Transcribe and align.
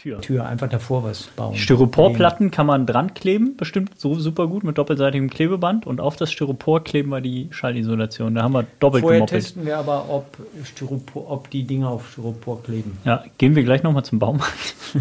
Tür. 0.00 0.20
Tür 0.22 0.46
einfach 0.46 0.68
davor 0.68 1.04
was 1.04 1.24
bauen. 1.36 1.54
Styroporplatten 1.54 2.50
kann 2.50 2.64
man 2.64 2.86
dran 2.86 3.12
kleben, 3.12 3.58
bestimmt 3.58 4.00
so 4.00 4.14
super 4.14 4.46
gut 4.46 4.64
mit 4.64 4.78
doppelseitigem 4.78 5.28
Klebeband. 5.28 5.86
Und 5.86 6.00
auf 6.00 6.16
das 6.16 6.32
Styropor 6.32 6.82
kleben 6.82 7.10
wir 7.10 7.20
die 7.20 7.48
Schallisolation. 7.50 8.34
Da 8.34 8.42
haben 8.42 8.54
wir 8.54 8.66
doppelt 8.78 9.02
Vorher 9.02 9.18
gemoppelt. 9.18 9.42
testen 9.42 9.66
wir 9.66 9.76
aber, 9.76 10.08
ob, 10.08 10.38
Styropor, 10.64 11.30
ob 11.30 11.50
die 11.50 11.64
Dinger 11.64 11.90
auf 11.90 12.12
Styropor 12.12 12.62
kleben. 12.62 12.96
Ja, 13.04 13.24
gehen 13.36 13.54
wir 13.54 13.62
gleich 13.62 13.82
nochmal 13.82 14.04
zum 14.04 14.18
Baumarkt. 14.18 14.74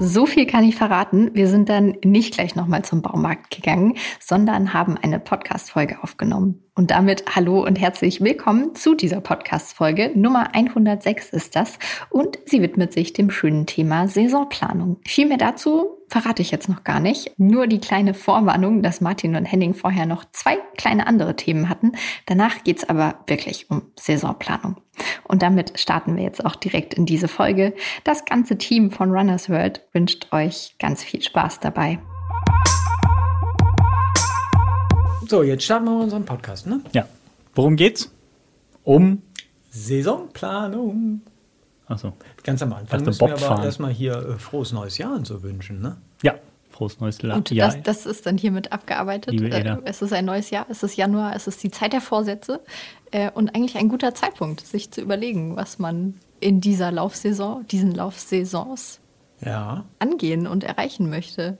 So 0.00 0.26
viel 0.26 0.46
kann 0.46 0.62
ich 0.62 0.76
verraten. 0.76 1.34
Wir 1.34 1.48
sind 1.48 1.68
dann 1.68 1.96
nicht 2.04 2.34
gleich 2.34 2.54
nochmal 2.54 2.84
zum 2.84 3.02
Baumarkt 3.02 3.50
gegangen, 3.50 3.96
sondern 4.20 4.72
haben 4.72 4.96
eine 4.96 5.18
Podcast-Folge 5.18 6.04
aufgenommen. 6.04 6.67
Und 6.78 6.92
damit 6.92 7.24
hallo 7.34 7.64
und 7.64 7.76
herzlich 7.80 8.20
willkommen 8.20 8.76
zu 8.76 8.94
dieser 8.94 9.20
Podcast-Folge. 9.20 10.12
Nummer 10.14 10.54
106 10.54 11.30
ist 11.30 11.56
das. 11.56 11.76
Und 12.08 12.38
sie 12.44 12.62
widmet 12.62 12.92
sich 12.92 13.12
dem 13.12 13.32
schönen 13.32 13.66
Thema 13.66 14.06
Saisonplanung. 14.06 14.98
Viel 15.04 15.26
mehr 15.26 15.38
dazu 15.38 15.88
verrate 16.06 16.40
ich 16.40 16.52
jetzt 16.52 16.68
noch 16.68 16.84
gar 16.84 17.00
nicht. 17.00 17.32
Nur 17.36 17.66
die 17.66 17.80
kleine 17.80 18.14
Vorwarnung, 18.14 18.80
dass 18.80 19.00
Martin 19.00 19.34
und 19.34 19.44
Henning 19.44 19.74
vorher 19.74 20.06
noch 20.06 20.24
zwei 20.30 20.58
kleine 20.76 21.08
andere 21.08 21.34
Themen 21.34 21.68
hatten. 21.68 21.94
Danach 22.26 22.62
geht's 22.62 22.88
aber 22.88 23.24
wirklich 23.26 23.68
um 23.72 23.82
Saisonplanung. 23.98 24.76
Und 25.24 25.42
damit 25.42 25.80
starten 25.80 26.16
wir 26.16 26.22
jetzt 26.22 26.46
auch 26.46 26.54
direkt 26.54 26.94
in 26.94 27.06
diese 27.06 27.26
Folge. 27.26 27.74
Das 28.04 28.24
ganze 28.24 28.56
Team 28.56 28.92
von 28.92 29.10
Runners 29.10 29.50
World 29.50 29.84
wünscht 29.92 30.32
euch 30.32 30.76
ganz 30.78 31.02
viel 31.02 31.22
Spaß 31.22 31.58
dabei. 31.58 31.98
So, 35.28 35.42
jetzt 35.42 35.64
starten 35.64 35.84
wir 35.84 36.00
unseren 36.00 36.24
Podcast, 36.24 36.66
ne? 36.66 36.80
Ja. 36.92 37.06
Worum 37.54 37.76
geht's? 37.76 38.10
Um. 38.82 39.20
Saisonplanung. 39.68 41.20
Achso. 41.86 42.14
Ganz 42.42 42.62
am 42.62 42.72
Anfang 42.72 43.04
müssen 43.04 43.20
wir 43.26 43.34
aber 43.50 43.62
erstmal 43.62 43.92
hier 43.92 44.14
äh, 44.16 44.38
frohes 44.38 44.72
neues 44.72 44.96
Jahr 44.96 45.14
und 45.14 45.26
so 45.26 45.42
wünschen, 45.42 45.80
ne? 45.82 45.98
Ja. 46.22 46.34
Frohes 46.70 46.98
neues 47.00 47.20
La 47.22 47.36
Und 47.36 47.50
Jahr. 47.50 47.68
das, 47.68 47.82
das 47.82 48.06
ist 48.06 48.24
dann 48.24 48.38
hiermit 48.38 48.72
abgearbeitet. 48.72 49.34
Liebe 49.34 49.50
Äh. 49.50 49.76
Es 49.84 50.00
ist 50.00 50.14
ein 50.14 50.24
neues 50.24 50.48
Jahr, 50.48 50.64
es 50.70 50.82
ist 50.82 50.96
Januar, 50.96 51.36
es 51.36 51.46
ist 51.46 51.62
die 51.62 51.70
Zeit 51.70 51.92
der 51.92 52.00
Vorsätze 52.00 52.60
äh, 53.10 53.30
und 53.30 53.54
eigentlich 53.54 53.76
ein 53.76 53.88
guter 53.90 54.14
Zeitpunkt, 54.14 54.66
sich 54.66 54.90
zu 54.90 55.02
überlegen, 55.02 55.56
was 55.56 55.78
man 55.78 56.14
in 56.40 56.62
dieser 56.62 56.90
Laufsaison, 56.90 57.66
diesen 57.66 57.92
Laufsaisons 57.94 59.00
Ja. 59.44 59.84
angehen 59.98 60.46
und 60.46 60.64
erreichen 60.64 61.10
möchte. 61.10 61.58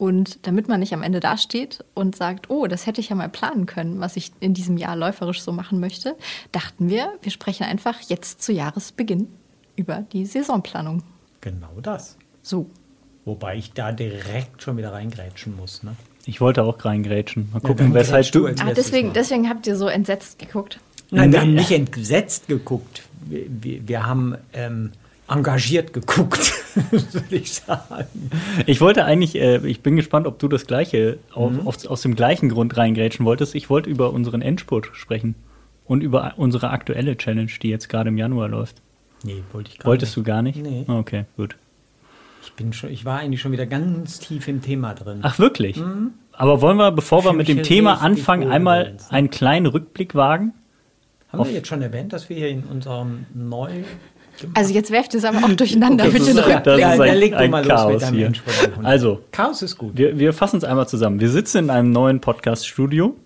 Und 0.00 0.46
damit 0.46 0.66
man 0.66 0.80
nicht 0.80 0.94
am 0.94 1.02
Ende 1.02 1.20
dasteht 1.20 1.84
und 1.92 2.16
sagt, 2.16 2.48
oh, 2.48 2.66
das 2.66 2.86
hätte 2.86 3.02
ich 3.02 3.10
ja 3.10 3.16
mal 3.16 3.28
planen 3.28 3.66
können, 3.66 4.00
was 4.00 4.16
ich 4.16 4.32
in 4.40 4.54
diesem 4.54 4.78
Jahr 4.78 4.96
läuferisch 4.96 5.42
so 5.42 5.52
machen 5.52 5.78
möchte, 5.78 6.16
dachten 6.52 6.88
wir, 6.88 7.12
wir 7.20 7.30
sprechen 7.30 7.64
einfach 7.64 8.00
jetzt 8.08 8.42
zu 8.42 8.50
Jahresbeginn 8.50 9.28
über 9.76 10.06
die 10.10 10.24
Saisonplanung. 10.24 11.02
Genau 11.42 11.82
das. 11.82 12.16
So. 12.40 12.70
Wobei 13.26 13.56
ich 13.56 13.74
da 13.74 13.92
direkt 13.92 14.62
schon 14.62 14.78
wieder 14.78 14.94
reingrätschen 14.94 15.54
muss, 15.54 15.82
ne? 15.82 15.94
Ich 16.24 16.40
wollte 16.40 16.62
auch 16.62 16.82
reingrätschen. 16.82 17.50
Mal 17.52 17.60
Ja, 17.60 17.68
gucken, 17.68 17.92
dann 17.92 17.94
weshalb 17.94 18.32
du 18.32 18.46
Ah, 18.46 18.72
deswegen, 18.74 19.12
deswegen 19.12 19.50
habt 19.50 19.66
ihr 19.66 19.76
so 19.76 19.86
entsetzt 19.86 20.38
geguckt. 20.38 20.80
Nein, 21.10 21.30
wir 21.30 21.42
haben 21.42 21.52
nicht 21.52 21.72
entsetzt 21.72 22.48
geguckt. 22.48 23.02
Wir, 23.26 23.44
wir, 23.50 23.86
wir 23.86 24.06
haben 24.06 24.34
ähm, 24.54 24.92
engagiert 25.30 25.92
geguckt, 25.92 26.52
würde 26.90 27.36
ich 27.36 27.52
sagen. 27.54 28.30
Ich 28.66 28.80
wollte 28.80 29.04
eigentlich, 29.04 29.36
äh, 29.36 29.58
ich 29.66 29.80
bin 29.80 29.96
gespannt, 29.96 30.26
ob 30.26 30.38
du 30.38 30.48
das 30.48 30.66
gleiche, 30.66 31.18
auf, 31.32 31.52
Mhm. 31.52 31.66
aus, 31.66 31.86
aus 31.86 32.02
dem 32.02 32.16
gleichen 32.16 32.48
Grund 32.48 32.76
reingrätschen 32.76 33.24
wolltest. 33.24 33.54
Ich 33.54 33.70
wollte 33.70 33.88
über 33.88 34.12
unseren 34.12 34.42
Endspurt 34.42 34.90
sprechen. 34.92 35.34
Und 35.86 36.02
über 36.04 36.34
unsere 36.36 36.70
aktuelle 36.70 37.16
Challenge, 37.16 37.50
die 37.62 37.68
jetzt 37.68 37.88
gerade 37.88 38.10
im 38.10 38.16
Januar 38.18 38.48
läuft. 38.48 38.76
Nee, 39.24 39.42
wollte 39.52 39.70
ich 39.72 39.78
gar 39.78 39.86
Wolltest 39.90 40.16
nicht. 40.16 40.26
du 40.26 40.30
gar 40.30 40.40
nicht? 40.42 40.62
Nee. 40.62 40.84
Okay, 40.86 41.24
gut. 41.36 41.56
Ich, 42.44 42.52
bin 42.52 42.72
schon, 42.72 42.90
ich 42.90 43.04
war 43.04 43.18
eigentlich 43.18 43.40
schon 43.40 43.50
wieder 43.50 43.66
ganz 43.66 44.20
tief 44.20 44.46
im 44.46 44.62
Thema 44.62 44.94
drin. 44.94 45.18
Ach, 45.22 45.38
wirklich? 45.40 45.82
Aber 46.32 46.60
wollen 46.62 46.76
wir, 46.76 46.92
bevor 46.92 47.24
wir 47.24 47.32
mit 47.32 47.48
dem 47.48 47.64
Thema 47.64 48.00
anfangen, 48.02 48.48
einmal 48.50 48.96
einen 49.08 49.30
kleinen 49.30 49.66
Rückblick 49.66 50.14
wagen? 50.14 50.52
Haben 51.32 51.40
auf- 51.40 51.48
wir 51.48 51.54
jetzt 51.54 51.66
schon 51.68 51.82
erwähnt, 51.82 52.12
dass 52.12 52.28
wir 52.28 52.36
hier 52.36 52.48
in 52.50 52.62
unserem 52.64 53.26
neu. 53.34 53.82
Also 54.54 54.74
jetzt 54.74 54.90
werft 54.90 55.14
ihr 55.14 55.18
es 55.18 55.24
aber 55.24 55.38
auch 55.38 55.52
durcheinander 55.52 56.04
mit 56.06 56.26
den 56.26 56.38
Rückblicken. 56.38 56.62
dann 56.64 57.00
ein, 57.00 57.16
leg 57.16 57.36
du 57.36 57.48
mal 57.48 57.58
los 57.58 57.66
mit 57.66 57.76
Chaos 57.76 58.02
deinem 58.02 58.14
hier. 58.14 58.26
Endspurt 58.26 58.54
100. 58.62 58.84
Also, 58.84 59.20
Chaos 59.32 59.62
ist 59.62 59.78
gut. 59.78 59.92
wir, 59.96 60.18
wir 60.18 60.32
fassen 60.32 60.56
es 60.56 60.64
einmal 60.64 60.88
zusammen. 60.88 61.20
Wir 61.20 61.30
sitzen 61.30 61.58
in 61.58 61.70
einem 61.70 61.90
neuen 61.90 62.20
Podcast-Studio. 62.20 63.16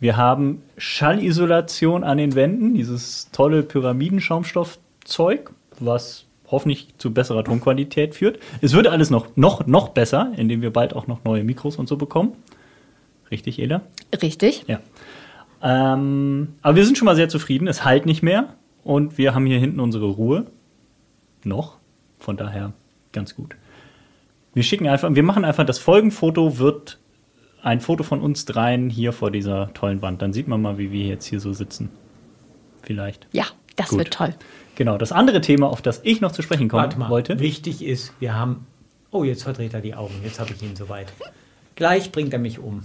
Wir 0.00 0.16
haben 0.16 0.62
Schallisolation 0.76 2.04
an 2.04 2.18
den 2.18 2.34
Wänden, 2.34 2.74
dieses 2.74 3.28
tolle 3.32 3.62
Pyramidenschaumstoffzeug, 3.62 5.50
was 5.80 6.24
hoffentlich 6.50 6.88
zu 6.98 7.12
besserer 7.12 7.44
Tonqualität 7.44 8.14
führt. 8.14 8.38
Es 8.60 8.72
wird 8.72 8.86
alles 8.86 9.10
noch, 9.10 9.26
noch, 9.36 9.66
noch 9.66 9.88
besser, 9.88 10.32
indem 10.36 10.62
wir 10.62 10.72
bald 10.72 10.94
auch 10.94 11.06
noch 11.06 11.24
neue 11.24 11.44
Mikros 11.44 11.76
und 11.76 11.88
so 11.88 11.96
bekommen. 11.96 12.32
Richtig, 13.30 13.58
Eda? 13.58 13.82
Richtig. 14.22 14.64
Ja. 14.66 14.80
Ähm, 15.62 16.54
aber 16.62 16.76
wir 16.76 16.84
sind 16.84 16.96
schon 16.96 17.06
mal 17.06 17.16
sehr 17.16 17.28
zufrieden. 17.28 17.68
Es 17.68 17.84
halt 17.84 18.06
nicht 18.06 18.22
mehr. 18.22 18.54
Und 18.84 19.18
wir 19.18 19.34
haben 19.34 19.44
hier 19.46 19.58
hinten 19.58 19.80
unsere 19.80 20.06
Ruhe. 20.06 20.46
Noch. 21.44 21.76
Von 22.18 22.36
daher 22.36 22.72
ganz 23.12 23.34
gut. 23.34 23.54
Wir 24.54 24.62
schicken 24.62 24.88
einfach, 24.88 25.14
wir 25.14 25.22
machen 25.22 25.44
einfach, 25.44 25.64
das 25.64 25.78
Folgenfoto 25.78 26.58
wird 26.58 26.98
ein 27.62 27.80
Foto 27.80 28.02
von 28.04 28.20
uns 28.20 28.44
dreien 28.44 28.88
hier 28.90 29.12
vor 29.12 29.30
dieser 29.30 29.72
tollen 29.74 30.02
Wand. 30.02 30.22
Dann 30.22 30.32
sieht 30.32 30.48
man 30.48 30.62
mal, 30.62 30.78
wie 30.78 30.90
wir 30.90 31.06
jetzt 31.06 31.26
hier 31.26 31.40
so 31.40 31.52
sitzen. 31.52 31.90
Vielleicht. 32.82 33.26
Ja, 33.32 33.44
das 33.76 33.90
Gut. 33.90 33.98
wird 33.98 34.12
toll. 34.12 34.34
Genau. 34.76 34.96
Das 34.96 35.12
andere 35.12 35.40
Thema, 35.40 35.68
auf 35.68 35.82
das 35.82 36.00
ich 36.04 36.20
noch 36.20 36.32
zu 36.32 36.42
sprechen 36.42 36.68
kommen 36.68 36.84
Warte 36.84 36.98
mal. 36.98 37.10
wollte. 37.10 37.38
Wichtig 37.40 37.84
ist, 37.84 38.12
wir 38.20 38.34
haben. 38.34 38.66
Oh, 39.10 39.24
jetzt 39.24 39.42
verdreht 39.42 39.74
er 39.74 39.80
die 39.80 39.94
Augen. 39.94 40.14
Jetzt 40.22 40.38
habe 40.38 40.52
ich 40.52 40.62
ihn 40.62 40.76
soweit. 40.76 41.12
Gleich 41.74 42.12
bringt 42.12 42.32
er 42.32 42.38
mich 42.38 42.58
um. 42.58 42.82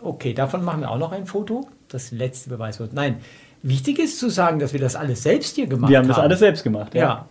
Okay, 0.00 0.32
davon 0.34 0.64
machen 0.64 0.80
wir 0.80 0.90
auch 0.90 0.98
noch 0.98 1.12
ein 1.12 1.26
Foto. 1.26 1.68
Das 1.88 2.10
letzte 2.10 2.50
Beweiswort. 2.50 2.92
Nein, 2.92 3.20
wichtig 3.62 3.98
ist 3.98 4.18
zu 4.18 4.30
sagen, 4.30 4.58
dass 4.58 4.72
wir 4.72 4.80
das 4.80 4.96
alles 4.96 5.22
selbst 5.22 5.56
hier 5.56 5.66
gemacht 5.66 5.90
Wir 5.90 5.98
haben. 5.98 6.04
haben 6.04 6.08
das 6.08 6.18
alles 6.18 6.38
selbst 6.38 6.62
gemacht. 6.64 6.94
Ja, 6.94 7.26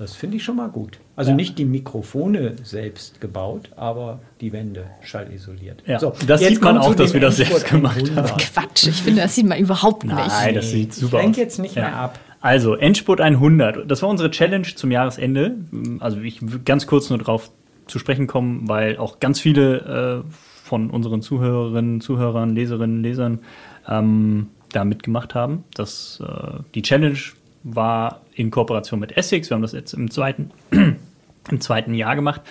das 0.00 0.16
finde 0.16 0.38
ich 0.38 0.44
schon 0.44 0.56
mal 0.56 0.68
gut. 0.68 0.98
Also 1.14 1.30
Ja. 1.30 1.36
nicht 1.36 1.58
die 1.58 1.64
Mikrofone 1.64 2.56
selbst 2.62 3.20
gebaut, 3.20 3.70
aber 3.76 4.20
die 4.40 4.52
Wände 4.52 4.86
schallisoliert. 5.02 5.82
Ja, 5.86 5.98
So, 5.98 6.12
das 6.26 6.40
jetzt 6.40 6.54
sieht 6.54 6.62
man 6.62 6.78
auch, 6.78 6.94
dass 6.94 7.12
wir 7.12 7.20
das 7.20 7.36
selbst 7.36 7.66
gemacht 7.68 7.96
100. 7.98 8.16
haben. 8.30 8.36
Quatsch, 8.38 8.86
ich 8.88 9.02
finde, 9.02 9.22
das 9.22 9.34
sieht 9.34 9.46
man 9.46 9.58
überhaupt 9.58 10.04
nicht. 10.04 10.14
Nein, 10.16 10.54
das 10.54 10.70
sieht 10.70 10.94
super 10.94 11.18
ich 11.18 11.22
lenk 11.22 11.34
aus. 11.34 11.38
jetzt 11.38 11.58
nicht 11.58 11.74
mehr 11.76 11.94
ab. 11.94 12.18
Also, 12.40 12.74
Endspurt 12.74 13.20
100. 13.20 13.90
Das 13.90 14.00
war 14.00 14.08
unsere 14.08 14.30
Challenge 14.30 14.66
zum 14.74 14.90
Jahresende. 14.90 15.56
Also, 15.98 16.20
ich 16.22 16.40
will 16.40 16.60
ganz 16.64 16.86
kurz 16.86 17.10
nur 17.10 17.18
darauf 17.18 17.50
zu 17.86 17.98
sprechen 17.98 18.26
kommen, 18.26 18.66
weil 18.66 18.96
auch 18.96 19.20
ganz 19.20 19.40
viele 19.40 20.24
äh, 20.26 20.30
von 20.64 20.88
unseren 20.88 21.20
Zuhörerinnen, 21.20 22.00
Zuhörern, 22.00 22.54
Leserinnen, 22.54 23.02
Lesern 23.02 23.40
ähm, 23.86 24.46
da 24.72 24.84
mitgemacht 24.86 25.34
haben. 25.34 25.64
Das, 25.74 26.22
äh, 26.26 26.60
die 26.74 26.80
Challenge 26.80 27.18
war 27.62 28.22
in 28.34 28.50
Kooperation 28.50 29.00
mit 29.00 29.16
Essex. 29.16 29.50
Wir 29.50 29.54
haben 29.54 29.62
das 29.62 29.72
jetzt 29.72 29.92
im 29.92 30.10
zweiten, 30.10 30.50
im 30.70 31.60
zweiten 31.60 31.94
Jahr 31.94 32.16
gemacht. 32.16 32.42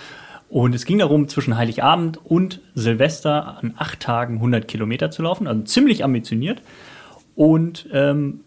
Und 0.48 0.74
es 0.74 0.84
ging 0.84 0.98
darum, 0.98 1.28
zwischen 1.28 1.56
Heiligabend 1.56 2.18
und 2.24 2.60
Silvester 2.74 3.58
an 3.58 3.74
acht 3.76 4.00
Tagen 4.00 4.34
100 4.34 4.66
Kilometer 4.66 5.10
zu 5.10 5.22
laufen. 5.22 5.46
Also 5.46 5.62
ziemlich 5.62 6.02
ambitioniert. 6.02 6.62
Und 7.36 7.88
ähm, 7.92 8.40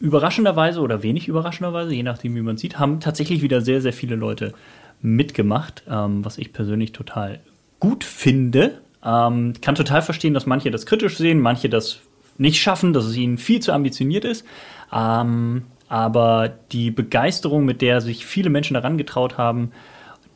überraschenderweise 0.00 0.80
oder 0.80 1.02
wenig 1.02 1.28
überraschenderweise, 1.28 1.94
je 1.94 2.02
nachdem, 2.02 2.34
wie 2.34 2.40
man 2.40 2.56
sieht, 2.56 2.78
haben 2.78 3.00
tatsächlich 3.00 3.42
wieder 3.42 3.60
sehr, 3.60 3.80
sehr 3.80 3.92
viele 3.92 4.16
Leute 4.16 4.54
mitgemacht, 5.02 5.82
ähm, 5.88 6.24
was 6.24 6.38
ich 6.38 6.52
persönlich 6.52 6.92
total 6.92 7.40
gut 7.78 8.04
finde. 8.04 8.80
Ähm, 9.04 9.52
kann 9.60 9.74
total 9.74 10.02
verstehen, 10.02 10.34
dass 10.34 10.46
manche 10.46 10.70
das 10.70 10.86
kritisch 10.86 11.16
sehen, 11.18 11.40
manche 11.40 11.68
das 11.68 12.00
nicht 12.36 12.60
schaffen, 12.60 12.92
dass 12.92 13.04
es 13.04 13.16
ihnen 13.16 13.38
viel 13.38 13.60
zu 13.60 13.72
ambitioniert 13.72 14.24
ist. 14.24 14.44
Ähm, 14.92 15.64
aber 15.88 16.50
die 16.72 16.90
Begeisterung, 16.90 17.64
mit 17.64 17.82
der 17.82 18.00
sich 18.00 18.26
viele 18.26 18.50
Menschen 18.50 18.74
daran 18.74 18.98
getraut 18.98 19.38
haben, 19.38 19.72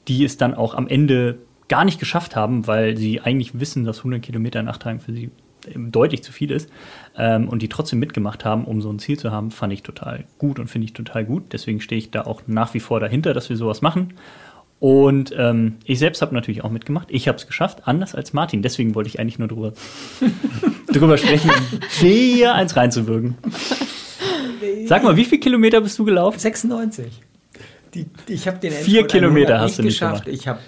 die 0.09 0.25
es 0.25 0.37
dann 0.37 0.55
auch 0.55 0.75
am 0.75 0.89
Ende 0.89 1.39
gar 1.69 1.85
nicht 1.85 2.01
geschafft 2.01 2.37
haben, 2.37 2.67
weil 2.67 2.97
sie 2.97 3.21
eigentlich 3.21 3.59
wissen, 3.59 3.85
dass 3.85 3.99
100 3.99 4.23
Kilometer 4.23 4.61
in 4.61 4.69
acht 4.69 4.83
Tagen 4.83 5.01
für 5.01 5.13
sie 5.13 5.31
eben 5.69 5.93
deutlich 5.93 6.23
zu 6.23 6.33
viel 6.33 6.51
ist 6.51 6.69
ähm, 7.17 7.49
und 7.49 7.63
die 7.63 7.69
trotzdem 7.69 7.99
mitgemacht 7.99 8.45
haben, 8.45 8.65
um 8.65 8.83
so 8.83 8.91
ein 8.91 8.99
Ziel 8.99 9.19
zu 9.19 9.31
haben, 9.31 9.51
fand 9.51 9.73
ich 9.73 9.83
total 9.83 10.25
gut 10.39 10.59
und 10.59 10.69
finde 10.69 10.87
ich 10.87 10.93
total 10.93 11.25
gut. 11.25 11.53
Deswegen 11.53 11.81
stehe 11.81 11.99
ich 11.99 12.11
da 12.11 12.23
auch 12.23 12.43
nach 12.47 12.75
wie 12.75 12.81
vor 12.81 13.01
dahinter, 13.01 13.33
dass 13.33 13.49
wir 13.49 13.57
sowas 13.57 13.81
machen. 13.81 14.15
Und 14.81 15.33
ähm, 15.39 15.77
ich 15.85 16.01
selbst 16.01 16.23
habe 16.23 16.35
natürlich 16.35 16.65
auch 16.65 16.71
mitgemacht. 16.71 17.07
Ich 17.09 17.29
habe 17.29 17.39
es 17.39 17.47
geschafft, 17.47 17.87
anders 17.87 18.17
als 18.17 18.33
Martin. 18.33 18.63
Deswegen 18.63 18.97
wollte 18.97 19.09
ich 19.09 19.21
eigentlich 19.21 19.39
nur 19.39 19.47
drüber, 19.47 19.73
drüber 20.93 21.17
sprechen, 21.17 21.51
um 21.51 21.81
dir 22.01 22.55
eins 22.55 22.75
reinzuwirken. 22.75 23.37
Sag 24.87 25.03
mal, 25.05 25.17
wie 25.17 25.25
viele 25.25 25.41
Kilometer 25.41 25.81
bist 25.81 25.99
du 25.99 26.05
gelaufen? 26.05 26.39
96. 26.39 27.23
Die, 27.95 28.07
ich 28.29 28.49
habe 28.49 28.59
den 28.59 28.73
Vier 28.73 29.07
Kilometer 29.07 29.55
100 29.55 29.61
hast 29.61 29.79
du 29.79 29.83
nicht 29.83 29.95
geschafft. 29.95 30.25
gemacht. 30.25 30.41
Ich 30.41 30.49
habe 30.49 30.61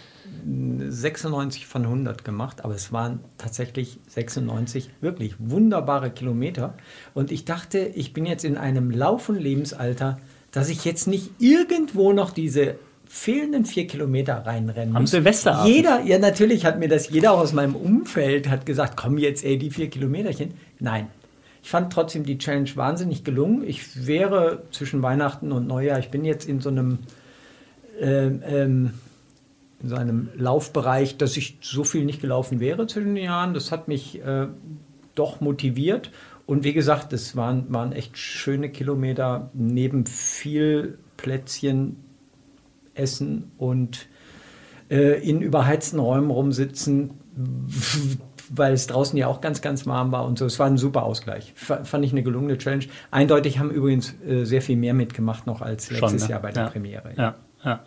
96 0.47 1.67
von 1.67 1.85
100 1.85 2.25
gemacht, 2.25 2.65
aber 2.65 2.75
es 2.75 2.93
waren 2.93 3.21
tatsächlich 3.39 3.99
96 4.09 4.91
wirklich 5.01 5.35
wunderbare 5.39 6.11
Kilometer. 6.11 6.75
Und 7.15 7.33
ich 7.33 7.45
dachte, 7.45 7.79
ich 7.79 8.13
bin 8.13 8.27
jetzt 8.27 8.45
in 8.45 8.59
einem 8.59 8.91
Lauf- 8.91 9.29
und 9.29 9.41
Lebensalter, 9.41 10.19
dass 10.53 10.69
ich 10.69 10.85
jetzt 10.85 11.07
nicht 11.07 11.31
irgendwo 11.39 12.13
noch 12.13 12.31
diese 12.31 12.77
fehlenden 13.07 13.65
vier 13.65 13.87
Kilometer 13.87 14.45
reinrennen. 14.47 14.97
Am 14.97 15.07
Silvesterabend. 15.07 15.75
Jeder, 15.75 16.03
ja 16.03 16.19
natürlich 16.19 16.65
hat 16.65 16.79
mir 16.79 16.89
das 16.89 17.09
jeder 17.11 17.33
aus 17.33 17.53
meinem 17.53 17.77
Umfeld 17.77 18.49
hat 18.49 18.67
gesagt, 18.67 18.97
komm 18.97 19.19
jetzt 19.19 19.45
ey, 19.45 19.59
die 19.59 19.71
vier 19.71 19.89
Kilometerchen. 19.89 20.55
Nein. 20.79 21.09
Ich 21.65 21.71
fand 21.71 21.91
trotzdem 21.91 22.25
die 22.25 22.37
Challenge 22.37 22.69
wahnsinnig 22.75 23.25
gelungen. 23.25 23.65
Ich 23.67 24.07
wäre 24.07 24.65
zwischen 24.71 25.01
Weihnachten 25.01 25.51
und 25.51 25.67
Neujahr, 25.67 25.99
ich 25.99 26.11
bin 26.11 26.27
jetzt 26.27 26.47
in 26.47 26.61
so 26.61 26.69
einem 26.69 26.99
ähm, 27.99 28.43
ähm, 28.47 28.91
in 29.83 29.89
so 29.89 29.97
einem 29.97 30.29
Laufbereich, 30.37 31.17
dass 31.17 31.39
ich 31.39 31.57
so 31.63 31.83
viel 31.83 32.05
nicht 32.05 32.21
gelaufen 32.21 32.61
wäre 32.61 32.87
zwischen 32.87 33.15
den 33.15 33.25
Jahren. 33.25 33.55
Das 33.55 33.73
hat 33.73 33.89
mich 33.89 34.23
äh, 34.23 34.49
doch 35.15 35.41
motiviert. 35.41 36.11
Und 36.45 36.65
wie 36.65 36.75
gesagt, 36.75 37.15
es 37.15 37.35
waren, 37.35 37.73
waren 37.73 37.93
echt 37.93 38.19
schöne 38.19 38.69
Kilometer 38.69 39.51
neben 39.55 40.05
viel 40.05 40.99
Plätzchen 41.17 41.97
essen 42.93 43.53
und 43.57 44.07
äh, 44.91 45.19
in 45.27 45.41
überheizten 45.41 45.99
Räumen 45.99 46.31
rumsitzen, 46.31 47.13
weil 48.51 48.73
es 48.73 48.87
draußen 48.87 49.17
ja 49.19 49.27
auch 49.27 49.41
ganz, 49.41 49.63
ganz 49.63 49.87
warm 49.87 50.13
war 50.13 50.25
und 50.25 50.39
so. 50.39 50.47
Es 50.47 50.59
war 50.59 50.67
ein 50.67 50.79
super 50.79 51.03
Ausgleich. 51.05 51.53
Fand 51.57 52.05
ich 52.05 52.13
eine 52.13 52.23
gelungene 52.23 52.59
Challenge. 52.59 52.85
Eindeutig 53.11 53.59
haben 53.59 53.71
übrigens 53.71 54.15
äh, 54.27 54.45
sehr 54.45 54.63
viel 54.63 54.77
mehr 54.77 54.95
mitgemacht 54.95 55.47
noch 55.47 55.63
als 55.63 55.91
letztes 55.91 56.11
Schon, 56.11 56.21
ne? 56.21 56.29
Jahr 56.29 56.41
bei 56.41 56.53
der 56.53 56.65
ja. 56.65 56.69
Premiere. 56.71 57.13
Ja, 57.17 57.35
ja. 57.65 57.81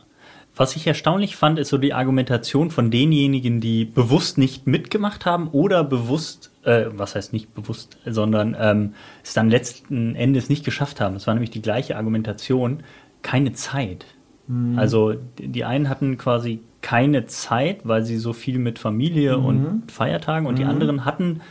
Was 0.58 0.76
ich 0.76 0.88
erstaunlich 0.88 1.36
fand, 1.36 1.60
ist 1.60 1.70
so 1.70 1.78
die 1.78 1.94
Argumentation 1.94 2.72
von 2.72 2.90
denjenigen, 2.90 3.62
die 3.62 3.86
bewusst 3.86 4.40
nicht 4.40 4.66
mitgemacht 4.66 5.28
haben 5.28 5.50
oder 5.50 5.84
bewusst, 5.84 6.52
äh, 6.64 6.86
was 6.90 7.14
heißt 7.14 7.32
nicht 7.32 7.54
bewusst, 7.54 8.00
sondern 8.08 8.58
ähm, 8.60 8.96
es 9.24 9.36
dann 9.36 9.52
letzten 9.52 10.16
Endes 10.16 10.50
nicht 10.50 10.66
geschafft 10.66 11.00
haben. 11.00 11.16
Es 11.16 11.28
war 11.28 11.36
nämlich 11.36 11.52
die 11.52 11.62
gleiche 11.62 11.96
Argumentation, 11.96 12.82
keine 13.22 13.54
Zeit. 13.54 14.06
Mhm. 14.48 14.80
Also 14.80 15.14
die 15.38 15.64
einen 15.64 15.90
hatten 15.90 16.18
quasi 16.18 16.62
keine 16.82 17.26
Zeit, 17.26 17.82
weil 17.84 18.04
sie 18.04 18.18
so 18.18 18.34
viel 18.34 18.60
mit 18.60 18.80
Familie 18.80 19.38
mhm. 19.38 19.46
und 19.46 19.92
Feiertagen 19.92 20.48
und 20.48 20.54
mhm. 20.56 20.58
die 20.58 20.66
anderen 20.66 21.06
hatten 21.06 21.42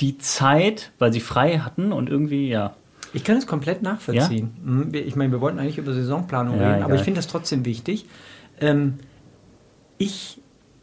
die 0.00 0.18
Zeit, 0.18 0.92
weil 0.98 1.12
sie 1.12 1.20
frei 1.20 1.58
hatten 1.58 1.92
und 1.92 2.10
irgendwie, 2.10 2.48
ja. 2.48 2.74
Ich 3.12 3.24
kann 3.24 3.36
es 3.36 3.46
komplett 3.46 3.82
nachvollziehen. 3.82 4.52
Ja? 4.64 4.70
Mhm. 4.70 4.94
Ich 4.94 5.16
meine, 5.16 5.32
wir 5.32 5.40
wollten 5.40 5.58
eigentlich 5.58 5.78
über 5.78 5.92
Saisonplanung 5.92 6.60
ja, 6.60 6.72
reden, 6.72 6.82
aber 6.82 6.96
ich 6.96 7.02
finde 7.02 7.18
das 7.18 7.28
trotzdem 7.28 7.64
wichtig. 7.64 8.06
Ähm, 8.60 8.94
ich 9.98 10.40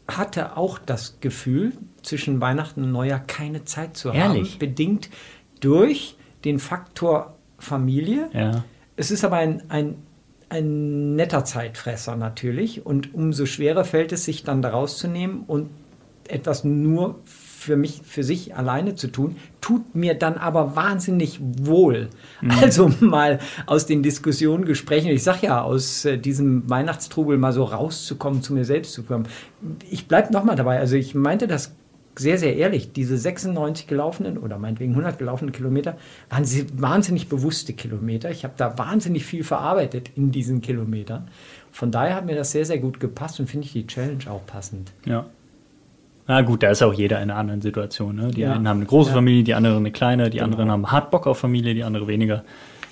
hatte 0.08 0.56
auch 0.56 0.78
das 0.78 1.18
Gefühl, 1.20 1.72
zwischen 2.02 2.40
Weihnachten 2.40 2.84
und 2.84 2.92
Neujahr 2.92 3.20
keine 3.20 3.64
Zeit 3.64 3.96
zu 3.96 4.10
Ehrlich? 4.10 4.52
haben, 4.52 4.58
bedingt 4.58 5.10
durch 5.60 6.16
den 6.44 6.58
Faktor 6.58 7.36
Familie. 7.58 8.28
Ja. 8.32 8.64
Es 8.96 9.10
ist 9.10 9.24
aber 9.24 9.36
ein, 9.36 9.62
ein, 9.70 9.96
ein 10.48 11.16
netter 11.16 11.44
Zeitfresser 11.44 12.16
natürlich 12.16 12.84
und 12.84 13.14
umso 13.14 13.46
schwerer 13.46 13.84
fällt 13.84 14.12
es 14.12 14.24
sich 14.24 14.44
dann 14.44 14.62
daraus 14.62 14.98
zu 14.98 15.08
nehmen 15.08 15.44
und 15.46 15.70
etwas 16.28 16.64
nur 16.64 17.20
für 17.24 17.76
mich, 17.76 18.02
für 18.04 18.22
sich 18.22 18.54
alleine 18.54 18.94
zu 18.94 19.08
tun, 19.08 19.36
tut 19.60 19.94
mir 19.94 20.14
dann 20.14 20.34
aber 20.34 20.76
wahnsinnig 20.76 21.40
wohl. 21.40 22.10
Mhm. 22.42 22.50
Also 22.50 22.90
mal 23.00 23.38
aus 23.66 23.86
den 23.86 24.02
Diskussionen, 24.02 24.64
Gesprächen, 24.64 25.08
ich 25.08 25.22
sage 25.22 25.46
ja, 25.46 25.62
aus 25.62 26.04
äh, 26.04 26.18
diesem 26.18 26.68
Weihnachtstrubel 26.68 27.38
mal 27.38 27.52
so 27.52 27.64
rauszukommen, 27.64 28.42
zu 28.42 28.52
mir 28.52 28.64
selbst 28.64 28.92
zu 28.92 29.02
kommen. 29.02 29.26
Ich 29.90 30.08
bleibe 30.08 30.32
nochmal 30.32 30.56
dabei. 30.56 30.78
Also 30.78 30.96
ich 30.96 31.14
meinte 31.14 31.46
das 31.46 31.74
sehr, 32.16 32.38
sehr 32.38 32.56
ehrlich, 32.56 32.92
diese 32.92 33.16
96 33.16 33.86
gelaufenen 33.86 34.38
oder 34.38 34.58
meinetwegen 34.58 34.92
100 34.92 35.18
gelaufenen 35.18 35.52
Kilometer 35.52 35.96
waren 36.30 36.44
wahnsinnig 36.74 37.28
bewusste 37.28 37.72
Kilometer. 37.72 38.30
Ich 38.30 38.44
habe 38.44 38.54
da 38.56 38.78
wahnsinnig 38.78 39.24
viel 39.24 39.44
verarbeitet 39.44 40.10
in 40.16 40.30
diesen 40.30 40.60
Kilometern. 40.60 41.28
Von 41.72 41.90
daher 41.90 42.14
hat 42.16 42.26
mir 42.26 42.36
das 42.36 42.52
sehr, 42.52 42.64
sehr 42.64 42.78
gut 42.78 43.00
gepasst 43.00 43.40
und 43.40 43.48
finde 43.48 43.66
ich 43.66 43.72
die 43.72 43.86
Challenge 43.86 44.30
auch 44.30 44.46
passend. 44.46 44.92
Ja, 45.06 45.26
na 46.26 46.40
gut, 46.40 46.62
da 46.62 46.70
ist 46.70 46.82
auch 46.82 46.94
jeder 46.94 47.18
in 47.18 47.30
einer 47.30 47.38
anderen 47.38 47.60
Situation. 47.60 48.16
Ne? 48.16 48.28
Die 48.28 48.42
ja. 48.42 48.52
einen 48.52 48.66
haben 48.66 48.78
eine 48.78 48.86
große 48.86 49.10
ja. 49.10 49.14
Familie, 49.14 49.44
die 49.44 49.54
anderen 49.54 49.76
eine 49.76 49.92
kleine, 49.92 50.30
die 50.30 50.38
genau. 50.38 50.44
anderen 50.44 50.70
haben 50.70 50.90
hart 50.90 51.10
Bock 51.10 51.26
auf 51.26 51.38
Familie, 51.38 51.74
die 51.74 51.84
andere 51.84 52.06
weniger. 52.06 52.44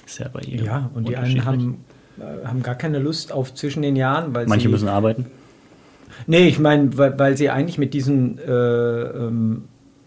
Ist 0.04 0.18
ja 0.18 0.28
bei 0.28 0.40
jedem. 0.40 0.66
Ja, 0.66 0.90
und 0.94 1.08
die 1.08 1.16
einen 1.16 1.44
haben, 1.44 1.84
äh, 2.18 2.46
haben 2.46 2.62
gar 2.62 2.74
keine 2.74 2.98
Lust 2.98 3.32
auf 3.32 3.54
zwischen 3.54 3.82
den 3.82 3.96
Jahren. 3.96 4.34
Weil 4.34 4.46
Manche 4.46 4.68
müssen 4.68 4.88
arbeiten. 4.88 5.26
Nee, 6.26 6.48
ich 6.48 6.58
meine, 6.58 6.96
weil, 6.96 7.18
weil 7.18 7.36
sie 7.36 7.50
eigentlich 7.50 7.78
mit 7.78 7.94
diesen 7.94 8.38
äh, 8.38 8.50
ähm, 8.50 9.64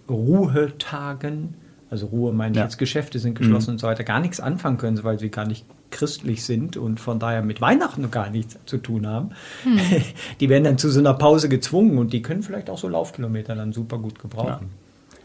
Ruhetagen, 0.10 1.56
also 1.90 2.08
Ruhe 2.08 2.34
meine 2.34 2.52
ich 2.52 2.58
ja. 2.58 2.64
jetzt, 2.64 2.78
Geschäfte 2.78 3.20
sind 3.20 3.38
geschlossen 3.38 3.72
mhm. 3.72 3.76
und 3.76 3.80
so 3.80 3.88
weiter, 3.88 4.04
gar 4.04 4.20
nichts 4.20 4.40
anfangen 4.40 4.78
können, 4.78 5.04
weil 5.04 5.20
sie 5.20 5.30
gar 5.30 5.46
nicht 5.46 5.66
christlich 5.92 6.44
sind 6.44 6.78
und 6.78 7.00
von 7.00 7.20
daher 7.20 7.42
mit 7.42 7.62
Weihnachten 7.62 8.12
gar 8.12 8.30
nichts 8.30 8.58
zu 8.66 8.78
tun 8.78 9.08
haben, 9.08 9.30
hm. 9.64 9.80
die 10.40 10.50
werden 10.50 10.66
dann 10.66 10.78
zu 10.78 10.90
so 10.90 11.00
einer 11.00 11.14
Pause 11.14 11.48
gezwungen 11.48 11.98
und 11.98 12.12
die 12.12 12.22
können 12.22 12.44
vielleicht 12.44 12.70
auch 12.70 12.78
so 12.78 12.88
Laufkilometer 12.90 13.56
dann 13.56 13.72
super 13.72 13.98
gut 13.98 14.20
gebrauchen. 14.20 14.50
Ja. 14.50 15.18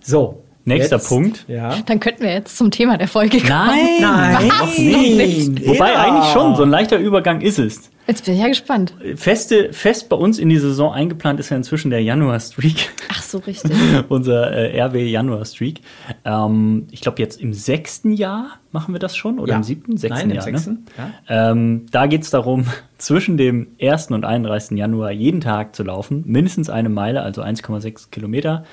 So. 0.00 0.42
Nächster 0.66 0.96
jetzt, 0.96 1.08
Punkt. 1.08 1.44
Ja. 1.46 1.76
Dann 1.84 2.00
könnten 2.00 2.22
wir 2.22 2.32
jetzt 2.32 2.56
zum 2.56 2.70
Thema 2.70 2.96
der 2.96 3.06
Folge 3.06 3.36
kommen. 3.36 3.50
Nein, 3.50 4.00
nein, 4.00 4.48
noch 4.48 4.78
nicht. 4.78 5.66
Wobei 5.66 5.92
ja. 5.92 6.02
eigentlich 6.02 6.32
schon, 6.32 6.56
so 6.56 6.62
ein 6.62 6.70
leichter 6.70 6.96
Übergang 6.96 7.42
ist 7.42 7.58
es. 7.58 7.90
Jetzt 8.06 8.26
bin 8.26 8.34
ich 8.34 8.40
ja 8.40 8.48
gespannt. 8.48 8.94
Feste, 9.16 9.72
fest 9.72 10.10
bei 10.10 10.16
uns 10.16 10.38
in 10.38 10.50
die 10.50 10.58
Saison 10.58 10.92
eingeplant 10.92 11.40
ist 11.40 11.50
ja 11.50 11.56
inzwischen 11.56 11.90
der 11.90 12.02
Januar-Streak. 12.02 12.92
Ach 13.08 13.22
so, 13.22 13.38
richtig. 13.38 13.72
Unser 14.08 14.52
äh, 14.52 14.78
RW 14.78 15.06
Januar-Streak. 15.06 15.80
Ähm, 16.24 16.86
ich 16.90 17.00
glaube, 17.00 17.22
jetzt 17.22 17.40
im 17.40 17.54
sechsten 17.54 18.12
Jahr 18.12 18.58
machen 18.72 18.94
wir 18.94 18.98
das 18.98 19.16
schon 19.16 19.38
oder 19.38 19.52
ja. 19.52 19.56
im 19.56 19.62
siebten? 19.62 19.96
Sechsten 19.96 20.28
Nein, 20.28 20.36
Jahr. 20.36 20.46
Im 20.46 20.52
ne? 20.52 20.58
sechsten. 20.58 20.86
Ne? 20.98 21.12
Ja. 21.28 21.50
Ähm, 21.50 21.86
da 21.90 22.06
geht 22.06 22.22
es 22.22 22.30
darum, 22.30 22.66
zwischen 22.98 23.38
dem 23.38 23.68
1. 23.80 24.08
und 24.08 24.24
31. 24.24 24.76
Januar 24.76 25.10
jeden 25.10 25.40
Tag 25.40 25.74
zu 25.74 25.82
laufen. 25.82 26.24
Mindestens 26.26 26.68
eine 26.68 26.90
Meile, 26.90 27.22
also 27.22 27.42
1,6 27.42 28.10
Kilometer. 28.10 28.64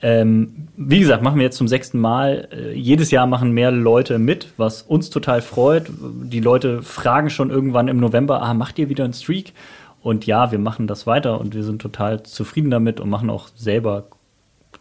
Ähm, 0.00 0.68
wie 0.76 1.00
gesagt, 1.00 1.22
machen 1.22 1.38
wir 1.38 1.44
jetzt 1.44 1.56
zum 1.56 1.68
sechsten 1.68 1.98
Mal. 1.98 2.48
Äh, 2.52 2.72
jedes 2.72 3.10
Jahr 3.10 3.26
machen 3.26 3.50
mehr 3.52 3.70
Leute 3.70 4.18
mit, 4.18 4.52
was 4.56 4.82
uns 4.82 5.10
total 5.10 5.42
freut. 5.42 5.90
Die 5.90 6.40
Leute 6.40 6.82
fragen 6.82 7.30
schon 7.30 7.50
irgendwann 7.50 7.88
im 7.88 7.98
November, 7.98 8.42
ah, 8.42 8.54
macht 8.54 8.78
ihr 8.78 8.88
wieder 8.88 9.04
einen 9.04 9.12
Streak? 9.12 9.52
Und 10.00 10.26
ja, 10.26 10.52
wir 10.52 10.58
machen 10.58 10.86
das 10.86 11.06
weiter 11.06 11.40
und 11.40 11.54
wir 11.54 11.64
sind 11.64 11.82
total 11.82 12.22
zufrieden 12.22 12.70
damit 12.70 13.00
und 13.00 13.10
machen 13.10 13.30
auch 13.30 13.48
selber 13.56 14.06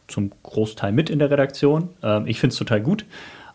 zum 0.07 0.31
Großteil 0.43 0.91
mit 0.91 1.09
in 1.09 1.19
der 1.19 1.31
Redaktion. 1.31 1.89
Ähm, 2.03 2.27
ich 2.27 2.39
finde 2.39 2.53
es 2.53 2.59
total 2.59 2.81
gut 2.81 3.05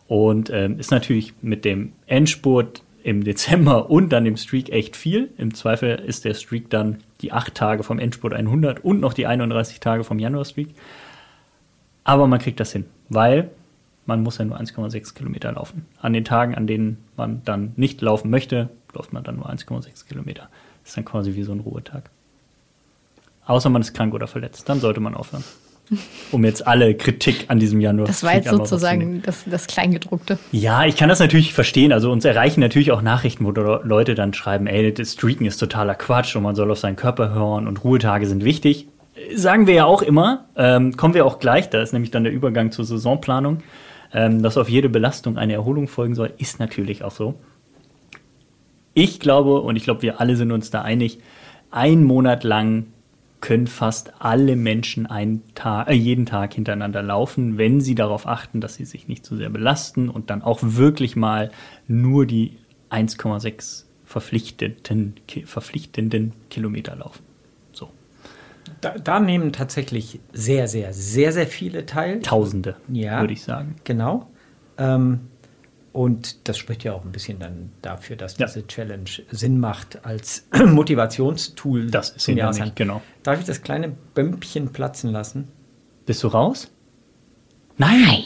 und 0.09 0.51
ähm, 0.51 0.79
ist 0.79 0.91
natürlich 0.91 1.35
mit 1.43 1.65
dem 1.65 1.93
Endspurt 2.07 2.83
im 3.05 3.25
Dezember 3.25 3.91
und 3.91 4.11
dann 4.11 4.25
dem 4.25 4.37
Streak 4.37 4.71
echt 4.71 4.97
viel. 4.97 5.31
Im 5.39 5.55
Zweifel 5.55 5.97
ist 6.07 6.25
der 6.25 6.35
Streak 6.35 6.71
dann 6.71 6.99
die 7.21 7.33
acht 7.33 7.55
Tage 7.55 7.83
vom 7.83 7.99
Endspurt 7.99 8.33
100 8.33 8.85
und 8.85 9.01
noch 9.01 9.13
die 9.13 9.27
31 9.27 9.81
Tage 9.81 10.05
vom 10.05 10.19
Januar-Streak. 10.19 10.69
Aber 12.05 12.27
man 12.27 12.39
kriegt 12.39 12.61
das 12.61 12.73
hin, 12.73 12.87
weil 13.09 13.51
man 14.07 14.23
muss 14.23 14.39
ja 14.39 14.45
nur 14.45 14.59
1,6 14.59 15.15
Kilometer 15.15 15.53
laufen. 15.53 15.87
An 16.01 16.13
den 16.13 16.25
Tagen, 16.25 16.55
an 16.55 16.67
denen 16.67 16.99
man 17.17 17.43
dann 17.45 17.73
nicht 17.77 18.01
laufen 18.01 18.31
möchte, 18.31 18.69
läuft 18.95 19.13
man 19.13 19.25
dann 19.25 19.37
nur 19.37 19.49
1,6 19.49 20.07
Kilometer. 20.07 20.49
Das 20.83 20.91
ist 20.91 20.97
dann 20.97 21.05
quasi 21.05 21.35
wie 21.35 21.43
so 21.45 21.53
ein 21.53 21.61
Ruhetag. 21.61 22.11
Außer 23.47 23.71
man 23.71 23.83
ist 23.83 23.95
krank 23.95 24.15
oder 24.15 24.27
verletzt, 24.27 24.69
dann 24.69 24.81
sollte 24.81 25.01
man 25.01 25.15
aufhören. 25.15 25.45
Um 26.31 26.45
jetzt 26.45 26.67
alle 26.67 26.95
Kritik 26.95 27.47
an 27.49 27.59
diesem 27.59 27.81
Januar. 27.81 28.07
Das 28.07 28.23
war 28.23 28.35
jetzt 28.35 28.49
sozusagen 28.49 29.21
das, 29.21 29.45
das 29.45 29.67
Kleingedruckte. 29.67 30.39
Ja, 30.51 30.87
ich 30.87 30.97
kann 30.97 31.11
das 31.11 31.19
natürlich 31.19 31.53
verstehen. 31.53 31.93
Also 31.93 32.11
uns 32.11 32.25
erreichen 32.25 32.61
natürlich 32.61 32.93
auch 32.93 33.03
Nachrichten, 33.03 33.45
wo 33.45 33.51
Leute 33.51 34.15
dann 34.15 34.33
schreiben, 34.33 34.67
ey, 34.67 34.95
das 34.95 35.13
Streaken 35.13 35.45
ist 35.45 35.59
totaler 35.59 35.95
Quatsch 35.95 36.35
und 36.35 36.45
man 36.45 36.55
soll 36.55 36.71
auf 36.71 36.79
seinen 36.79 36.97
Körper 36.97 37.35
hören 37.35 37.67
und 37.67 37.85
Ruhetage 37.85 38.27
sind 38.27 38.43
wichtig 38.43 38.87
sagen 39.35 39.67
wir 39.67 39.75
ja 39.75 39.85
auch 39.85 40.03
immer, 40.03 40.47
ähm, 40.57 40.97
kommen 40.97 41.15
wir 41.15 41.27
auch 41.27 41.39
gleich, 41.39 41.71
da 41.71 41.83
ist 41.83 41.93
nämlich 41.93 42.11
dann 42.11 42.25
der 42.25 42.33
Übergang 42.33 42.73
zur 42.73 42.85
Saisonplanung, 42.85 43.63
ähm, 44.13 44.43
dass 44.43 44.57
auf 44.57 44.69
jede 44.69 44.89
Belastung 44.89 45.39
eine 45.39 45.53
Erholung 45.55 45.89
folgen 45.89 46.15
soll, 46.15 46.33
ist 46.39 46.59
natürlich 46.59 47.05
auch 47.05 47.11
so. 47.11 47.35
Ich 48.95 49.21
glaube, 49.21 49.61
und 49.61 49.77
ich 49.77 49.85
glaube, 49.85 50.03
wir 50.03 50.21
alle 50.21 50.37
sind 50.37 50.53
uns 50.53 50.71
da 50.71 50.83
einig, 50.83 51.19
ein 51.71 52.05
Monat 52.05 52.45
lang 52.45 52.87
können 53.41 53.67
fast 53.67 54.13
alle 54.21 54.55
Menschen 54.57 55.09
Tag, 55.55 55.89
äh, 55.89 55.95
jeden 55.95 56.27
Tag 56.27 56.55
hintereinander 56.55 57.03
laufen, 57.03 57.59
wenn 57.59 57.81
sie 57.81 57.95
darauf 57.95 58.27
achten, 58.27 58.61
dass 58.61 58.77
sie 58.77 58.85
sich 58.85 59.09
nicht 59.09 59.27
zu 59.27 59.37
sehr 59.37 59.51
belasten 59.51 60.09
und 60.09 60.31
dann 60.31 60.43
auch 60.43 60.61
wirklich 60.63 61.17
mal 61.17 61.51
nur 61.89 62.25
die 62.25 62.57
1,6 62.91 63.85
verpflichtenden, 64.05 65.15
verpflichtenden 65.45 66.33
Kilometer 66.51 66.95
laufen. 66.95 67.32
Da, 68.83 68.99
da, 68.99 69.21
nehmen 69.21 69.53
tatsächlich 69.53 70.21
sehr, 70.35 70.69
sehr, 70.69 70.93
sehr, 70.93 71.33
sehr 71.33 71.47
viele 71.47 71.87
teil. 71.87 72.21
Tausende, 72.21 72.77
ja, 72.89 73.21
würde 73.21 73.33
ich 73.33 73.43
sagen. 73.43 73.77
Genau. 73.85 74.29
Ähm, 74.77 75.21
Und 75.93 76.49
das 76.49 76.57
spricht 76.59 76.85
ja 76.85 76.93
auch 76.95 77.05
ein 77.05 77.13
bisschen 77.13 77.39
dann 77.39 77.71
dafür, 77.83 78.17
dass 78.17 78.39
Ja. 78.39 78.47
diese 78.47 78.67
Challenge 78.67 79.09
Sinn 79.31 79.61
macht 79.61 80.05
als 80.05 80.47
Motivationstool. 80.67 81.91
Das 81.91 82.11
ist 82.11 82.27
Jahresend. 82.29 82.59
nämlich, 82.61 82.75
genau. 82.75 83.03
Darf 83.23 83.39
ich 83.41 83.45
das 83.47 83.63
kleine 83.63 83.89
Bömpchen 84.15 84.73
platzen 84.73 85.11
lassen? 85.13 85.49
Bist 86.07 86.23
du 86.23 86.29
raus? 86.29 86.71
Nein. 87.77 88.25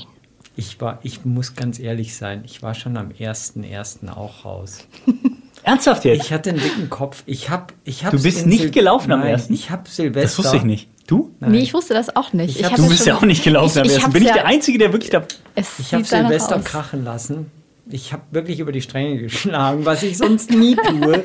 Ich 0.58 0.80
war, 0.80 1.00
ich 1.02 1.24
muss 1.26 1.54
ganz 1.54 1.78
ehrlich 1.78 2.16
sein, 2.16 2.42
ich 2.46 2.62
war 2.62 2.72
schon 2.74 2.96
am 2.96 3.10
1.1. 3.10 4.08
auch 4.10 4.44
raus. 4.46 4.86
Ernsthaft 5.66 6.04
jetzt? 6.04 6.24
Ich 6.24 6.32
hatte 6.32 6.50
einen 6.50 6.60
dicken 6.60 6.88
Kopf. 6.88 7.22
Ich 7.26 7.50
hab, 7.50 7.72
ich 7.84 8.02
Du 8.02 8.22
bist 8.22 8.46
nicht 8.46 8.72
gelaufen 8.72 9.10
am 9.10 9.20
Nein, 9.20 9.30
ersten? 9.30 9.52
Ich 9.52 9.70
habe 9.70 9.82
Silvester. 9.90 10.22
das 10.22 10.38
wusste 10.38 10.56
ich 10.58 10.62
nicht. 10.62 10.88
Du? 11.08 11.32
Nein. 11.40 11.50
Nee, 11.52 11.58
ich 11.58 11.74
wusste 11.74 11.92
das 11.92 12.14
auch 12.14 12.32
nicht. 12.32 12.58
Ich 12.60 12.64
hab 12.64 12.76
Du 12.76 12.88
bist 12.88 13.04
ja 13.04 13.16
auch 13.16 13.22
nicht 13.22 13.42
gelaufen 13.42 13.70
Ich- 13.72 13.80
am 13.80 13.84
ich 13.86 13.90
ersten. 13.92 14.04
hab's 14.04 14.12
Bin 14.14 14.22
ich 14.22 14.28
ja- 14.28 14.34
der 14.34 14.46
Einzige, 14.46 14.78
der 14.78 14.92
wirklich 14.92 15.10
da. 15.10 15.24
Es 15.56 15.78
Ich 15.80 15.92
habe 15.92 16.04
Silvester 16.04 16.56
aus. 16.56 16.64
krachen 16.64 17.04
lassen. 17.04 17.50
Ich 17.90 18.12
habe 18.12 18.22
wirklich 18.30 18.60
über 18.60 18.70
die 18.72 18.80
Stränge 18.80 19.18
geschlagen, 19.18 19.84
was 19.84 20.02
ich 20.04 20.16
sonst 20.18 20.50
nie 20.52 20.76
tue. 20.88 21.24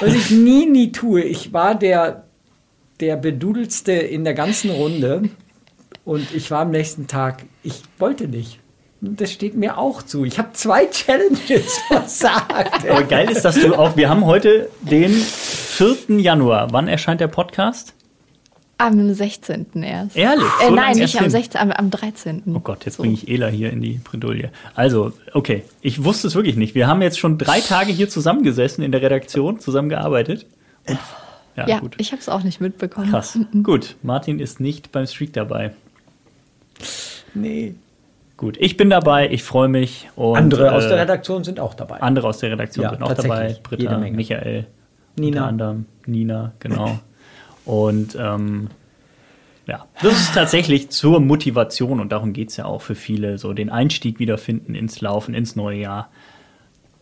was 0.00 0.14
ich 0.14 0.30
nie, 0.30 0.64
nie 0.66 0.90
tue. 0.92 1.22
Ich 1.22 1.52
war 1.52 1.74
der, 1.74 2.24
der 3.00 3.16
bedudelste 3.16 3.92
in 3.92 4.24
der 4.24 4.34
ganzen 4.34 4.70
Runde 4.70 5.28
und 6.06 6.26
ich 6.34 6.50
war 6.50 6.60
am 6.60 6.70
nächsten 6.70 7.06
Tag, 7.06 7.44
ich 7.62 7.82
wollte 7.98 8.28
nicht. 8.28 8.60
Das 9.16 9.32
steht 9.32 9.54
mir 9.56 9.76
auch 9.78 10.02
zu. 10.02 10.24
Ich 10.24 10.38
habe 10.38 10.52
zwei 10.52 10.86
Challenges 10.86 11.78
versagt. 11.88 12.88
Aber 12.88 13.02
geil 13.04 13.30
ist, 13.30 13.44
dass 13.44 13.56
du 13.56 13.74
auch. 13.74 13.96
Wir 13.96 14.08
haben 14.08 14.24
heute 14.24 14.68
den 14.82 15.12
4. 15.12 16.18
Januar. 16.20 16.72
Wann 16.72 16.88
erscheint 16.88 17.20
der 17.20 17.28
Podcast? 17.28 17.92
Am 18.78 19.12
16. 19.14 19.66
erst. 19.82 20.16
Ehrlich? 20.16 20.44
Äh, 20.60 20.66
So 20.68 20.74
lange 20.74 20.88
nein, 20.88 20.96
nicht 20.98 21.16
am 21.16 21.22
hin? 21.22 21.30
16., 21.30 21.60
am, 21.60 21.70
am 21.70 21.90
13. 21.90 22.42
Oh 22.54 22.60
Gott, 22.60 22.84
jetzt 22.86 22.96
So. 22.96 23.02
bringe 23.02 23.14
ich 23.14 23.28
Ela 23.28 23.46
hier 23.48 23.70
in 23.70 23.80
die 23.80 24.00
Bredouille. 24.02 24.50
Also, 24.74 25.12
okay, 25.32 25.62
ich 25.80 26.02
wusste 26.02 26.26
es 26.26 26.34
wirklich 26.34 26.56
nicht. 26.56 26.74
Wir 26.74 26.86
haben 26.88 27.00
jetzt 27.00 27.18
schon 27.18 27.38
drei 27.38 27.60
Tage 27.60 27.92
hier 27.92 28.08
zusammengesessen 28.08 28.82
in 28.82 28.90
der 28.90 29.00
Redaktion, 29.02 29.60
zusammengearbeitet. 29.60 30.46
Und, 30.88 30.98
ja, 31.56 31.68
Ja, 31.68 31.78
gut. 31.78 31.94
ich 31.98 32.10
habe 32.10 32.20
es 32.20 32.28
auch 32.28 32.42
nicht 32.42 32.60
mitbekommen. 32.60 33.10
Krass. 33.10 33.38
Gut, 33.62 33.94
Martin 34.02 34.40
ist 34.40 34.58
nicht 34.58 34.90
beim 34.90 35.06
Streak 35.06 35.32
dabei. 35.34 35.70
Nee. 37.34 37.74
Gut, 38.36 38.56
ich 38.58 38.76
bin 38.76 38.90
dabei, 38.90 39.30
ich 39.30 39.44
freue 39.44 39.68
mich. 39.68 40.08
Und, 40.16 40.36
Andere 40.36 40.72
aus 40.72 40.88
der 40.88 40.96
äh, 40.96 41.00
Redaktion 41.02 41.44
sind 41.44 41.60
auch 41.60 41.74
dabei. 41.74 42.02
Andere 42.02 42.28
aus 42.28 42.38
der 42.38 42.50
Redaktion 42.50 42.84
Ja, 42.84 42.90
sind 42.90 43.02
auch 43.02 43.14
dabei. 43.14 43.56
Britta. 43.62 43.98
Michael, 43.98 44.66
Nina. 45.16 45.40
unter 45.42 45.48
anderem 45.48 45.86
Nina, 46.06 46.52
genau. 46.58 46.98
Und 47.64 48.16
ähm, 48.20 48.68
ja, 49.66 49.86
das 50.02 50.20
ist 50.20 50.34
tatsächlich 50.34 50.90
zur 50.90 51.20
Motivation 51.20 52.00
und 52.00 52.12
darum 52.12 52.32
geht 52.32 52.50
es 52.50 52.56
ja 52.56 52.66
auch 52.66 52.82
für 52.82 52.94
viele, 52.94 53.38
so 53.38 53.52
den 53.52 53.70
Einstieg 53.70 54.18
wiederfinden 54.18 54.74
ins 54.74 55.00
Laufen, 55.00 55.34
ins 55.34 55.56
neue 55.56 55.78
Jahr. 55.78 56.10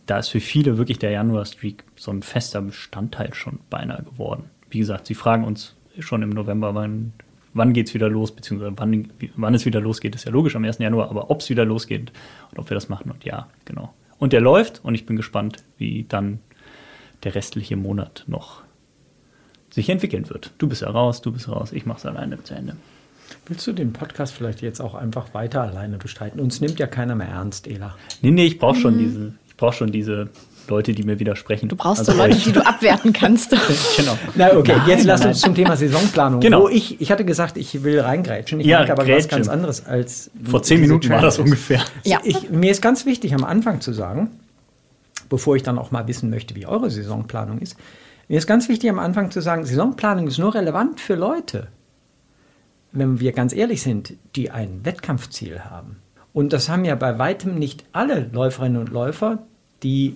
Da 0.05 0.19
ist 0.19 0.29
für 0.29 0.39
viele 0.39 0.77
wirklich 0.77 0.99
der 0.99 1.11
Januar-Streak 1.11 1.83
so 1.95 2.11
ein 2.11 2.23
fester 2.23 2.61
Bestandteil 2.61 3.33
schon 3.33 3.59
beinahe 3.69 4.03
geworden. 4.03 4.49
Wie 4.69 4.79
gesagt, 4.79 5.07
sie 5.07 5.15
fragen 5.15 5.43
uns 5.43 5.75
schon 5.99 6.21
im 6.21 6.29
November, 6.29 6.75
wann, 6.75 7.13
wann 7.53 7.73
geht 7.73 7.87
es 7.87 7.93
wieder 7.93 8.09
los, 8.09 8.31
beziehungsweise 8.31 8.73
wann, 8.75 9.09
wann 9.35 9.53
es 9.53 9.65
wieder 9.65 9.81
losgeht, 9.81 10.15
ist 10.15 10.25
ja 10.25 10.31
logisch 10.31 10.55
am 10.55 10.63
1. 10.63 10.79
Januar, 10.79 11.09
aber 11.09 11.29
ob 11.29 11.41
es 11.41 11.49
wieder 11.49 11.65
losgeht 11.65 12.11
und 12.51 12.59
ob 12.59 12.69
wir 12.69 12.75
das 12.75 12.89
machen 12.89 13.11
und 13.11 13.23
ja, 13.23 13.47
genau. 13.65 13.93
Und 14.17 14.33
der 14.33 14.41
läuft 14.41 14.81
und 14.83 14.95
ich 14.95 15.05
bin 15.05 15.15
gespannt, 15.15 15.63
wie 15.77 16.05
dann 16.07 16.39
der 17.23 17.35
restliche 17.35 17.75
Monat 17.75 18.23
noch 18.27 18.61
sich 19.69 19.89
entwickeln 19.89 20.29
wird. 20.29 20.51
Du 20.57 20.67
bist 20.67 20.81
ja 20.81 20.89
raus, 20.89 21.21
du 21.21 21.31
bist 21.31 21.49
raus, 21.49 21.71
ich 21.71 21.85
mach's 21.85 22.05
alleine 22.05 22.41
zu 22.43 22.53
Ende. 22.53 22.75
Willst 23.47 23.65
du 23.65 23.73
den 23.73 23.91
Podcast 23.91 24.33
vielleicht 24.33 24.61
jetzt 24.61 24.79
auch 24.79 24.93
einfach 24.93 25.33
weiter 25.33 25.63
alleine 25.63 25.97
bestreiten? 25.97 26.39
Uns 26.39 26.61
nimmt 26.61 26.79
ja 26.79 26.87
keiner 26.87 27.15
mehr 27.15 27.27
ernst, 27.27 27.67
Ela. 27.67 27.95
Nee, 28.21 28.31
nee, 28.31 28.45
ich 28.45 28.59
brauche 28.59 28.75
schon 28.75 28.97
diese, 28.97 29.33
ich 29.47 29.57
brauche 29.57 29.73
schon 29.73 29.91
diese 29.91 30.29
Leute, 30.69 30.93
die 30.93 31.03
mir 31.03 31.19
widersprechen. 31.19 31.67
Du 31.69 31.75
brauchst 31.75 31.99
Also 31.99 32.13
so 32.13 32.17
Leute, 32.17 32.37
die 32.37 32.51
du 32.51 32.65
abwerten 32.65 33.11
kannst. 33.13 33.51
Genau. 33.97 34.17
Na, 34.35 34.55
okay, 34.55 34.73
Nein, 34.77 34.89
jetzt 34.89 35.03
lass 35.05 35.19
nein, 35.21 35.29
uns 35.29 35.41
zum 35.41 35.53
Thema 35.55 35.75
Saisonplanung. 35.77 36.39
Genau. 36.39 36.63
Wo 36.63 36.69
ich, 36.69 36.99
ich 37.01 37.11
hatte 37.11 37.25
gesagt, 37.25 37.57
ich 37.57 37.83
will 37.83 37.99
reingrätschen. 37.99 38.59
Ich 38.59 38.65
Ja, 38.67 38.79
meinte 38.79 38.93
aber 38.93 39.03
was 39.03 39.07
grätschen. 39.09 39.29
ganz 39.29 39.49
anderes 39.49 39.85
als. 39.85 40.31
Vor 40.43 40.63
zehn 40.63 40.79
Minuten 40.81 41.09
war 41.09 41.21
das 41.21 41.39
ungefähr. 41.39 41.81
Ja. 42.03 42.19
Ich, 42.23 42.49
mir 42.49 42.71
ist 42.71 42.81
ganz 42.81 43.05
wichtig, 43.05 43.33
am 43.33 43.43
Anfang 43.43 43.81
zu 43.81 43.93
sagen, 43.93 44.31
bevor 45.29 45.55
ich 45.55 45.63
dann 45.63 45.77
auch 45.77 45.91
mal 45.91 46.07
wissen 46.07 46.29
möchte, 46.29 46.55
wie 46.55 46.65
eure 46.65 46.89
Saisonplanung 46.89 47.59
ist. 47.59 47.75
Mir 48.27 48.37
ist 48.37 48.47
ganz 48.47 48.69
wichtig, 48.69 48.89
am 48.89 48.99
Anfang 48.99 49.31
zu 49.31 49.41
sagen, 49.41 49.65
Saisonplanung 49.65 50.27
ist 50.27 50.37
nur 50.37 50.53
relevant 50.55 50.99
für 50.99 51.15
Leute, 51.15 51.67
wenn 52.91 53.19
wir 53.19 53.31
ganz 53.31 53.53
ehrlich 53.53 53.81
sind, 53.81 54.13
die 54.35 54.49
ein 54.51 54.81
Wettkampfziel 54.85 55.61
haben. 55.61 55.97
Und 56.31 56.53
das 56.53 56.69
haben 56.69 56.85
ja 56.85 56.95
bei 56.95 57.19
weitem 57.19 57.59
nicht 57.59 57.83
alle 57.91 58.29
Läuferinnen 58.31 58.77
und 58.81 58.89
Läufer, 58.89 59.43
die 59.83 60.15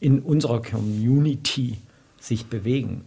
in 0.00 0.20
unserer 0.20 0.62
Community 0.62 1.78
sich 2.18 2.46
bewegen. 2.46 3.04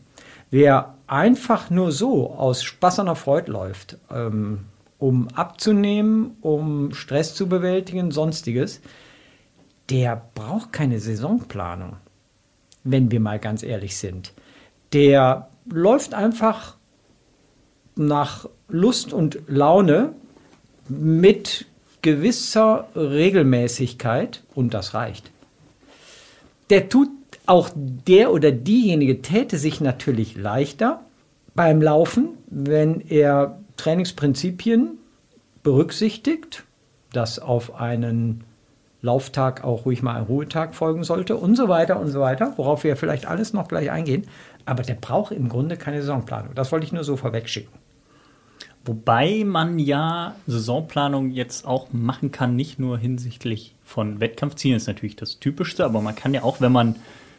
Wer 0.49 0.95
einfach 1.07 1.69
nur 1.69 1.91
so 1.91 2.31
aus 2.31 2.63
Spaß 2.63 2.99
an 2.99 3.15
Freude 3.15 3.51
läuft, 3.51 3.97
ähm, 4.11 4.65
um 4.99 5.27
abzunehmen, 5.29 6.37
um 6.41 6.93
Stress 6.93 7.35
zu 7.35 7.47
bewältigen, 7.47 8.11
sonstiges, 8.11 8.81
der 9.89 10.29
braucht 10.35 10.73
keine 10.73 10.99
Saisonplanung, 10.99 11.97
wenn 12.83 13.11
wir 13.11 13.19
mal 13.19 13.39
ganz 13.39 13.63
ehrlich 13.63 13.97
sind. 13.97 14.33
Der 14.93 15.49
läuft 15.69 16.13
einfach 16.13 16.77
nach 17.95 18.47
Lust 18.67 19.13
und 19.13 19.39
Laune 19.47 20.13
mit 20.89 21.65
gewisser 22.01 22.87
Regelmäßigkeit 22.95 24.43
und 24.55 24.73
das 24.73 24.93
reicht. 24.93 25.31
Der 26.69 26.89
tut 26.89 27.09
auch 27.45 27.69
der 27.75 28.31
oder 28.31 28.51
diejenige 28.51 29.21
täte 29.21 29.57
sich 29.57 29.79
natürlich 29.79 30.35
leichter 30.35 31.01
beim 31.55 31.81
Laufen, 31.81 32.29
wenn 32.47 33.01
er 33.01 33.59
Trainingsprinzipien 33.77 34.97
berücksichtigt, 35.63 36.65
dass 37.13 37.39
auf 37.39 37.75
einen 37.75 38.43
Lauftag 39.01 39.63
auch 39.63 39.85
ruhig 39.85 40.01
mal 40.01 40.15
ein 40.15 40.23
Ruhetag 40.23 40.75
folgen 40.75 41.03
sollte 41.03 41.37
und 41.37 41.55
so 41.55 41.69
weiter 41.69 41.99
und 41.99 42.09
so 42.09 42.19
weiter, 42.19 42.53
worauf 42.57 42.83
wir 42.83 42.97
vielleicht 42.97 43.27
alles 43.27 43.53
noch 43.53 43.67
gleich 43.67 43.91
eingehen. 43.91 44.27
Aber 44.65 44.83
der 44.83 44.95
braucht 44.95 45.31
im 45.31 45.49
Grunde 45.49 45.77
keine 45.77 46.01
Saisonplanung. 46.01 46.53
Das 46.55 46.71
wollte 46.71 46.85
ich 46.85 46.91
nur 46.91 47.03
so 47.03 47.15
vorwegschicken. 47.15 47.76
Wobei 48.87 49.43
man 49.45 49.79
ja 49.79 50.35
Saisonplanung 50.47 51.31
jetzt 51.31 51.67
auch 51.67 51.87
machen 51.91 52.31
kann, 52.31 52.55
nicht 52.55 52.79
nur 52.79 52.97
hinsichtlich 52.97 53.75
von 53.83 54.21
Wettkampfzielen, 54.21 54.77
ist 54.77 54.87
natürlich 54.87 55.17
das 55.17 55.39
Typischste, 55.39 55.83
aber 55.83 55.99
man 55.99 56.15
kann 56.15 56.33
ja 56.33 56.43
auch, 56.43 56.61
wenn 56.61 56.71
man 56.71 56.95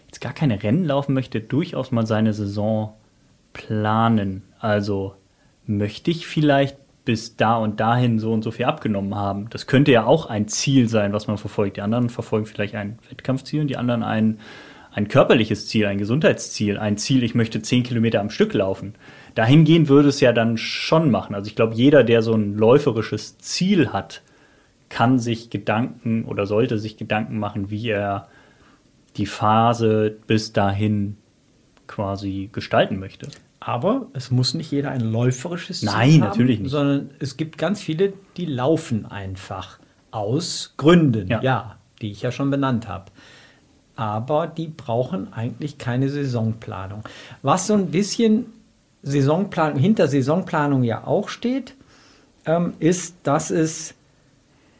jetzt 0.06 0.20
gar 0.20 0.34
keine 0.34 0.62
Rennen 0.62 0.84
laufen 0.84 1.14
möchte, 1.14 1.40
durchaus 1.40 1.90
mal 1.90 2.06
seine 2.06 2.34
Saison 2.34 2.92
planen. 3.54 4.42
Also 4.58 5.14
möchte 5.66 6.10
ich 6.10 6.26
vielleicht 6.26 6.76
bis 7.06 7.36
da 7.36 7.56
und 7.56 7.80
dahin 7.80 8.18
so 8.18 8.34
und 8.34 8.42
so 8.42 8.50
viel 8.50 8.66
abgenommen 8.66 9.14
haben. 9.14 9.48
Das 9.48 9.66
könnte 9.66 9.90
ja 9.90 10.04
auch 10.04 10.26
ein 10.26 10.48
Ziel 10.48 10.90
sein, 10.90 11.14
was 11.14 11.26
man 11.26 11.38
verfolgt. 11.38 11.78
Die 11.78 11.80
anderen 11.80 12.10
verfolgen 12.10 12.44
vielleicht 12.44 12.74
ein 12.74 12.98
Wettkampfziel 13.08 13.62
und 13.62 13.68
die 13.68 13.78
anderen 13.78 14.02
ein, 14.02 14.38
ein 14.98 15.06
körperliches 15.06 15.68
Ziel, 15.68 15.86
ein 15.86 15.98
Gesundheitsziel, 15.98 16.76
ein 16.76 16.98
Ziel, 16.98 17.22
ich 17.22 17.36
möchte 17.36 17.62
10 17.62 17.84
Kilometer 17.84 18.20
am 18.20 18.30
Stück 18.30 18.52
laufen. 18.52 18.94
Dahingehend 19.36 19.88
würde 19.88 20.08
es 20.08 20.18
ja 20.18 20.32
dann 20.32 20.56
schon 20.58 21.12
machen. 21.12 21.36
Also 21.36 21.46
ich 21.48 21.54
glaube, 21.54 21.76
jeder, 21.76 22.02
der 22.02 22.20
so 22.20 22.34
ein 22.34 22.56
läuferisches 22.56 23.38
Ziel 23.38 23.92
hat, 23.92 24.22
kann 24.88 25.20
sich 25.20 25.50
Gedanken 25.50 26.24
oder 26.24 26.46
sollte 26.46 26.78
sich 26.78 26.96
Gedanken 26.96 27.38
machen, 27.38 27.70
wie 27.70 27.88
er 27.88 28.26
die 29.16 29.26
Phase 29.26 30.16
bis 30.26 30.52
dahin 30.52 31.16
quasi 31.86 32.50
gestalten 32.52 32.98
möchte. 32.98 33.28
Aber 33.60 34.08
es 34.14 34.32
muss 34.32 34.54
nicht 34.54 34.72
jeder 34.72 34.90
ein 34.90 35.12
läuferisches 35.12 35.80
Ziel 35.80 35.90
Nein, 35.90 36.12
haben, 36.14 36.20
natürlich 36.20 36.58
nicht. 36.58 36.70
sondern 36.72 37.10
es 37.20 37.36
gibt 37.36 37.56
ganz 37.56 37.80
viele, 37.80 38.14
die 38.36 38.46
laufen 38.46 39.06
einfach 39.06 39.78
aus 40.10 40.74
Gründen, 40.76 41.28
Ja. 41.28 41.40
ja, 41.40 41.76
die 42.02 42.10
ich 42.10 42.22
ja 42.22 42.32
schon 42.32 42.50
benannt 42.50 42.88
habe. 42.88 43.12
Aber 43.98 44.46
die 44.46 44.68
brauchen 44.68 45.32
eigentlich 45.32 45.76
keine 45.76 46.08
Saisonplanung. 46.08 47.02
Was 47.42 47.66
so 47.66 47.74
ein 47.74 47.88
bisschen 47.88 48.46
Saisonplanung, 49.02 49.76
hinter 49.76 50.06
Saisonplanung 50.06 50.84
ja 50.84 51.04
auch 51.04 51.28
steht, 51.28 51.74
ähm, 52.46 52.74
ist, 52.78 53.16
dass 53.24 53.50
es 53.50 53.94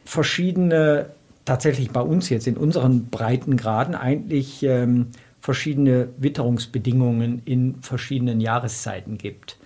verschiedene, 0.05 1.07
tatsächlich 1.45 1.91
bei 1.91 2.01
uns 2.01 2.29
jetzt 2.29 2.47
in 2.47 2.57
unseren 2.57 3.07
Breitengraden 3.07 3.97
eigentlich 3.97 4.63
ähm, 4.63 5.09
verschiedene 5.41 6.11
Witterungsbedingungen 6.19 7.43
in 7.45 7.83
verschiedenen 7.83 8.41
Jahreszeiten 8.41 9.19
gibt, 9.19 9.57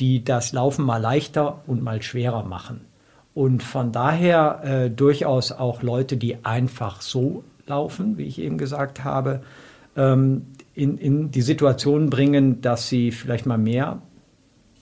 die 0.00 0.24
das 0.24 0.54
Laufen 0.54 0.82
mal 0.82 0.96
leichter 0.96 1.60
und 1.66 1.82
mal 1.82 2.00
schwerer 2.00 2.44
machen. 2.44 2.80
Und 3.34 3.62
von 3.62 3.92
daher 3.92 4.62
äh, 4.64 4.90
durchaus 4.90 5.52
auch 5.52 5.82
Leute, 5.82 6.16
die 6.16 6.42
einfach 6.42 7.02
so 7.02 7.44
laufen, 7.66 8.18
wie 8.18 8.24
ich 8.24 8.38
eben 8.38 8.58
gesagt 8.58 9.04
habe, 9.04 9.42
ähm, 9.96 10.46
in, 10.74 10.98
in 10.98 11.30
die 11.30 11.42
Situation 11.42 12.10
bringen, 12.10 12.60
dass 12.60 12.88
sie 12.88 13.12
vielleicht 13.12 13.46
mal 13.46 13.58
mehr 13.58 14.02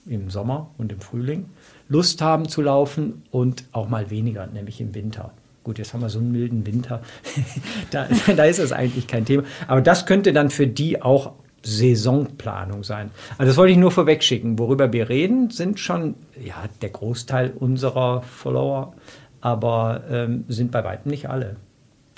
im 0.05 0.29
Sommer 0.29 0.71
und 0.77 0.91
im 0.91 0.99
Frühling 0.99 1.45
Lust 1.87 2.21
haben 2.21 2.47
zu 2.47 2.61
laufen 2.61 3.23
und 3.31 3.65
auch 3.71 3.87
mal 3.87 4.09
weniger, 4.09 4.47
nämlich 4.47 4.81
im 4.81 4.95
Winter. 4.95 5.31
Gut, 5.63 5.77
jetzt 5.77 5.93
haben 5.93 6.01
wir 6.01 6.09
so 6.09 6.19
einen 6.19 6.31
milden 6.31 6.65
Winter. 6.65 7.01
da, 7.91 8.07
da 8.35 8.43
ist 8.45 8.59
es 8.59 8.71
eigentlich 8.71 9.07
kein 9.07 9.25
Thema. 9.25 9.43
Aber 9.67 9.81
das 9.81 10.05
könnte 10.05 10.33
dann 10.33 10.49
für 10.49 10.67
die 10.67 11.01
auch 11.01 11.33
Saisonplanung 11.63 12.83
sein. 12.83 13.11
Also 13.37 13.51
das 13.51 13.57
wollte 13.57 13.71
ich 13.71 13.77
nur 13.77 13.91
vorweg 13.91 14.23
schicken. 14.23 14.59
Worüber 14.59 14.91
wir 14.91 15.07
reden, 15.09 15.49
sind 15.49 15.79
schon 15.79 16.15
ja, 16.43 16.55
der 16.81 16.89
Großteil 16.89 17.51
unserer 17.51 18.21
Follower, 18.23 18.93
aber 19.39 20.03
ähm, 20.09 20.43
sind 20.49 20.71
bei 20.71 20.83
weitem 20.83 21.11
nicht 21.11 21.29
alle. 21.29 21.55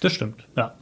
Das 0.01 0.13
stimmt, 0.13 0.47
ja. 0.57 0.73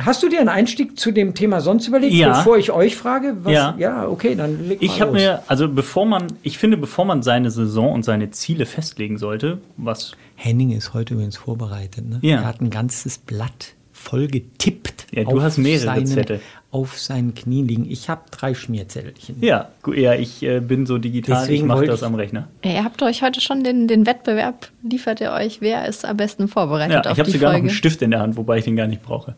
Hast 0.00 0.22
du 0.22 0.28
dir 0.28 0.38
einen 0.38 0.48
Einstieg 0.48 0.96
zu 0.98 1.10
dem 1.10 1.34
Thema 1.34 1.60
sonst 1.60 1.88
überlegt, 1.88 2.12
Ja. 2.14 2.38
bevor 2.38 2.56
ich 2.56 2.70
euch 2.70 2.94
frage? 2.96 3.36
Was, 3.42 3.52
Ja. 3.52 3.74
ja, 3.78 4.06
okay, 4.06 4.36
dann 4.36 4.68
leg 4.68 4.80
mal 4.80 4.84
Ich 4.84 5.00
habe 5.00 5.12
mir, 5.12 5.42
also 5.48 5.68
bevor 5.68 6.06
man, 6.06 6.28
ich 6.42 6.56
finde, 6.56 6.76
bevor 6.76 7.04
man 7.04 7.22
seine 7.22 7.50
Saison 7.50 7.92
und 7.92 8.04
seine 8.04 8.30
Ziele 8.30 8.64
festlegen 8.64 9.18
sollte, 9.18 9.58
was 9.76 10.12
Henning 10.36 10.70
ist 10.70 10.94
heute 10.94 11.14
übrigens 11.14 11.36
vorbereitet. 11.36 12.08
Ne? 12.08 12.18
Ja. 12.22 12.36
Er 12.36 12.44
hat 12.46 12.60
ein 12.60 12.70
ganzes 12.70 13.18
Blatt 13.18 13.74
voll 13.98 14.28
getippt. 14.28 15.06
Ja, 15.10 15.24
du 15.24 15.42
hast 15.42 15.58
mehrere 15.58 15.86
seinen, 15.86 16.06
Zettel. 16.06 16.40
Auf 16.70 16.98
seinen 16.98 17.34
Knien 17.34 17.66
liegen. 17.66 17.90
Ich 17.90 18.08
habe 18.08 18.22
drei 18.30 18.54
Schmierzettelchen. 18.54 19.36
Ja, 19.40 19.68
ja 19.94 20.14
ich 20.14 20.42
äh, 20.42 20.60
bin 20.60 20.86
so 20.86 20.98
digital, 20.98 21.42
Deswegen 21.42 21.64
ich 21.64 21.68
mache 21.68 21.86
das 21.86 22.02
am 22.02 22.14
Rechner. 22.14 22.48
Ja, 22.64 22.72
Ihr 22.72 22.84
habt 22.84 23.02
euch 23.02 23.22
heute 23.22 23.40
schon 23.40 23.64
den, 23.64 23.88
den 23.88 24.06
Wettbewerb, 24.06 24.68
liefert 24.82 25.20
ihr 25.20 25.32
euch, 25.32 25.60
wer 25.60 25.86
ist 25.86 26.04
am 26.04 26.16
besten 26.16 26.48
vorbereitet 26.48 27.04
Ja, 27.04 27.10
auf 27.10 27.12
ich 27.12 27.20
habe 27.20 27.30
sogar 27.30 27.50
noch 27.50 27.56
Folge? 27.56 27.68
einen 27.68 27.76
Stift 27.76 28.02
in 28.02 28.10
der 28.10 28.20
Hand, 28.20 28.36
wobei 28.36 28.58
ich 28.58 28.64
den 28.64 28.76
gar 28.76 28.86
nicht 28.86 29.02
brauche. 29.02 29.34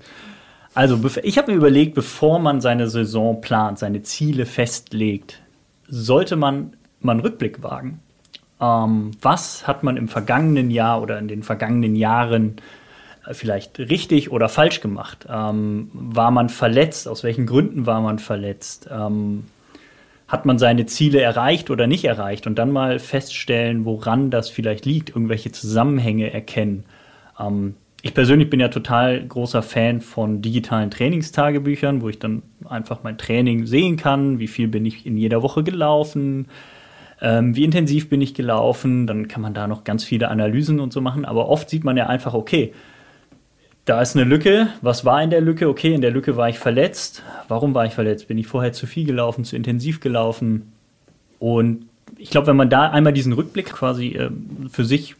Also, 0.75 1.01
ich 1.23 1.37
habe 1.37 1.51
mir 1.51 1.57
überlegt, 1.57 1.95
bevor 1.95 2.39
man 2.39 2.61
seine 2.61 2.89
Saison 2.89 3.41
plant, 3.41 3.79
seine 3.79 4.03
Ziele 4.03 4.47
festlegt, 4.47 5.41
sollte 5.89 6.37
man 6.37 6.75
mal 7.01 7.13
einen 7.13 7.21
Rückblick 7.21 7.63
wagen. 7.63 8.01
Ähm, 8.61 9.13
was 9.21 9.67
hat 9.67 9.83
man 9.83 9.97
im 9.97 10.07
vergangenen 10.07 10.71
Jahr 10.71 11.03
oder 11.03 11.19
in 11.19 11.27
den 11.27 11.43
vergangenen 11.43 11.97
Jahren 11.97 12.57
äh, 12.57 12.61
vielleicht 13.33 13.79
richtig 13.79 14.31
oder 14.31 14.49
falsch 14.49 14.81
gemacht? 14.81 15.27
Ähm, 15.29 15.91
war 15.93 16.31
man 16.31 16.49
verletzt? 16.49 17.09
Aus 17.09 17.23
welchen 17.23 17.47
Gründen 17.47 17.87
war 17.87 18.01
man 18.01 18.19
verletzt? 18.19 18.89
Ähm, 18.91 19.45
hat 20.31 20.47
man 20.47 20.59
seine 20.59 20.87
Ziele 20.87 21.21
erreicht 21.21 21.71
oder 21.71 21.87
nicht 21.87 22.05
erreicht 22.05 22.47
und 22.47 22.57
dann 22.59 22.71
mal 22.71 23.01
feststellen, 23.01 23.85
woran 23.85 24.31
das 24.31 24.49
vielleicht 24.49 24.87
liegt, 24.87 25.11
irgendwelche 25.11 25.51
Zusammenhänge 25.51 26.33
erkennen. 26.33 26.85
Ähm, 27.39 27.75
ich 28.03 28.15
persönlich 28.15 28.49
bin 28.49 28.61
ja 28.61 28.69
total 28.69 29.27
großer 29.27 29.63
Fan 29.63 30.01
von 30.01 30.41
digitalen 30.41 30.91
Trainingstagebüchern, 30.91 32.01
wo 32.01 32.09
ich 32.09 32.19
dann 32.19 32.43
einfach 32.67 33.03
mein 33.03 33.19
Training 33.19 33.67
sehen 33.67 33.97
kann, 33.97 34.39
wie 34.39 34.49
viel 34.49 34.69
bin 34.69 34.87
ich 34.87 35.05
in 35.05 35.17
jeder 35.17 35.43
Woche 35.43 35.63
gelaufen, 35.63 36.47
ähm, 37.21 37.55
wie 37.57 37.65
intensiv 37.65 38.09
bin 38.09 38.23
ich 38.23 38.33
gelaufen, 38.33 39.07
dann 39.07 39.29
kann 39.29 39.43
man 39.43 39.53
da 39.53 39.67
noch 39.67 39.85
ganz 39.85 40.05
viele 40.05 40.29
Analysen 40.29 40.81
und 40.81 40.93
so 40.93 41.01
machen, 41.01 41.25
aber 41.27 41.49
oft 41.49 41.69
sieht 41.69 41.85
man 41.85 41.97
ja 41.97 42.07
einfach, 42.07 42.33
okay, 42.33 42.73
da 43.91 44.01
ist 44.01 44.15
eine 44.15 44.25
Lücke. 44.25 44.69
Was 44.83 45.05
war 45.05 45.21
in 45.21 45.31
der 45.31 45.41
Lücke? 45.41 45.69
Okay, 45.69 45.93
in 45.93 46.01
der 46.01 46.13
Lücke 46.13 46.37
war 46.37 46.49
ich 46.49 46.61
verletzt. 46.61 47.25
Warum 47.49 47.75
war 47.75 47.87
ich 47.87 47.93
verletzt? 47.93 48.29
Bin 48.29 48.39
ich 48.39 48.47
vorher 48.47 48.73
zu 48.73 48.87
viel 48.87 49.05
gelaufen, 49.05 49.45
zu 49.45 49.57
intensiv 49.57 49.99
gelaufen? 49.99 50.73
Und 51.41 51.87
ich 52.17 52.31
glaube, 52.31 52.47
wenn 52.47 52.57
man 52.57 52.71
da 52.71 52.91
einmal 52.91 53.13
diesen 53.13 53.33
Rückblick 53.33 53.73
quasi 53.73 54.11
ähm, 54.11 54.71
für 54.71 54.85
sich 54.85 55.17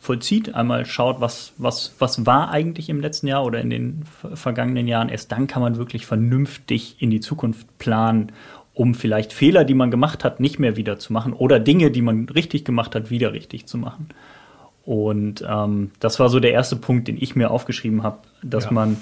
vollzieht, 0.00 0.54
einmal 0.54 0.86
schaut, 0.86 1.20
was, 1.20 1.52
was, 1.58 1.96
was 1.98 2.24
war 2.24 2.50
eigentlich 2.50 2.88
im 2.88 3.00
letzten 3.00 3.26
Jahr 3.26 3.44
oder 3.44 3.60
in 3.60 3.68
den 3.68 4.04
ver- 4.04 4.36
vergangenen 4.36 4.88
Jahren, 4.88 5.10
erst 5.10 5.30
dann 5.30 5.46
kann 5.46 5.60
man 5.60 5.76
wirklich 5.76 6.06
vernünftig 6.06 6.96
in 7.00 7.10
die 7.10 7.20
Zukunft 7.20 7.66
planen, 7.78 8.32
um 8.72 8.94
vielleicht 8.94 9.34
Fehler, 9.34 9.64
die 9.64 9.74
man 9.74 9.90
gemacht 9.90 10.24
hat, 10.24 10.40
nicht 10.40 10.58
mehr 10.58 10.76
wieder 10.76 10.98
zu 10.98 11.12
machen 11.12 11.34
oder 11.34 11.60
Dinge, 11.60 11.90
die 11.90 12.02
man 12.02 12.28
richtig 12.30 12.64
gemacht 12.64 12.94
hat, 12.94 13.10
wieder 13.10 13.34
richtig 13.34 13.66
zu 13.66 13.76
machen. 13.76 14.08
Und 14.84 15.44
ähm, 15.48 15.90
das 16.00 16.20
war 16.20 16.28
so 16.28 16.40
der 16.40 16.52
erste 16.52 16.76
Punkt, 16.76 17.08
den 17.08 17.16
ich 17.18 17.34
mir 17.36 17.50
aufgeschrieben 17.50 18.02
habe, 18.02 18.18
dass 18.42 18.64
Ja. 18.66 18.72
man 18.72 18.98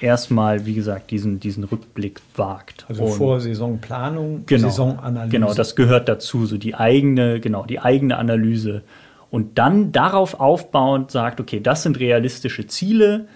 erstmal, 0.00 0.64
wie 0.64 0.74
gesagt, 0.74 1.10
diesen, 1.10 1.40
diesen 1.40 1.64
Rückblick 1.64 2.20
wagt. 2.36 2.86
Also 2.88 3.02
Und- 3.04 3.12
vor 3.12 3.40
Saisonplanung, 3.40 4.44
genau, 4.46 4.68
Saisonanalyse. 4.68 5.30
Genau, 5.30 5.52
das 5.54 5.76
gehört 5.76 6.08
dazu, 6.08 6.46
so 6.46 6.56
die 6.56 6.74
eigene, 6.74 7.40
genau, 7.40 7.66
die 7.66 7.80
eigene 7.80 8.16
Analyse. 8.16 8.82
Und 9.30 9.58
dann 9.58 9.92
darauf 9.92 10.40
aufbauend 10.40 11.10
sagt, 11.10 11.40
okay, 11.40 11.60
das 11.60 11.82
sind 11.82 12.00
realistische 12.00 12.66
Ziele, 12.66 13.26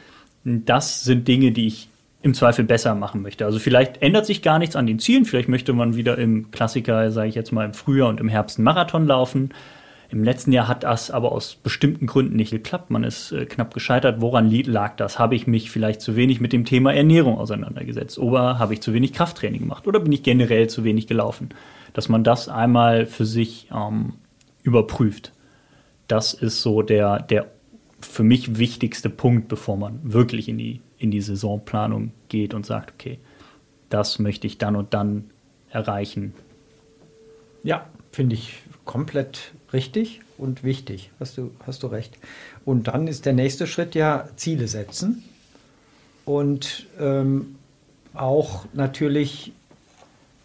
das 0.45 1.05
sind 1.05 1.29
Dinge, 1.29 1.53
die 1.53 1.67
ich 1.67 1.89
im 2.23 2.35
Zweifel 2.35 2.65
besser 2.65 2.95
machen 2.95 3.21
möchte. 3.21 3.45
Also 3.45 3.59
vielleicht 3.59 4.01
ändert 4.01 4.25
sich 4.27 4.41
gar 4.43 4.59
nichts 4.61 4.77
an 4.77 4.87
den 4.87 4.99
Zielen, 5.01 5.25
vielleicht 5.25 5.49
möchte 5.49 5.73
man 5.73 5.97
wieder 5.97 6.17
im 6.17 6.51
Klassiker, 6.53 7.11
sage 7.11 7.29
ich 7.29 7.35
jetzt 7.35 7.53
mal, 7.53 7.65
im 7.67 7.75
Frühjahr 7.75 8.09
und 8.09 8.21
im 8.21 8.29
Herbst 8.29 8.59
einen 8.59 8.65
Marathon 8.65 9.07
laufen. 9.07 9.51
Im 10.13 10.25
letzten 10.25 10.53
Jahr 10.53 10.69
hat 10.69 10.85
das 10.85 11.11
aber 11.11 11.33
aus 11.33 11.55
bestimmten 11.55 12.07
Gründen 12.07 12.37
nicht 12.37 12.51
geklappt. 12.51 12.91
Man 12.91 13.03
ist 13.03 13.33
äh, 13.33 13.47
knapp 13.47 13.73
gescheitert. 13.73 14.21
Woran 14.21 14.51
lag 14.51 14.95
das? 14.97 15.19
Habe 15.19 15.35
ich 15.35 15.47
mich 15.47 15.71
vielleicht 15.71 16.03
zu 16.03 16.17
wenig 16.17 16.39
mit 16.39 16.53
dem 16.53 16.67
Thema 16.67 16.93
Ernährung 16.93 17.39
auseinandergesetzt? 17.39 18.19
Oder 18.19 18.59
habe 18.59 18.75
ich 18.75 18.83
zu 18.83 18.93
wenig 18.93 19.15
Krafttraining 19.15 19.61
gemacht? 19.61 19.87
Oder 19.87 20.01
bin 20.01 20.13
ich 20.13 20.23
generell 20.23 20.69
zu 20.69 20.85
wenig 20.85 21.07
gelaufen? 21.07 21.49
Dass 21.95 22.11
man 22.11 22.25
das 22.25 22.51
einmal 22.51 23.07
für 23.07 23.25
sich 23.25 23.69
ähm, 23.75 24.13
überprüft. 24.63 25.33
Das 26.09 26.35
ist 26.35 26.61
so 26.61 26.83
der, 26.83 27.23
der 27.23 27.47
für 28.03 28.23
mich 28.23 28.59
wichtigste 28.59 29.09
Punkt, 29.09 29.49
bevor 29.49 29.79
man 29.79 29.99
wirklich 30.03 30.47
in 30.47 30.59
die, 30.59 30.83
in 30.99 31.11
die 31.11 31.23
Saisonplanung 31.23 32.13
geht 32.29 32.53
und 32.53 32.67
sagt, 32.67 32.93
okay, 32.93 33.19
das 33.89 34.19
möchte 34.19 34.47
ich 34.47 34.59
dann 34.59 34.77
und 34.77 34.93
dann 34.93 35.31
erreichen. 35.71 36.35
Ja, 37.63 37.87
finde 38.11 38.35
ich 38.35 38.59
komplett 38.85 39.53
richtig 39.73 40.21
und 40.39 40.65
wichtig. 40.65 41.11
Hast 41.21 41.39
du, 41.39 41.51
hast 41.67 41.83
du 41.83 41.87
recht. 41.87 42.19
Und 42.65 42.89
dann 42.89 43.07
ist 43.07 43.27
der 43.27 43.33
nächste 43.33 43.67
Schritt 43.67 43.95
ja 43.95 44.29
Ziele 44.37 44.69
setzen 44.69 45.23
und 46.25 46.87
ähm, 46.99 47.57
auch 48.15 48.67
natürlich 48.73 49.53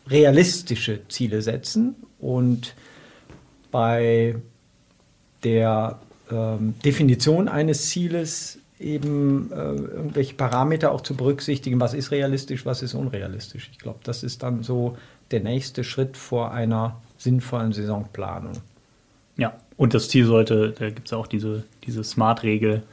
realistische 0.08 1.02
Ziele 1.10 1.42
setzen 1.42 1.96
und 2.20 2.76
bei 3.72 4.36
der 5.44 6.00
ähm, 6.32 6.76
Definition 6.84 7.48
eines 7.48 7.90
Zieles 7.90 8.60
eben 8.80 9.52
äh, 9.52 9.56
irgendwelche 9.56 10.36
Parameter 10.36 10.92
auch 10.92 11.02
zu 11.02 11.16
berücksichtigen, 11.16 11.80
was 11.80 11.94
ist 11.94 12.12
realistisch, 12.12 12.66
was 12.66 12.82
ist 12.84 12.94
unrealistisch. 12.94 13.70
Ich 13.72 13.80
glaube, 13.80 14.00
das 14.04 14.24
ist 14.24 14.44
dann 14.44 14.64
so 14.64 14.98
der 15.32 15.42
nächste 15.42 15.84
Schritt 15.84 16.16
vor 16.16 16.52
einer 16.52 17.02
sinnvollen 17.18 17.74
Saisonplanung. 17.74 18.54
Ja, 19.38 19.54
und 19.78 19.94
das 19.94 20.10
Ziel 20.10 20.26
sollte, 20.26 20.74
da 20.78 20.90
gibt 20.90 21.08
es 21.08 21.14
auch 21.14 21.28
diese, 21.28 21.64
diese 21.86 22.04
Smart-Regel, 22.04 22.84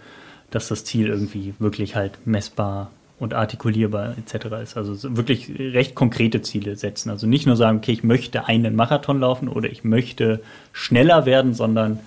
dass 0.51 0.69
das 0.69 0.85
Ziel 0.85 1.09
irgendwie 1.09 1.55
wirklich 1.59 1.97
halt 1.97 2.27
messbar 2.27 2.91
und 3.19 3.35
artikulierbar 3.35 4.17
etc. 4.19 4.47
ist. 4.63 4.77
Also 4.77 4.95
so 4.95 5.17
wirklich 5.17 5.51
recht 5.59 5.95
konkrete 5.95 6.43
Ziele 6.43 6.77
setzen. 6.77 7.11
Also 7.11 7.27
nicht 7.27 7.47
nur 7.47 7.57
sagen, 7.57 7.79
okay, 7.79 7.93
ich 7.93 8.05
möchte 8.05 8.47
einen 8.47 8.77
Marathon 8.77 9.21
laufen 9.21 9.49
oder 9.49 9.71
ich 9.71 9.85
möchte 9.85 10.41
schneller 10.73 11.27
werden, 11.27 11.55
sondern 11.55 11.99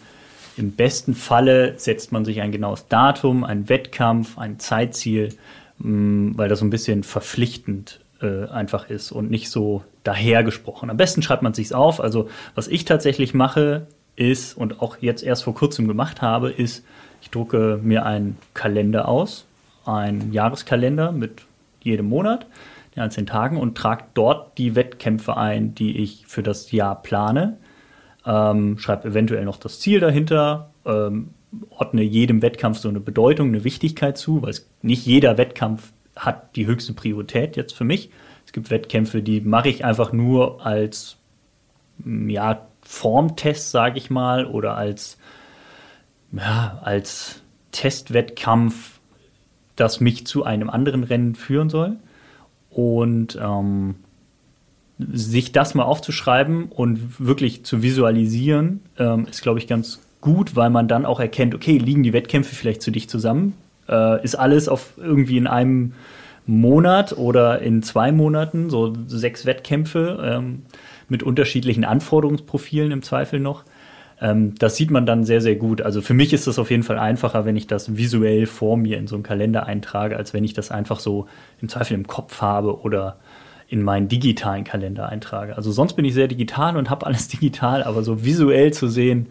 im 0.57 0.71
besten 0.71 1.13
Falle 1.13 1.77
setzt 1.77 2.11
man 2.11 2.25
sich 2.25 2.41
ein 2.41 2.51
genaues 2.51 2.87
Datum, 2.87 3.43
einen 3.43 3.69
Wettkampf, 3.69 4.37
ein 4.37 4.59
Zeitziel, 4.59 5.33
mh, 5.79 6.37
weil 6.37 6.49
das 6.49 6.59
so 6.59 6.65
ein 6.65 6.71
bisschen 6.71 7.03
verpflichtend 7.03 7.99
äh, 8.21 8.45
einfach 8.47 8.89
ist 8.89 9.11
und 9.11 9.29
nicht 9.29 9.49
so 9.49 9.83
dahergesprochen. 10.03 10.89
Am 10.89 10.97
besten 10.97 11.21
schreibt 11.21 11.43
man 11.43 11.53
sich's 11.53 11.73
auf. 11.73 11.99
Also 12.01 12.29
was 12.55 12.67
ich 12.67 12.85
tatsächlich 12.85 13.33
mache, 13.33 13.87
ist 14.17 14.57
und 14.57 14.81
auch 14.81 14.97
jetzt 14.99 15.23
erst 15.23 15.45
vor 15.45 15.55
kurzem 15.55 15.87
gemacht 15.87 16.21
habe, 16.21 16.51
ist, 16.51 16.85
ich 17.21 17.29
drucke 17.29 17.79
mir 17.81 18.05
einen 18.05 18.37
Kalender 18.53 19.07
aus, 19.07 19.45
einen 19.85 20.33
Jahreskalender 20.33 21.13
mit 21.13 21.43
jedem 21.81 22.09
Monat, 22.09 22.45
den 22.95 23.03
einzelnen 23.03 23.27
Tagen 23.27 23.57
und 23.57 23.77
trage 23.77 24.03
dort 24.13 24.57
die 24.57 24.75
Wettkämpfe 24.75 25.37
ein, 25.37 25.73
die 25.73 25.97
ich 25.97 26.25
für 26.27 26.43
das 26.43 26.71
Jahr 26.73 27.01
plane 27.01 27.57
ähm, 28.27 28.77
schreibe 28.77 29.07
eventuell 29.07 29.45
noch 29.45 29.57
das 29.57 29.79
Ziel 29.79 30.01
dahinter, 30.01 30.69
ähm, 30.85 31.29
ordne 31.69 32.03
jedem 32.03 32.41
Wettkampf 32.41 32.77
so 32.77 32.89
eine 32.89 32.99
Bedeutung, 32.99 33.47
eine 33.47 33.63
Wichtigkeit 33.63 34.17
zu, 34.17 34.41
weil 34.41 34.53
nicht 34.81 35.05
jeder 35.05 35.37
Wettkampf 35.37 35.93
hat 36.15 36.55
die 36.55 36.65
höchste 36.65 36.93
Priorität 36.93 37.55
jetzt 37.55 37.73
für 37.73 37.85
mich. 37.85 38.11
Es 38.45 38.51
gibt 38.51 38.69
Wettkämpfe, 38.69 39.23
die 39.23 39.39
mache 39.39 39.69
ich 39.69 39.85
einfach 39.85 40.11
nur 40.11 40.65
als 40.65 41.17
ja, 42.05 42.67
Formtest, 42.87 43.71
sage 43.71 43.97
ich 43.97 44.09
mal, 44.09 44.45
oder 44.45 44.77
als, 44.77 45.17
ja, 46.31 46.79
als 46.81 47.41
Testwettkampf, 47.71 48.99
das 49.75 49.99
mich 49.99 50.25
zu 50.25 50.45
einem 50.45 50.69
anderen 50.69 51.03
Rennen 51.03 51.35
führen 51.35 51.69
soll. 51.69 51.97
Und 52.69 53.37
ähm, 53.41 53.95
sich 54.99 55.51
das 55.51 55.75
mal 55.75 55.83
aufzuschreiben 55.83 56.65
und 56.65 57.19
wirklich 57.19 57.65
zu 57.65 57.83
visualisieren, 57.83 58.79
ähm, 58.97 59.27
ist, 59.29 59.41
glaube 59.41 59.59
ich, 59.59 59.67
ganz 59.67 60.01
gut, 60.21 60.55
weil 60.55 60.69
man 60.69 60.87
dann 60.87 61.05
auch 61.05 61.19
erkennt, 61.19 61.53
okay, 61.53 61.77
liegen 61.77 62.03
die 62.03 62.13
Wettkämpfe 62.13 62.55
vielleicht 62.55 62.81
zu 62.81 62.91
dicht 62.91 63.11
zusammen? 63.11 63.53
Äh, 63.89 64.23
ist 64.23 64.35
alles 64.35 64.69
auf 64.69 64.93
irgendwie 64.97 65.37
in 65.37 65.47
einem 65.47 65.93
Monat 66.45 67.17
oder 67.17 67.61
in 67.61 67.83
zwei 67.83 68.11
Monaten, 68.11 68.69
so 68.69 68.93
sechs 69.07 69.45
Wettkämpfe 69.45 70.19
ähm, 70.23 70.63
mit 71.09 71.23
unterschiedlichen 71.23 71.85
Anforderungsprofilen 71.85 72.91
im 72.91 73.01
Zweifel 73.01 73.39
noch. 73.39 73.63
Ähm, 74.19 74.55
das 74.55 74.75
sieht 74.75 74.91
man 74.91 75.05
dann 75.05 75.23
sehr, 75.23 75.41
sehr 75.41 75.55
gut. 75.55 75.81
Also 75.81 76.01
für 76.01 76.13
mich 76.13 76.33
ist 76.33 76.47
das 76.47 76.59
auf 76.59 76.71
jeden 76.71 76.83
Fall 76.83 76.97
einfacher, 76.97 77.45
wenn 77.45 77.55
ich 77.55 77.67
das 77.67 77.97
visuell 77.97 78.45
vor 78.45 78.77
mir 78.77 78.97
in 78.97 79.07
so 79.07 79.15
einen 79.15 79.23
Kalender 79.23 79.65
eintrage, 79.65 80.17
als 80.17 80.33
wenn 80.33 80.43
ich 80.43 80.53
das 80.53 80.71
einfach 80.71 80.99
so 80.99 81.27
im 81.61 81.69
Zweifel 81.69 81.93
im 81.93 82.07
Kopf 82.07 82.41
habe 82.41 82.81
oder 82.81 83.17
in 83.69 83.83
meinen 83.83 84.07
digitalen 84.07 84.63
Kalender 84.63 85.09
eintrage. 85.09 85.57
Also 85.57 85.71
sonst 85.71 85.93
bin 85.93 86.05
ich 86.05 86.13
sehr 86.13 86.27
digital 86.27 86.77
und 86.77 86.89
habe 86.89 87.05
alles 87.05 87.27
digital, 87.27 87.83
aber 87.83 88.03
so 88.03 88.23
visuell 88.23 88.73
zu 88.73 88.87
sehen, 88.87 89.27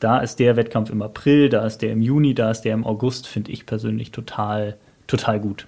da 0.00 0.18
ist 0.18 0.38
der 0.38 0.56
Wettkampf 0.56 0.90
im 0.90 1.02
April, 1.02 1.48
da 1.48 1.64
ist 1.64 1.78
der 1.78 1.92
im 1.92 2.02
Juni, 2.02 2.34
da 2.34 2.50
ist 2.50 2.62
der 2.62 2.74
im 2.74 2.84
August, 2.84 3.26
finde 3.26 3.52
ich 3.52 3.66
persönlich 3.66 4.10
total, 4.10 4.76
total 5.06 5.40
gut. 5.40 5.66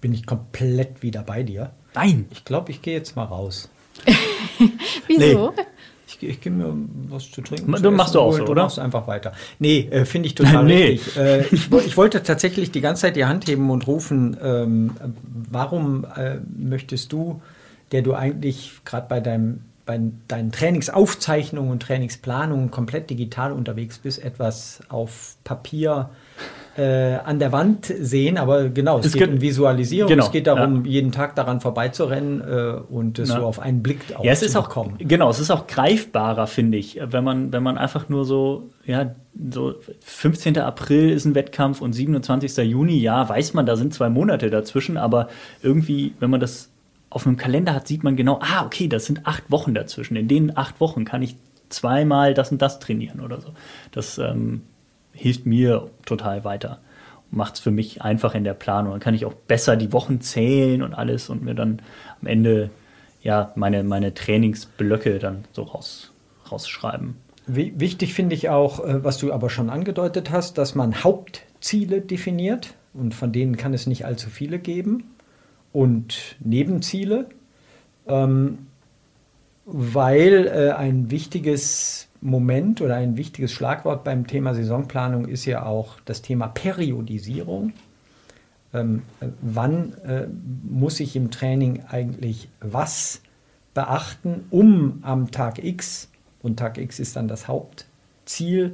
Bin 0.00 0.12
ich 0.12 0.26
komplett 0.26 1.02
wieder 1.02 1.22
bei 1.22 1.42
dir. 1.42 1.70
Nein. 1.94 2.26
Ich 2.30 2.44
glaube, 2.44 2.70
ich 2.70 2.82
gehe 2.82 2.94
jetzt 2.94 3.16
mal 3.16 3.24
raus. 3.24 3.70
Wieso? 5.06 5.52
Nee. 5.56 5.62
Ich, 6.06 6.22
ich 6.22 6.40
gehe 6.40 6.52
mir 6.52 6.72
was 7.08 7.30
zu 7.30 7.40
trinken. 7.40 7.72
Du 7.72 7.78
zu 7.78 7.90
machst 7.90 8.14
du 8.14 8.20
auch 8.20 8.32
so, 8.32 8.44
du 8.44 8.52
oder? 8.52 8.64
machst 8.64 8.78
einfach 8.78 9.06
weiter. 9.06 9.32
Nee, 9.58 9.88
äh, 9.90 10.04
finde 10.04 10.28
ich 10.28 10.34
total 10.34 10.64
Nee. 10.64 10.84
richtig. 10.84 11.16
Äh, 11.16 11.46
ich, 11.46 11.72
ich 11.72 11.96
wollte 11.96 12.22
tatsächlich 12.22 12.70
die 12.70 12.80
ganze 12.80 13.02
Zeit 13.02 13.16
die 13.16 13.24
Hand 13.24 13.46
heben 13.46 13.70
und 13.70 13.86
rufen, 13.86 14.36
ähm, 14.42 14.92
warum 15.50 16.04
äh, 16.16 16.36
möchtest 16.56 17.12
du, 17.12 17.40
der 17.92 18.02
du 18.02 18.14
eigentlich 18.14 18.72
gerade 18.84 19.06
bei 19.08 19.20
deinem 19.20 19.60
bei 19.86 20.00
deinen 20.28 20.50
Trainingsaufzeichnungen 20.50 21.70
und 21.70 21.82
Trainingsplanungen 21.82 22.70
komplett 22.70 23.10
digital 23.10 23.52
unterwegs 23.52 23.98
bist, 23.98 24.24
etwas 24.24 24.80
auf 24.88 25.36
Papier 25.44 26.08
äh, 26.76 27.14
an 27.24 27.38
der 27.38 27.52
Wand 27.52 27.86
sehen, 27.86 28.36
aber 28.38 28.68
genau, 28.68 28.98
es, 28.98 29.06
Es 29.06 29.12
geht 29.14 29.28
um 29.30 29.40
Visualisierung, 29.40 30.08
genau, 30.08 30.24
es 30.26 30.32
geht 30.32 30.46
darum, 30.46 30.84
jeden 30.84 31.12
Tag 31.12 31.36
daran 31.36 31.60
vorbeizurennen 31.60 32.40
äh, 32.40 32.80
und 32.92 33.18
es 33.18 33.28
Ja. 33.28 33.36
so 33.40 33.46
auf 33.46 33.60
einen 33.60 33.82
Blick 33.82 34.00
auch 34.16 34.24
Ja, 34.24 34.32
es 34.32 34.40
zu 34.40 34.46
ist 34.46 34.56
auch 34.56 34.68
bekommen. 34.68 34.96
genau, 34.98 35.30
es 35.30 35.38
ist 35.38 35.50
auch 35.50 35.66
greifbarer, 35.66 36.46
finde 36.46 36.78
ich, 36.78 37.00
wenn 37.02 37.22
man 37.24 37.52
wenn 37.52 37.62
man 37.62 37.78
einfach 37.78 38.08
nur 38.08 38.24
so 38.24 38.70
ja 38.84 39.14
so 39.50 39.74
15. 40.00 40.58
April 40.58 41.10
ist 41.10 41.24
ein 41.24 41.34
Wettkampf 41.34 41.80
und 41.80 41.92
27. 41.92 42.56
Juni, 42.68 42.98
ja, 42.98 43.28
weiß 43.28 43.54
man, 43.54 43.66
da 43.66 43.76
sind 43.76 43.92
zwei 43.94 44.08
Monate 44.08 44.50
dazwischen, 44.50 44.96
aber 44.96 45.28
irgendwie, 45.62 46.14
wenn 46.20 46.30
man 46.30 46.40
das 46.40 46.70
auf 47.10 47.26
einem 47.26 47.36
Kalender 47.36 47.74
hat, 47.74 47.86
sieht 47.88 48.02
man 48.04 48.16
genau, 48.16 48.40
ah, 48.42 48.64
okay, 48.64 48.88
das 48.88 49.06
sind 49.06 49.26
acht 49.26 49.44
Wochen 49.50 49.74
dazwischen. 49.74 50.16
In 50.16 50.26
den 50.28 50.56
acht 50.56 50.80
Wochen 50.80 51.04
kann 51.04 51.22
ich 51.22 51.36
zweimal 51.68 52.34
das 52.34 52.52
und 52.52 52.60
das 52.62 52.78
trainieren 52.80 53.20
oder 53.20 53.40
so. 53.40 53.48
Das 53.92 54.18
ähm, 54.18 54.62
hilft 55.14 55.46
mir 55.46 55.90
total 56.04 56.44
weiter. 56.44 56.80
Macht 57.30 57.54
es 57.54 57.60
für 57.60 57.70
mich 57.70 58.02
einfach 58.02 58.34
in 58.34 58.44
der 58.44 58.54
Planung. 58.54 58.92
Dann 58.92 59.00
kann 59.00 59.14
ich 59.14 59.24
auch 59.24 59.34
besser 59.34 59.76
die 59.76 59.92
Wochen 59.92 60.20
zählen 60.20 60.82
und 60.82 60.94
alles 60.94 61.28
und 61.30 61.42
mir 61.42 61.54
dann 61.54 61.80
am 62.20 62.26
Ende 62.28 62.70
ja 63.22 63.52
meine, 63.56 63.82
meine 63.82 64.12
Trainingsblöcke 64.14 65.18
dann 65.18 65.44
so 65.52 65.62
raus, 65.62 66.12
rausschreiben. 66.50 67.16
Wi- 67.46 67.72
Wichtig 67.76 68.14
finde 68.14 68.34
ich 68.34 68.48
auch, 68.50 68.84
äh, 68.84 69.02
was 69.02 69.18
du 69.18 69.32
aber 69.32 69.50
schon 69.50 69.70
angedeutet 69.70 70.30
hast, 70.30 70.58
dass 70.58 70.74
man 70.74 71.02
Hauptziele 71.02 72.00
definiert 72.00 72.74
und 72.92 73.14
von 73.14 73.32
denen 73.32 73.56
kann 73.56 73.74
es 73.74 73.86
nicht 73.86 74.04
allzu 74.04 74.30
viele 74.30 74.58
geben 74.58 75.04
und 75.72 76.36
Nebenziele, 76.40 77.26
ähm, 78.06 78.66
weil 79.66 80.46
äh, 80.46 80.70
ein 80.72 81.10
wichtiges 81.10 82.08
Moment 82.24 82.80
oder 82.80 82.96
ein 82.96 83.18
wichtiges 83.18 83.52
Schlagwort 83.52 84.02
beim 84.02 84.26
Thema 84.26 84.54
Saisonplanung 84.54 85.26
ist 85.26 85.44
ja 85.44 85.66
auch 85.66 86.00
das 86.06 86.22
Thema 86.22 86.48
Periodisierung. 86.48 87.74
Ähm, 88.72 89.02
äh, 89.20 89.26
wann 89.42 89.92
äh, 90.04 90.26
muss 90.62 91.00
ich 91.00 91.16
im 91.16 91.30
Training 91.30 91.82
eigentlich 91.86 92.48
was 92.60 93.20
beachten, 93.74 94.46
um 94.50 95.00
am 95.02 95.32
Tag 95.32 95.62
X, 95.62 96.08
und 96.42 96.58
Tag 96.58 96.78
X 96.78 96.98
ist 96.98 97.14
dann 97.14 97.28
das 97.28 97.46
Hauptziel, 97.46 98.72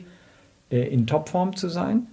äh, 0.70 0.82
in 0.82 1.08
Topform 1.08 1.56
zu 1.56 1.68
sein? 1.68 2.06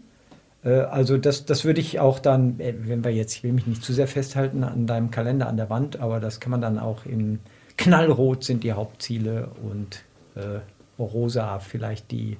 Äh, 0.64 0.72
also 0.72 1.20
das, 1.20 1.46
das 1.46 1.66
würde 1.66 1.82
ich 1.82 2.00
auch 2.00 2.18
dann, 2.18 2.60
äh, 2.60 2.74
wenn 2.80 3.04
wir 3.04 3.12
jetzt, 3.14 3.36
ich 3.36 3.44
will 3.44 3.54
mich 3.54 3.68
nicht 3.68 3.84
zu 3.84 3.94
sehr 3.94 4.08
festhalten 4.08 4.64
an 4.64 4.88
deinem 4.88 5.12
Kalender 5.12 5.48
an 5.48 5.58
der 5.58 5.70
Wand, 5.70 6.00
aber 6.00 6.20
das 6.20 6.40
kann 6.40 6.50
man 6.50 6.62
dann 6.62 6.80
auch 6.80 7.06
in 7.06 7.38
Knallrot 7.78 8.44
sind 8.44 8.64
die 8.64 8.74
Hauptziele 8.74 9.52
und 9.62 10.04
äh, 10.36 10.62
rosa 10.98 11.60
vielleicht 11.60 12.12
die 12.12 12.38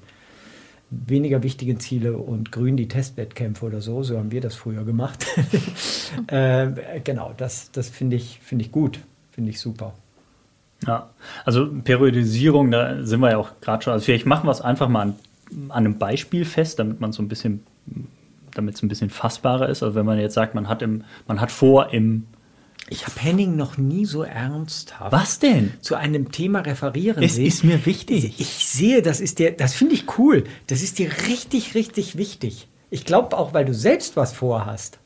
weniger 0.90 1.44
wichtigen 1.44 1.80
Ziele 1.80 2.18
und 2.18 2.52
grün 2.52 2.78
die 2.78 2.88
Testwettkämpfe 2.88 3.66
oder 3.66 3.82
so. 3.82 4.04
So 4.04 4.18
haben 4.18 4.32
wir 4.32 4.42
das 4.42 4.56
früher 4.56 4.84
gemacht. 4.86 5.26
äh, 6.28 7.00
genau, 7.04 7.34
das, 7.36 7.72
das 7.72 7.90
finde 7.90 8.16
ich, 8.16 8.40
finde 8.42 8.66
ich 8.66 8.72
gut, 8.72 9.00
finde 9.32 9.50
ich 9.50 9.60
super. 9.60 9.94
Ja, 10.86 11.10
also 11.44 11.68
Periodisierung, 11.84 12.72
da 12.72 13.04
sind 13.04 13.20
wir 13.20 13.32
ja 13.32 13.38
auch 13.38 13.52
gerade 13.62 13.84
schon. 13.84 13.94
Also 13.94 14.06
vielleicht 14.06 14.26
machen 14.26 14.48
wir 14.48 14.52
es 14.52 14.62
einfach 14.62 14.88
mal 14.88 15.02
an, 15.02 15.16
an 15.70 15.72
einem 15.72 15.98
Beispiel 15.98 16.46
fest, 16.46 16.80
damit 16.80 17.02
man 17.02 17.12
so 17.12 17.22
ein 17.24 17.28
bisschen, 17.28 17.64
damit 18.54 18.76
es 18.76 18.84
ein 18.84 18.88
bisschen 18.88 19.10
fassbarer 19.10 19.70
ist. 19.70 19.82
Also 19.82 19.96
wenn 19.96 20.06
man 20.06 20.20
jetzt 20.20 20.36
sagt, 20.36 20.56
man 20.56 20.70
hat 20.70 20.82
im, 20.82 21.04
man 21.28 21.42
hat 21.42 21.52
vor 21.52 21.94
im 21.94 22.28
Ich 22.90 23.06
habe 23.06 23.20
Henning 23.20 23.56
noch 23.58 23.78
nie 23.78 24.06
so 24.06 24.24
ernsthaft 24.24 25.12
Was 25.12 25.40
denn? 25.40 25.74
zu 25.82 25.96
einem 25.96 26.32
Thema 26.32 26.60
referieren 26.62 27.22
Es 27.22 27.36
sehen. 27.36 27.46
ist 27.46 27.64
mir 27.66 27.86
wichtig. 27.86 28.36
Ich 28.40 28.48
sehe, 28.66 29.02
das 29.02 29.20
ist 29.20 29.40
dir, 29.40 29.52
das 29.52 29.74
finde 29.74 29.96
ich 29.96 30.18
cool. 30.18 30.46
Das 30.68 30.82
ist 30.82 30.98
dir 30.98 31.10
richtig, 31.28 31.76
richtig 31.76 32.18
wichtig. 32.18 32.68
Ich 32.90 33.04
glaube 33.04 33.38
auch, 33.38 33.54
weil 33.54 33.66
du 33.66 33.74
selbst 33.74 34.16
was 34.16 34.32
vorhast. 34.34 35.00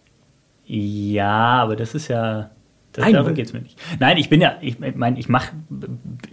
Ja, 0.66 1.30
aber 1.64 1.76
das 1.76 1.96
ist 1.96 2.08
ja. 2.08 2.52
Das, 2.94 3.06
Nein, 3.06 3.14
darum 3.14 3.34
geht 3.34 3.46
es 3.48 3.54
mir 3.54 3.62
nicht. 3.62 3.80
Nein, 4.00 4.18
ich 4.18 4.30
bin 4.30 4.42
ja, 4.42 4.58
ich 4.60 4.78
meine, 4.80 5.18
ich 5.18 5.30
mache, 5.30 5.54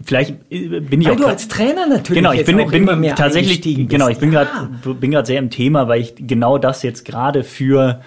vielleicht 0.05 0.49
bin 0.49 1.01
ich 1.01 1.07
Weil 1.07 1.13
auch 1.13 1.17
du 1.17 1.23
grad- 1.23 1.33
als 1.35 1.47
Trainer 1.47 1.87
natürlich 1.87 2.19
Genau, 2.21 2.33
ich 2.33 2.45
bin, 2.45 2.61
auch 2.61 2.71
bin 2.71 2.83
immer 2.83 2.97
mehr 2.97 3.15
tatsächlich, 3.15 3.63
genau, 3.89 4.09
ich 4.09 4.19
bin 4.19 4.33
Ja. 4.33 4.69
bin 5.01 5.13
gerade 5.13 5.27
sehr 5.27 5.39
im 5.39 5.51
Thema, 5.51 5.87
weil 5.87 6.01
ich 6.01 6.15
genau 6.17 6.59
das 6.59 6.83
jetzt 6.83 7.05
gerade 7.05 7.45
für 7.45 8.01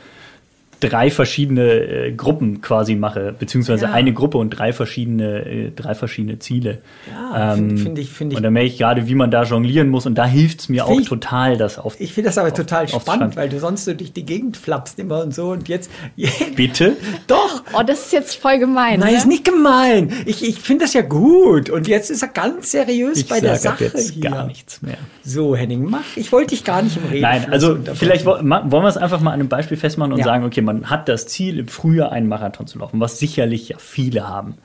drei 0.82 1.10
verschiedene 1.10 1.62
äh, 1.72 2.12
Gruppen 2.12 2.60
quasi 2.62 2.96
mache, 2.96 3.34
beziehungsweise 3.38 3.86
Ja. 3.86 3.92
eine 3.94 4.12
Gruppe 4.14 4.38
und 4.38 4.50
drei 4.50 4.74
verschiedene, 4.74 5.46
äh, 5.46 5.72
drei 5.76 5.96
verschiedene 5.96 6.40
Ziele. 6.40 6.80
Ja, 7.10 7.54
find- 7.56 7.80
find 7.80 7.98
ich- 8.00 8.10
find 8.10 8.34
ich- 8.34 8.38
Und 8.38 8.44
da 8.44 8.50
merke 8.52 8.68
ich 8.68 8.78
gerade, 8.78 9.08
wie 9.08 9.16
man 9.16 9.32
da 9.32 9.44
jonglieren 9.44 9.88
muss 9.90 10.06
und 10.06 10.16
da 10.16 10.26
hilft 10.26 10.60
es 10.62 10.70
mir 10.70 10.86
auch 10.86 11.00
ich- 11.00 11.08
total, 11.08 11.56
das 11.58 11.78
auf. 11.80 11.96
Ich 12.02 12.14
finde 12.14 12.30
das 12.30 12.38
aber 12.38 12.50
auf- 12.50 12.54
total 12.54 12.88
spannend, 12.90 13.36
weil 13.38 13.48
du 13.48 13.60
sonst 13.60 13.86
so 13.86 13.94
durch 13.94 14.12
die 14.12 14.26
Gegend 14.26 14.58
flappst 14.58 15.00
immer 15.00 15.24
und 15.24 15.34
so 15.34 15.52
und 15.52 15.70
jetzt. 15.70 15.90
Bitte? 16.56 16.98
Doch! 17.28 17.64
Oh, 17.74 17.84
das 17.86 18.06
ist 18.06 18.14
jetzt 18.14 18.36
voll 18.36 18.60
gemein. 18.60 19.00
Nein, 19.00 19.12
ne? 19.14 19.18
ist 19.18 19.28
nicht 19.28 19.46
gemein. 19.46 20.12
Ich, 20.26 20.44
ich 20.48 20.60
finde 20.60 20.86
das 20.86 20.94
ja 20.94 21.02
gut. 21.02 21.70
Und 21.70 21.88
jetzt 21.88 22.10
ist 22.10 22.22
er 22.22 22.28
ganz 22.30 22.72
seriös 22.72 23.20
Ich 23.20 23.28
bei 23.30 23.40
der 23.40 23.56
Sache 23.56 23.86
jetzt 23.86 24.12
hier. 24.12 24.30
gar 24.30 24.48
nichts 24.48 24.82
mehr. 24.82 24.98
So, 25.24 25.56
Henning, 25.56 25.86
mach. 25.90 26.02
Ich 26.16 26.32
wollte 26.32 26.50
dich 26.50 26.64
gar 26.64 26.82
nicht 26.82 26.98
im 26.98 27.06
Reden. 27.10 27.22
Nein, 27.22 27.48
also 27.52 27.78
vielleicht 27.94 28.26
wo- 28.26 28.42
ma- 28.42 28.64
wollen 28.70 28.84
wir 28.84 28.90
es 28.90 28.98
einfach 28.98 29.22
mal 29.22 29.32
an 29.32 29.40
einem 29.40 29.50
Beispiel 29.50 29.78
festmachen 29.78 30.14
und 30.14 30.20
Ja. 30.20 30.26
sagen, 30.26 30.44
okay, 30.46 30.62
man 30.74 30.90
hat 30.90 31.10
das 31.10 31.28
Ziel, 31.28 31.60
im 31.60 31.68
Frühjahr 31.68 32.12
einen 32.12 32.28
Marathon 32.28 32.68
zu 32.68 32.80
laufen, 32.80 33.00
was 33.00 33.20
sicherlich 33.20 33.70
ja 33.70 33.78
viele 33.80 34.28
haben. 34.28 34.56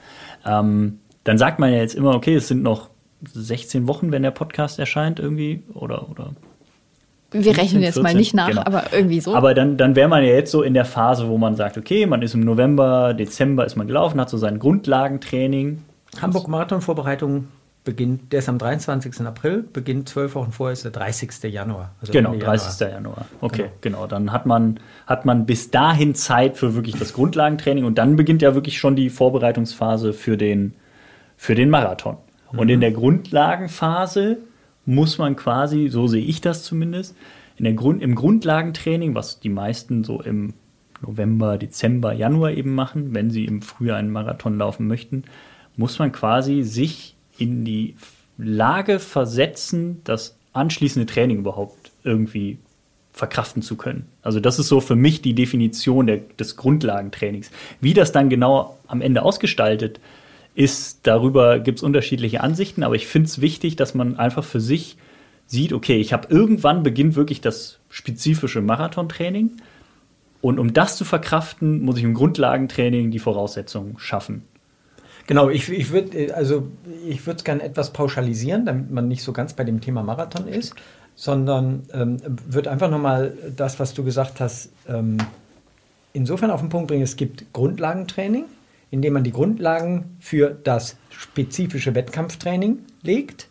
Ähm, 0.45 1.01
dann 1.25 1.38
sagt 1.38 1.59
man 1.59 1.73
ja 1.73 1.79
jetzt 1.79 1.95
immer, 1.95 2.14
okay, 2.14 2.35
es 2.35 2.49
sind 2.49 2.62
noch 2.62 2.90
16 3.33 3.88
Wochen, 3.88 4.12
wenn 4.12 4.23
der 4.23 4.31
Podcast 4.31 4.79
erscheint 4.79 5.19
irgendwie 5.19 5.62
oder 5.75 6.09
oder 6.11 6.31
Wir 7.33 7.57
rechnen 7.57 7.83
jetzt 7.83 7.97
mal 7.97 8.11
14, 8.11 8.19
nicht 8.19 8.35
nach, 8.35 8.49
genau. 8.49 8.62
aber 8.62 8.92
irgendwie 8.92 9.21
so. 9.21 9.35
Aber 9.35 9.55
dann, 9.55 9.77
dann 9.77 9.97
wäre 9.97 10.09
man 10.09 10.23
ja 10.23 10.31
jetzt 10.31 10.53
so 10.53 10.62
in 10.62 10.75
der 10.75 10.85
Phase, 10.85 11.29
wo 11.29 11.38
man 11.38 11.57
sagt, 11.57 11.79
okay, 11.79 12.07
man 12.07 12.23
ist 12.23 12.35
im 12.35 12.40
November, 12.40 13.14
Dezember 13.14 13.64
ist 13.64 13.77
man 13.77 13.87
gelaufen, 13.87 14.21
hat 14.21 14.31
so 14.31 14.37
sein 14.37 14.59
Grundlagentraining. 14.59 15.83
Hamburg 16.21 16.49
Marathon-Vorbereitung 16.49 17.49
beginnt, 17.87 18.33
der 18.33 18.40
ist 18.40 18.51
am 18.51 18.59
23. 18.59 19.22
April, 19.22 19.64
beginnt 19.72 20.11
zwölf 20.11 20.35
Wochen 20.35 20.53
vorher, 20.53 20.75
ist 20.75 20.85
der 20.85 20.90
30. 20.90 21.44
Januar. 21.44 21.94
Also 22.03 22.12
Genau, 22.12 22.35
Ende 22.35 22.44
30. 22.44 22.81
Januar. 22.81 23.25
Okay, 23.40 23.70
genau. 23.81 24.07
Dann 24.07 24.33
hat 24.33 24.44
man, 24.44 24.81
hat 25.07 25.25
man 25.25 25.46
bis 25.46 25.70
dahin 25.70 26.14
Zeit 26.14 26.59
für 26.59 26.75
wirklich 26.75 26.99
das 26.99 27.14
Grundlagentraining 27.14 27.85
und 27.85 27.96
dann 27.96 28.16
beginnt 28.16 28.42
ja 28.42 28.55
wirklich 28.55 28.79
schon 28.79 28.96
die 28.96 29.09
Vorbereitungsphase 29.09 30.12
für 30.12 30.37
den, 30.37 30.75
für 31.38 31.55
den 31.55 31.70
Marathon. 31.70 32.18
Und 32.53 32.68
in 32.68 32.81
der 32.81 32.92
Grundlagenphase 32.92 34.38
muss 34.85 35.18
man 35.18 35.37
quasi, 35.37 35.88
so 35.88 36.07
sehe 36.07 36.25
ich 36.25 36.40
das 36.40 36.62
zumindest, 36.62 37.16
in 37.57 37.64
der 37.64 37.75
Grund, 37.75 38.03
im 38.03 38.14
Grundlagentraining, 38.14 39.14
was 39.14 39.40
die 39.40 39.49
meisten 39.49 40.05
so 40.05 40.20
im 40.20 40.55
November, 41.01 41.59
Dezember, 41.59 42.12
Januar 42.12 42.53
eben 42.53 42.75
machen, 42.75 43.14
wenn 43.14 43.31
sie 43.31 43.44
im 43.44 43.62
Frühjahr 43.62 43.99
einen 43.99 44.11
Marathon 44.11 44.59
laufen 44.59 44.87
möchten, 44.87 45.25
muss 45.77 45.99
man 45.99 46.12
quasi 46.12 46.62
sich 46.62 47.15
in 47.38 47.64
die 47.64 47.96
Lage 48.38 48.99
versetzen, 48.99 50.01
das 50.05 50.37
anschließende 50.53 51.07
Training 51.07 51.38
überhaupt 51.38 51.90
irgendwie 52.05 52.59
verkraften 53.12 53.62
zu 53.62 53.77
können. 53.77 54.07
Also 54.22 54.40
das 54.40 54.59
ist 54.59 54.68
so 54.68 54.81
für 54.81 54.96
mich 54.96 55.22
die 55.22 55.35
Definition 55.35 56.07
der, 56.07 56.18
des 56.38 56.57
Grundlagentrainings. 56.57 57.51
Wie 57.81 57.94
das 57.94 58.12
dann 58.12 58.29
genau 58.29 58.79
am 58.87 59.01
Ende 59.01 59.22
ausgestaltet 59.22 60.01
ist, 60.55 61.07
darüber 61.07 61.59
gibt 61.59 61.79
es 61.79 61.83
unterschiedliche 61.83 62.42
Ansichten, 62.42 62.83
aber 62.83 62.94
ich 62.94 63.07
finde 63.07 63.29
es 63.29 63.40
wichtig, 63.40 63.77
dass 63.77 63.94
man 63.94 64.16
einfach 64.16 64.44
für 64.44 64.61
sich 64.61 64.96
sieht, 65.46 65.72
okay, 65.72 65.96
ich 65.99 66.12
habe 66.12 66.29
irgendwann 66.29 66.83
beginnt 66.83 67.14
wirklich 67.14 67.40
das 67.40 67.79
spezifische 67.88 68.61
Marathontraining 68.61 69.53
und 70.42 70.59
um 70.59 70.75
das 70.75 70.96
zu 70.96 71.05
verkraften, 71.05 71.83
muss 71.83 71.96
ich 71.99 72.05
im 72.05 72.14
Grundlagentraining 72.14 73.11
die 73.11 73.18
Voraussetzungen 73.18 73.99
schaffen. 73.99 74.42
Genau, 75.27 75.51
ich, 75.51 75.69
ich 75.69 75.91
würde 75.91 76.35
also 76.35 76.69
ich 77.07 77.27
würde 77.27 77.39
es 77.39 77.45
gerne 77.45 77.62
etwas 77.62 77.93
pauschalisieren, 77.93 78.65
damit 78.65 78.91
man 78.91 79.09
nicht 79.09 79.23
so 79.23 79.33
ganz 79.33 79.55
bei 79.55 79.65
dem 79.65 79.81
Thema 79.81 80.03
Marathon 80.03 80.47
ist, 80.47 80.75
sondern 81.17 81.83
ähm, 81.93 82.19
würde 82.47 82.71
einfach 82.71 82.91
nochmal 82.91 83.37
das, 83.57 83.81
was 83.81 83.95
du 83.95 84.05
gesagt 84.05 84.41
hast, 84.41 84.71
ähm, 84.89 85.19
insofern 86.12 86.51
auf 86.51 86.61
den 86.61 86.69
Punkt 86.69 86.89
bringen. 86.89 87.03
Es 87.03 87.17
gibt 87.17 87.53
Grundlagentraining, 87.53 88.45
indem 88.91 89.15
man 89.15 89.25
die 89.25 89.33
Grundlagen 89.33 90.17
für 90.21 90.51
das 90.51 90.97
spezifische 91.11 91.95
Wettkampftraining 91.95 92.79
legt, 93.03 93.49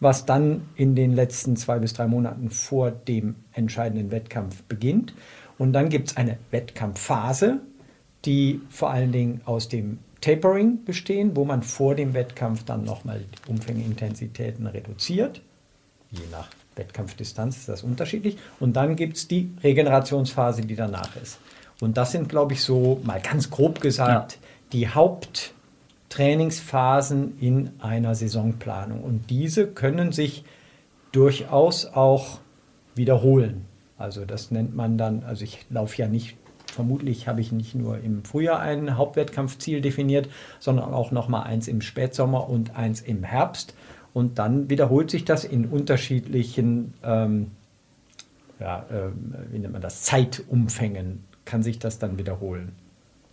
was 0.00 0.26
dann 0.26 0.62
in 0.74 0.96
den 0.96 1.14
letzten 1.14 1.54
zwei 1.56 1.78
bis 1.78 1.92
drei 1.92 2.08
Monaten 2.08 2.50
vor 2.50 2.90
dem 2.90 3.36
entscheidenden 3.52 4.10
Wettkampf 4.10 4.62
beginnt. 4.64 5.14
Und 5.58 5.72
dann 5.72 5.88
gibt 5.88 6.10
es 6.10 6.16
eine 6.16 6.38
Wettkampfphase, 6.50 7.60
die 8.24 8.60
vor 8.68 8.90
allen 8.90 9.12
Dingen 9.12 9.40
aus 9.44 9.68
dem 9.68 9.98
Tapering 10.22 10.84
bestehen, 10.84 11.36
wo 11.36 11.44
man 11.44 11.62
vor 11.62 11.94
dem 11.94 12.14
Wettkampf 12.14 12.64
dann 12.64 12.82
nochmal 12.84 13.20
die 13.20 13.50
Umfänge-Intensitäten 13.50 14.66
reduziert. 14.66 15.42
Je 16.10 16.22
nach 16.30 16.48
Wettkampfdistanz 16.76 17.58
ist 17.58 17.68
das 17.68 17.82
unterschiedlich. 17.82 18.38
Und 18.60 18.72
dann 18.74 18.96
gibt 18.96 19.18
es 19.18 19.28
die 19.28 19.50
Regenerationsphase, 19.62 20.62
die 20.62 20.76
danach 20.76 21.14
ist. 21.16 21.38
Und 21.80 21.98
das 21.98 22.12
sind, 22.12 22.28
glaube 22.28 22.52
ich, 22.54 22.62
so 22.62 23.00
mal 23.04 23.20
ganz 23.20 23.50
grob 23.50 23.80
gesagt 23.80 24.32
ja. 24.32 24.38
die 24.72 24.88
Haupttrainingsphasen 24.88 27.40
in 27.40 27.70
einer 27.80 28.14
Saisonplanung. 28.14 29.02
Und 29.02 29.28
diese 29.28 29.66
können 29.66 30.12
sich 30.12 30.44
durchaus 31.10 31.86
auch 31.86 32.38
wiederholen. 32.94 33.64
Also 33.98 34.24
das 34.24 34.52
nennt 34.52 34.76
man 34.76 34.98
dann, 34.98 35.24
also 35.24 35.42
ich 35.44 35.66
laufe 35.70 36.00
ja 36.00 36.06
nicht, 36.08 36.36
vermutlich 36.74 37.28
habe 37.28 37.40
ich 37.40 37.52
nicht 37.52 37.74
nur 37.74 37.98
im 37.98 38.24
Frühjahr 38.24 38.60
ein 38.60 38.96
Hauptwettkampfziel 38.96 39.80
definiert, 39.80 40.28
sondern 40.58 40.92
auch 40.92 41.10
nochmal 41.10 41.44
eins 41.44 41.68
im 41.68 41.80
Spätsommer 41.80 42.48
und 42.48 42.76
eins 42.76 43.00
im 43.00 43.24
Herbst. 43.24 43.74
Und 44.12 44.38
dann 44.38 44.68
wiederholt 44.68 45.10
sich 45.10 45.24
das 45.24 45.44
in 45.44 45.66
unterschiedlichen, 45.66 46.94
ähm, 47.02 47.50
ja, 48.60 48.84
äh, 48.90 49.10
wie 49.50 49.58
nennt 49.58 49.72
man 49.72 49.82
das, 49.82 50.02
Zeitumfängen 50.02 51.24
kann 51.44 51.62
sich 51.62 51.78
das 51.78 51.98
dann 51.98 52.18
wiederholen. 52.18 52.72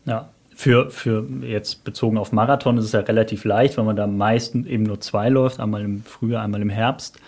Ja, 0.06 0.30
für, 0.56 0.90
für 0.90 1.26
jetzt 1.42 1.84
bezogen 1.84 2.18
auf 2.18 2.32
Marathon 2.32 2.78
ist 2.78 2.86
es 2.86 2.92
ja 2.92 3.02
relativ 3.02 3.46
leicht, 3.46 3.78
weil 3.78 3.86
man 3.86 3.96
da 3.96 4.08
meistens 4.08 4.68
eben 4.68 4.84
nur 4.84 5.00
zwei 5.00 5.30
läuft, 5.30 5.60
einmal 5.60 5.84
im 5.84 6.04
Frühjahr, 6.04 6.44
einmal 6.44 6.62
im 6.62 6.70
Herbst. 6.70 7.20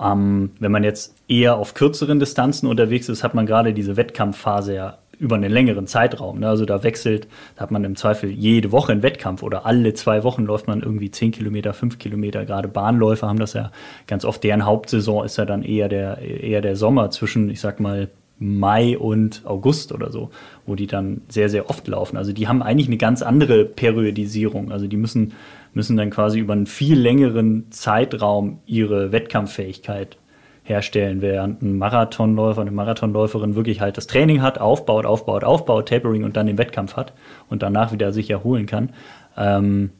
Ähm, 0.00 0.50
wenn 0.58 0.72
man 0.72 0.84
jetzt 0.84 1.14
eher 1.28 1.56
auf 1.56 1.74
kürzeren 1.74 2.18
Distanzen 2.18 2.68
unterwegs 2.68 3.08
ist, 3.08 3.24
hat 3.24 3.34
man 3.34 3.46
gerade 3.46 3.72
diese 3.72 3.96
Wettkampfphase 3.96 4.74
ja 4.74 4.98
über 5.18 5.36
einen 5.36 5.52
längeren 5.52 5.86
Zeitraum. 5.86 6.40
Ne? 6.40 6.48
Also 6.48 6.64
da 6.64 6.82
wechselt, 6.82 7.28
da 7.56 7.62
hat 7.62 7.70
man 7.70 7.84
im 7.84 7.96
Zweifel 7.96 8.30
jede 8.30 8.72
Woche 8.72 8.92
einen 8.92 9.02
Wettkampf 9.02 9.42
oder 9.42 9.66
alle 9.66 9.94
zwei 9.94 10.22
Wochen 10.24 10.44
läuft 10.44 10.66
man 10.66 10.82
irgendwie 10.82 11.10
zehn 11.10 11.32
Kilometer, 11.32 11.74
fünf 11.74 11.98
Kilometer. 11.98 12.44
Gerade 12.44 12.68
Bahnläufer 12.68 13.28
haben 13.28 13.38
das 13.38 13.52
ja 13.52 13.70
ganz 14.06 14.24
oft. 14.24 14.42
Deren 14.44 14.64
Hauptsaison 14.64 15.24
ist 15.24 15.36
ja 15.38 15.44
dann 15.44 15.62
eher 15.62 15.88
der, 15.88 16.18
eher 16.18 16.60
der 16.60 16.76
Sommer 16.76 17.10
zwischen, 17.10 17.50
ich 17.50 17.60
sag 17.60 17.80
mal, 17.80 18.08
Mai 18.38 18.98
und 18.98 19.42
August 19.44 19.92
oder 19.92 20.10
so, 20.10 20.30
wo 20.66 20.74
die 20.74 20.88
dann 20.88 21.22
sehr, 21.28 21.48
sehr 21.48 21.70
oft 21.70 21.86
laufen. 21.86 22.16
Also 22.16 22.32
die 22.32 22.48
haben 22.48 22.62
eigentlich 22.62 22.88
eine 22.88 22.96
ganz 22.96 23.22
andere 23.22 23.64
Periodisierung. 23.64 24.72
Also 24.72 24.88
die 24.88 24.96
müssen 24.96 25.32
müssen 25.74 25.96
dann 25.96 26.10
quasi 26.10 26.38
über 26.38 26.52
einen 26.52 26.66
viel 26.66 26.98
längeren 26.98 27.70
Zeitraum 27.70 28.60
ihre 28.64 29.12
Wettkampffähigkeit 29.12 30.16
herstellen, 30.64 31.20
während 31.20 31.62
ein 31.62 31.78
Marathonläufer, 31.78 32.62
eine 32.62 32.70
Marathonläuferin 32.70 33.54
wirklich 33.54 33.80
halt 33.80 33.98
das 33.98 34.06
Training 34.06 34.40
hat, 34.40 34.58
aufbaut, 34.58 35.04
aufbaut, 35.04 35.44
aufbaut, 35.44 35.88
Tapering 35.88 36.24
und 36.24 36.36
dann 36.36 36.46
den 36.46 36.58
Wettkampf 36.58 36.96
hat 36.96 37.12
und 37.50 37.62
danach 37.62 37.92
wieder 37.92 38.12
sich 38.12 38.30
erholen 38.30 38.66
kann. 38.66 38.90
Ähm, 39.36 39.90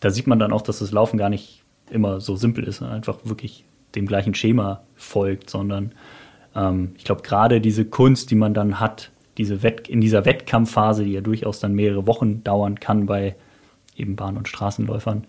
da 0.00 0.10
sieht 0.10 0.26
man 0.26 0.38
dann 0.38 0.52
auch, 0.52 0.62
dass 0.62 0.78
das 0.78 0.92
Laufen 0.92 1.18
gar 1.18 1.28
nicht 1.28 1.62
immer 1.90 2.20
so 2.20 2.36
simpel 2.36 2.64
ist, 2.64 2.82
einfach 2.82 3.18
wirklich 3.24 3.64
dem 3.94 4.06
gleichen 4.06 4.34
Schema 4.34 4.80
folgt, 4.94 5.50
sondern 5.50 5.92
ähm, 6.54 6.92
ich 6.96 7.04
glaube, 7.04 7.22
gerade 7.22 7.60
diese 7.60 7.84
Kunst, 7.84 8.30
die 8.30 8.34
man 8.34 8.54
dann 8.54 8.80
hat, 8.80 9.10
diese 9.36 9.62
Wett 9.62 9.88
in 9.88 10.00
dieser 10.00 10.24
Wettkampfphase, 10.24 11.04
die 11.04 11.12
ja 11.12 11.20
durchaus 11.20 11.60
dann 11.60 11.74
mehrere 11.74 12.06
Wochen 12.06 12.42
dauern 12.42 12.80
kann 12.80 13.04
bei 13.04 13.36
eben 13.94 14.16
Bahn- 14.16 14.38
und 14.38 14.48
Straßenläufern, 14.48 15.24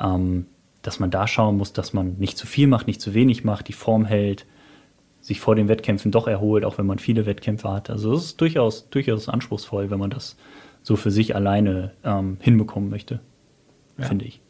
ähm, 0.00 0.46
dass 0.82 0.98
man 1.00 1.10
da 1.10 1.26
schauen 1.26 1.56
muss, 1.56 1.72
dass 1.72 1.92
man 1.92 2.16
nicht 2.18 2.36
zu 2.36 2.46
viel 2.46 2.66
macht, 2.66 2.86
nicht 2.86 3.00
zu 3.00 3.14
wenig 3.14 3.44
macht, 3.44 3.68
die 3.68 3.72
Form 3.72 4.04
hält, 4.04 4.46
sich 5.20 5.40
vor 5.40 5.54
den 5.54 5.68
Wettkämpfen 5.68 6.10
doch 6.10 6.26
erholt, 6.26 6.64
auch 6.64 6.78
wenn 6.78 6.86
man 6.86 6.98
viele 6.98 7.26
Wettkämpfe 7.26 7.70
hat. 7.70 7.88
Also 7.90 8.12
es 8.12 8.24
ist 8.24 8.40
durchaus, 8.40 8.90
durchaus 8.90 9.28
anspruchsvoll, 9.28 9.90
wenn 9.90 10.00
man 10.00 10.10
das 10.10 10.36
so 10.82 10.96
für 10.96 11.12
sich 11.12 11.36
alleine 11.36 11.92
ähm, 12.04 12.38
hinbekommen 12.40 12.90
möchte, 12.90 13.20
ja. 13.98 14.06
finde 14.06 14.24
ich. 14.24 14.40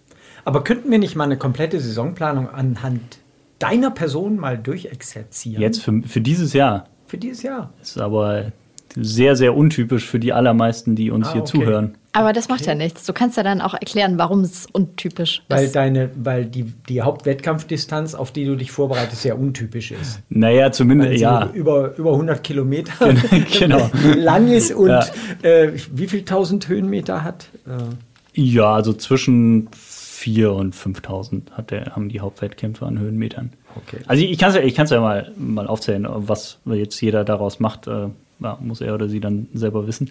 Aber 0.45 0.64
könnten 0.64 0.90
wir 0.90 0.99
nicht 0.99 1.14
mal 1.14 1.25
eine 1.25 1.37
komplette 1.37 1.79
Saisonplanung 1.79 2.49
anhand 2.49 3.18
deiner 3.59 3.90
Person 3.90 4.38
mal 4.38 4.59
durchexerzieren? 4.59 5.61
Jetzt 5.61 5.83
für, 5.83 6.03
für 6.03 6.23
dieses 6.23 6.55
Jahr. 6.55 6.88
Für 7.07 7.18
dieses 7.18 7.42
Jahr. 7.42 7.73
Ist 7.83 7.99
aber 7.99 8.53
sehr, 8.97 9.37
sehr 9.37 9.55
untypisch 9.55 10.07
für 10.07 10.18
die 10.18 10.33
allermeisten, 10.33 10.97
die 10.97 11.11
uns 11.11 11.29
ah, 11.29 11.33
hier 11.33 11.42
okay. 11.42 11.51
zuhören. 11.51 11.95
Aber 12.14 12.35
das 12.35 12.48
macht 12.48 12.61
okay. 12.61 12.70
ja 12.70 12.75
nichts. 12.75 13.07
Du 13.07 13.14
kannst 13.14 13.38
ja 13.38 13.42
dann 13.42 13.62
auch 13.62 13.72
erklären, 13.72 14.18
warum 14.18 14.40
es 14.40 14.66
untypisch 14.70 15.42
weil 15.48 15.64
ist. 15.64 15.75
Deine, 15.75 16.11
weil 16.14 16.44
die, 16.44 16.64
die 16.88 17.01
Hauptwettkampfdistanz, 17.01 18.14
auf 18.14 18.33
die 18.33 18.44
du 18.44 18.55
dich 18.55 18.70
vorbereitest, 18.70 19.22
sehr 19.22 19.38
untypisch 19.38 19.92
ist. 19.92 20.20
Naja, 20.29 20.70
zumindest, 20.72 21.20
ja. 21.20 21.48
Über, 21.55 21.96
über 21.96 22.12
100 22.12 22.44
Kilometer 22.44 22.92
genau. 23.59 23.90
lang 24.16 24.48
ist 24.48 24.72
und 24.75 24.88
ja. 24.88 25.07
äh, 25.42 25.72
wie 25.90 26.07
viel 26.07 26.25
tausend 26.25 26.68
Höhenmeter 26.68 27.25
hat? 27.25 27.48
Äh. 27.66 27.94
Ja, 28.35 28.75
also 28.75 28.92
zwischen 28.92 29.68
4.000 29.70 30.48
und 30.48 30.75
5.000 30.75 31.53
hat 31.53 31.70
der, 31.70 31.96
haben 31.96 32.11
die 32.11 32.20
Hauptwettkämpfe 32.20 32.85
an 32.85 32.98
Höhenmetern. 32.98 33.53
Okay. 33.75 34.03
Also 34.07 34.22
ich, 34.22 34.33
ich 34.33 34.38
kann 34.38 34.51
es 34.51 34.57
ja, 34.57 34.62
ich 34.62 34.77
ja 34.77 35.01
mal, 35.01 35.33
mal 35.38 35.66
aufzählen, 35.66 36.07
was 36.09 36.59
jetzt 36.66 37.01
jeder 37.01 37.25
daraus 37.25 37.59
macht. 37.59 37.87
Äh, 37.87 38.09
ja, 38.40 38.59
muss 38.61 38.81
er 38.81 38.94
oder 38.94 39.09
sie 39.09 39.20
dann 39.20 39.48
selber 39.55 39.87
wissen. 39.87 40.11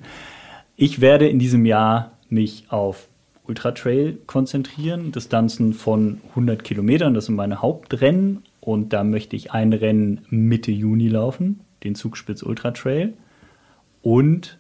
Ich 0.82 1.00
werde 1.00 1.30
in 1.30 1.38
diesem 1.38 1.68
Jahr 1.68 2.18
mich 2.28 2.66
auf 2.70 3.08
Ultra 3.46 3.70
Trail 3.70 4.18
konzentrieren, 4.26 5.12
Distanzen 5.12 5.74
von 5.74 6.22
100 6.30 6.64
Kilometern, 6.64 7.14
das 7.14 7.28
sind 7.28 7.36
meine 7.36 7.62
Hauptrennen. 7.62 8.42
Und 8.62 8.92
da 8.92 9.04
möchte 9.04 9.36
ich 9.36 9.52
ein 9.52 9.74
Rennen 9.74 10.26
Mitte 10.32 10.72
Juni 10.72 11.08
laufen, 11.08 11.60
den 11.84 11.94
Zugspitz 11.94 12.42
Ultra 12.42 12.72
Trail. 12.72 13.14
Und 14.02 14.58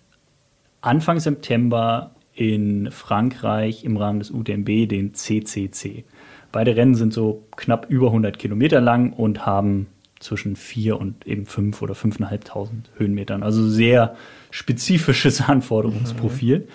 Anfang 0.81 1.19
September 1.19 2.11
in 2.35 2.91
Frankreich 2.91 3.83
im 3.83 3.97
Rahmen 3.97 4.19
des 4.19 4.29
UTMB 4.29 4.87
den 4.87 5.15
CCC. 5.15 6.05
Beide 6.51 6.75
Rennen 6.75 6.93
sind 6.93 7.13
so 7.13 7.47
knapp 7.55 7.89
über 7.89 8.07
100 8.09 8.37
Kilometer 8.37 8.79
lang 8.79 9.11
und 9.11 9.47
haben 9.47 9.87
zwischen 10.21 10.55
vier 10.55 10.99
und 10.99 11.25
eben 11.27 11.45
fünf 11.45 11.81
oder 11.81 11.95
fünfeinhalbtausend 11.95 12.89
Höhenmetern. 12.97 13.43
Also 13.43 13.67
sehr 13.67 14.15
spezifisches 14.49 15.41
Anforderungsprofil. 15.47 16.59
Mhm. 16.59 16.67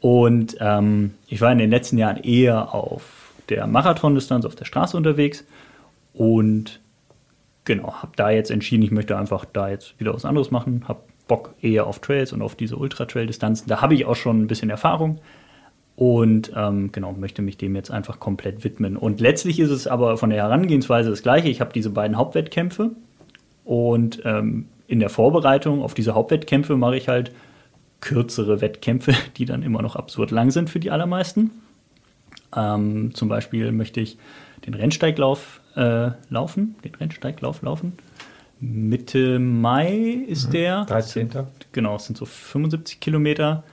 Und 0.00 0.56
ähm, 0.60 1.14
ich 1.26 1.40
war 1.40 1.50
in 1.50 1.58
den 1.58 1.70
letzten 1.70 1.98
Jahren 1.98 2.18
eher 2.18 2.74
auf 2.74 3.32
der 3.48 3.66
Marathondistanz 3.66 4.44
auf 4.44 4.54
der 4.54 4.64
Straße 4.64 4.96
unterwegs 4.96 5.44
und 6.12 6.80
genau, 7.64 7.94
habe 7.94 8.12
da 8.16 8.30
jetzt 8.30 8.50
entschieden, 8.50 8.82
ich 8.82 8.90
möchte 8.90 9.16
einfach 9.16 9.44
da 9.44 9.68
jetzt 9.68 9.98
wieder 9.98 10.14
was 10.14 10.24
anderes 10.24 10.50
machen, 10.50 10.84
habe 10.86 11.00
Bock 11.28 11.54
eher 11.60 11.86
auf 11.86 11.98
Trails 12.00 12.32
und 12.32 12.42
auf 12.42 12.54
diese 12.54 12.76
Ultra-Trail-Distanzen. 12.76 13.66
Da 13.68 13.80
habe 13.80 13.94
ich 13.94 14.04
auch 14.04 14.14
schon 14.14 14.42
ein 14.42 14.46
bisschen 14.46 14.70
Erfahrung 14.70 15.20
und 15.96 16.52
ähm, 16.54 16.92
genau 16.92 17.12
möchte 17.12 17.40
mich 17.40 17.56
dem 17.56 17.74
jetzt 17.74 17.90
einfach 17.90 18.20
komplett 18.20 18.64
widmen. 18.64 18.96
Und 18.96 19.20
letztlich 19.20 19.58
ist 19.58 19.70
es 19.70 19.86
aber 19.86 20.18
von 20.18 20.30
der 20.30 20.42
Herangehensweise 20.42 21.08
das 21.08 21.22
Gleiche. 21.22 21.48
Ich 21.48 21.60
habe 21.60 21.72
diese 21.72 21.90
beiden 21.90 22.18
Hauptwettkämpfe 22.18 22.90
und 23.64 24.20
ähm, 24.24 24.66
in 24.86 25.00
der 25.00 25.08
Vorbereitung 25.08 25.82
auf 25.82 25.94
diese 25.94 26.14
Hauptwettkämpfe 26.14 26.76
mache 26.76 26.96
ich 26.96 27.08
halt 27.08 27.32
kürzere 28.00 28.60
Wettkämpfe, 28.60 29.14
die 29.38 29.46
dann 29.46 29.62
immer 29.62 29.80
noch 29.80 29.96
absurd 29.96 30.30
lang 30.30 30.50
sind 30.50 30.68
für 30.68 30.80
die 30.80 30.90
allermeisten. 30.90 31.50
Ähm, 32.54 33.14
zum 33.14 33.28
Beispiel 33.28 33.72
möchte 33.72 34.00
ich 34.00 34.18
den 34.66 34.74
Rennsteiglauf 34.74 35.60
äh, 35.76 36.10
laufen, 36.28 36.76
den 36.84 36.94
Rennsteiglauf 36.94 37.62
laufen. 37.62 37.94
Mitte 38.60 39.38
Mai 39.38 40.24
ist 40.26 40.48
mhm. 40.48 40.52
der. 40.52 40.84
13. 40.84 41.30
Genau, 41.72 41.96
es 41.96 42.06
sind 42.06 42.16
so 42.16 42.26
75 42.26 43.00
Kilometer 43.00 43.64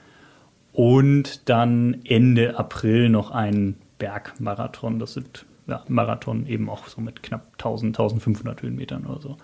und 0.74 1.48
dann 1.48 2.02
Ende 2.04 2.58
April 2.58 3.08
noch 3.08 3.30
ein 3.30 3.76
Bergmarathon. 3.98 4.98
Das 4.98 5.14
sind 5.14 5.46
ja, 5.66 5.82
Marathon 5.88 6.46
eben 6.46 6.68
auch 6.68 6.88
so 6.88 7.00
mit 7.00 7.22
knapp 7.22 7.52
1000, 7.52 7.98
1500 7.98 8.60
Höhenmetern 8.60 9.06
oder 9.06 9.20
so. 9.20 9.36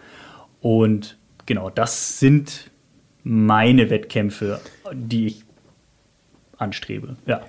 Und 0.60 1.16
genau, 1.46 1.70
das 1.70 2.18
sind 2.18 2.70
meine 3.22 3.90
Wettkämpfe, 3.90 4.60
die 4.92 5.26
ich 5.28 5.44
anstrebe. 6.58 7.16
Ja. 7.26 7.42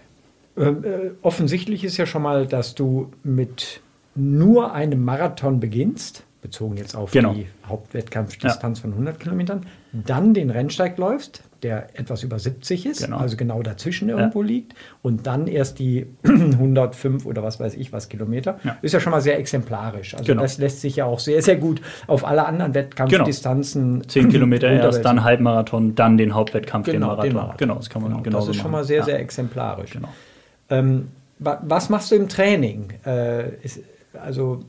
Ähm, 0.55 0.83
äh, 0.83 1.11
offensichtlich 1.23 1.83
ist 1.83 1.97
ja 1.97 2.05
schon 2.05 2.21
mal, 2.21 2.45
dass 2.45 2.75
du 2.75 3.11
mit 3.23 3.81
nur 4.13 4.73
einem 4.73 5.03
Marathon 5.03 5.59
beginnst, 5.59 6.23
bezogen 6.41 6.77
jetzt 6.77 6.95
auf 6.95 7.11
genau. 7.11 7.33
die 7.33 7.47
Hauptwettkampfdistanz 7.65 8.79
ja. 8.79 8.81
von 8.83 8.91
100 8.91 9.19
Kilometern, 9.19 9.65
dann 9.91 10.33
den 10.33 10.51
Rennsteig 10.51 10.97
läufst, 10.97 11.43
der 11.63 11.99
etwas 11.99 12.23
über 12.23 12.39
70 12.39 12.85
ist, 12.85 13.03
Genau. 13.05 13.17
also 13.17 13.37
genau 13.37 13.61
dazwischen 13.61 14.09
irgendwo 14.09 14.41
liegt, 14.41 14.73
und 15.01 15.27
dann 15.27 15.47
erst 15.47 15.79
die 15.79 16.07
105 16.23 17.25
oder 17.25 17.43
was 17.43 17.59
weiß 17.59 17.75
ich 17.75 17.93
was 17.93 18.09
Kilometer, 18.09 18.59
Ja. 18.63 18.77
ist 18.81 18.93
ja 18.93 18.99
schon 18.99 19.11
mal 19.11 19.21
sehr 19.21 19.37
exemplarisch. 19.39 20.13
Also 20.15 20.25
Genau. 20.25 20.41
das 20.41 20.57
lässt 20.57 20.81
sich 20.81 20.95
ja 20.97 21.05
auch 21.05 21.19
sehr, 21.19 21.41
sehr 21.41 21.55
gut 21.57 21.81
auf 22.07 22.25
alle 22.25 22.45
anderen 22.45 22.73
Wettkampfdistanzen 22.73 24.07
10 24.07 24.29
Kilometer 24.29 24.69
erst, 24.71 25.05
dann 25.05 25.23
Halbmarathon, 25.23 25.95
dann 25.95 26.17
den 26.17 26.33
Hauptwettkampf, 26.33 26.85
genau, 26.87 26.93
den 26.97 27.01
Marathon. 27.07 27.23
den 27.29 27.33
Marathon. 27.35 27.57
Genau, 27.57 27.75
das 27.75 27.89
kann 27.89 28.01
man 28.01 28.11
Genau, 28.11 28.23
genauso 28.23 28.47
Das 28.47 28.55
ist 28.55 28.61
schon 28.61 28.71
mal 28.71 28.83
sehr, 28.83 28.99
ja. 28.99 29.03
sehr 29.05 29.19
exemplarisch. 29.19 29.91
Genau. 29.91 30.09
Ähm, 30.69 31.07
wa 31.39 31.61
was 31.63 31.89
machst 31.89 32.11
du 32.11 32.15
im 32.15 32.27
Training? 32.29 32.89
Äh, 33.05 33.55
ist, 33.63 33.81
also 34.13 34.59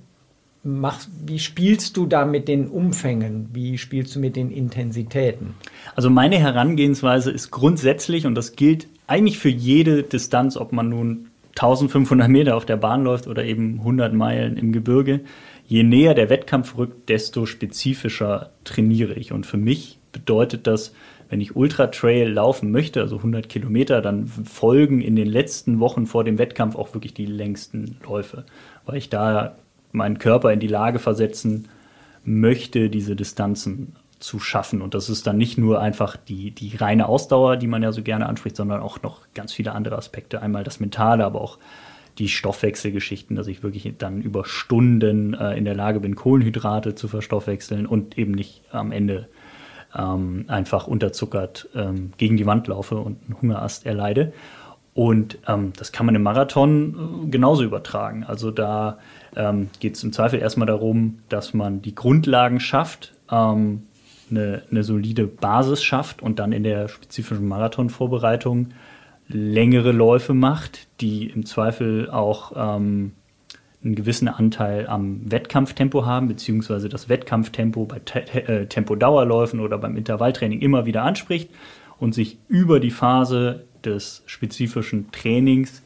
machst, 0.64 1.10
wie 1.26 1.38
spielst 1.38 1.96
du 1.96 2.06
da 2.06 2.24
mit 2.24 2.48
den 2.48 2.68
Umfängen? 2.68 3.48
Wie 3.52 3.78
spielst 3.78 4.14
du 4.14 4.20
mit 4.20 4.36
den 4.36 4.50
Intensitäten? 4.50 5.54
Also 5.94 6.08
meine 6.08 6.38
Herangehensweise 6.38 7.30
ist 7.30 7.50
grundsätzlich, 7.50 8.26
und 8.26 8.34
das 8.34 8.54
gilt 8.54 8.86
eigentlich 9.06 9.38
für 9.38 9.48
jede 9.48 10.02
Distanz, 10.02 10.56
ob 10.56 10.72
man 10.72 10.88
nun 10.88 11.28
1500 11.50 12.28
Meter 12.28 12.56
auf 12.56 12.64
der 12.64 12.76
Bahn 12.76 13.04
läuft 13.04 13.26
oder 13.26 13.44
eben 13.44 13.78
100 13.78 14.14
Meilen 14.14 14.56
im 14.56 14.72
Gebirge, 14.72 15.20
je 15.66 15.82
näher 15.82 16.14
der 16.14 16.30
Wettkampf 16.30 16.76
rückt, 16.78 17.08
desto 17.08 17.44
spezifischer 17.44 18.50
trainiere 18.64 19.14
ich. 19.14 19.32
Und 19.32 19.46
für 19.46 19.58
mich 19.58 19.98
bedeutet 20.12 20.66
das, 20.66 20.94
wenn 21.28 21.40
ich 21.40 21.56
Ultra 21.56 21.88
Trail 21.88 22.28
laufen 22.28 22.70
möchte, 22.70 23.00
also 23.00 23.16
100 23.16 23.48
Kilometer, 23.48 24.02
dann 24.02 24.26
folgen 24.26 25.00
in 25.00 25.16
den 25.16 25.28
letzten 25.28 25.80
Wochen 25.80 26.06
vor 26.06 26.24
dem 26.24 26.38
Wettkampf 26.38 26.76
auch 26.76 26.94
wirklich 26.94 27.14
die 27.14 27.26
längsten 27.26 27.96
Läufe, 28.06 28.44
weil 28.84 28.96
ich 28.96 29.08
da 29.08 29.56
meinen 29.92 30.18
Körper 30.18 30.52
in 30.52 30.60
die 30.60 30.68
Lage 30.68 30.98
versetzen 30.98 31.68
möchte, 32.24 32.90
diese 32.90 33.16
Distanzen 33.16 33.96
zu 34.18 34.38
schaffen. 34.38 34.82
Und 34.82 34.94
das 34.94 35.08
ist 35.08 35.26
dann 35.26 35.36
nicht 35.36 35.58
nur 35.58 35.80
einfach 35.80 36.16
die, 36.16 36.52
die 36.52 36.76
reine 36.76 37.08
Ausdauer, 37.08 37.56
die 37.56 37.66
man 37.66 37.82
ja 37.82 37.92
so 37.92 38.02
gerne 38.02 38.26
anspricht, 38.26 38.56
sondern 38.56 38.80
auch 38.80 39.02
noch 39.02 39.20
ganz 39.34 39.52
viele 39.52 39.72
andere 39.72 39.96
Aspekte. 39.96 40.40
Einmal 40.40 40.64
das 40.64 40.80
Mentale, 40.80 41.24
aber 41.24 41.40
auch 41.40 41.58
die 42.18 42.28
Stoffwechselgeschichten, 42.28 43.36
dass 43.36 43.46
ich 43.46 43.62
wirklich 43.62 43.94
dann 43.98 44.22
über 44.22 44.44
Stunden 44.44 45.34
äh, 45.34 45.56
in 45.56 45.64
der 45.64 45.74
Lage 45.74 46.00
bin, 46.00 46.14
Kohlenhydrate 46.14 46.94
zu 46.94 47.08
verstoffwechseln 47.08 47.86
und 47.86 48.18
eben 48.18 48.32
nicht 48.32 48.62
am 48.70 48.92
Ende 48.92 49.28
ähm, 49.96 50.44
einfach 50.48 50.86
unterzuckert 50.86 51.68
ähm, 51.74 52.12
gegen 52.18 52.36
die 52.36 52.46
Wand 52.46 52.66
laufe 52.66 52.96
und 52.96 53.18
einen 53.24 53.40
Hungerast 53.40 53.86
erleide. 53.86 54.32
Und 54.94 55.38
ähm, 55.48 55.72
das 55.76 55.90
kann 55.92 56.04
man 56.04 56.14
im 56.14 56.22
Marathon 56.22 57.24
äh, 57.24 57.30
genauso 57.30 57.64
übertragen. 57.64 58.24
Also 58.24 58.50
da 58.50 58.98
ähm, 59.36 59.70
geht 59.80 59.96
es 59.96 60.04
im 60.04 60.12
Zweifel 60.12 60.40
erstmal 60.40 60.66
darum, 60.66 61.18
dass 61.28 61.54
man 61.54 61.82
die 61.82 61.94
Grundlagen 61.94 62.60
schafft, 62.60 63.14
ähm, 63.30 63.84
eine, 64.30 64.62
eine 64.70 64.84
solide 64.84 65.26
Basis 65.26 65.82
schafft 65.82 66.22
und 66.22 66.38
dann 66.38 66.52
in 66.52 66.62
der 66.62 66.88
spezifischen 66.88 67.46
Marathonvorbereitung 67.48 68.68
längere 69.28 69.92
Läufe 69.92 70.34
macht, 70.34 70.86
die 71.00 71.26
im 71.26 71.46
Zweifel 71.46 72.10
auch 72.10 72.52
ähm, 72.56 73.12
einen 73.84 73.94
gewissen 73.94 74.28
Anteil 74.28 74.86
am 74.86 75.30
Wettkampftempo 75.30 76.06
haben, 76.06 76.28
beziehungsweise 76.28 76.88
das 76.88 77.08
Wettkampftempo 77.08 77.84
bei 77.84 77.98
Te 78.00 78.20
äh, 78.48 78.66
Tempodauerläufen 78.66 79.60
oder 79.60 79.78
beim 79.78 79.96
Intervalltraining 79.96 80.60
immer 80.60 80.86
wieder 80.86 81.02
anspricht 81.02 81.50
und 81.98 82.14
sich 82.14 82.38
über 82.48 82.80
die 82.80 82.90
Phase 82.90 83.64
des 83.84 84.22
spezifischen 84.26 85.10
Trainings 85.10 85.82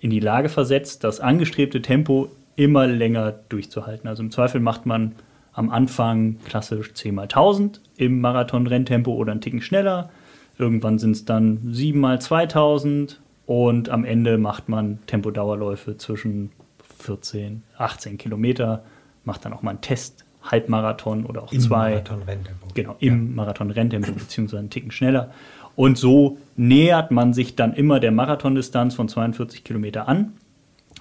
in 0.00 0.10
die 0.10 0.20
Lage 0.20 0.48
versetzt, 0.48 1.04
das 1.04 1.20
angestrebte 1.20 1.82
Tempo 1.82 2.30
immer 2.56 2.86
länger 2.86 3.32
durchzuhalten. 3.48 4.08
Also 4.08 4.22
im 4.22 4.30
Zweifel 4.30 4.60
macht 4.60 4.86
man 4.86 5.12
am 5.52 5.70
Anfang 5.70 6.36
klassisch 6.44 6.92
10 6.94 7.14
mal 7.14 7.22
1000 7.22 7.80
im 7.96 8.20
Marathon-Renntempo 8.20 9.12
oder 9.14 9.32
einen 9.32 9.40
Ticken 9.40 9.62
schneller. 9.62 10.10
Irgendwann 10.58 10.98
sind 10.98 11.12
es 11.12 11.24
dann 11.24 11.60
7 11.72 11.98
mal 11.98 12.20
2000 12.20 13.20
und 13.46 13.88
am 13.88 14.04
Ende 14.04 14.38
macht 14.38 14.68
man 14.68 14.98
Tempodauerläufe 15.06 15.96
zwischen 15.96 16.50
14, 16.98 17.62
18 17.78 18.18
Kilometer, 18.18 18.84
macht 19.24 19.44
dann 19.44 19.52
auch 19.52 19.62
mal 19.62 19.70
einen 19.70 19.80
Test, 19.80 20.24
Halbmarathon 20.42 21.26
oder 21.26 21.42
auch 21.42 21.50
zwei. 21.52 21.90
Marathon-Renntempo. 21.90 22.68
Genau, 22.74 22.96
im 23.00 23.34
Marathon-Renntempo 23.34 24.12
beziehungsweise 24.12 24.60
einen 24.60 24.70
Ticken 24.70 24.90
schneller. 24.90 25.30
Und 25.74 25.98
so 25.98 26.38
nähert 26.56 27.10
man 27.10 27.34
sich 27.34 27.54
dann 27.54 27.74
immer 27.74 28.00
der 28.00 28.12
Marathondistanz 28.12 28.94
von 28.94 29.08
42 29.08 29.62
Kilometer 29.64 30.08
an. 30.08 30.32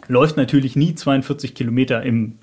Läuft 0.07 0.37
natürlich 0.37 0.75
nie 0.75 0.95
42 0.95 1.55
Kilometer 1.55 2.03
im 2.03 2.35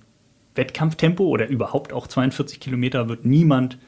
Wettkampftempo 0.55 1.25
oder 1.25 1.49
überhaupt 1.49 1.93
auch 1.93 2.07
42 2.07 2.61
Kilometer 2.61 3.09
wird 3.09 3.25
niemand 3.25 3.79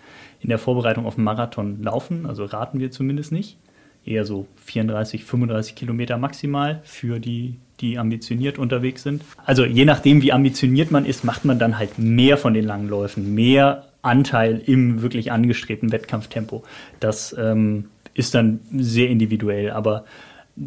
in 0.40 0.48
der 0.48 0.58
Vorbereitung 0.58 1.06
auf 1.06 1.16
einen 1.16 1.24
Marathon 1.24 1.82
laufen. 1.82 2.26
Also 2.26 2.44
raten 2.44 2.80
wir 2.80 2.90
zumindest 2.90 3.32
nicht. 3.32 3.58
Eher 4.04 4.24
so 4.24 4.46
34, 4.64 5.24
35 5.24 5.74
Kilometer 5.74 6.18
maximal 6.18 6.80
für 6.84 7.18
die, 7.18 7.56
die 7.80 7.98
ambitioniert 7.98 8.58
unterwegs 8.58 9.02
sind. 9.02 9.22
Also 9.44 9.64
je 9.64 9.86
nachdem, 9.86 10.22
wie 10.22 10.32
ambitioniert 10.32 10.90
man 10.90 11.06
ist, 11.06 11.24
macht 11.24 11.44
man 11.44 11.58
dann 11.58 11.78
halt 11.78 11.98
mehr 11.98 12.36
von 12.36 12.52
den 12.52 12.64
langen 12.64 12.88
Läufen, 12.88 13.34
mehr 13.34 13.86
Anteil 14.02 14.60
im 14.66 15.00
wirklich 15.00 15.32
angestrebten 15.32 15.90
Wettkampftempo. 15.90 16.62
Das 17.00 17.34
ähm, 17.38 17.86
ist 18.12 18.34
dann 18.34 18.60
sehr 18.76 19.08
individuell, 19.08 19.70
aber 19.70 20.04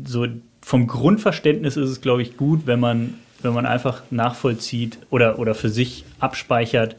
so 0.05 0.25
vom 0.67 0.85
Grundverständnis 0.85 1.77
ist 1.77 1.89
es, 1.89 2.01
glaube 2.01 2.21
ich, 2.21 2.35
gut, 2.35 2.63
wenn 2.67 2.81
man, 2.81 3.13
wenn 3.41 3.53
man 3.53 3.65
einfach 3.65 4.01
nachvollzieht 4.11 4.99
oder, 5.09 5.39
oder 5.39 5.55
für 5.55 5.69
sich 5.69 6.03
abspeichert, 6.19 6.97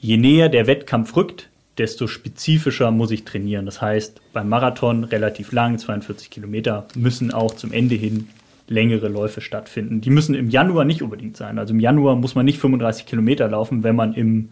je 0.00 0.16
näher 0.16 0.48
der 0.48 0.66
Wettkampf 0.66 1.14
rückt, 1.14 1.50
desto 1.78 2.08
spezifischer 2.08 2.90
muss 2.90 3.12
ich 3.12 3.24
trainieren. 3.24 3.64
Das 3.64 3.80
heißt, 3.80 4.20
beim 4.32 4.48
Marathon 4.48 5.04
relativ 5.04 5.52
lang, 5.52 5.78
42 5.78 6.30
Kilometer, 6.30 6.88
müssen 6.96 7.32
auch 7.32 7.54
zum 7.54 7.72
Ende 7.72 7.94
hin 7.94 8.26
längere 8.66 9.06
Läufe 9.06 9.40
stattfinden. 9.40 10.00
Die 10.00 10.10
müssen 10.10 10.34
im 10.34 10.50
Januar 10.50 10.84
nicht 10.84 11.02
unbedingt 11.02 11.36
sein. 11.36 11.60
Also 11.60 11.74
im 11.74 11.78
Januar 11.78 12.16
muss 12.16 12.34
man 12.34 12.44
nicht 12.44 12.58
35 12.58 13.06
Kilometer 13.06 13.46
laufen, 13.46 13.84
wenn 13.84 13.94
man 13.94 14.14
im 14.14 14.48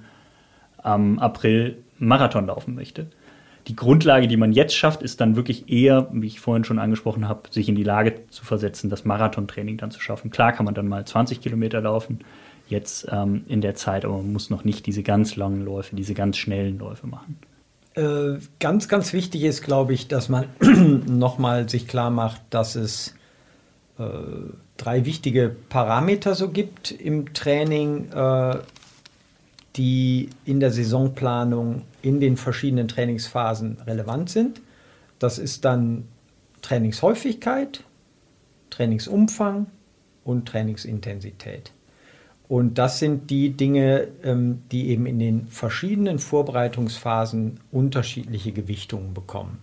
ähm, 0.85 1.18
April 1.18 1.78
Marathon 1.98 2.46
laufen 2.46 2.76
möchte. 2.76 3.08
Die 3.68 3.77
Grundlage, 3.77 4.27
die 4.27 4.37
man 4.37 4.53
jetzt 4.53 4.75
schafft, 4.75 5.03
ist 5.03 5.20
dann 5.20 5.37
wirklich 5.37 5.68
eher, 5.70 6.09
wie 6.12 6.27
ich 6.27 6.40
vorhin 6.40 6.64
schon 6.64 6.79
angesprochen 6.79 7.29
habe, 7.29 7.42
sich 7.51 7.68
in 7.68 7.77
die 7.77 7.85
Lage 7.85 8.27
zu 8.29 8.44
versetzen, 8.44 8.90
das 8.90 9.05
Marathontraining 9.05 9.77
dann 9.77 9.90
zu 9.90 10.01
schaffen. 10.01 10.31
Klar 10.31 10.53
kann 10.53 10.64
man 10.64 10.75
dann 10.75 10.88
mal 10.88 11.05
20 11.05 11.40
Kilometer 11.40 11.81
laufen, 11.81 12.20
jetzt 12.68 13.07
ähm, 13.11 13.44
in 13.46 13.61
der 13.61 13.75
Zeit, 13.75 14.05
aber 14.05 14.16
man 14.16 14.33
muss 14.33 14.51
noch 14.51 14.64
nicht 14.64 14.87
diese 14.87 15.03
ganz 15.03 15.37
langen 15.37 15.64
Läufe, 15.64 15.94
diese 15.94 16.14
ganz 16.14 16.38
schnellen 16.38 16.79
Läufe 16.79 17.07
machen. 17.07 17.38
Äh, 17.94 18.40
ganz, 18.59 18.88
ganz 18.88 19.12
wichtig 19.12 19.44
ist, 19.44 19.62
glaube 19.62 19.92
ich, 19.92 20.09
dass 20.09 20.29
man 20.29 20.46
nochmal 21.07 21.68
sich 21.68 21.87
klar 21.87 22.11
macht, 22.11 22.40
dass 22.51 22.75
es 22.75 23.14
äh, 23.98 24.05
drei 24.77 25.05
wichtige 25.05 25.55
Parameter 25.68 26.35
so 26.35 26.48
gibt 26.48 26.90
im 26.90 27.35
Training, 27.35 28.11
äh, 28.12 28.57
die 29.76 30.28
in 30.44 30.61
der 30.61 30.70
Saisonplanung 30.70 31.82
in 32.02 32.20
den 32.20 32.37
verschiedenen 32.37 32.88
Trainingsphasen 32.88 33.78
relevant 33.87 34.30
sind. 34.30 34.61
Das 35.18 35.38
ist 35.38 35.64
dann 35.64 36.08
Trainingshäufigkeit, 36.61 37.85
Trainingsumfang 38.70 39.66
und 40.24 40.46
Trainingsintensität. 40.46 41.72
Und 42.48 42.76
das 42.76 42.98
sind 42.98 43.30
die 43.30 43.50
Dinge, 43.50 44.08
ähm, 44.22 44.62
die 44.70 44.90
eben 44.90 45.06
in 45.06 45.18
den 45.18 45.46
verschiedenen 45.46 46.18
Vorbereitungsphasen 46.18 47.61
unterschiedliche 47.70 48.52
Gewichtungen 48.52 49.14
bekommen. 49.14 49.61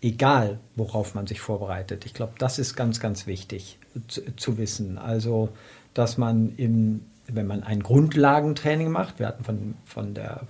Egal, 0.00 0.60
worauf 0.76 1.14
man 1.14 1.26
sich 1.26 1.40
vorbereitet. 1.40 2.06
Ich 2.06 2.14
glaube, 2.14 2.34
das 2.38 2.58
ist 2.58 2.76
ganz, 2.76 3.00
ganz 3.00 3.26
wichtig 3.26 3.78
zu, 4.06 4.34
zu 4.36 4.58
wissen. 4.58 4.96
Also, 4.96 5.48
dass 5.92 6.18
man, 6.18 6.54
im, 6.56 7.02
wenn 7.32 7.46
man 7.46 7.62
ein 7.62 7.82
Grundlagentraining 7.82 8.90
macht, 8.90 9.18
wir 9.18 9.26
hatten 9.26 9.44
von, 9.44 9.74
von 9.84 10.14
der 10.14 10.42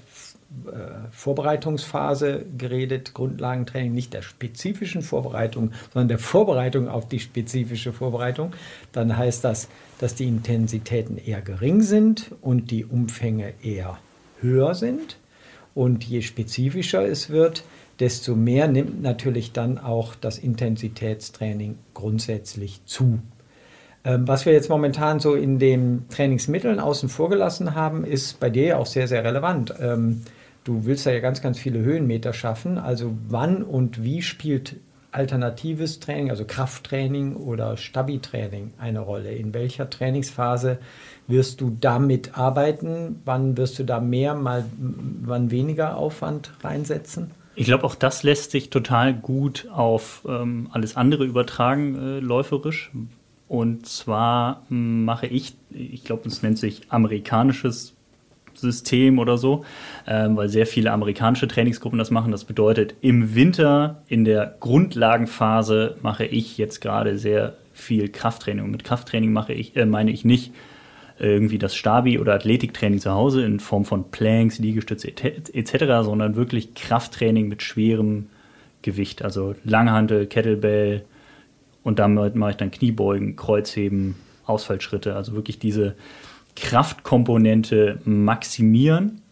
äh, 0.66 1.10
Vorbereitungsphase 1.12 2.44
geredet, 2.58 3.14
Grundlagentraining, 3.14 3.92
nicht 3.92 4.12
der 4.12 4.22
spezifischen 4.22 5.02
Vorbereitung, 5.02 5.72
sondern 5.92 6.08
der 6.08 6.18
Vorbereitung 6.18 6.88
auf 6.88 7.08
die 7.08 7.20
spezifische 7.20 7.92
Vorbereitung, 7.92 8.52
dann 8.92 9.16
heißt 9.16 9.44
das, 9.44 9.68
dass 9.98 10.16
die 10.16 10.26
Intensitäten 10.26 11.18
eher 11.18 11.40
gering 11.40 11.82
sind 11.82 12.34
und 12.40 12.70
die 12.72 12.84
Umfänge 12.84 13.54
eher 13.62 13.98
höher 14.40 14.74
sind. 14.74 15.18
Und 15.74 16.02
je 16.02 16.20
spezifischer 16.20 17.06
es 17.06 17.30
wird, 17.30 17.62
desto 18.00 18.34
mehr 18.34 18.66
nimmt 18.66 19.02
natürlich 19.02 19.52
dann 19.52 19.78
auch 19.78 20.14
das 20.16 20.38
Intensitätstraining 20.38 21.78
grundsätzlich 21.94 22.84
zu. 22.86 23.20
Ähm, 24.04 24.26
was 24.26 24.46
wir 24.46 24.52
jetzt 24.52 24.70
momentan 24.70 25.20
so 25.20 25.34
in 25.34 25.58
den 25.58 26.06
Trainingsmitteln 26.08 26.80
außen 26.80 27.08
vor 27.08 27.28
gelassen 27.28 27.74
haben, 27.74 28.04
ist 28.04 28.40
bei 28.40 28.48
dir 28.48 28.78
auch 28.78 28.86
sehr, 28.86 29.08
sehr 29.08 29.24
relevant. 29.24 29.74
Ähm, 29.80 30.22
du 30.64 30.86
willst 30.86 31.06
ja 31.06 31.18
ganz, 31.20 31.42
ganz 31.42 31.58
viele 31.58 31.80
Höhenmeter 31.80 32.32
schaffen. 32.32 32.78
Also 32.78 33.12
wann 33.28 33.62
und 33.62 34.02
wie 34.02 34.22
spielt 34.22 34.76
alternatives 35.12 36.00
Training, 36.00 36.30
also 36.30 36.44
Krafttraining 36.46 37.34
oder 37.36 37.76
Stabi-Training 37.76 38.72
eine 38.78 39.00
Rolle? 39.00 39.32
In 39.32 39.52
welcher 39.52 39.90
Trainingsphase 39.90 40.78
wirst 41.26 41.60
du 41.60 41.76
damit 41.78 42.38
arbeiten? 42.38 43.20
Wann 43.24 43.56
wirst 43.56 43.78
du 43.78 43.84
da 43.84 44.00
mehr, 44.00 44.34
mal 44.34 44.64
wann 44.78 45.50
weniger 45.50 45.96
Aufwand 45.96 46.52
reinsetzen? 46.62 47.32
Ich 47.54 47.66
glaube, 47.66 47.84
auch 47.84 47.96
das 47.96 48.22
lässt 48.22 48.52
sich 48.52 48.70
total 48.70 49.12
gut 49.12 49.68
auf 49.70 50.22
ähm, 50.26 50.68
alles 50.72 50.96
andere 50.96 51.26
übertragen, 51.26 51.96
äh, 51.96 52.20
läuferisch. 52.20 52.90
Und 53.50 53.84
zwar 53.84 54.62
mache 54.68 55.26
ich, 55.26 55.56
ich 55.70 56.04
glaube, 56.04 56.28
es 56.28 56.40
nennt 56.40 56.56
sich 56.56 56.82
amerikanisches 56.88 57.94
System 58.54 59.18
oder 59.18 59.38
so, 59.38 59.64
ähm, 60.06 60.36
weil 60.36 60.48
sehr 60.48 60.68
viele 60.68 60.92
amerikanische 60.92 61.48
Trainingsgruppen 61.48 61.98
das 61.98 62.12
machen. 62.12 62.30
Das 62.30 62.44
bedeutet, 62.44 62.94
im 63.00 63.34
Winter 63.34 64.02
in 64.06 64.24
der 64.24 64.54
Grundlagenphase 64.60 65.96
mache 66.00 66.26
ich 66.26 66.58
jetzt 66.58 66.80
gerade 66.80 67.18
sehr 67.18 67.54
viel 67.72 68.08
Krafttraining. 68.08 68.66
Und 68.66 68.70
mit 68.70 68.84
Krafttraining 68.84 69.32
mache 69.32 69.52
ich, 69.52 69.74
äh, 69.74 69.84
meine 69.84 70.12
ich 70.12 70.24
nicht 70.24 70.52
irgendwie 71.18 71.58
das 71.58 71.74
Stabi- 71.74 72.20
oder 72.20 72.34
Athletiktraining 72.34 73.00
zu 73.00 73.10
Hause 73.10 73.44
in 73.44 73.58
Form 73.58 73.84
von 73.84 74.12
Planks, 74.12 74.60
Liegestütze 74.60 75.08
etc., 75.08 76.04
sondern 76.04 76.36
wirklich 76.36 76.74
Krafttraining 76.74 77.48
mit 77.48 77.64
schwerem 77.64 78.26
Gewicht, 78.82 79.22
also 79.22 79.56
Langhantel, 79.64 80.26
Kettlebell 80.26 81.04
und 81.82 81.98
damit 81.98 82.34
mache 82.34 82.50
ich 82.50 82.56
dann 82.56 82.70
Kniebeugen, 82.70 83.36
Kreuzheben, 83.36 84.16
Ausfallschritte, 84.46 85.14
also 85.14 85.34
wirklich 85.34 85.58
diese 85.58 85.94
Kraftkomponente 86.56 88.00
maximieren. 88.04 89.22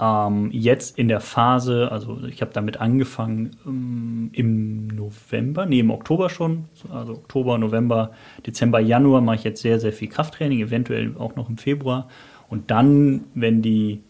Ähm, 0.00 0.50
jetzt 0.50 0.98
in 0.98 1.08
der 1.08 1.20
Phase, 1.20 1.92
also 1.92 2.18
ich 2.26 2.40
habe 2.40 2.52
damit 2.52 2.80
angefangen 2.80 3.50
ähm, 3.66 4.30
im 4.32 4.88
November, 4.88 5.66
nee, 5.66 5.80
im 5.80 5.90
Oktober 5.90 6.28
schon, 6.28 6.64
also 6.90 7.12
Oktober, 7.12 7.58
November, 7.58 8.10
Dezember, 8.44 8.80
Januar 8.80 9.20
mache 9.20 9.36
ich 9.36 9.44
jetzt 9.44 9.62
sehr, 9.62 9.78
sehr 9.78 9.92
viel 9.92 10.08
Krafttraining, 10.08 10.60
eventuell 10.60 11.14
auch 11.18 11.36
noch 11.36 11.48
im 11.48 11.58
Februar. 11.58 12.08
Und 12.48 12.70
dann, 12.70 13.24
wenn 13.34 13.62
die 13.62 14.02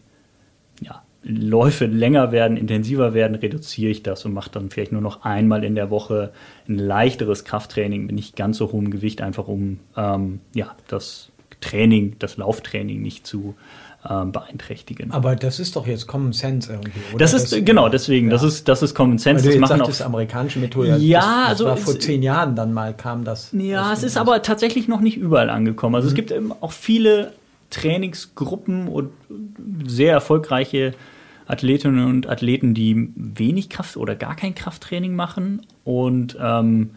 Läufe 1.23 1.85
länger 1.85 2.31
werden, 2.31 2.57
intensiver 2.57 3.13
werden, 3.13 3.35
reduziere 3.35 3.91
ich 3.91 4.03
das 4.03 4.25
und 4.25 4.33
mache 4.33 4.49
dann 4.51 4.69
vielleicht 4.69 4.91
nur 4.91 5.01
noch 5.01 5.23
einmal 5.23 5.63
in 5.63 5.75
der 5.75 5.89
Woche 5.89 6.33
ein 6.67 6.77
leichteres 6.77 7.45
Krafttraining 7.45 8.05
mit 8.05 8.15
nicht 8.15 8.35
ganz 8.35 8.57
so 8.57 8.71
hohem 8.71 8.91
Gewicht, 8.91 9.21
einfach 9.21 9.47
um 9.47 9.79
ähm, 9.95 10.41
ja, 10.53 10.75
das 10.87 11.29
Training, 11.61 12.17
das 12.19 12.35
Lauftraining 12.35 13.01
nicht 13.01 13.25
zu 13.25 13.55
ähm, 14.09 14.33
beeinträchtigen. 14.33 15.11
Aber 15.11 15.37
das 15.37 15.59
ist 15.61 15.77
doch 15.77 15.87
jetzt 15.87 16.07
Common 16.07 16.33
Sense 16.33 16.71
irgendwie, 16.71 16.99
oder? 17.13 17.19
Das 17.19 17.33
ist, 17.33 17.53
das, 17.53 17.63
genau, 17.63 17.87
deswegen, 17.87 18.27
ja. 18.27 18.33
das, 18.33 18.43
ist, 18.43 18.67
das 18.67 18.81
ist 18.83 18.93
Common 18.93 19.17
Sense. 19.17 19.47
Das 19.47 19.57
machen 19.57 19.81
auch, 19.81 20.01
amerikanische 20.01 20.59
Methode. 20.59 20.97
Ja, 20.97 21.21
das, 21.21 21.29
das 21.29 21.49
also. 21.49 21.65
War 21.65 21.77
vor 21.77 21.99
zehn 21.99 22.21
Jahren 22.21 22.57
dann 22.57 22.73
mal 22.73 22.93
kam 22.93 23.23
das. 23.23 23.49
Ja, 23.53 23.93
es 23.93 24.03
ist 24.03 24.17
aber 24.17 24.41
tatsächlich 24.41 24.89
noch 24.89 24.99
nicht 24.99 25.15
überall 25.15 25.49
angekommen. 25.49 25.95
Also 25.95 26.07
mhm. 26.07 26.09
es 26.09 26.15
gibt 26.15 26.31
eben 26.31 26.51
auch 26.51 26.73
viele 26.73 27.31
Trainingsgruppen 27.69 28.89
und 28.89 29.11
sehr 29.87 30.11
erfolgreiche 30.11 30.93
Athletinnen 31.47 32.05
und 32.05 32.29
Athleten, 32.29 32.73
die 32.73 33.09
wenig 33.15 33.69
Kraft 33.69 33.97
oder 33.97 34.15
gar 34.15 34.35
kein 34.35 34.55
Krafttraining 34.55 35.15
machen 35.15 35.65
und 35.83 36.37
ähm, 36.39 36.91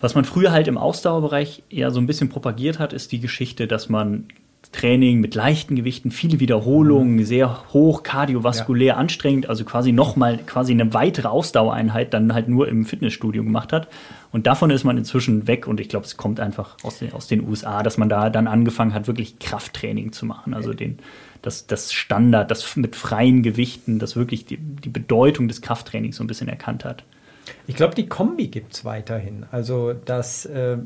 was 0.00 0.14
man 0.14 0.24
früher 0.24 0.52
halt 0.52 0.68
im 0.68 0.76
Ausdauerbereich 0.76 1.62
eher 1.70 1.90
so 1.90 1.98
ein 1.98 2.06
bisschen 2.06 2.28
propagiert 2.28 2.78
hat, 2.78 2.92
ist 2.92 3.10
die 3.12 3.20
Geschichte, 3.20 3.66
dass 3.66 3.88
man 3.88 4.28
Training 4.74 5.20
mit 5.20 5.34
leichten 5.34 5.76
Gewichten, 5.76 6.10
viele 6.10 6.40
Wiederholungen, 6.40 7.16
mhm. 7.16 7.24
sehr 7.24 7.72
hoch 7.72 8.02
kardiovaskulär 8.02 8.86
ja. 8.86 8.96
anstrengend, 8.96 9.48
also 9.48 9.64
quasi 9.64 9.92
nochmal 9.92 10.38
quasi 10.38 10.72
eine 10.72 10.92
weitere 10.92 11.28
Ausdauereinheit 11.28 12.12
dann 12.12 12.34
halt 12.34 12.48
nur 12.48 12.68
im 12.68 12.84
Fitnessstudio 12.84 13.44
gemacht 13.44 13.72
hat. 13.72 13.88
Und 14.32 14.46
davon 14.46 14.70
ist 14.70 14.84
man 14.84 14.98
inzwischen 14.98 15.46
weg 15.46 15.68
und 15.68 15.80
ich 15.80 15.88
glaube, 15.88 16.06
es 16.06 16.16
kommt 16.16 16.40
einfach 16.40 16.76
aus 16.82 16.98
den, 16.98 17.12
aus 17.12 17.28
den 17.28 17.48
USA, 17.48 17.82
dass 17.82 17.98
man 17.98 18.08
da 18.08 18.30
dann 18.30 18.48
angefangen 18.48 18.92
hat, 18.92 19.06
wirklich 19.06 19.38
Krafttraining 19.38 20.12
zu 20.12 20.26
machen. 20.26 20.54
Also 20.54 20.74
den, 20.74 20.98
das, 21.44 21.66
das 21.66 21.92
Standard, 21.92 22.50
das 22.50 22.76
mit 22.76 22.96
freien 22.96 23.42
Gewichten, 23.42 23.98
das 23.98 24.16
wirklich 24.16 24.46
die, 24.46 24.56
die 24.56 24.88
Bedeutung 24.88 25.48
des 25.48 25.60
Krafttrainings 25.62 26.16
so 26.16 26.24
ein 26.24 26.26
bisschen 26.26 26.48
erkannt 26.48 26.84
hat. 26.84 27.04
Ich 27.66 27.76
glaube, 27.76 27.94
die 27.94 28.06
Kombi 28.06 28.48
gibt 28.48 28.74
es 28.74 28.84
weiterhin. 28.84 29.44
Also, 29.50 29.92
dass, 29.92 30.46
äh, 30.46 30.78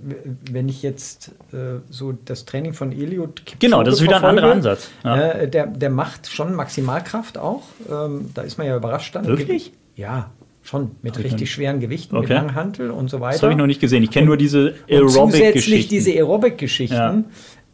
wenn 0.51 0.69
ich 0.69 0.83
jetzt 0.83 1.33
äh, 1.53 1.81
so 1.89 2.13
das 2.13 2.47
Training 2.47 2.73
von 2.73 2.91
Eliot 2.91 3.47
Kipchoge 3.47 3.59
Genau, 3.61 3.83
das 3.85 3.95
ist 3.95 4.03
wieder 4.03 4.19
verfolge, 4.19 4.43
ein 4.43 4.45
anderer 4.45 4.53
Ansatz. 4.53 4.91
Ja. 5.05 5.17
Äh, 5.17 5.49
der, 5.49 5.67
der 5.69 5.91
macht 5.91 6.29
schon 6.29 6.55
Maximalkraft 6.55 7.39
auch. 7.39 7.63
Ähm, 7.89 8.31
da 8.35 8.43
ist 8.43 8.59
man 8.59 8.67
ja 8.67 8.77
überrascht 8.77 9.15
dann. 9.15 9.27
Wirklich? 9.27 9.73
Ja, 9.95 10.31
schon 10.63 10.93
mit 11.03 11.15
okay. 11.15 11.29
richtig 11.29 11.51
schweren 11.51 11.81
Gewichten, 11.81 12.17
okay. 12.17 12.35
mit 12.35 12.43
Langhantel 12.43 12.91
und 12.91 13.09
so 13.09 13.21
weiter. 13.21 13.35
Das 13.35 13.43
habe 13.43 13.53
ich 13.53 13.59
noch 13.59 13.67
nicht 13.67 13.81
gesehen. 13.81 14.03
Ich 14.03 14.11
kenne 14.11 14.27
nur 14.27 14.37
diese 14.37 14.75
Aerobic-Geschichten. 14.89 15.31
Zusätzlich 15.31 15.89
diese 15.89 16.11
Aerobic-Geschichten. 16.13 16.95
Ja. 16.95 17.25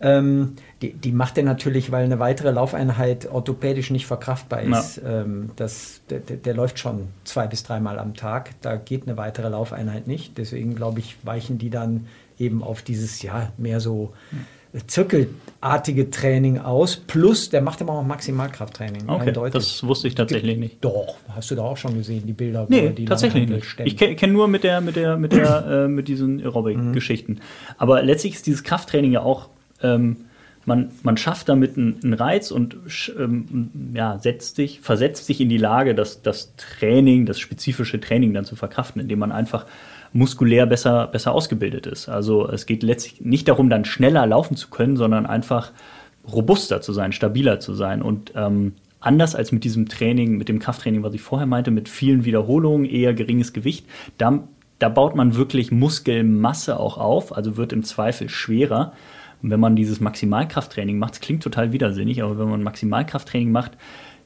Ähm, 0.04 0.56
die, 0.82 0.92
die, 0.92 1.12
macht 1.12 1.38
er 1.38 1.44
natürlich, 1.44 1.90
weil 1.90 2.04
eine 2.04 2.18
weitere 2.18 2.50
Laufeinheit 2.50 3.26
orthopädisch 3.30 3.90
nicht 3.90 4.06
verkraftbar 4.06 4.60
ist. 4.60 5.00
Ähm, 5.04 5.50
das, 5.56 6.02
der, 6.10 6.20
der, 6.20 6.54
läuft 6.54 6.78
schon 6.78 7.08
zwei 7.24 7.46
bis 7.46 7.62
dreimal 7.62 7.98
am 7.98 8.12
Tag. 8.14 8.50
Da 8.60 8.76
geht 8.76 9.08
eine 9.08 9.16
weitere 9.16 9.48
Laufeinheit 9.48 10.06
nicht. 10.06 10.36
Deswegen, 10.36 10.74
glaube 10.74 11.00
ich, 11.00 11.16
weichen 11.22 11.56
die 11.56 11.70
dann 11.70 12.06
eben 12.38 12.62
auf 12.62 12.82
dieses, 12.82 13.22
ja, 13.22 13.50
mehr 13.56 13.80
so 13.80 14.12
zirkelartige 14.86 16.10
Training 16.10 16.58
aus. 16.58 16.96
Plus, 16.96 17.48
der 17.48 17.62
macht 17.62 17.80
immer 17.80 17.92
auch 17.92 18.02
Maximalkrafttraining. 18.02 19.08
Okay, 19.08 19.32
das 19.32 19.86
wusste 19.86 20.08
ich 20.08 20.16
tatsächlich 20.16 20.58
nicht. 20.58 20.84
Doch, 20.84 21.16
hast 21.28 21.50
du 21.50 21.54
da 21.54 21.62
auch 21.62 21.76
schon 21.76 21.94
gesehen, 21.94 22.26
die 22.26 22.32
Bilder? 22.32 22.66
Nee, 22.68 22.90
die 22.90 23.04
tatsächlich 23.04 23.48
nicht. 23.48 23.66
Stemmen. 23.66 23.86
Ich 23.86 23.96
kenne 23.96 24.32
nur 24.32 24.48
mit, 24.48 24.64
der, 24.64 24.80
mit, 24.80 24.96
der, 24.96 25.16
mit, 25.16 25.32
der, 25.32 25.66
äh, 25.84 25.88
mit 25.88 26.08
diesen 26.08 26.40
Aerobic-Geschichten. 26.40 27.34
Mhm. 27.34 27.40
Aber 27.78 28.02
letztlich 28.02 28.34
ist 28.34 28.46
dieses 28.46 28.64
Krafttraining 28.64 29.12
ja 29.12 29.22
auch 29.22 29.48
ähm, 29.84 30.16
man, 30.66 30.90
man 31.02 31.16
schafft 31.16 31.48
damit 31.48 31.76
einen, 31.76 32.00
einen 32.02 32.14
Reiz 32.14 32.50
und 32.50 32.76
ähm, 33.18 33.70
ja, 33.94 34.18
setzt 34.18 34.56
sich, 34.56 34.80
versetzt 34.80 35.26
sich 35.26 35.40
in 35.40 35.48
die 35.48 35.58
Lage, 35.58 35.94
das, 35.94 36.22
das 36.22 36.54
Training, 36.56 37.26
das 37.26 37.38
spezifische 37.38 38.00
Training 38.00 38.32
dann 38.34 38.44
zu 38.44 38.56
verkraften, 38.56 39.02
indem 39.02 39.18
man 39.18 39.32
einfach 39.32 39.66
muskulär 40.12 40.66
besser, 40.66 41.08
besser 41.08 41.32
ausgebildet 41.32 41.86
ist. 41.86 42.08
Also 42.08 42.48
es 42.48 42.66
geht 42.66 42.82
letztlich 42.82 43.20
nicht 43.20 43.48
darum, 43.48 43.68
dann 43.68 43.84
schneller 43.84 44.26
laufen 44.26 44.56
zu 44.56 44.70
können, 44.70 44.96
sondern 44.96 45.26
einfach 45.26 45.72
robuster 46.32 46.80
zu 46.80 46.92
sein, 46.92 47.12
stabiler 47.12 47.60
zu 47.60 47.74
sein. 47.74 48.00
Und 48.00 48.32
ähm, 48.36 48.72
anders 49.00 49.34
als 49.34 49.52
mit 49.52 49.64
diesem 49.64 49.88
Training, 49.88 50.38
mit 50.38 50.48
dem 50.48 50.60
Krafttraining, 50.60 51.02
was 51.02 51.14
ich 51.14 51.20
vorher 51.20 51.46
meinte, 51.46 51.70
mit 51.70 51.88
vielen 51.88 52.24
Wiederholungen, 52.24 52.88
eher 52.88 53.12
geringes 53.12 53.52
Gewicht, 53.52 53.86
da, 54.16 54.44
da 54.78 54.88
baut 54.88 55.16
man 55.16 55.34
wirklich 55.36 55.72
Muskelmasse 55.72 56.78
auch 56.78 56.96
auf, 56.96 57.36
also 57.36 57.56
wird 57.56 57.72
im 57.72 57.82
Zweifel 57.82 58.28
schwerer. 58.28 58.92
Und 59.44 59.50
wenn 59.50 59.60
man 59.60 59.76
dieses 59.76 60.00
Maximalkrafttraining 60.00 60.98
macht, 60.98 61.12
das 61.12 61.20
klingt 61.20 61.42
total 61.42 61.70
widersinnig, 61.70 62.22
aber 62.22 62.38
wenn 62.38 62.48
man 62.48 62.62
Maximalkrafttraining 62.62 63.52
macht, 63.52 63.72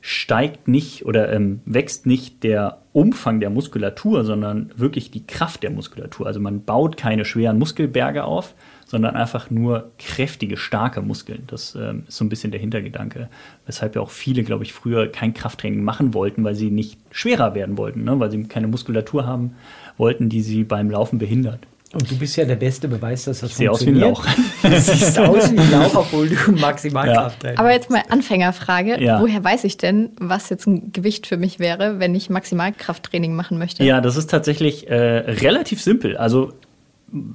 steigt 0.01 0.69
nicht 0.69 1.05
oder 1.07 1.33
ähm, 1.33 1.61
wächst 1.65 2.07
nicht 2.07 2.45
der 2.45 2.83
Umfang 2.93 3.41
der 3.41 3.51
Muskulatur, 3.51 4.25
sondern 4.25 4.71
wirklich 4.77 5.11
die 5.11 5.27
Kraft 5.27 5.65
der 5.65 5.73
Muskulatur. 5.73 6.29
Also 6.29 6.39
man 6.39 6.63
baut 6.63 6.97
keine 6.97 7.25
schweren 7.25 7.59
Muskelberge 7.59 8.23
auf, 8.23 8.55
sondern 8.87 9.17
einfach 9.17 9.51
nur 9.51 9.91
kräftige, 9.99 10.57
starke 10.57 11.03
Muskeln. 11.03 11.43
Das 11.49 11.75
ähm, 11.75 12.05
ist 12.07 12.19
so 12.19 12.25
ein 12.25 12.29
bisschen 12.29 12.53
der 12.53 12.61
Hintergedanke, 12.61 13.29
weshalb 13.67 13.97
ja 13.97 14.03
auch 14.03 14.11
viele, 14.11 14.45
glaube 14.45 14.63
ich, 14.63 14.73
früher 14.73 15.11
kein 15.11 15.35
Krafttraining 15.35 15.83
machen 15.83 16.15
wollten, 16.15 16.45
weil 16.45 16.55
sie 16.55 16.71
nicht 16.71 16.97
schwerer 17.11 17.57
werden 17.57 17.77
wollten, 17.77 18.05
ne? 18.05 18.21
weil 18.21 18.31
sie 18.31 18.45
keine 18.45 18.69
Muskulatur 18.69 19.27
haben 19.27 19.57
wollten, 19.97 20.29
die 20.29 20.43
sie 20.43 20.63
beim 20.63 20.93
Laufen 20.93 21.19
behindert. 21.19 21.67
Und 21.93 22.11
du 22.11 22.19
bist 22.19 22.37
ja 22.37 22.45
der 22.45 22.57
beste 22.57 22.87
Beweis, 22.87 23.25
dass 23.25 23.41
das 23.41 23.59
ich 23.59 23.67
funktioniert. 23.67 24.05
Aus 24.05 24.27
wie 24.27 24.29
ein 24.29 24.73
Lauch. 24.73 24.79
siehst 24.79 25.19
aus 25.19 25.51
wie 25.53 25.59
ein 25.59 25.71
Lauch, 25.71 25.95
obwohl 25.95 26.29
du 26.29 26.53
Maximalkraft 26.53 27.43
ja. 27.43 27.51
hast. 27.51 27.59
Aber 27.59 27.73
jetzt 27.73 27.89
mal 27.89 28.03
Anfängerfrage. 28.11 29.03
Ja. 29.03 29.23
Woher 29.23 29.43
weiß 29.43 29.65
ich 29.65 29.79
denn, 29.79 30.11
was 30.21 30.51
jetzt 30.51 30.67
ein 30.67 30.93
Gewicht 30.93 31.27
für 31.27 31.39
mich 31.39 31.59
wäre, 31.59 31.99
wenn 31.99 32.15
ich 32.15 32.29
Maximalkrafttraining 32.29 33.35
machen 33.35 33.59
möchte? 33.59 33.85
Ja, 33.85 34.03
das 34.03 34.17
ist 34.17 34.29
tatsächlich 34.29 34.91
äh, 34.91 34.95
relativ 34.95 35.83
simpel. 35.83 36.19
Also 36.19 36.53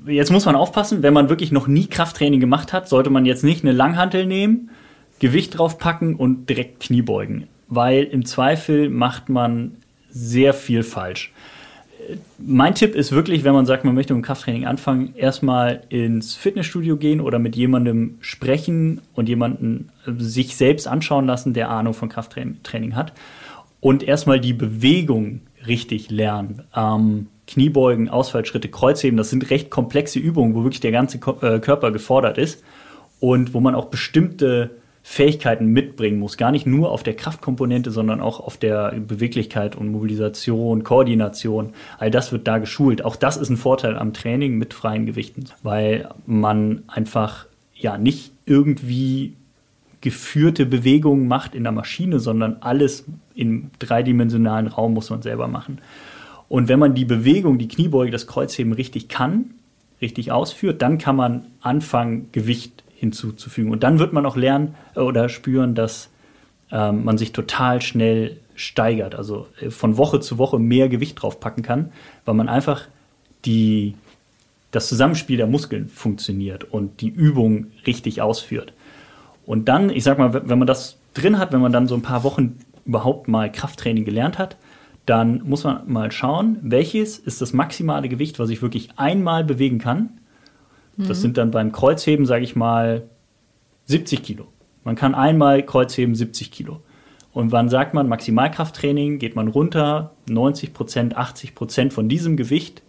jetzt 0.06 0.32
muss 0.32 0.46
man 0.46 0.56
aufpassen, 0.56 1.02
wenn 1.02 1.14
man 1.14 1.30
wirklich 1.30 1.52
noch 1.52 1.68
nie 1.68 1.88
Krafttraining 1.88 2.40
gemacht 2.40 2.74
hat, 2.74 2.88
sollte 2.88 3.10
man 3.10 3.26
jetzt 3.26 3.44
nicht 3.44 3.64
eine 3.64 3.72
Langhantel 3.72 4.28
nehmen, 4.28 4.70
Gewicht 5.18 5.58
draufpacken 5.58 6.16
und 6.16 6.48
direkt 6.48 6.80
Kniebeugen. 6.80 7.48
Weil 7.70 8.04
im 8.04 8.24
Zweifel 8.24 8.90
macht 8.90 9.30
man 9.30 9.78
sehr 10.12 10.54
viel 10.54 10.84
falsch 10.84 11.34
mein 12.38 12.76
Tipp 12.76 12.96
ist 12.96 13.12
wirklich, 13.12 13.44
wenn 13.44 13.54
man 13.54 13.66
sagt, 13.66 13.86
man 13.86 13.96
möchte 13.96 14.14
mit 14.14 14.24
dem 14.24 14.26
Krafttraining 14.26 14.66
anfangen, 14.66 15.14
erstmal 15.16 15.84
ins 15.90 16.36
Fitnessstudio 16.36 16.98
gehen 16.98 17.22
oder 17.22 17.40
mit 17.40 17.56
jemandem 17.56 18.18
sprechen 18.22 19.02
und 19.14 19.30
jemanden 19.30 19.90
äh, 20.06 20.12
sich 20.18 20.56
selbst 20.56 20.88
anschauen 20.88 21.26
lassen, 21.26 21.54
der 21.54 21.70
Ahnung 21.70 21.94
von 21.94 22.10
Krafttraining 22.10 22.96
hat 22.96 23.14
und 23.80 24.04
erstmal 24.04 24.40
die 24.40 24.54
Bewegung 24.54 25.42
richtig 25.68 26.10
lernen. 26.10 26.64
Ähm, 26.76 27.28
Kniebeugen, 27.48 28.10
Ausfallschritte, 28.10 28.70
Kreuzheben, 28.70 29.18
das 29.18 29.30
sind 29.30 29.50
recht 29.50 29.70
komplexe 29.70 30.20
Übungen, 30.20 30.56
wo 30.56 30.64
wirklich 30.64 30.80
der 30.80 30.92
ganze 30.92 31.18
äh, 31.42 31.60
Körper 31.60 31.92
gefordert 31.92 32.38
ist 32.38 32.64
und 33.20 33.54
wo 33.54 33.60
man 33.60 33.76
auch 33.76 33.86
bestimmte 33.86 34.72
Fähigkeiten 35.06 35.68
mitbringen 35.68 36.18
muss. 36.18 36.38
Gar 36.38 36.52
nicht 36.52 36.66
nur 36.66 36.90
auf 36.90 37.04
der 37.04 37.16
Kraftkomponente, 37.16 37.92
sondern 37.92 38.22
auch 38.22 38.40
auf 38.40 38.56
der 38.56 38.94
Beweglichkeit 38.94 39.76
und 39.76 39.92
Mobilisation, 39.92 40.84
Koordination. 40.84 41.74
All 42.00 42.10
das 42.10 42.32
wird 42.32 42.48
da 42.48 42.58
geschult. 42.58 43.04
Auch 43.04 43.18
das 43.18 43.36
ist 43.36 43.50
ein 43.50 43.58
Vorteil 43.58 43.98
am 43.98 44.14
Training 44.14 44.58
mit 44.58 44.74
freien 44.74 45.06
Gewichten, 45.06 45.44
weil 45.62 46.08
man 46.26 46.84
einfach 46.88 47.48
ja 47.76 47.98
nicht 47.98 48.32
irgendwie 48.46 49.34
geführte 50.00 50.66
Bewegungen 50.66 51.28
macht 51.28 51.54
in 51.54 51.64
der 51.64 51.72
Maschine, 51.74 52.20
sondern 52.20 52.58
alles 52.62 53.06
im 53.36 53.72
dreidimensionalen 53.80 54.68
Raum 54.68 54.94
muss 54.94 55.10
man 55.10 55.22
selber 55.22 55.48
machen. 55.48 55.80
Und 56.48 56.70
wenn 56.70 56.80
man 56.80 56.94
die 56.94 57.06
Bewegung, 57.06 57.58
die 57.58 57.68
Kniebeuge, 57.68 58.12
das 58.12 58.28
Kreuzheben 58.28 58.74
richtig 58.74 59.10
kann, 59.10 59.52
richtig 60.02 60.32
ausführt, 60.32 60.82
dann 60.82 60.98
kann 60.98 61.16
man 61.16 61.48
anfangen, 61.62 62.30
Gewicht 62.32 62.83
hinzuzufügen. 63.04 63.72
Und 63.72 63.84
dann 63.84 64.00
wird 64.00 64.14
man 64.14 64.26
auch 64.26 64.38
lernen 64.38 64.76
äh, 64.96 65.02
oder 65.02 65.30
spüren, 65.30 65.76
dass 65.76 66.10
ähm, 66.72 67.04
man 67.04 67.18
sich 67.18 67.34
total 67.34 67.82
schnell 67.82 68.38
steigert, 68.56 69.16
also 69.16 69.48
äh, 69.60 69.70
von 69.70 69.98
Woche 69.98 70.20
zu 70.22 70.38
Woche 70.38 70.58
mehr 70.58 70.90
Gewicht 70.90 71.22
draufpacken 71.22 71.64
kann, 71.64 71.92
weil 72.26 72.36
man 72.36 72.48
einfach 72.48 72.88
die, 73.46 73.96
das 74.72 74.88
Zusammenspiel 74.88 75.38
der 75.38 75.48
Muskeln 75.48 75.90
funktioniert 75.90 76.64
und 76.64 77.02
die 77.02 77.10
Übung 77.10 77.68
richtig 77.86 78.22
ausführt. 78.22 78.74
Und 79.46 79.68
dann, 79.68 79.90
ich 79.90 80.04
sag 80.04 80.18
mal, 80.18 80.34
wenn 80.34 80.58
man 80.58 80.68
das 80.68 80.98
drin 81.14 81.38
hat, 81.38 81.52
wenn 81.52 81.62
man 81.62 81.74
dann 81.74 81.88
so 81.88 81.96
ein 81.96 82.02
paar 82.02 82.24
Wochen 82.24 82.58
überhaupt 82.86 83.28
mal 83.28 83.52
Krafttraining 83.52 84.06
gelernt 84.06 84.40
hat, 84.40 84.56
dann 85.06 85.42
muss 85.44 85.66
man 85.66 85.92
mal 85.92 86.12
schauen, 86.14 86.58
welches 86.62 87.18
ist 87.18 87.42
das 87.42 87.52
maximale 87.52 88.08
Gewicht, 88.08 88.40
was 88.40 88.50
ich 88.50 88.62
wirklich 88.62 88.92
einmal 88.96 89.44
bewegen 89.44 89.80
kann. 89.80 90.12
Mhm. 90.98 91.08
Das 91.08 91.22
sind 91.22 91.38
dann 91.38 91.52
beim 91.52 91.72
Kreuzheben, 91.72 92.26
sage 92.26 92.44
ich 92.44 92.56
mal, 92.56 93.04
70 93.86 94.24
Kilo. 94.24 94.48
Man 94.84 94.96
kann 94.96 95.16
einmal 95.16 95.64
Kreuzheben 95.64 96.16
70 96.16 96.52
Kilo. 96.52 96.82
Und 97.32 97.52
wann 97.52 97.68
sagt 97.68 97.94
man 97.94 98.08
Maximalkrafttraining, 98.08 99.18
geht 99.18 99.36
man 99.36 99.48
runter, 99.48 100.12
90 100.30 100.74
Prozent, 100.74 101.18
80 101.18 101.56
Prozent 101.56 101.94
von 101.94 102.08
diesem 102.08 102.38
Gewicht. 102.38 102.84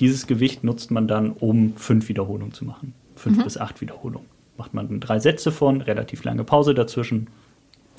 Dieses 0.00 0.26
Gewicht 0.26 0.64
nutzt 0.64 0.90
man 0.90 1.06
dann, 1.06 1.30
um 1.30 1.76
fünf 1.76 2.08
Wiederholungen 2.08 2.52
zu 2.52 2.64
machen. 2.64 2.94
Fünf 3.14 3.38
mhm. 3.38 3.44
bis 3.44 3.58
acht 3.58 3.80
Wiederholungen. 3.80 4.26
Macht 4.56 4.74
man 4.74 5.00
drei 5.00 5.20
Sätze 5.20 5.52
von, 5.52 5.80
relativ 5.80 6.24
lange 6.24 6.44
Pause 6.44 6.74
dazwischen. 6.74 7.28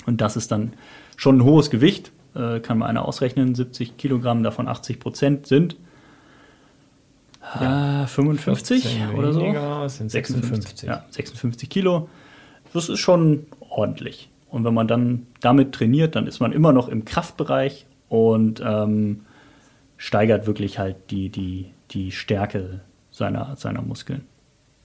Und 0.04 0.20
das 0.20 0.36
ist 0.36 0.52
dann 0.52 0.74
schon 1.16 1.38
ein 1.38 1.44
hohes 1.44 1.70
Gewicht, 1.70 2.12
äh, 2.34 2.60
kann 2.60 2.78
man 2.78 2.88
einer 2.88 3.06
ausrechnen. 3.06 3.54
70 3.54 3.96
Kilogramm, 3.96 4.42
davon 4.42 4.68
80 4.68 5.00
Prozent 5.00 5.46
sind 5.46 5.76
ja, 7.60 8.06
55 8.06 9.00
oder 9.16 9.32
so. 9.32 9.40
Weniger, 9.40 9.88
sind 9.88 10.10
56. 10.10 10.80
56. 10.80 10.88
Ja, 10.88 11.04
56 11.10 11.68
Kilo. 11.68 12.08
Das 12.72 12.88
ist 12.88 13.00
schon 13.00 13.46
ordentlich. 13.60 14.30
Und 14.48 14.64
wenn 14.64 14.74
man 14.74 14.88
dann 14.88 15.26
damit 15.40 15.72
trainiert, 15.72 16.16
dann 16.16 16.26
ist 16.26 16.40
man 16.40 16.52
immer 16.52 16.72
noch 16.72 16.88
im 16.88 17.04
Kraftbereich 17.04 17.86
und 18.08 18.62
ähm, 18.64 19.22
steigert 19.96 20.46
wirklich 20.46 20.78
halt 20.78 20.96
die, 21.10 21.28
die, 21.28 21.70
die 21.90 22.12
Stärke 22.12 22.80
seiner, 23.10 23.56
seiner 23.56 23.82
Muskeln. 23.82 24.24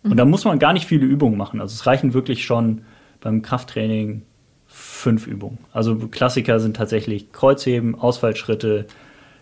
Mhm. 0.04 0.12
Und 0.12 0.18
da 0.18 0.26
muss 0.26 0.46
man 0.46 0.60
gar 0.60 0.74
nicht 0.74 0.86
viele 0.86 1.06
Übungen 1.06 1.38
machen. 1.38 1.62
Also 1.62 1.74
es 1.74 1.86
reichen 1.86 2.14
wirklich 2.14 2.46
schon 2.46 2.84
beim 3.22 3.42
Krafttraining 3.42 4.24
fünf 4.66 5.28
Übungen. 5.28 5.58
Also 5.74 5.96
Klassiker 5.96 6.60
sind 6.60 6.76
tatsächlich 6.76 7.32
Kreuzheben, 7.32 7.96
Ausfallschritte, 7.96 8.86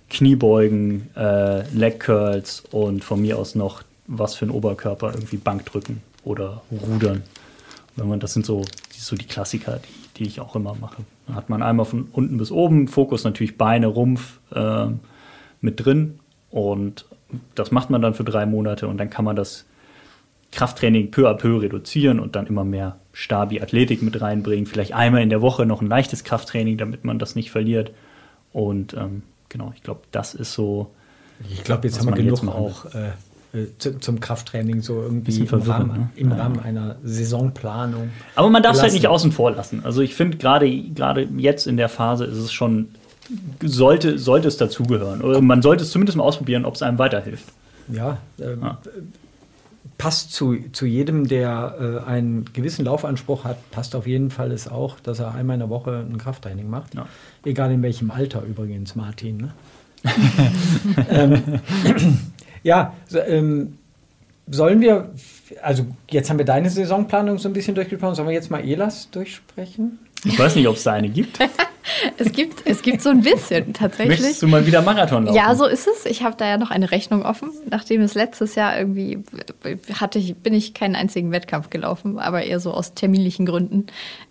Kniebeugen, 0.10 1.10
äh, 1.16 1.68
Leg 1.72 1.99
Curls 1.99 2.64
und 2.72 3.03
von 3.03 3.22
mir 3.22 3.38
aus 3.38 3.55
noch 3.55 3.84
was 4.08 4.36
für 4.36 4.45
ein 4.45 4.51
Oberkörper, 4.51 5.12
irgendwie 5.14 5.38
Bankdrücken 5.38 6.01
oder 6.24 6.62
Rudern. 6.72 7.24
Wenn 7.95 8.08
man, 8.08 8.20
das 8.20 8.34
sind 8.34 8.45
so, 8.45 8.64
so 8.91 9.16
die 9.16 9.26
Klassiker, 9.26 9.80
die, 9.80 10.20
die 10.20 10.28
ich 10.28 10.39
auch 10.39 10.55
immer 10.55 10.76
mache. 10.80 11.03
Dann 11.26 11.36
hat 11.36 11.49
man 11.49 11.62
einmal 11.62 11.86
von 11.86 12.08
unten 12.12 12.38
bis 12.38 12.51
oben, 12.51 12.88
Fokus 12.88 13.24
natürlich 13.24 13.58
Beine, 13.58 13.88
Rumpf 13.88 14.39
äh, 14.53 14.88
mit 15.62 15.84
drin 15.84 16.20
und 16.51 17.05
das 17.55 17.72
macht 17.72 17.89
man 17.89 18.01
dann 18.01 18.14
für 18.14 18.24
drei 18.24 18.45
Monate 18.45 18.88
und 18.88 18.97
dann 18.97 19.10
kann 19.10 19.26
man 19.26 19.36
das 19.36 19.66
Krafttraining 20.51 21.12
peu 21.12 21.30
à 21.30 21.34
peu 21.34 21.60
reduzieren 21.60 22.20
und 22.20 22.36
dann 22.36 22.47
immer 22.47 22.64
mehr 22.64 22.97
Stabi, 23.12 23.60
Athletik 23.62 24.01
mit 24.01 24.22
reinbringen. 24.22 24.66
Vielleicht 24.66 24.93
einmal 24.93 25.22
in 25.22 25.30
der 25.30 25.41
Woche 25.41 25.66
noch 25.66 25.82
ein 25.82 25.88
leichtes 25.88 26.24
Krafttraining, 26.24 26.78
damit 26.78 27.03
man 27.03 27.20
das 27.20 27.36
nicht 27.36 27.51
verliert. 27.51 27.91
Und 28.53 28.93
ähm, 28.93 29.24
genau, 29.50 29.74
ich 29.76 29.84
glaube, 29.84 30.02
das 30.12 30.34
ist 30.34 30.54
so. 30.54 30.91
Ich 31.50 31.64
glaube, 31.64 31.88
jetzt 31.88 32.00
haben 32.00 32.08
wir 32.08 32.16
genug 32.16 32.48
auch 32.48 32.86
äh, 32.95 33.12
äh, 33.54 33.68
zu, 33.78 34.00
zum 34.00 34.20
Krafttraining 34.20 34.82
so 34.82 35.02
irgendwie 35.02 35.39
im 35.39 35.62
Rahmen, 35.62 35.91
ne? 35.91 36.10
im 36.16 36.32
ja. 36.32 36.38
Rahmen 36.38 36.60
einer 36.60 36.98
Saisonplanung. 37.04 38.10
Aber 38.36 38.50
man 38.50 38.62
darf 38.62 38.76
es 38.76 38.82
halt 38.82 38.93
nicht 38.93 39.08
außen 39.08 39.32
vor 39.32 39.52
lassen. 39.52 39.82
Also 39.86 40.02
ich 40.02 40.16
finde 40.16 40.38
gerade 40.38 40.70
gerade 40.70 41.28
jetzt 41.38 41.66
in 41.66 41.78
der 41.78 41.89
Phase 41.89 42.26
ist 42.26 42.38
es 42.38 42.52
schon 42.52 42.89
sollte 43.64 44.20
sollte 44.20 44.48
es 44.48 44.58
dazugehören 44.58 45.22
oder 45.22 45.41
man 45.41 45.62
sollte 45.62 45.84
es 45.84 45.91
zumindest 45.91 46.18
mal 46.18 46.24
ausprobieren, 46.24 46.66
ob 46.66 46.76
es 46.76 46.82
einem 46.82 47.00
weiterhilft. 47.00 47.45
Ja, 47.88 48.18
äh, 48.38 48.56
ja. 48.60 48.80
passt 49.98 50.34
zu, 50.34 50.58
zu 50.74 50.86
jedem, 50.86 51.28
der 51.28 52.04
äh, 52.06 52.10
einen 52.10 52.45
gewissen 52.52 52.84
Laufanspruch 52.84 53.45
hat, 53.45 53.72
passt 53.72 53.95
auf 53.95 54.08
jeden 54.08 54.30
Fall 54.30 54.52
es 54.52 54.68
auch, 54.68 55.00
dass 55.00 55.20
er 55.20 55.34
einmal 55.34 55.54
in 55.54 55.62
der 55.62 55.70
Woche 55.70 56.06
ein 56.10 56.18
Krafttraining 56.18 56.70
macht. 56.70 56.95
Ja. 56.95 57.06
Egal 57.48 57.72
in 57.72 57.82
welchem 57.82 58.12
Alter 58.12 58.43
übrigens, 58.43 58.95
Martin. 58.95 59.38
Ne? 59.38 59.54
ähm, 61.10 61.62
ja, 62.64 62.93
so, 63.08 63.20
ähm, 63.20 63.78
sollen 64.48 64.82
wir, 64.82 65.14
also 65.62 65.86
jetzt 66.10 66.30
haben 66.30 66.39
wir 66.39 66.45
deine 66.45 66.70
Saisonplanung 66.70 67.38
so 67.38 67.48
ein 67.48 67.54
bisschen 67.54 67.74
durchgesprochen, 67.74 68.16
sollen 68.16 68.28
wir 68.28 68.36
jetzt 68.36 68.52
mal 68.52 68.68
Elas 68.68 69.10
durchsprechen? 69.12 69.98
Ich 70.28 70.39
weiß 70.39 70.55
nicht, 70.55 70.67
ob 70.67 70.75
es 70.75 70.84
da 70.84 70.93
eine 70.93 71.09
gibt. 71.09 71.39
es 72.17 72.32
gibt. 72.32 72.65
Es 72.65 72.82
gibt 72.82 73.01
so 73.01 73.09
ein 73.09 73.21
bisschen 73.21 73.73
tatsächlich. 73.73 74.19
Möchtest 74.19 74.41
du 74.41 74.47
mal 74.47 74.65
wieder 74.65 74.82
Marathon 74.82 75.25
laufen? 75.25 75.36
Ja, 75.36 75.55
so 75.55 75.65
ist 75.65 75.88
es. 75.88 76.05
Ich 76.05 76.23
habe 76.23 76.36
da 76.38 76.47
ja 76.47 76.57
noch 76.57 76.71
eine 76.71 76.91
Rechnung 76.91 77.23
offen. 77.23 77.49
Nachdem 77.69 78.01
es 78.01 78.13
letztes 78.13 78.55
Jahr 78.55 78.78
irgendwie 78.78 79.19
hatte 79.93 80.19
ich, 80.19 80.36
bin 80.36 80.53
ich 80.53 80.73
keinen 80.73 80.95
einzigen 80.95 81.32
Wettkampf 81.32 81.69
gelaufen, 81.69 82.19
aber 82.19 82.43
eher 82.43 82.59
so 82.59 82.71
aus 82.71 82.93
terminlichen 82.93 83.45
Gründen. 83.45 83.88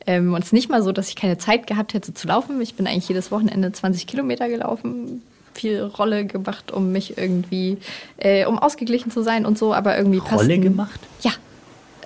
Ähm, 0.07 0.34
und 0.34 0.40
es 0.40 0.47
ist 0.47 0.53
nicht 0.53 0.70
mal 0.70 0.82
so, 0.82 0.92
dass 0.92 1.09
ich 1.09 1.16
keine 1.16 1.38
Zeit 1.38 1.66
gehabt 1.66 1.94
hätte 1.94 2.14
zu 2.14 2.28
laufen. 2.28 2.61
Ich 2.61 2.74
bin 2.74 2.86
eigentlich 2.86 3.09
jedes 3.09 3.30
Wochenende 3.30 3.72
20 3.72 4.07
Kilometer 4.07 4.49
gelaufen 4.49 5.22
viel 5.57 5.82
Rolle 5.82 6.26
gemacht, 6.26 6.70
um 6.70 6.92
mich 6.92 7.18
irgendwie, 7.18 7.78
äh, 8.18 8.44
um 8.47 8.59
ausgeglichen 8.59 9.11
zu 9.11 9.22
sein 9.22 9.47
und 9.47 9.59
so, 9.59 9.74
aber 9.74 9.97
irgendwie 9.97 10.18
passt. 10.18 10.34
Rolle 10.34 10.59
gemacht? 10.59 11.01
Ja. 11.22 11.32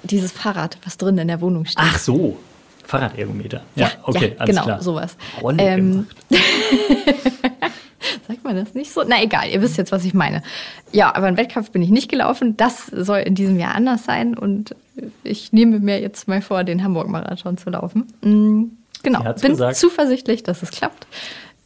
Dieses 0.03 0.32
Fahrrad, 0.32 0.78
was 0.84 0.97
drin 0.97 1.18
in 1.18 1.28
der 1.28 1.41
Wohnung 1.41 1.66
steht. 1.66 1.78
Ach 1.78 1.99
so. 1.99 2.38
Fahrradergometer. 2.91 3.62
Ja, 3.76 3.86
ja 3.86 3.93
okay, 4.03 4.32
ja, 4.32 4.41
alles 4.41 4.51
genau, 4.51 4.64
klar. 4.64 4.82
sowas. 4.82 5.16
Rolle 5.41 5.62
ähm, 5.62 5.91
gemacht. 5.93 6.16
Sagt 8.26 8.45
man 8.45 8.57
das 8.57 8.74
nicht 8.74 8.93
so? 8.93 9.05
Na 9.07 9.22
egal, 9.22 9.49
ihr 9.49 9.62
wisst 9.62 9.78
jetzt, 9.78 9.93
was 9.93 10.05
ich 10.05 10.12
meine. 10.12 10.43
Ja, 10.91 11.14
aber 11.14 11.26
einen 11.26 11.36
Wettkampf 11.36 11.70
bin 11.70 11.82
ich 11.82 11.91
nicht 11.91 12.11
gelaufen. 12.11 12.57
Das 12.57 12.86
soll 12.86 13.18
in 13.18 13.36
diesem 13.36 13.59
Jahr 13.59 13.74
anders 13.74 14.05
sein 14.05 14.36
und 14.36 14.74
ich 15.22 15.53
nehme 15.53 15.78
mir 15.78 16.01
jetzt 16.01 16.26
mal 16.26 16.43
vor, 16.43 16.64
den 16.64 16.82
Hamburg-Marathon 16.82 17.59
zu 17.59 17.70
laufen. 17.70 18.12
Mhm, 18.22 18.72
genau, 19.03 19.22
bin 19.34 19.53
gesagt. 19.53 19.76
zuversichtlich, 19.76 20.43
dass 20.43 20.62
es 20.62 20.72
klappt. 20.72 21.07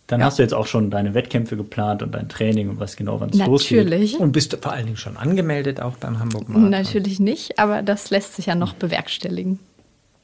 Dann 0.06 0.20
ja. 0.20 0.26
hast 0.26 0.38
du 0.38 0.42
jetzt 0.42 0.52
auch 0.52 0.66
schon 0.66 0.90
deine 0.90 1.14
Wettkämpfe 1.14 1.56
geplant 1.56 2.02
und 2.02 2.12
dein 2.14 2.28
Training 2.28 2.68
und 2.68 2.78
weißt 2.78 2.98
genau, 2.98 3.20
wann 3.20 3.30
es 3.30 3.38
losgeht. 3.38 3.84
Natürlich. 3.84 4.18
Und 4.18 4.32
bist 4.32 4.52
du 4.52 4.58
vor 4.58 4.72
allen 4.72 4.84
Dingen 4.84 4.98
schon 4.98 5.16
angemeldet, 5.16 5.80
auch 5.80 5.96
beim 5.96 6.18
Hamburg 6.18 6.50
Marathon? 6.50 6.68
Natürlich 6.68 7.20
nicht, 7.20 7.58
aber 7.58 7.80
das 7.80 8.10
lässt 8.10 8.34
sich 8.34 8.46
ja 8.46 8.54
noch 8.54 8.74
bewerkstelligen. 8.74 9.58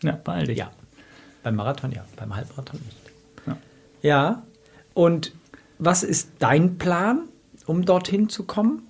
Ja, 0.03 0.13
dich. 0.13 0.59
Ja. 0.59 0.71
Beim 1.43 1.57
Marathon 1.57 1.93
ja, 1.93 2.05
beim 2.17 2.35
Halbmarathon 2.35 2.81
nicht. 2.85 2.99
Ja. 3.47 3.57
ja. 4.03 4.43
Und 4.95 5.33
was 5.79 6.03
ist 6.03 6.33
dein 6.39 6.77
Plan, 6.79 7.29
um 7.67 7.85
dorthin 7.85 8.29
zu 8.29 8.45
kommen? 8.45 8.87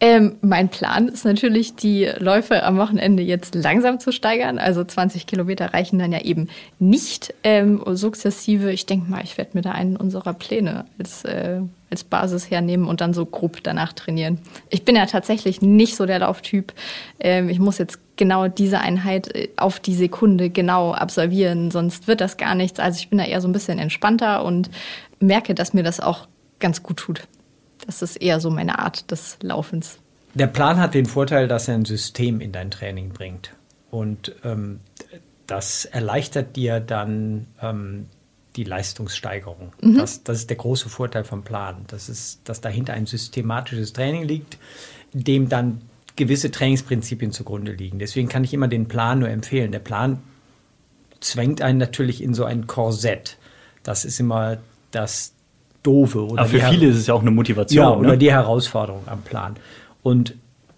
Ähm, 0.00 0.36
mein 0.40 0.68
Plan 0.68 1.06
ist 1.06 1.24
natürlich, 1.24 1.76
die 1.76 2.10
Läufe 2.18 2.64
am 2.64 2.76
Wochenende 2.76 3.22
jetzt 3.22 3.54
langsam 3.54 4.00
zu 4.00 4.10
steigern. 4.10 4.58
Also 4.58 4.82
20 4.82 5.26
Kilometer 5.26 5.72
reichen 5.72 6.00
dann 6.00 6.10
ja 6.10 6.20
eben 6.22 6.48
nicht 6.80 7.34
ähm, 7.44 7.80
sukzessive. 7.86 8.72
Ich 8.72 8.86
denke 8.86 9.08
mal, 9.08 9.22
ich 9.22 9.38
werde 9.38 9.52
mir 9.54 9.62
da 9.62 9.70
einen 9.70 9.96
unserer 9.96 10.34
Pläne 10.34 10.86
als, 10.98 11.24
äh, 11.24 11.60
als 11.88 12.02
Basis 12.02 12.50
hernehmen 12.50 12.88
und 12.88 13.00
dann 13.00 13.14
so 13.14 13.24
grob 13.24 13.62
danach 13.62 13.92
trainieren. 13.92 14.40
Ich 14.70 14.84
bin 14.84 14.96
ja 14.96 15.06
tatsächlich 15.06 15.62
nicht 15.62 15.94
so 15.94 16.04
der 16.04 16.18
Lauftyp. 16.18 16.72
Ähm, 17.20 17.48
ich 17.48 17.60
muss 17.60 17.78
jetzt 17.78 18.00
genau 18.16 18.48
diese 18.48 18.80
Einheit 18.80 19.32
äh, 19.36 19.50
auf 19.56 19.78
die 19.78 19.94
Sekunde 19.94 20.50
genau 20.50 20.92
absolvieren, 20.92 21.70
sonst 21.70 22.08
wird 22.08 22.20
das 22.20 22.36
gar 22.36 22.56
nichts. 22.56 22.80
Also 22.80 22.98
ich 22.98 23.08
bin 23.08 23.18
da 23.18 23.24
eher 23.24 23.40
so 23.40 23.46
ein 23.46 23.52
bisschen 23.52 23.78
entspannter 23.78 24.44
und 24.44 24.68
merke, 25.20 25.54
dass 25.54 25.74
mir 25.74 25.84
das 25.84 26.00
auch 26.00 26.26
ganz 26.58 26.82
gut 26.82 26.96
tut. 26.96 27.22
Das 27.86 28.02
ist 28.02 28.16
eher 28.16 28.40
so 28.40 28.50
meine 28.50 28.78
Art 28.78 29.10
des 29.10 29.38
Laufens. 29.42 29.98
Der 30.34 30.46
Plan 30.46 30.78
hat 30.78 30.94
den 30.94 31.06
Vorteil, 31.06 31.48
dass 31.48 31.68
er 31.68 31.74
ein 31.74 31.84
System 31.84 32.40
in 32.40 32.52
dein 32.52 32.70
Training 32.70 33.10
bringt. 33.10 33.52
Und 33.90 34.34
ähm, 34.44 34.80
das 35.46 35.84
erleichtert 35.84 36.56
dir 36.56 36.80
dann 36.80 37.46
ähm, 37.60 38.06
die 38.56 38.64
Leistungssteigerung. 38.64 39.72
Mhm. 39.82 39.98
Das, 39.98 40.22
das 40.24 40.38
ist 40.38 40.50
der 40.50 40.56
große 40.56 40.88
Vorteil 40.88 41.24
vom 41.24 41.42
Plan. 41.42 41.84
Das 41.88 42.08
ist, 42.08 42.40
dass 42.44 42.60
dahinter 42.60 42.94
ein 42.94 43.06
systematisches 43.06 43.92
Training 43.92 44.22
liegt, 44.24 44.58
dem 45.12 45.48
dann 45.48 45.82
gewisse 46.16 46.50
Trainingsprinzipien 46.50 47.32
zugrunde 47.32 47.72
liegen. 47.72 47.98
Deswegen 47.98 48.28
kann 48.28 48.44
ich 48.44 48.54
immer 48.54 48.68
den 48.68 48.88
Plan 48.88 49.18
nur 49.18 49.28
empfehlen. 49.28 49.72
Der 49.72 49.78
Plan 49.78 50.22
zwängt 51.20 51.62
einen 51.62 51.78
natürlich 51.78 52.22
in 52.22 52.34
so 52.34 52.44
ein 52.44 52.66
Korsett. 52.66 53.38
Das 53.82 54.04
ist 54.04 54.20
immer 54.20 54.58
das 54.90 55.31
Doofe. 55.82 56.26
Oder 56.26 56.42
Aber 56.42 56.48
für 56.48 56.60
viele 56.60 56.86
ist 56.86 56.96
es 56.96 57.06
ja 57.06 57.14
auch 57.14 57.22
eine 57.22 57.30
Motivation. 57.30 57.82
Ja, 57.82 57.90
oder 57.90 58.10
ne? 58.12 58.18
die 58.18 58.32
Herausforderung 58.32 59.02
am 59.06 59.22
Plan. 59.22 59.56
Und 60.02 60.34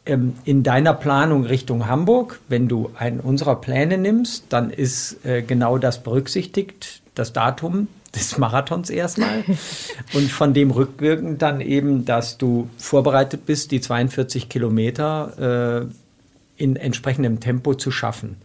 ähm, 0.07 0.35
in 0.45 0.63
deiner 0.63 0.95
Planung 0.95 1.45
Richtung 1.45 1.87
Hamburg, 1.87 2.41
wenn 2.49 2.69
du 2.69 2.91
einen 2.99 3.21
unserer 3.21 3.61
Pläne 3.61 3.99
nimmst, 3.99 4.47
dann 4.51 4.71
ist 4.71 5.25
äh, 5.25 5.43
genau 5.43 5.79
das 5.79 6.03
berücksichtigt, 6.03 7.03
das 7.15 7.33
Datum 7.33 7.89
des 8.15 8.39
Marathons 8.39 8.91
erstmal 8.91 9.45
und 10.15 10.31
von 10.31 10.55
dem 10.55 10.71
rückwirkend 10.71 11.43
dann 11.43 11.61
eben, 11.61 12.05
dass 12.05 12.39
du 12.39 12.69
vorbereitet 12.77 13.47
bist, 13.47 13.71
die 13.71 13.81
42 13.81 14.49
Kilometer 14.49 15.89
äh, 15.89 16.63
in 16.63 16.77
entsprechendem 16.77 17.41
Tempo 17.41 17.75
zu 17.75 17.91
schaffen. 17.91 18.37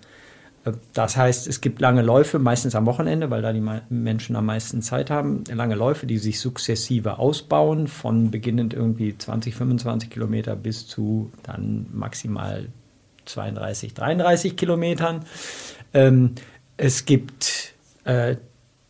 Das 0.94 1.18
heißt, 1.18 1.48
es 1.48 1.62
gibt 1.62 1.82
lange 1.82 2.02
Läufe, 2.02 2.40
meistens 2.40 2.76
am 2.76 2.86
Wochenende, 2.86 3.30
weil 3.30 3.42
da 3.42 3.54
die 3.54 3.64
Menschen 3.90 4.36
am 4.36 4.46
meisten 4.46 4.82
Zeit 4.82 5.10
haben. 5.10 5.44
Lange 5.52 5.76
Läufe, 5.76 6.08
die 6.08 6.18
sich 6.18 6.40
sukzessive 6.40 7.20
ausbauen, 7.20 7.88
von 7.88 8.32
beginnend 8.32 8.74
irgendwie 8.74 9.18
20, 9.18 9.56
25 9.56 10.10
Kilometer 10.10 10.56
bis 10.56 10.88
zu 10.88 11.32
dann 11.44 11.88
maximal 11.92 12.68
32, 13.26 13.94
33 13.94 14.58
Kilometern. 14.58 15.26
Ähm, 15.94 16.36
es 16.78 17.06
gibt 17.06 17.74
äh, 18.06 18.36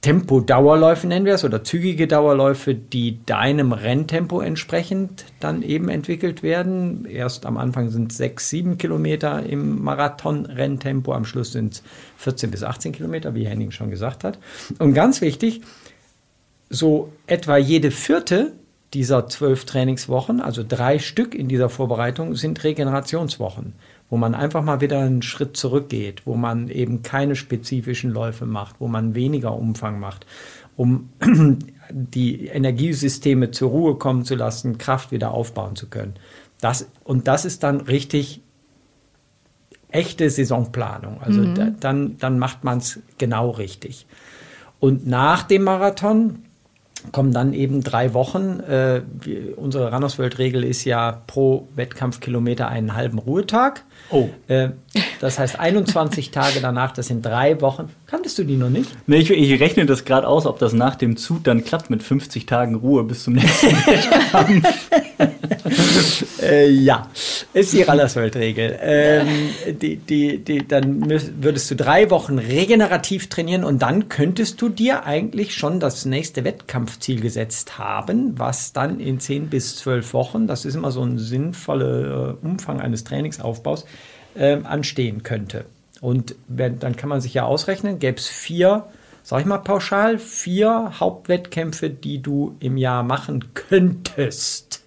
Tempo-Dauerläufe 0.01 1.07
nennen 1.07 1.25
wir 1.25 1.33
es 1.33 1.43
oder 1.43 1.61
zügige 1.65 2.07
Dauerläufe, 2.07 2.73
die 2.73 3.19
deinem 3.25 3.73
Renntempo 3.73 4.39
entsprechend 4.39 5.25
dann 5.41 5.61
eben 5.61 5.89
entwickelt 5.89 6.41
werden. 6.41 7.03
Erst 7.03 7.45
am 7.45 7.57
Anfang 7.57 7.89
sind 7.89 8.11
es 8.11 8.17
sechs, 8.17 8.49
sieben 8.49 8.77
Kilometer 8.77 9.43
im 9.43 9.83
Marathon-Renntempo, 9.83 11.11
am 11.11 11.25
Schluss 11.25 11.51
sind 11.51 11.73
es 11.73 11.83
14 12.17 12.49
bis 12.49 12.63
18 12.63 12.93
Kilometer, 12.93 13.35
wie 13.35 13.45
Henning 13.45 13.71
schon 13.71 13.89
gesagt 13.89 14.23
hat. 14.23 14.39
Und 14.79 14.93
ganz 14.93 15.19
wichtig, 15.19 15.61
so 16.69 17.11
etwa 17.27 17.57
jede 17.57 17.91
vierte 17.91 18.53
dieser 18.93 19.27
zwölf 19.27 19.65
Trainingswochen, 19.65 20.39
also 20.39 20.63
drei 20.67 20.97
Stück 20.97 21.35
in 21.35 21.49
dieser 21.49 21.69
Vorbereitung, 21.69 22.35
sind 22.35 22.63
Regenerationswochen 22.63 23.73
wo 24.09 24.17
man 24.17 24.35
einfach 24.35 24.63
mal 24.63 24.81
wieder 24.81 24.99
einen 24.99 25.21
Schritt 25.21 25.55
zurückgeht, 25.55 26.23
wo 26.25 26.35
man 26.35 26.69
eben 26.69 27.03
keine 27.03 27.35
spezifischen 27.35 28.11
Läufe 28.11 28.45
macht, 28.45 28.75
wo 28.79 28.87
man 28.87 29.15
weniger 29.15 29.55
Umfang 29.55 29.99
macht, 29.99 30.25
um 30.75 31.09
die 31.91 32.47
Energiesysteme 32.47 33.51
zur 33.51 33.69
Ruhe 33.69 33.95
kommen 33.95 34.25
zu 34.25 34.35
lassen, 34.35 34.77
Kraft 34.77 35.11
wieder 35.11 35.31
aufbauen 35.31 35.75
zu 35.75 35.87
können. 35.87 36.15
Das, 36.61 36.87
und 37.03 37.27
das 37.27 37.45
ist 37.45 37.63
dann 37.63 37.81
richtig 37.81 38.41
echte 39.91 40.29
Saisonplanung. 40.29 41.21
Also 41.21 41.41
mhm. 41.41 41.55
da, 41.55 41.67
dann, 41.79 42.17
dann 42.17 42.39
macht 42.39 42.63
man 42.63 42.79
es 42.79 42.99
genau 43.17 43.51
richtig. 43.51 44.05
Und 44.79 45.07
nach 45.07 45.43
dem 45.43 45.63
Marathon 45.63 46.43
kommen 47.11 47.31
dann 47.31 47.53
eben 47.53 47.81
drei 47.83 48.13
Wochen. 48.13 48.59
Äh, 48.59 49.01
unsere 49.55 49.91
Runners-World-Regel 49.91 50.63
ist 50.63 50.83
ja 50.85 51.21
pro 51.27 51.67
Wettkampfkilometer 51.75 52.67
einen 52.67 52.95
halben 52.95 53.19
Ruhetag. 53.19 53.83
Oh. 54.11 54.29
Äh, 54.47 54.69
das 55.19 55.37
heißt 55.37 55.59
21 55.59 56.31
Tage 56.31 56.61
danach, 56.61 56.91
das 56.91 57.07
sind 57.07 57.25
drei 57.25 57.59
Wochen. 57.61 57.89
Kanntest 58.07 58.37
du 58.39 58.43
die 58.43 58.55
noch 58.55 58.69
nicht? 58.69 58.89
Nee, 59.07 59.17
ich, 59.17 59.29
ich 59.29 59.59
rechne 59.59 59.85
das 59.85 60.05
gerade 60.05 60.27
aus, 60.27 60.45
ob 60.45 60.59
das 60.59 60.73
nach 60.73 60.95
dem 60.95 61.17
Zug 61.17 61.43
dann 61.43 61.63
klappt 61.63 61.89
mit 61.89 62.01
50 62.01 62.45
Tagen 62.45 62.75
Ruhe 62.75 63.03
bis 63.03 63.23
zum 63.23 63.33
nächsten 63.33 63.67
Wettkampf. 63.85 64.91
äh, 66.41 66.69
ja, 66.69 67.07
ist 67.53 67.73
die 67.73 67.83
Rallerswelt-Regel. 67.83 68.79
Ähm, 68.81 69.27
die, 69.79 69.97
die, 69.97 70.43
die, 70.43 70.67
dann 70.67 71.07
würdest 71.09 71.69
du 71.69 71.75
drei 71.75 72.09
Wochen 72.09 72.39
regenerativ 72.39 73.29
trainieren 73.29 73.63
und 73.63 73.81
dann 73.81 74.09
könntest 74.09 74.61
du 74.61 74.69
dir 74.69 75.05
eigentlich 75.05 75.53
schon 75.53 75.79
das 75.79 76.05
nächste 76.05 76.43
Wettkampfziel 76.43 77.21
gesetzt 77.21 77.77
haben, 77.77 78.39
was 78.39 78.73
dann 78.73 78.99
in 78.99 79.19
10 79.19 79.49
bis 79.49 79.75
12 79.77 80.13
Wochen, 80.13 80.47
das 80.47 80.65
ist 80.65 80.75
immer 80.75 80.91
so 80.91 81.03
ein 81.03 81.19
sinnvoller 81.19 82.37
äh, 82.41 82.45
Umfang 82.45 82.81
eines 82.81 83.03
Trainingsaufbaus, 83.03 83.85
äh, 84.39 84.57
anstehen 84.63 85.21
könnte. 85.23 85.65
Und 86.01 86.35
wenn, 86.47 86.79
dann 86.79 86.95
kann 86.95 87.09
man 87.09 87.21
sich 87.21 87.33
ja 87.33 87.43
ausrechnen, 87.43 87.99
gäbe 87.99 88.17
es 88.17 88.27
vier, 88.27 88.85
sag 89.21 89.41
ich 89.41 89.45
mal 89.45 89.57
pauschal, 89.57 90.17
vier 90.17 90.93
Hauptwettkämpfe, 90.99 91.89
die 91.89 92.21
du 92.21 92.55
im 92.59 92.77
Jahr 92.77 93.03
machen 93.03 93.53
könntest. 93.53 94.81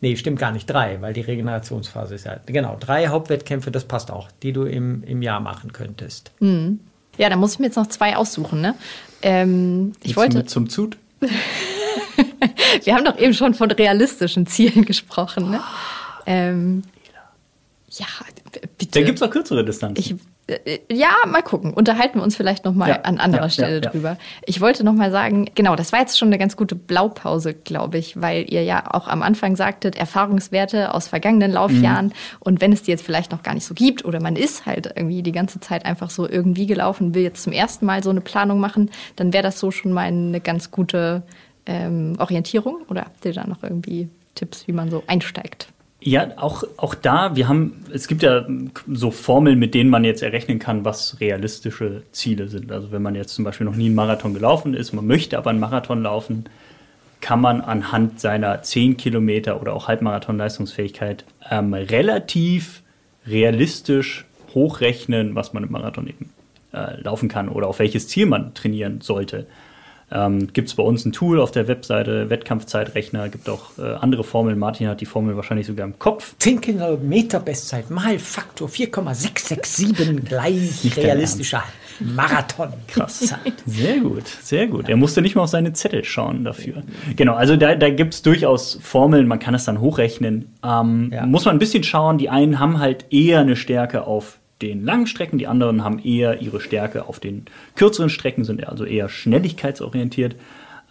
Nee, 0.00 0.16
stimmt 0.16 0.38
gar 0.38 0.52
nicht, 0.52 0.66
drei, 0.66 1.00
weil 1.00 1.12
die 1.12 1.20
Regenerationsphase 1.20 2.14
ist 2.14 2.24
ja. 2.24 2.38
Genau, 2.46 2.76
drei 2.80 3.08
Hauptwettkämpfe, 3.08 3.70
das 3.70 3.84
passt 3.84 4.10
auch, 4.10 4.28
die 4.42 4.52
du 4.52 4.64
im, 4.64 5.02
im 5.04 5.22
Jahr 5.22 5.40
machen 5.40 5.72
könntest. 5.72 6.32
Mhm. 6.40 6.80
Ja, 7.18 7.30
da 7.30 7.36
muss 7.36 7.54
ich 7.54 7.58
mir 7.58 7.66
jetzt 7.66 7.76
noch 7.76 7.86
zwei 7.86 8.16
aussuchen, 8.16 8.60
ne? 8.60 8.74
Ähm, 9.22 9.92
ich 10.02 10.16
wollte. 10.16 10.38
Mit 10.38 10.50
zum 10.50 10.68
Zut? 10.68 10.98
Wir 12.84 12.94
haben 12.94 13.04
doch 13.04 13.18
eben 13.18 13.32
schon 13.32 13.54
von 13.54 13.70
realistischen 13.70 14.46
Zielen 14.46 14.84
gesprochen, 14.84 15.50
ne? 15.50 15.60
Ähm, 16.26 16.82
ja, 17.90 18.06
bitte. 18.78 19.00
Da 19.00 19.06
gibt 19.06 19.18
es 19.18 19.22
auch 19.22 19.30
kürzere 19.30 19.64
Distanzen. 19.64 19.98
Ich, 19.98 20.14
äh, 20.46 20.78
ja, 20.90 21.10
mal 21.26 21.42
gucken. 21.42 21.74
Unterhalten 21.74 22.18
wir 22.18 22.22
uns 22.22 22.36
vielleicht 22.36 22.64
noch 22.64 22.74
mal 22.74 22.88
ja, 22.88 23.00
an 23.02 23.18
anderer 23.18 23.44
ja, 23.44 23.50
Stelle 23.50 23.80
ja, 23.82 23.90
drüber. 23.90 24.16
Ich 24.44 24.60
wollte 24.60 24.84
noch 24.84 24.92
mal 24.92 25.10
sagen, 25.10 25.50
genau, 25.54 25.76
das 25.76 25.92
war 25.92 26.00
jetzt 26.00 26.18
schon 26.18 26.28
eine 26.28 26.38
ganz 26.38 26.56
gute 26.56 26.74
Blaupause, 26.74 27.54
glaube 27.54 27.98
ich, 27.98 28.20
weil 28.20 28.52
ihr 28.52 28.62
ja 28.62 28.84
auch 28.94 29.08
am 29.08 29.22
Anfang 29.22 29.56
sagtet, 29.56 29.96
Erfahrungswerte 29.96 30.94
aus 30.94 31.08
vergangenen 31.08 31.52
Laufjahren. 31.52 32.06
Mhm. 32.06 32.12
Und 32.40 32.60
wenn 32.60 32.72
es 32.72 32.82
die 32.82 32.90
jetzt 32.90 33.04
vielleicht 33.04 33.32
noch 33.32 33.42
gar 33.42 33.54
nicht 33.54 33.66
so 33.66 33.74
gibt 33.74 34.04
oder 34.04 34.20
man 34.20 34.36
ist 34.36 34.66
halt 34.66 34.92
irgendwie 34.94 35.22
die 35.22 35.32
ganze 35.32 35.60
Zeit 35.60 35.84
einfach 35.84 36.10
so 36.10 36.28
irgendwie 36.28 36.66
gelaufen, 36.66 37.14
will 37.14 37.22
jetzt 37.22 37.42
zum 37.42 37.52
ersten 37.52 37.86
Mal 37.86 38.02
so 38.02 38.10
eine 38.10 38.20
Planung 38.20 38.60
machen, 38.60 38.90
dann 39.16 39.32
wäre 39.32 39.42
das 39.42 39.58
so 39.58 39.70
schon 39.70 39.92
mal 39.92 40.06
eine 40.06 40.40
ganz 40.40 40.70
gute 40.70 41.22
ähm, 41.66 42.14
Orientierung. 42.18 42.78
Oder 42.88 43.02
habt 43.02 43.24
ihr 43.24 43.32
da 43.32 43.46
noch 43.46 43.62
irgendwie 43.62 44.08
Tipps, 44.34 44.66
wie 44.68 44.72
man 44.72 44.90
so 44.90 45.02
einsteigt? 45.06 45.68
Ja, 46.06 46.28
auch, 46.36 46.62
auch 46.76 46.94
da, 46.94 47.34
wir 47.34 47.48
haben, 47.48 47.84
es 47.92 48.06
gibt 48.06 48.22
ja 48.22 48.46
so 48.86 49.10
Formeln, 49.10 49.58
mit 49.58 49.74
denen 49.74 49.90
man 49.90 50.04
jetzt 50.04 50.22
errechnen 50.22 50.60
kann, 50.60 50.84
was 50.84 51.18
realistische 51.18 52.04
Ziele 52.12 52.46
sind. 52.46 52.70
Also 52.70 52.92
wenn 52.92 53.02
man 53.02 53.16
jetzt 53.16 53.34
zum 53.34 53.44
Beispiel 53.44 53.64
noch 53.64 53.74
nie 53.74 53.86
einen 53.86 53.96
Marathon 53.96 54.32
gelaufen 54.32 54.74
ist, 54.74 54.92
man 54.92 55.04
möchte 55.04 55.36
aber 55.36 55.50
einen 55.50 55.58
Marathon 55.58 56.04
laufen, 56.04 56.44
kann 57.20 57.40
man 57.40 57.60
anhand 57.60 58.20
seiner 58.20 58.62
10 58.62 58.96
Kilometer 58.96 59.60
oder 59.60 59.72
auch 59.72 59.88
Halbmarathon-Leistungsfähigkeit 59.88 61.24
ähm, 61.50 61.74
relativ 61.74 62.82
realistisch 63.26 64.26
hochrechnen, 64.54 65.34
was 65.34 65.54
man 65.54 65.64
im 65.64 65.72
Marathon 65.72 66.06
eben 66.06 66.30
äh, 66.72 67.00
laufen 67.00 67.28
kann 67.28 67.48
oder 67.48 67.66
auf 67.66 67.80
welches 67.80 68.06
Ziel 68.06 68.26
man 68.26 68.54
trainieren 68.54 69.00
sollte. 69.00 69.48
Ähm, 70.10 70.52
gibt 70.52 70.68
es 70.68 70.74
bei 70.74 70.82
uns 70.84 71.04
ein 71.04 71.12
Tool 71.12 71.40
auf 71.40 71.50
der 71.50 71.66
Webseite, 71.66 72.30
Wettkampfzeitrechner, 72.30 73.28
gibt 73.28 73.48
auch 73.48 73.76
äh, 73.78 73.82
andere 73.82 74.22
Formeln. 74.22 74.58
Martin 74.58 74.88
hat 74.88 75.00
die 75.00 75.06
Formel 75.06 75.36
wahrscheinlich 75.36 75.66
sogar 75.66 75.84
im 75.84 75.98
Kopf. 75.98 76.34
10 76.38 76.60
Kilometer 76.60 77.40
Bestzeit 77.40 77.90
mal 77.90 78.18
Faktor 78.18 78.68
4,667 78.68 80.24
gleich 80.24 80.96
realistischer 80.96 81.64
Marathon. 81.98 82.72
Krass. 82.86 83.34
Sehr 83.66 83.98
gut, 84.00 84.26
sehr 84.26 84.66
gut. 84.66 84.88
Er 84.88 84.96
musste 84.96 85.22
nicht 85.22 85.34
mal 85.34 85.42
auf 85.42 85.48
seine 85.48 85.72
Zettel 85.72 86.04
schauen 86.04 86.44
dafür. 86.44 86.82
Genau, 87.16 87.34
also 87.34 87.56
da, 87.56 87.74
da 87.74 87.90
gibt 87.90 88.14
es 88.14 88.22
durchaus 88.22 88.78
Formeln, 88.82 89.26
man 89.26 89.38
kann 89.38 89.54
es 89.54 89.64
dann 89.64 89.80
hochrechnen. 89.80 90.52
Ähm, 90.62 91.10
ja. 91.12 91.26
Muss 91.26 91.44
man 91.44 91.56
ein 91.56 91.58
bisschen 91.58 91.82
schauen, 91.82 92.18
die 92.18 92.28
einen 92.28 92.60
haben 92.60 92.78
halt 92.78 93.06
eher 93.10 93.40
eine 93.40 93.56
Stärke 93.56 94.06
auf 94.06 94.38
den 94.62 94.84
langen 94.84 95.06
Strecken, 95.06 95.38
die 95.38 95.46
anderen 95.46 95.84
haben 95.84 95.98
eher 95.98 96.40
ihre 96.40 96.60
Stärke 96.60 97.06
auf 97.08 97.20
den 97.20 97.46
kürzeren 97.74 98.08
Strecken, 98.08 98.44
sind 98.44 98.66
also 98.66 98.84
eher 98.84 99.08
schnelligkeitsorientiert. 99.08 100.36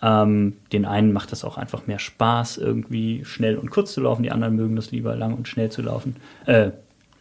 Ähm, 0.02 0.58
den 0.72 0.86
einen 0.86 1.14
macht 1.14 1.32
das 1.32 1.44
auch 1.44 1.58
einfach 1.58 1.88
mehr 1.88 2.00
Spaß, 2.00 2.58
irgendwie 2.58 3.26
schnell 3.26 3.58
und 3.58 3.72
kurz 3.72 3.94
zu 3.94 4.02
laufen, 4.02 4.24
die 4.24 4.32
anderen 4.32 4.56
mögen 4.56 4.76
das 4.76 4.92
lieber 4.92 5.16
lang 5.16 5.34
und 5.34 5.48
schnell 5.48 5.72
zu 5.72 5.82
laufen, 5.82 6.18
äh, 6.46 6.72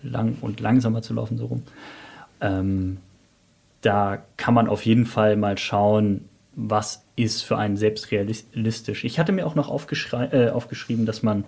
lang 0.03 0.37
und 0.41 0.61
langsamer 0.61 1.01
zu 1.01 1.15
laufen, 1.15 1.39
so 1.39 1.47
rum. 1.47 1.63
Ähm, 2.41 2.99
da 3.81 4.23
kann 4.37 4.55
man 4.55 4.69
auf 4.69 4.85
jeden 4.85 5.07
Fall 5.07 5.37
mal 5.37 5.57
schauen, 5.57 6.29
was 6.57 7.05
ist 7.17 7.43
für 7.43 7.57
einen 7.57 7.77
selbst 7.77 8.11
realistisch. 8.11 9.05
Ich 9.05 9.19
hatte 9.19 9.33
mir 9.33 9.47
auch 9.47 9.55
noch 9.55 9.69
äh, 9.69 10.49
aufgeschrieben, 10.51 11.07
dass 11.07 11.23
man, 11.23 11.45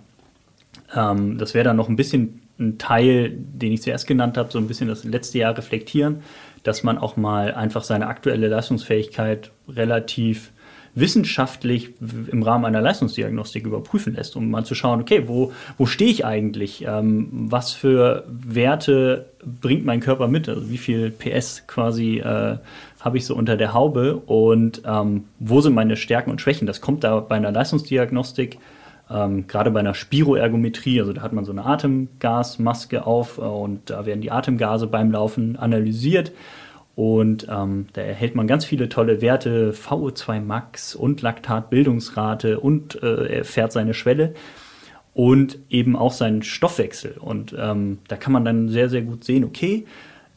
ähm, 0.95 1.37
das 1.37 1.53
wäre 1.53 1.65
dann 1.65 1.77
noch 1.77 1.89
ein 1.89 1.95
bisschen 1.95 2.46
ein 2.59 2.77
Teil, 2.77 3.31
den 3.35 3.71
ich 3.71 3.81
zuerst 3.81 4.07
genannt 4.07 4.37
habe, 4.37 4.51
so 4.51 4.57
ein 4.57 4.67
bisschen 4.67 4.87
das 4.87 5.03
letzte 5.03 5.39
Jahr 5.39 5.57
reflektieren, 5.57 6.23
dass 6.63 6.83
man 6.83 6.97
auch 6.97 7.17
mal 7.17 7.53
einfach 7.53 7.83
seine 7.83 8.07
aktuelle 8.07 8.47
Leistungsfähigkeit 8.47 9.51
relativ 9.67 10.51
wissenschaftlich 10.99 11.93
im 12.31 12.41
Rahmen 12.41 12.65
einer 12.65 12.81
Leistungsdiagnostik 12.81 13.67
überprüfen 13.67 14.15
lässt, 14.15 14.35
um 14.35 14.49
mal 14.49 14.65
zu 14.65 14.73
schauen, 14.73 14.99
okay, 14.99 15.27
wo, 15.27 15.51
wo 15.77 15.85
stehe 15.85 16.09
ich 16.09 16.25
eigentlich? 16.25 16.85
Ähm, 16.87 17.29
was 17.31 17.73
für 17.73 18.25
Werte 18.27 19.29
bringt 19.61 19.85
mein 19.85 19.99
Körper 19.99 20.27
mit? 20.27 20.49
Also 20.49 20.71
wie 20.71 20.77
viel 20.77 21.11
PS 21.11 21.67
quasi 21.67 22.17
äh, 22.17 22.57
habe 22.99 23.17
ich 23.17 23.25
so 23.25 23.35
unter 23.35 23.57
der 23.57 23.73
Haube 23.73 24.15
und 24.17 24.81
ähm, 24.85 25.25
wo 25.39 25.61
sind 25.61 25.75
meine 25.75 25.97
Stärken 25.97 26.31
und 26.31 26.41
Schwächen? 26.41 26.65
Das 26.65 26.81
kommt 26.81 27.03
da 27.03 27.19
bei 27.19 27.35
einer 27.35 27.51
Leistungsdiagnostik 27.51 28.57
ähm, 29.09 29.47
Gerade 29.47 29.71
bei 29.71 29.79
einer 29.79 29.93
Spiroergometrie, 29.93 30.99
also 30.99 31.13
da 31.13 31.21
hat 31.21 31.33
man 31.33 31.45
so 31.45 31.51
eine 31.51 31.65
Atemgasmaske 31.65 33.05
auf 33.05 33.37
äh, 33.37 33.41
und 33.41 33.89
da 33.89 34.05
werden 34.05 34.21
die 34.21 34.31
Atemgase 34.31 34.87
beim 34.87 35.11
Laufen 35.11 35.55
analysiert. 35.55 36.31
Und 36.95 37.47
ähm, 37.49 37.87
da 37.93 38.01
erhält 38.01 38.33
man 38.33 38.47
ganz 38.47 38.65
viele 38.65 38.89
tolle 38.89 39.21
Werte, 39.21 39.71
VO2 39.71 40.41
Max 40.41 40.95
und 40.95 41.21
Laktatbildungsrate 41.21 42.59
und 42.59 43.01
äh, 43.03 43.37
er 43.37 43.45
seine 43.71 43.93
Schwelle. 43.93 44.33
und 45.13 45.57
eben 45.69 45.95
auch 45.95 46.11
seinen 46.11 46.43
Stoffwechsel. 46.43 47.17
Und 47.19 47.55
ähm, 47.57 47.97
da 48.07 48.17
kann 48.17 48.33
man 48.33 48.45
dann 48.45 48.69
sehr, 48.69 48.87
sehr 48.87 49.01
gut 49.01 49.23
sehen, 49.23 49.43
okay, 49.43 49.85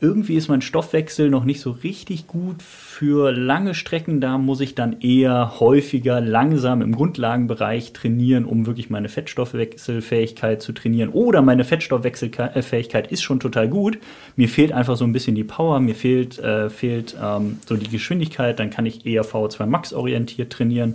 irgendwie 0.03 0.37
ist 0.37 0.49
mein 0.49 0.63
Stoffwechsel 0.63 1.29
noch 1.29 1.45
nicht 1.45 1.61
so 1.61 1.73
richtig 1.73 2.27
gut 2.27 2.63
für 2.63 3.33
lange 3.33 3.75
Strecken. 3.75 4.23
Da 4.23 4.39
muss 4.39 4.61
ich 4.61 4.75
dann 4.75 5.01
eher 5.01 5.61
häufiger 5.61 6.23
langsam 6.23 6.81
im 6.81 6.95
Grundlagenbereich 6.95 7.93
trainieren, 7.93 8.47
um 8.47 8.67
wirklich 8.67 8.89
meine 8.89 9.11
Fettstoffwechselfähigkeit 9.11 10.63
zu 10.63 10.73
trainieren. 10.73 11.11
Oder 11.11 11.43
meine 11.43 11.65
Fettstoffwechselfähigkeit 11.65 13.13
ist 13.13 13.23
schon 13.23 13.41
total 13.41 13.69
gut. 13.69 13.99
Mir 14.37 14.49
fehlt 14.49 14.73
einfach 14.73 14.97
so 14.97 15.05
ein 15.05 15.13
bisschen 15.13 15.35
die 15.35 15.45
Power, 15.45 15.81
mir 15.81 15.95
fehlt, 15.95 16.39
äh, 16.39 16.71
fehlt 16.71 17.15
ähm, 17.23 17.59
so 17.67 17.77
die 17.77 17.91
Geschwindigkeit. 17.91 18.59
Dann 18.59 18.71
kann 18.71 18.87
ich 18.87 19.05
eher 19.05 19.25
VO2 19.25 19.67
Max 19.67 19.93
orientiert 19.93 20.51
trainieren. 20.51 20.95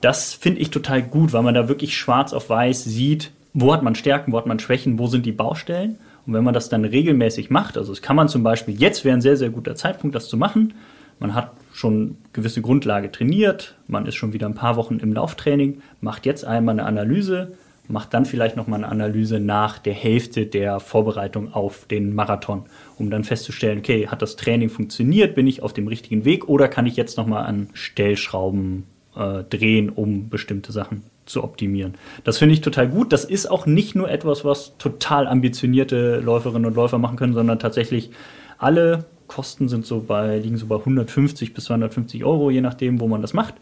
Das 0.00 0.32
finde 0.32 0.60
ich 0.60 0.70
total 0.70 1.02
gut, 1.02 1.34
weil 1.34 1.42
man 1.42 1.54
da 1.54 1.68
wirklich 1.68 1.96
schwarz 1.96 2.32
auf 2.32 2.48
weiß 2.48 2.84
sieht, 2.84 3.32
wo 3.52 3.72
hat 3.72 3.82
man 3.82 3.94
Stärken, 3.94 4.32
wo 4.32 4.38
hat 4.38 4.46
man 4.46 4.58
Schwächen, 4.58 4.98
wo 4.98 5.08
sind 5.08 5.26
die 5.26 5.32
Baustellen. 5.32 5.98
Und 6.26 6.32
wenn 6.32 6.44
man 6.44 6.54
das 6.54 6.68
dann 6.68 6.84
regelmäßig 6.84 7.50
macht, 7.50 7.76
also 7.76 7.92
das 7.92 8.02
kann 8.02 8.16
man 8.16 8.28
zum 8.28 8.42
Beispiel, 8.42 8.74
jetzt 8.78 9.04
wäre 9.04 9.16
ein 9.16 9.20
sehr, 9.20 9.36
sehr 9.36 9.50
guter 9.50 9.74
Zeitpunkt, 9.74 10.16
das 10.16 10.28
zu 10.28 10.36
machen. 10.36 10.74
Man 11.20 11.34
hat 11.34 11.52
schon 11.72 12.16
gewisse 12.32 12.60
Grundlage 12.60 13.10
trainiert, 13.12 13.76
man 13.86 14.06
ist 14.06 14.16
schon 14.16 14.32
wieder 14.32 14.46
ein 14.46 14.54
paar 14.54 14.76
Wochen 14.76 14.98
im 14.98 15.12
Lauftraining, 15.12 15.80
macht 16.00 16.26
jetzt 16.26 16.44
einmal 16.44 16.72
eine 16.72 16.86
Analyse, 16.86 17.52
macht 17.86 18.14
dann 18.14 18.24
vielleicht 18.24 18.56
nochmal 18.56 18.82
eine 18.82 18.90
Analyse 18.90 19.38
nach 19.38 19.78
der 19.78 19.92
Hälfte 19.92 20.46
der 20.46 20.80
Vorbereitung 20.80 21.52
auf 21.52 21.86
den 21.86 22.14
Marathon, 22.14 22.64
um 22.98 23.10
dann 23.10 23.24
festzustellen, 23.24 23.78
okay, 23.78 24.08
hat 24.08 24.22
das 24.22 24.36
Training 24.36 24.70
funktioniert, 24.70 25.34
bin 25.34 25.46
ich 25.46 25.62
auf 25.62 25.72
dem 25.72 25.86
richtigen 25.86 26.24
Weg 26.24 26.48
oder 26.48 26.68
kann 26.68 26.86
ich 26.86 26.96
jetzt 26.96 27.16
nochmal 27.16 27.44
an 27.44 27.68
Stellschrauben 27.74 28.84
äh, 29.14 29.44
drehen, 29.44 29.90
um 29.90 30.30
bestimmte 30.30 30.72
Sachen 30.72 31.02
zu 31.26 31.42
optimieren. 31.42 31.94
Das 32.24 32.38
finde 32.38 32.54
ich 32.54 32.60
total 32.60 32.88
gut. 32.88 33.12
Das 33.12 33.24
ist 33.24 33.50
auch 33.50 33.66
nicht 33.66 33.94
nur 33.94 34.10
etwas, 34.10 34.44
was 34.44 34.76
total 34.78 35.26
ambitionierte 35.26 36.20
Läuferinnen 36.20 36.66
und 36.66 36.74
Läufer 36.74 36.98
machen 36.98 37.16
können, 37.16 37.34
sondern 37.34 37.58
tatsächlich 37.58 38.10
alle 38.58 39.06
Kosten 39.26 39.68
sind 39.68 39.86
so 39.86 40.00
bei, 40.00 40.38
liegen 40.38 40.56
so 40.56 40.66
bei 40.66 40.76
150 40.76 41.54
bis 41.54 41.64
250 41.64 42.24
Euro, 42.24 42.50
je 42.50 42.60
nachdem, 42.60 43.00
wo 43.00 43.08
man 43.08 43.22
das 43.22 43.32
macht. 43.32 43.54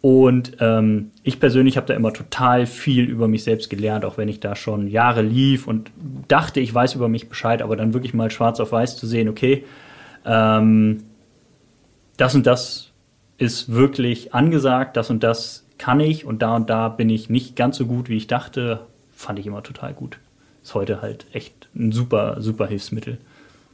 Und 0.00 0.58
ähm, 0.60 1.10
ich 1.24 1.40
persönlich 1.40 1.76
habe 1.76 1.88
da 1.88 1.94
immer 1.94 2.12
total 2.12 2.66
viel 2.66 3.04
über 3.06 3.26
mich 3.26 3.42
selbst 3.42 3.70
gelernt, 3.70 4.04
auch 4.04 4.18
wenn 4.18 4.28
ich 4.28 4.38
da 4.38 4.54
schon 4.54 4.86
Jahre 4.86 5.22
lief 5.22 5.66
und 5.66 5.90
dachte, 6.28 6.60
ich 6.60 6.72
weiß 6.72 6.94
über 6.94 7.08
mich 7.08 7.28
Bescheid, 7.28 7.60
aber 7.60 7.76
dann 7.76 7.92
wirklich 7.92 8.14
mal 8.14 8.30
schwarz 8.30 8.60
auf 8.60 8.70
weiß 8.70 8.96
zu 8.96 9.06
sehen, 9.06 9.28
okay, 9.28 9.64
ähm, 10.24 11.02
das 12.16 12.34
und 12.34 12.46
das 12.46 12.92
ist 13.38 13.72
wirklich 13.72 14.32
angesagt, 14.32 14.96
das 14.96 15.10
und 15.10 15.22
das 15.22 15.65
kann 15.78 16.00
ich 16.00 16.24
und 16.24 16.42
da 16.42 16.56
und 16.56 16.70
da 16.70 16.88
bin 16.88 17.10
ich 17.10 17.28
nicht 17.28 17.56
ganz 17.56 17.76
so 17.76 17.86
gut, 17.86 18.08
wie 18.08 18.16
ich 18.16 18.26
dachte, 18.26 18.86
fand 19.12 19.38
ich 19.38 19.46
immer 19.46 19.62
total 19.62 19.94
gut. 19.94 20.18
Ist 20.62 20.74
heute 20.74 21.02
halt 21.02 21.26
echt 21.32 21.68
ein 21.74 21.92
super, 21.92 22.40
super 22.40 22.66
Hilfsmittel. 22.66 23.18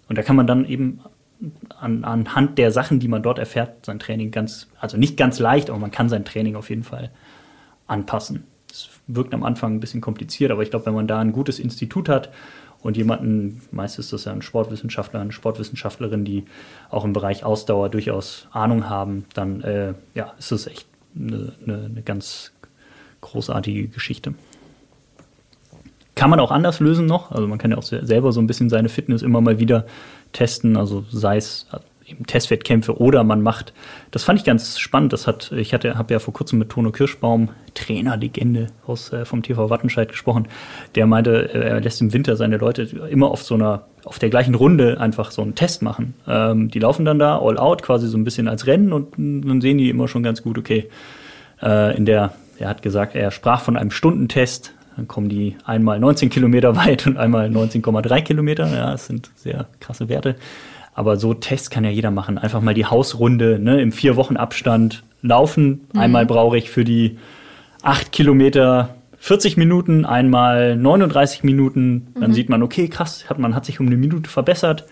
Und 0.09 0.18
da 0.18 0.22
kann 0.22 0.36
man 0.36 0.46
dann 0.46 0.64
eben 0.66 1.00
an, 1.80 2.05
anhand 2.05 2.59
der 2.59 2.70
Sachen, 2.70 3.00
die 3.00 3.09
man 3.09 3.22
dort 3.22 3.38
erfährt, 3.38 3.86
sein 3.86 3.98
Training 3.98 4.30
ganz, 4.30 4.68
also 4.80 4.96
nicht 4.96 5.16
ganz 5.16 5.38
leicht, 5.38 5.70
aber 5.70 5.78
man 5.78 5.90
kann 5.90 6.09
sein 6.09 6.24
Training 6.24 6.57
auf 6.57 6.70
jeden 6.70 6.84
Fall 6.84 7.11
anpassen. 7.86 8.44
Es 8.70 8.88
wirkt 9.07 9.34
am 9.34 9.42
Anfang 9.42 9.74
ein 9.74 9.80
bisschen 9.80 10.00
kompliziert, 10.00 10.50
aber 10.50 10.62
ich 10.62 10.70
glaube, 10.70 10.86
wenn 10.86 10.94
man 10.94 11.07
da 11.07 11.20
ein 11.20 11.32
gutes 11.32 11.59
Institut 11.59 12.09
hat 12.09 12.30
und 12.80 12.96
jemanden, 12.96 13.62
meist 13.70 13.98
ist 13.98 14.12
das 14.12 14.24
ja 14.24 14.32
ein 14.32 14.42
Sportwissenschaftler, 14.42 15.20
eine 15.20 15.32
Sportwissenschaftlerin, 15.32 16.24
die 16.24 16.44
auch 16.90 17.05
im 17.05 17.12
Bereich 17.12 17.44
Ausdauer 17.44 17.88
durchaus 17.88 18.48
Ahnung 18.53 18.88
haben, 18.88 19.24
dann 19.34 19.61
äh, 19.62 19.94
ja, 20.14 20.34
ist 20.38 20.53
es 20.53 20.66
echt 20.66 20.86
eine, 21.16 21.52
eine, 21.64 21.84
eine 21.84 22.02
ganz 22.02 22.52
großartige 23.20 23.88
Geschichte. 23.88 24.34
Kann 26.14 26.30
man 26.30 26.40
auch 26.40 26.50
anders 26.50 26.80
lösen 26.80 27.06
noch. 27.06 27.30
Also 27.30 27.46
man 27.48 27.58
kann 27.58 27.70
ja 27.70 27.78
auch 27.78 27.82
selber 27.82 28.32
so 28.32 28.40
ein 28.40 28.46
bisschen 28.46 28.68
seine 28.68 28.88
Fitness 28.88 29.22
immer 29.22 29.40
mal 29.40 29.58
wieder 29.58 29.86
testen. 30.32 30.76
Also 30.76 31.04
sei 31.10 31.36
es 31.36 31.66
eben 32.07 32.26
Testwettkämpfe 32.26 32.98
oder 32.98 33.24
man 33.24 33.42
macht. 33.42 33.72
Das 34.11 34.24
fand 34.24 34.38
ich 34.38 34.44
ganz 34.44 34.78
spannend. 34.78 35.12
Das 35.12 35.26
hat, 35.26 35.53
ich 35.53 35.74
habe 35.74 36.05
ja 36.09 36.18
vor 36.18 36.34
kurzem 36.34 36.59
mit 36.59 36.70
Tono 36.70 36.90
Kirschbaum, 36.90 37.50
Trainerlegende 37.74 38.68
aus 38.86 39.12
äh, 39.12 39.24
vom 39.24 39.42
TV 39.42 39.70
Wattenscheid 39.70 40.09
gesprochen. 40.09 40.48
Der 40.94 41.07
meinte, 41.07 41.53
er 41.53 41.80
lässt 41.80 42.00
im 42.00 42.12
Winter 42.12 42.36
seine 42.36 42.57
Leute 42.57 42.82
immer 43.11 43.30
auf 43.30 43.42
so 43.42 43.55
einer, 43.55 43.86
auf 44.05 44.18
der 44.18 44.30
gleichen 44.30 44.55
Runde 44.55 45.00
einfach 45.00 45.30
so 45.30 45.42
einen 45.42 45.55
Test 45.55 45.82
machen. 45.82 46.14
Ähm, 46.26 46.70
die 46.70 46.78
laufen 46.78 47.05
dann 47.05 47.18
da 47.18 47.38
all 47.38 47.59
out, 47.59 47.82
quasi 47.82 48.09
so 48.09 48.18
ein 48.18 48.24
bisschen 48.24 48.48
als 48.48 48.66
Rennen 48.66 48.92
und 48.92 49.14
dann 49.16 49.61
sehen 49.61 49.78
die 49.78 49.90
immer 49.90 50.09
schon 50.09 50.22
ganz 50.22 50.42
gut, 50.42 50.59
okay. 50.59 50.88
Äh, 51.62 51.96
in 51.96 52.05
der, 52.05 52.32
er 52.59 52.68
hat 52.68 52.82
gesagt, 52.82 53.14
er 53.14 53.30
sprach 53.30 53.62
von 53.62 53.76
einem 53.76 53.90
Stundentest. 53.90 54.74
Dann 54.96 55.09
kommen 55.09 55.30
die 55.30 55.57
einmal 55.64 55.98
19 55.98 56.28
Kilometer 56.28 56.76
weit 56.84 57.07
und 57.07 57.16
einmal 57.16 57.48
19,3 57.48 58.22
Kilometer. 58.22 58.66
Ja, 58.66 58.92
das 58.92 59.07
sind 59.07 59.30
sehr 59.36 59.66
krasse 59.80 60.09
Werte. 60.09 60.36
Aber 60.95 61.16
so 61.16 61.34
Tests 61.34 61.70
kann 61.70 61.84
ja 61.84 61.90
jeder 61.90 62.11
machen. 62.11 62.38
Einfach 62.38 62.61
mal 62.61 62.74
die 62.74 62.86
Hausrunde 62.86 63.59
ne, 63.59 63.80
im 63.80 63.93
vier 63.93 64.16
Wochen 64.16 64.36
Abstand 64.36 65.03
laufen. 65.22 65.88
Mhm. 65.93 66.01
Einmal 66.01 66.26
brauche 66.26 66.59
ich 66.59 66.70
für 66.70 66.84
die 66.84 67.18
acht 67.82 68.12
Kilometer 68.12 68.95
40 69.18 69.57
Minuten, 69.57 70.05
einmal 70.05 70.76
39 70.76 71.45
Minuten. 71.45 72.09
Dann 72.18 72.30
mhm. 72.30 72.34
sieht 72.34 72.49
man, 72.49 72.62
okay, 72.62 72.88
krass, 72.88 73.28
hat, 73.30 73.38
man 73.38 73.55
hat 73.55 73.64
sich 73.64 73.80
um 73.80 73.86
eine 73.86 73.97
Minute 73.97 74.28
verbessert. 74.28 74.84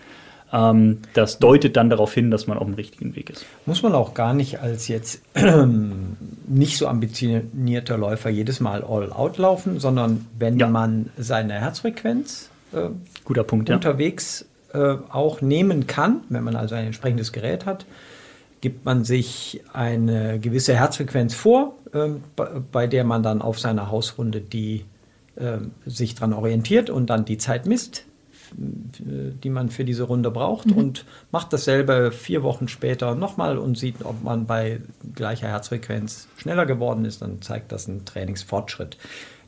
Ähm, 0.53 0.99
das 1.13 1.39
deutet 1.39 1.77
dann 1.77 1.89
darauf 1.89 2.13
hin, 2.13 2.31
dass 2.31 2.47
man 2.47 2.57
auf 2.57 2.65
dem 2.65 2.73
richtigen 2.73 3.15
Weg 3.15 3.29
ist. 3.29 3.45
Muss 3.65 3.83
man 3.83 3.93
auch 3.93 4.13
gar 4.13 4.33
nicht 4.33 4.59
als 4.59 4.87
jetzt 4.87 5.21
nicht 6.47 6.77
so 6.77 6.87
ambitionierter 6.87 7.97
Läufer 7.97 8.29
jedes 8.29 8.59
Mal 8.59 8.83
all 8.83 9.11
out 9.13 9.37
laufen, 9.37 9.79
sondern 9.79 10.25
wenn 10.37 10.59
ja. 10.59 10.67
man 10.67 11.09
seine 11.17 11.53
Herzfrequenz 11.53 12.49
äh, 12.73 12.89
Guter 13.23 13.43
Punkt, 13.43 13.69
unterwegs 13.69 14.45
äh, 14.73 14.97
auch 15.09 15.41
nehmen 15.41 15.87
kann, 15.87 16.21
wenn 16.29 16.43
man 16.43 16.55
also 16.55 16.75
ein 16.75 16.85
entsprechendes 16.85 17.31
Gerät 17.31 17.65
hat, 17.65 17.85
gibt 18.61 18.85
man 18.85 19.03
sich 19.03 19.61
eine 19.73 20.39
gewisse 20.39 20.75
Herzfrequenz 20.75 21.33
vor, 21.33 21.75
äh, 21.93 22.09
bei, 22.35 22.45
bei, 22.71 22.87
der 22.87 23.03
man 23.03 23.23
dann 23.23 23.41
auf 23.41 23.59
seiner 23.59 23.89
Hausrunde 23.89 24.41
die 24.41 24.85
äh, 25.35 25.57
sich 25.85 26.15
dran 26.15 26.33
orientiert 26.33 26.89
und 26.89 27.09
dann 27.09 27.25
die 27.25 27.37
Zeit 27.37 27.65
misst, 27.65 28.05
die 28.53 29.49
man 29.49 29.69
für 29.69 29.85
diese 29.85 30.03
Runde 30.03 30.29
braucht 30.29 30.67
mhm. 30.67 30.77
und 30.77 31.05
macht 31.31 31.53
dasselbe 31.53 32.11
vier 32.11 32.43
Wochen 32.43 32.67
später 32.67 33.15
nochmal 33.15 33.57
und 33.57 33.77
sieht, 33.77 34.03
ob 34.03 34.23
man 34.23 34.45
bei 34.45 34.81
gleicher 35.15 35.47
Herzfrequenz 35.47 36.27
schneller 36.37 36.65
geworden 36.65 37.05
ist, 37.05 37.21
dann 37.21 37.41
zeigt 37.41 37.71
das 37.71 37.87
einen 37.87 38.03
Trainingsfortschritt. 38.03 38.97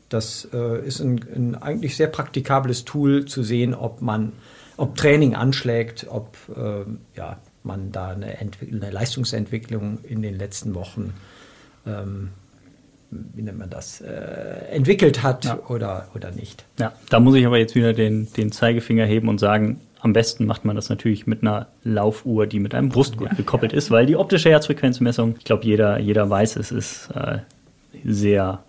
Das 0.07 0.47
äh, 0.53 0.86
ist 0.86 1.01
ein, 1.01 1.19
ein, 1.36 1.55
eigentlich 1.55 1.97
sehr 1.97 2.07
praktikables 2.07 2.86
Tool 2.86 3.26
zu 3.26 3.43
sehen, 3.43 3.74
ob 3.74 4.01
man 4.01 4.32
ob 4.84 4.97
Training 4.97 5.34
anschlägt, 5.34 6.07
ob 6.09 6.36
äh, 6.55 6.84
ja, 7.17 7.38
man 7.63 7.93
da 7.93 8.09
eine, 8.09 8.38
eine, 8.38 8.91
Leistungsentwicklung 8.91 9.99
in 10.03 10.21
den 10.21 10.38
letzten 10.38 10.75
Wochen, 10.75 11.13
ähm, 11.88 12.29
wie 13.09 13.41
nennt 13.41 13.59
man 13.59 13.69
das, 13.69 14.01
äh, 14.01 14.09
entwickelt 14.71 15.23
hat 15.23 15.45
ja. 15.45 15.59
oder, 15.69 16.09
oder 16.13 16.31
nicht. 16.31 16.65
Ja, 16.79 16.91
da 17.09 17.21
muss 17.21 17.36
ich 17.36 17.45
aber 17.45 17.57
jetzt 17.57 17.75
wieder 17.75 17.93
den, 17.93 18.27
den 18.34 18.51
Zeigefinger 18.51 19.05
heben 19.05 19.29
und 19.29 19.39
sagen, 19.39 19.79
am 20.01 20.11
besten 20.11 20.45
macht 20.45 20.65
man 20.65 20.75
das 20.75 20.89
natürlich 20.89 21.27
mit 21.27 21.43
einer 21.43 21.67
Laufuhr, 21.86 22.45
die 22.45 22.59
mit 22.59 22.75
einem 22.75 22.89
Brustgurt 22.89 23.31
ja, 23.31 23.38
gekoppelt 23.38 23.71
ja. 23.71 23.77
ist, 23.77 23.89
weil 23.89 24.05
die 24.05 24.17
optische 24.17 24.49
Herzfrequenzmessung, 24.49 25.36
ich 25.38 25.45
glaube, 25.45 25.63
jeder, 25.63 25.97
jeder 25.97 26.29
weiß, 26.29 26.57
es 26.57 26.73
ist 26.73 27.09
äh, 27.15 27.38
sehr 28.03 28.61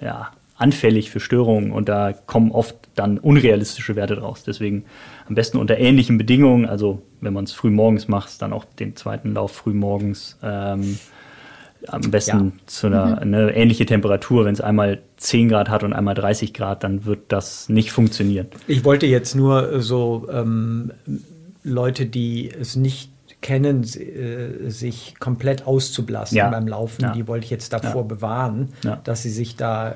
ja, 0.00 0.32
anfällig 0.60 1.10
für 1.10 1.20
Störungen 1.20 1.72
und 1.72 1.88
da 1.88 2.12
kommen 2.12 2.52
oft 2.52 2.76
dann 2.94 3.18
unrealistische 3.18 3.96
Werte 3.96 4.16
draus. 4.16 4.44
Deswegen 4.44 4.84
am 5.26 5.34
besten 5.34 5.58
unter 5.58 5.78
ähnlichen 5.78 6.18
Bedingungen, 6.18 6.66
also 6.66 7.02
wenn 7.20 7.32
man 7.32 7.44
es 7.44 7.52
früh 7.52 7.70
morgens 7.70 8.08
macht, 8.08 8.42
dann 8.42 8.52
auch 8.52 8.64
den 8.64 8.94
zweiten 8.96 9.34
Lauf 9.34 9.52
früh 9.52 9.72
morgens. 9.72 10.38
Ähm, 10.42 10.98
am 11.88 12.02
besten 12.02 12.52
ja. 12.56 12.66
zu 12.66 12.88
einer 12.88 13.06
mhm. 13.06 13.18
eine 13.18 13.56
ähnliche 13.56 13.86
Temperatur. 13.86 14.44
Wenn 14.44 14.52
es 14.52 14.60
einmal 14.60 15.00
10 15.16 15.48
Grad 15.48 15.70
hat 15.70 15.82
und 15.82 15.94
einmal 15.94 16.14
30 16.14 16.52
Grad, 16.52 16.84
dann 16.84 17.06
wird 17.06 17.20
das 17.28 17.68
nicht 17.68 17.90
funktionieren. 17.90 18.48
Ich 18.66 18.84
wollte 18.84 19.06
jetzt 19.06 19.34
nur 19.34 19.80
so 19.80 20.28
ähm, 20.30 20.92
Leute, 21.62 22.06
die 22.06 22.50
es 22.50 22.76
nicht 22.76 23.09
kennen, 23.40 23.82
äh, 23.82 24.70
sich 24.70 25.14
komplett 25.18 25.66
auszublasen 25.66 26.36
ja. 26.36 26.50
beim 26.50 26.68
Laufen. 26.68 27.02
Ja. 27.02 27.12
Die 27.12 27.26
wollte 27.26 27.44
ich 27.44 27.50
jetzt 27.50 27.72
davor 27.72 28.02
ja. 28.02 28.08
bewahren, 28.08 28.68
dass 29.04 29.22
sie 29.22 29.30
sich 29.30 29.56
da 29.56 29.94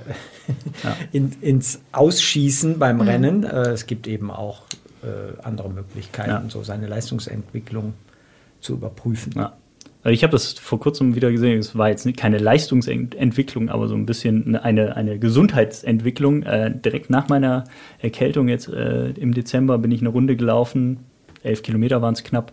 in, 1.12 1.32
ins 1.40 1.80
Ausschießen 1.92 2.78
beim 2.78 2.96
mhm. 2.96 3.02
Rennen. 3.02 3.44
Äh, 3.44 3.70
es 3.70 3.86
gibt 3.86 4.06
eben 4.06 4.30
auch 4.30 4.62
äh, 5.02 5.40
andere 5.42 5.70
Möglichkeiten, 5.70 6.48
so 6.48 6.62
seine 6.62 6.86
Leistungsentwicklung 6.86 7.94
zu 8.60 8.74
überprüfen. 8.74 9.34
Also 10.04 10.12
ich 10.12 10.22
habe 10.22 10.32
das 10.32 10.52
vor 10.52 10.80
kurzem 10.80 11.14
wieder 11.14 11.32
gesehen. 11.32 11.58
Es 11.58 11.76
war 11.76 11.88
jetzt 11.88 12.06
keine 12.16 12.36
Leistungsentwicklung, 12.36 13.70
aber 13.70 13.88
so 13.88 13.94
ein 13.94 14.04
bisschen 14.04 14.54
eine, 14.54 14.96
eine 14.96 15.18
Gesundheitsentwicklung. 15.18 16.42
Äh, 16.42 16.74
direkt 16.78 17.08
nach 17.08 17.28
meiner 17.28 17.64
Erkältung 18.00 18.48
jetzt 18.48 18.68
äh, 18.68 19.10
im 19.10 19.32
Dezember 19.32 19.78
bin 19.78 19.90
ich 19.90 20.00
eine 20.00 20.10
Runde 20.10 20.36
gelaufen. 20.36 21.00
Elf 21.42 21.62
Kilometer 21.62 22.02
waren 22.02 22.14
es 22.14 22.22
knapp 22.22 22.52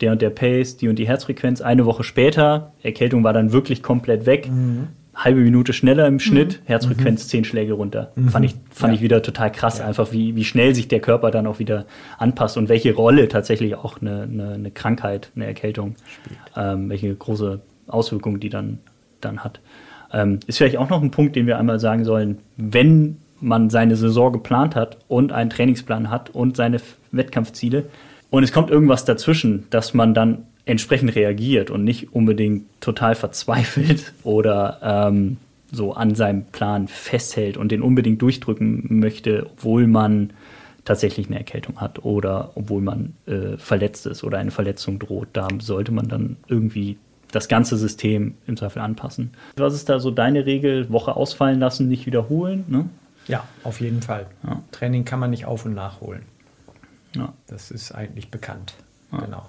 der 0.00 0.12
und 0.12 0.22
der 0.22 0.30
Pace, 0.30 0.76
die 0.76 0.88
und 0.88 0.96
die 0.96 1.06
Herzfrequenz. 1.06 1.60
Eine 1.60 1.86
Woche 1.86 2.04
später, 2.04 2.72
Erkältung 2.82 3.24
war 3.24 3.32
dann 3.32 3.52
wirklich 3.52 3.82
komplett 3.82 4.26
weg, 4.26 4.48
mhm. 4.50 4.88
halbe 5.14 5.40
Minute 5.40 5.72
schneller 5.72 6.06
im 6.06 6.20
Schnitt, 6.20 6.60
mhm. 6.62 6.66
Herzfrequenz 6.66 7.24
mhm. 7.24 7.28
zehn 7.28 7.44
Schläge 7.44 7.72
runter. 7.72 8.12
Mhm. 8.14 8.28
Fand, 8.28 8.44
ich, 8.44 8.54
fand 8.70 8.92
ja. 8.92 8.96
ich 8.96 9.02
wieder 9.02 9.22
total 9.22 9.52
krass, 9.52 9.78
ja. 9.78 9.86
einfach 9.86 10.12
wie, 10.12 10.36
wie 10.36 10.44
schnell 10.44 10.74
sich 10.74 10.88
der 10.88 11.00
Körper 11.00 11.30
dann 11.30 11.46
auch 11.46 11.58
wieder 11.58 11.86
anpasst 12.18 12.56
und 12.56 12.68
welche 12.68 12.94
Rolle 12.94 13.28
tatsächlich 13.28 13.74
auch 13.74 14.00
eine, 14.00 14.22
eine, 14.22 14.52
eine 14.54 14.70
Krankheit, 14.70 15.30
eine 15.34 15.46
Erkältung, 15.46 15.96
ähm, 16.56 16.90
welche 16.90 17.14
große 17.14 17.60
Auswirkungen 17.86 18.40
die 18.40 18.50
dann, 18.50 18.78
dann 19.20 19.44
hat. 19.44 19.60
Ähm, 20.12 20.40
ist 20.46 20.58
vielleicht 20.58 20.78
auch 20.78 20.88
noch 20.88 21.02
ein 21.02 21.10
Punkt, 21.10 21.36
den 21.36 21.46
wir 21.46 21.58
einmal 21.58 21.80
sagen 21.80 22.04
sollen, 22.04 22.38
wenn 22.56 23.18
man 23.40 23.70
seine 23.70 23.96
Saison 23.96 24.32
geplant 24.32 24.74
hat 24.74 24.98
und 25.08 25.32
einen 25.32 25.50
Trainingsplan 25.50 26.10
hat 26.10 26.30
und 26.30 26.56
seine 26.56 26.78
Wettkampfziele 27.12 27.84
und 28.30 28.42
es 28.42 28.52
kommt 28.52 28.70
irgendwas 28.70 29.04
dazwischen, 29.04 29.66
dass 29.70 29.94
man 29.94 30.14
dann 30.14 30.44
entsprechend 30.64 31.14
reagiert 31.14 31.70
und 31.70 31.84
nicht 31.84 32.12
unbedingt 32.12 32.64
total 32.80 33.14
verzweifelt 33.14 34.12
oder 34.22 34.78
ähm, 34.82 35.38
so 35.72 35.92
an 35.94 36.14
seinem 36.14 36.44
Plan 36.44 36.88
festhält 36.88 37.56
und 37.56 37.72
den 37.72 37.82
unbedingt 37.82 38.20
durchdrücken 38.22 38.86
möchte, 39.00 39.46
obwohl 39.46 39.86
man 39.86 40.30
tatsächlich 40.84 41.26
eine 41.26 41.36
Erkältung 41.36 41.80
hat 41.80 42.04
oder 42.04 42.52
obwohl 42.54 42.80
man 42.80 43.14
äh, 43.26 43.58
verletzt 43.58 44.06
ist 44.06 44.24
oder 44.24 44.38
eine 44.38 44.50
Verletzung 44.50 44.98
droht. 44.98 45.28
Da 45.34 45.48
sollte 45.60 45.92
man 45.92 46.08
dann 46.08 46.36
irgendwie 46.48 46.96
das 47.30 47.48
ganze 47.48 47.76
System 47.76 48.34
im 48.46 48.56
Zweifel 48.56 48.80
anpassen. 48.80 49.32
Was 49.56 49.74
ist 49.74 49.90
da 49.90 50.00
so 50.00 50.10
deine 50.10 50.46
Regel? 50.46 50.90
Woche 50.90 51.14
ausfallen 51.14 51.60
lassen, 51.60 51.88
nicht 51.88 52.06
wiederholen? 52.06 52.64
Ne? 52.68 52.88
Ja, 53.26 53.44
auf 53.64 53.80
jeden 53.80 54.00
Fall. 54.00 54.26
Ja. 54.46 54.62
Training 54.72 55.04
kann 55.04 55.20
man 55.20 55.30
nicht 55.30 55.44
auf- 55.44 55.66
und 55.66 55.74
nachholen. 55.74 56.22
Ja. 57.14 57.32
Das 57.46 57.70
ist 57.70 57.92
eigentlich 57.92 58.30
bekannt. 58.30 58.74
Ja. 59.12 59.18
Genau. 59.18 59.46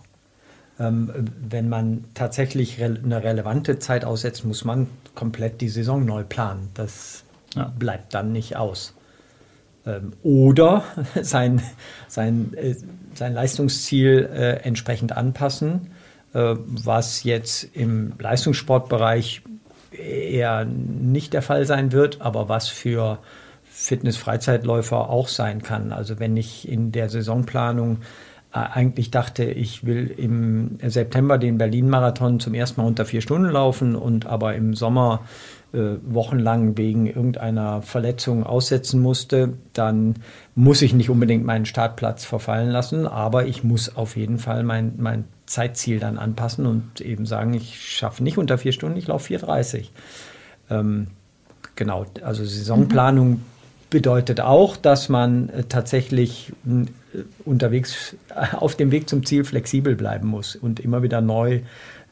Ähm, 0.80 1.12
wenn 1.50 1.68
man 1.68 2.06
tatsächlich 2.14 2.80
re 2.80 2.98
eine 3.04 3.24
relevante 3.24 3.80
Zeit 3.80 4.06
aussetzt, 4.06 4.46
muss 4.46 4.64
man 4.64 4.88
komplett 5.14 5.60
die 5.62 5.70
Saison 5.70 6.06
neu 6.06 6.24
planen. 6.24 6.70
Das 6.74 7.24
ja. 7.56 7.74
bleibt 7.78 8.14
dann 8.14 8.32
nicht 8.32 8.56
aus. 8.56 8.94
Ähm, 9.86 10.14
oder 10.24 10.84
sein, 11.22 11.62
sein, 12.08 12.54
äh, 12.56 12.76
sein 13.14 13.34
Leistungsziel 13.34 14.30
äh, 14.32 14.52
entsprechend 14.64 15.16
anpassen, 15.16 15.92
äh, 16.34 16.56
was 16.58 17.24
jetzt 17.24 17.64
im 17.76 18.14
Leistungssportbereich 18.18 19.42
eher 19.92 20.64
nicht 20.66 21.34
der 21.34 21.42
Fall 21.42 21.66
sein 21.66 21.92
wird, 21.92 22.22
aber 22.22 22.48
was 22.48 22.70
für 22.70 23.20
Fitness-Freizeitläufer 23.80 25.10
auch 25.10 25.30
sein 25.30 25.64
kann. 25.64 25.94
Also 25.94 26.20
wenn 26.20 26.36
ich 26.36 26.68
in 26.68 26.92
der 26.92 27.08
Saisonplanung 27.10 28.00
äh, 28.54 28.58
eigentlich 28.58 29.10
dachte, 29.10 29.46
ich 29.46 29.86
will 29.86 30.14
im 30.18 30.78
September 30.86 31.38
den 31.38 31.58
Berlin-Marathon 31.58 32.42
zum 32.42 32.54
ersten 32.54 32.82
Mal 32.82 32.88
unter 32.88 33.06
vier 33.06 33.22
Stunden 33.22 33.50
laufen 33.50 33.96
und 33.96 34.26
aber 34.26 34.56
im 34.56 34.74
Sommer 34.74 35.22
äh, 35.72 35.96
wochenlang 36.04 36.78
wegen 36.78 37.08
irgendeiner 37.08 37.82
Verletzung 37.82 38.44
aussetzen 38.44 39.02
musste, 39.02 39.54
dann 39.72 40.16
muss 40.56 40.82
ich 40.82 40.94
nicht 40.94 41.10
unbedingt 41.10 41.46
meinen 41.46 41.66
Startplatz 41.66 42.26
verfallen 42.26 42.72
lassen, 42.72 43.08
aber 43.08 43.46
ich 43.46 43.64
muss 43.64 43.96
auf 43.96 44.18
jeden 44.18 44.40
Fall 44.40 44.64
mein, 44.64 44.96
mein 44.98 45.24
Zeitziel 45.46 46.00
dann 46.00 46.18
anpassen 46.18 46.66
und 46.66 47.00
eben 47.00 47.26
sagen, 47.26 47.54
ich 47.54 47.80
schaffe 47.90 48.24
nicht 48.24 48.38
unter 48.38 48.58
vier 48.58 48.74
Stunden, 48.74 48.98
ich 48.98 49.08
laufe 49.08 49.34
4,30. 49.34 49.86
Ähm, 50.70 51.08
genau, 51.76 52.06
also 52.24 52.44
Saisonplanung 52.44 53.30
mhm. 53.30 53.42
Bedeutet 53.90 54.42
auch, 54.42 54.78
dass 54.78 55.10
man 55.10 55.50
äh, 55.50 55.64
tatsächlich 55.64 56.54
unterwegs 57.46 58.16
auf 58.54 58.76
dem 58.76 58.92
Weg 58.92 59.10
zum 59.10 59.26
Ziel 59.26 59.44
flexibel 59.44 59.96
bleiben 59.96 60.28
muss 60.28 60.56
und 60.56 60.80
immer 60.80 61.02
wieder 61.04 61.22
neu 61.22 61.62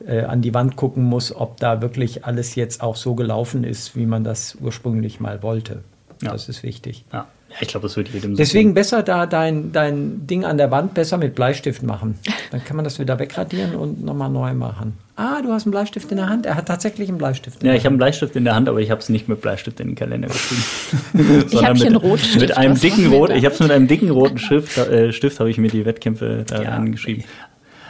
äh, 0.05 0.21
an 0.21 0.41
die 0.41 0.53
Wand 0.53 0.75
gucken 0.75 1.03
muss, 1.03 1.35
ob 1.35 1.57
da 1.57 1.81
wirklich 1.81 2.25
alles 2.25 2.55
jetzt 2.55 2.81
auch 2.81 2.95
so 2.95 3.15
gelaufen 3.15 3.63
ist, 3.63 3.95
wie 3.95 4.05
man 4.05 4.23
das 4.23 4.55
ursprünglich 4.61 5.19
mal 5.19 5.43
wollte. 5.43 5.83
Ja. 6.21 6.31
Das 6.31 6.49
ist 6.49 6.63
wichtig. 6.63 7.05
Ja. 7.13 7.27
Ja, 7.49 7.55
ich 7.61 7.69
glaube, 7.69 7.87
das 7.87 7.95
wird 7.95 8.09
jedem 8.09 8.31
so 8.31 8.37
Deswegen 8.37 8.73
besser 8.73 9.03
da 9.03 9.25
dein, 9.25 9.71
dein 9.71 10.27
Ding 10.27 10.43
an 10.43 10.57
der 10.57 10.69
Wand 10.69 10.93
besser 10.93 11.17
mit 11.17 11.33
Bleistift 11.33 11.81
machen. 11.81 12.19
Dann 12.51 12.63
kann 12.63 12.75
man 12.75 12.83
das 12.83 12.99
wieder 12.99 13.17
wegradieren 13.19 13.75
und 13.75 14.03
nochmal 14.03 14.29
neu 14.29 14.53
machen. 14.53 14.97
Ah, 15.15 15.41
du 15.41 15.51
hast 15.51 15.65
einen 15.65 15.71
Bleistift 15.71 16.11
in 16.11 16.17
der 16.17 16.29
Hand. 16.29 16.45
Er 16.45 16.55
hat 16.55 16.67
tatsächlich 16.67 17.09
einen 17.09 17.17
Bleistift. 17.17 17.63
ja, 17.63 17.73
ich 17.73 17.79
habe 17.79 17.89
einen 17.89 17.97
Bleistift 17.97 18.35
in 18.35 18.43
der 18.43 18.53
Hand, 18.53 18.69
aber 18.69 18.79
ich 18.79 18.91
habe 18.91 19.01
es 19.01 19.09
nicht 19.09 19.27
mit 19.27 19.41
Bleistift 19.41 19.79
in 19.79 19.87
den 19.87 19.95
Kalender 19.95 20.27
geschrieben. 20.27 21.45
ich 21.51 21.63
habe 21.63 21.77
hier 21.77 21.87
einen 21.87 21.95
Rotstift. 21.95 22.41
Mit 22.41 22.57
einem 22.57 22.79
dicken 22.79 23.07
Rot, 23.07 23.31
ich 23.31 23.45
habe 23.45 23.53
es 23.53 23.59
mit 23.59 23.71
einem 23.71 23.87
dicken 23.87 24.11
roten 24.11 24.37
Stift, 24.37 24.77
äh, 24.77 25.11
Stift 25.11 25.39
habe 25.39 25.49
ich 25.49 25.57
mir 25.57 25.69
die 25.69 25.85
Wettkämpfe 25.85 26.43
da 26.45 26.61
ja. 26.61 26.69
angeschrieben. 26.71 27.23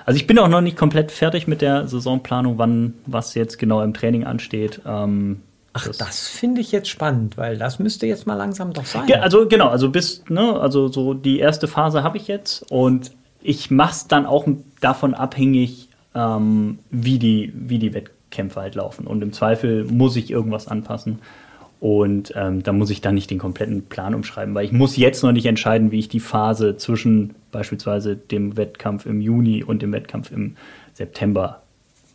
Also 0.06 0.18
ich 0.18 0.26
bin 0.26 0.40
auch 0.40 0.48
noch 0.48 0.62
nicht 0.62 0.78
komplett 0.78 1.12
fertig 1.12 1.48
mit 1.48 1.62
der 1.62 1.90
Saisonplanung, 1.90 2.58
wann 2.58 2.94
was 3.06 3.34
jetzt 3.34 3.60
genau 3.60 3.82
im 3.82 3.94
Training 3.94 4.24
ansteht. 4.24 4.80
Ähm, 4.88 5.42
Ach, 5.78 5.88
das, 5.88 5.98
das 5.98 6.28
finde 6.28 6.62
ich 6.62 6.72
jetzt 6.72 6.90
spannend, 6.90 7.38
weil 7.38 7.58
das 7.58 7.80
müsste 7.80 8.08
jetzt 8.08 8.28
mal 8.28 8.36
langsam 8.36 8.74
doch 8.74 8.86
sein. 8.86 9.08
Ja, 9.08 9.20
also 9.20 9.48
genau, 9.48 9.68
also 9.68 9.90
bis, 9.90 10.24
ne, 10.30 10.60
also 10.60 10.88
so 10.88 11.14
die 11.14 11.40
erste 11.40 11.68
Phase 11.68 12.04
habe 12.04 12.18
ich 12.18 12.28
jetzt 12.28 12.66
und 12.72 13.12
ich 13.42 13.72
mache 13.72 13.92
es 13.92 14.08
dann 14.08 14.26
auch 14.26 14.48
davon 14.82 15.14
abhängig, 15.14 15.90
ähm, 16.16 16.80
wie, 16.90 17.20
die, 17.20 17.54
wie 17.56 17.80
die 17.80 17.94
Wettkämpfe 17.94 18.60
halt 18.60 18.76
laufen. 18.76 19.08
Und 19.08 19.22
im 19.22 19.32
Zweifel 19.34 19.86
muss 19.86 20.16
ich 20.16 20.32
irgendwas 20.32 20.68
anpassen. 20.68 21.20
Und 21.80 22.34
ähm, 22.36 22.64
da 22.64 22.74
muss 22.74 22.90
ich 22.90 23.02
dann 23.02 23.14
nicht 23.14 23.30
den 23.30 23.38
kompletten 23.38 23.86
Plan 23.86 24.16
umschreiben, 24.16 24.56
weil 24.56 24.66
ich 24.66 24.72
muss 24.72 24.98
jetzt 24.98 25.22
noch 25.22 25.32
nicht 25.32 25.46
entscheiden, 25.46 25.92
wie 25.92 26.00
ich 26.00 26.10
die 26.10 26.20
Phase 26.20 26.76
zwischen 26.76 27.36
beispielsweise 27.52 28.16
dem 28.16 28.58
Wettkampf 28.58 29.06
im 29.06 29.22
Juni 29.22 29.64
und 29.64 29.84
dem 29.84 29.92
Wettkampf 29.92 30.32
im 30.32 30.56
September 30.96 31.62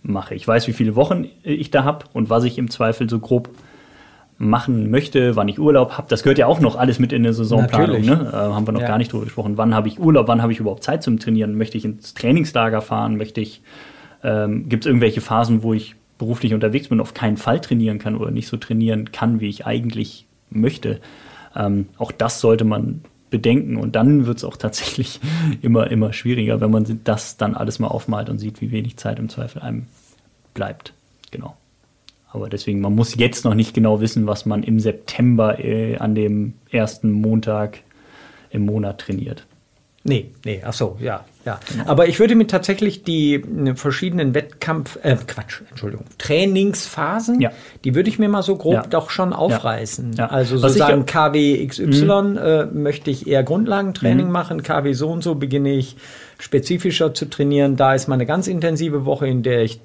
mache. 0.03 0.35
Ich 0.35 0.47
weiß, 0.47 0.67
wie 0.69 0.73
viele 0.73 0.97
Wochen 0.97 1.27
ich 1.43 1.71
da 1.71 1.85
habe 1.85 2.07
und 2.13 2.31
was 2.31 2.45
ich 2.45 2.59
im 2.59 2.71
Zweifel 2.71 3.09
so 3.09 3.19
grob 3.19 3.51
machen 4.39 4.91
möchte, 4.91 5.37
wann 5.37 5.47
ich 5.49 5.61
Urlaub 5.61 5.97
habe. 5.97 6.09
Das 6.09 6.25
gehört 6.25 6.39
ja 6.39 6.47
auch 6.47 6.59
noch 6.59 6.77
alles 6.77 6.99
mit 6.99 7.13
in 7.13 7.23
der 7.23 7.33
Saisonplanung. 7.33 8.01
Ne? 8.03 8.31
Äh, 8.33 8.37
haben 8.37 8.67
wir 8.67 8.73
noch 8.73 8.81
ja. 8.81 8.89
gar 8.89 8.99
nicht 8.99 9.13
drüber 9.13 9.25
gesprochen. 9.25 9.57
Wann 9.57 9.75
habe 9.75 9.87
ich 9.87 10.01
Urlaub? 10.01 10.27
Wann 10.27 10.43
habe 10.43 10.53
ich 10.53 10.59
überhaupt 10.59 10.83
Zeit 10.83 11.03
zum 11.03 11.21
Trainieren? 11.21 11.57
Möchte 11.57 11.79
ich 11.79 11.85
ins 11.85 12.15
Trainingslager 12.15 12.81
fahren? 12.81 13.17
Möchte 13.17 13.41
ich, 13.41 13.63
ähm, 14.25 14.69
gibt 14.69 14.85
es 14.85 14.89
irgendwelche 14.89 15.21
Phasen, 15.21 15.63
wo 15.63 15.75
ich 15.75 15.95
beruflich 16.19 16.55
unterwegs 16.55 16.89
bin 16.89 16.99
und 16.99 17.03
auf 17.03 17.15
keinen 17.15 17.37
Fall 17.37 17.61
trainieren 17.61 17.99
kann 17.99 18.17
oder 18.17 18.33
nicht 18.33 18.49
so 18.49 18.57
trainieren 18.57 19.13
kann, 19.13 19.41
wie 19.41 19.49
ich 19.49 19.65
eigentlich 19.65 20.27
möchte? 20.51 21.01
Ähm, 21.55 21.87
auch 21.99 22.11
das 22.11 22.41
sollte 22.41 22.65
man 22.65 23.03
bedenken 23.33 23.77
und 23.77 23.97
dann 23.97 24.27
wird 24.27 24.39
es 24.39 24.45
auch 24.45 24.57
tatsächlich 24.57 25.19
immer, 25.63 25.91
immer 25.91 26.13
schwieriger, 26.13 26.61
wenn 26.61 26.71
man 26.71 27.01
das 27.03 27.37
dann 27.37 27.57
alles 27.57 27.81
mal 27.81 27.89
aufmalt 27.89 28.29
und 28.29 28.39
sieht, 28.39 28.61
wie 28.61 28.71
wenig 28.71 28.97
Zeit 28.99 29.19
im 29.19 29.29
Zweifel 29.29 29.61
einem 29.61 29.87
bleibt. 30.55 30.93
Genau. 31.33 31.57
Aber 32.31 32.49
deswegen, 32.49 32.81
man 32.81 32.95
muss 32.95 33.17
jetzt 33.17 33.45
noch 33.45 33.55
nicht 33.55 33.75
genau 33.75 34.01
wissen, 34.01 34.27
was 34.27 34.47
man 34.47 34.63
im 34.63 34.79
September 34.79 35.59
äh, 35.59 35.97
an 35.97 36.15
dem 36.15 36.55
ersten 36.71 37.11
Montag 37.11 37.81
im 38.51 38.65
Monat 38.65 39.01
trainiert. 39.01 39.45
Nee, 40.05 40.31
nee, 40.45 40.63
ach 40.65 40.73
so, 40.73 40.97
ja, 41.01 41.25
ja. 41.45 41.61
Aber 41.87 42.09
ich 42.09 42.21
würde 42.21 42.35
mir 42.35 42.47
tatsächlich 42.47 43.03
die 43.03 43.35
äh, 43.35 43.75
verschiedenen 43.75 44.35
Wettkampf, 44.35 44.99
äh, 45.03 45.17
Quatsch, 45.27 45.63
Entschuldigung, 45.71 46.07
Trainingsphasen, 46.19 47.41
ja. 47.41 47.51
die 47.85 47.95
würde 47.95 48.09
ich 48.09 48.19
mir 48.19 48.29
mal 48.29 48.43
so 48.43 48.57
grob 48.57 48.75
ja. 48.75 48.83
doch 48.83 49.11
schon 49.11 49.33
aufreißen. 49.33 50.13
Ja. 50.15 50.27
Also 50.27 50.59
sozusagen 50.59 51.07
KW 51.07 51.67
XY 51.67 52.05
mhm. 52.05 52.39
äh, 52.39 52.65
möchte 52.67 53.11
ich 53.11 53.27
eher 53.27 53.43
Grundlagentraining 53.43 54.27
mhm. 54.27 54.33
machen, 54.33 54.63
KW 54.63 54.93
so 54.93 55.09
und 55.11 55.23
so 55.23 55.35
beginne 55.35 55.73
ich 55.73 55.97
spezifischer 56.43 57.15
zu 57.15 57.27
trainieren. 57.27 57.77
Da 57.77 57.95
ist 57.95 58.09
mal 58.09 58.15
eine 58.15 58.27
ganz 58.27 58.49
intensive 58.49 59.05
Woche, 59.05 59.29
in 59.29 59.45
der 59.45 59.63
ich 59.63 59.81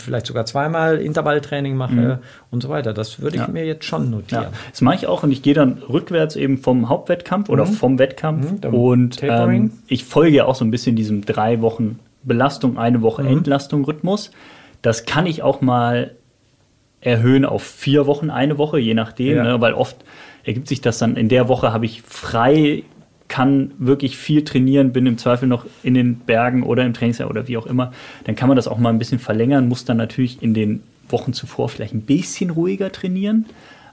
vielleicht 0.00 0.26
sogar 0.26 0.44
zweimal 0.46 0.98
Intervalltraining 0.98 1.76
mache 1.76 1.94
mhm. 1.94 2.18
und 2.50 2.60
so 2.60 2.68
weiter. 2.68 2.92
Das 2.92 3.20
würde 3.20 3.36
ich 3.36 3.42
ja. 3.42 3.48
mir 3.48 3.64
jetzt 3.64 3.84
schon 3.84 4.10
notieren. 4.10 4.42
Ja. 4.42 4.52
Das 4.68 4.80
mache 4.80 4.96
ich 4.96 5.06
auch 5.06 5.22
und 5.22 5.30
ich 5.30 5.42
gehe 5.42 5.54
dann 5.54 5.78
rückwärts 5.78 6.34
eben 6.34 6.58
vom 6.58 6.88
Hauptwettkampf 6.88 7.48
oder 7.48 7.66
mhm. 7.66 7.72
vom 7.74 7.98
Wettkampf 8.00 8.64
mhm, 8.64 8.74
und 8.74 9.22
ähm, 9.22 9.74
ich 9.86 10.04
folge 10.04 10.38
ja 10.38 10.46
auch 10.46 10.56
so 10.56 10.64
ein 10.64 10.72
bisschen 10.72 10.96
diesem 10.96 11.24
drei 11.24 11.60
Wochen 11.60 12.00
Belastung, 12.24 12.78
eine 12.78 13.00
Woche 13.00 13.22
mhm. 13.22 13.38
Entlastung 13.38 13.84
Rhythmus. 13.84 14.32
Das 14.82 15.06
kann 15.06 15.26
ich 15.26 15.44
auch 15.44 15.60
mal 15.60 16.16
erhöhen 17.00 17.44
auf 17.44 17.62
vier 17.62 18.08
Wochen, 18.08 18.28
eine 18.28 18.58
Woche, 18.58 18.80
je 18.80 18.94
nachdem, 18.94 19.36
ja. 19.36 19.44
ne, 19.44 19.60
weil 19.60 19.74
oft 19.74 19.96
ergibt 20.42 20.66
sich 20.66 20.80
das 20.80 20.98
dann, 20.98 21.14
in 21.14 21.28
der 21.28 21.46
Woche 21.46 21.72
habe 21.72 21.84
ich 21.86 22.02
frei 22.02 22.82
kann 23.32 23.70
wirklich 23.78 24.18
viel 24.18 24.44
trainieren, 24.44 24.92
bin 24.92 25.06
im 25.06 25.16
Zweifel 25.16 25.48
noch 25.48 25.64
in 25.82 25.94
den 25.94 26.16
Bergen 26.16 26.62
oder 26.62 26.84
im 26.84 26.92
Trainingsjahr 26.92 27.30
oder 27.30 27.48
wie 27.48 27.56
auch 27.56 27.64
immer, 27.64 27.90
dann 28.24 28.36
kann 28.36 28.46
man 28.46 28.56
das 28.56 28.68
auch 28.68 28.76
mal 28.76 28.90
ein 28.90 28.98
bisschen 28.98 29.18
verlängern, 29.18 29.68
muss 29.68 29.86
dann 29.86 29.96
natürlich 29.96 30.42
in 30.42 30.52
den 30.52 30.82
Wochen 31.08 31.32
zuvor 31.32 31.70
vielleicht 31.70 31.94
ein 31.94 32.02
bisschen 32.02 32.50
ruhiger 32.50 32.92
trainieren. 32.92 33.46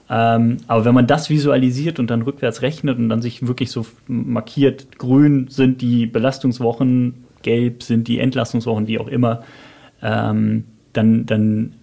Ähm, 0.10 0.58
aber 0.68 0.84
wenn 0.84 0.94
man 0.94 1.08
das 1.08 1.30
visualisiert 1.30 2.00
und 2.00 2.10
dann 2.10 2.24
rückwärts 2.24 2.64
rechnet 2.64 2.98
und 2.98 3.08
dann 3.08 3.22
sich 3.22 3.48
wirklich 3.48 3.72
so 3.72 3.86
markiert, 4.08 4.98
grün 4.98 5.48
sind 5.48 5.80
die 5.80 6.06
Belastungswochen, 6.06 7.24
gelb 7.42 7.84
sind 7.84 8.10
die 8.10 8.20
Entlastungswochen, 8.20 8.88
wie 8.88 9.00
auch 9.00 9.08
immer, 9.08 9.44
ähm, 10.02 10.66
dann, 10.92 11.26
dann 11.26 11.76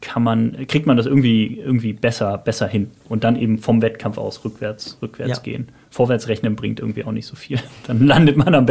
kann 0.00 0.22
man, 0.22 0.66
kriegt 0.66 0.86
man 0.86 0.96
das 0.96 1.06
irgendwie, 1.06 1.58
irgendwie 1.58 1.92
besser, 1.92 2.38
besser 2.38 2.66
hin 2.66 2.90
und 3.08 3.24
dann 3.24 3.36
eben 3.36 3.58
vom 3.58 3.82
Wettkampf 3.82 4.18
aus 4.18 4.44
rückwärts, 4.44 4.98
rückwärts 5.02 5.38
ja. 5.38 5.42
gehen. 5.42 5.68
Vorwärts 5.90 6.28
rechnen 6.28 6.56
bringt 6.56 6.80
irgendwie 6.80 7.04
auch 7.04 7.12
nicht 7.12 7.26
so 7.26 7.36
viel. 7.36 7.58
Dann 7.86 8.06
landet 8.06 8.36
man 8.36 8.54
am, 8.54 8.66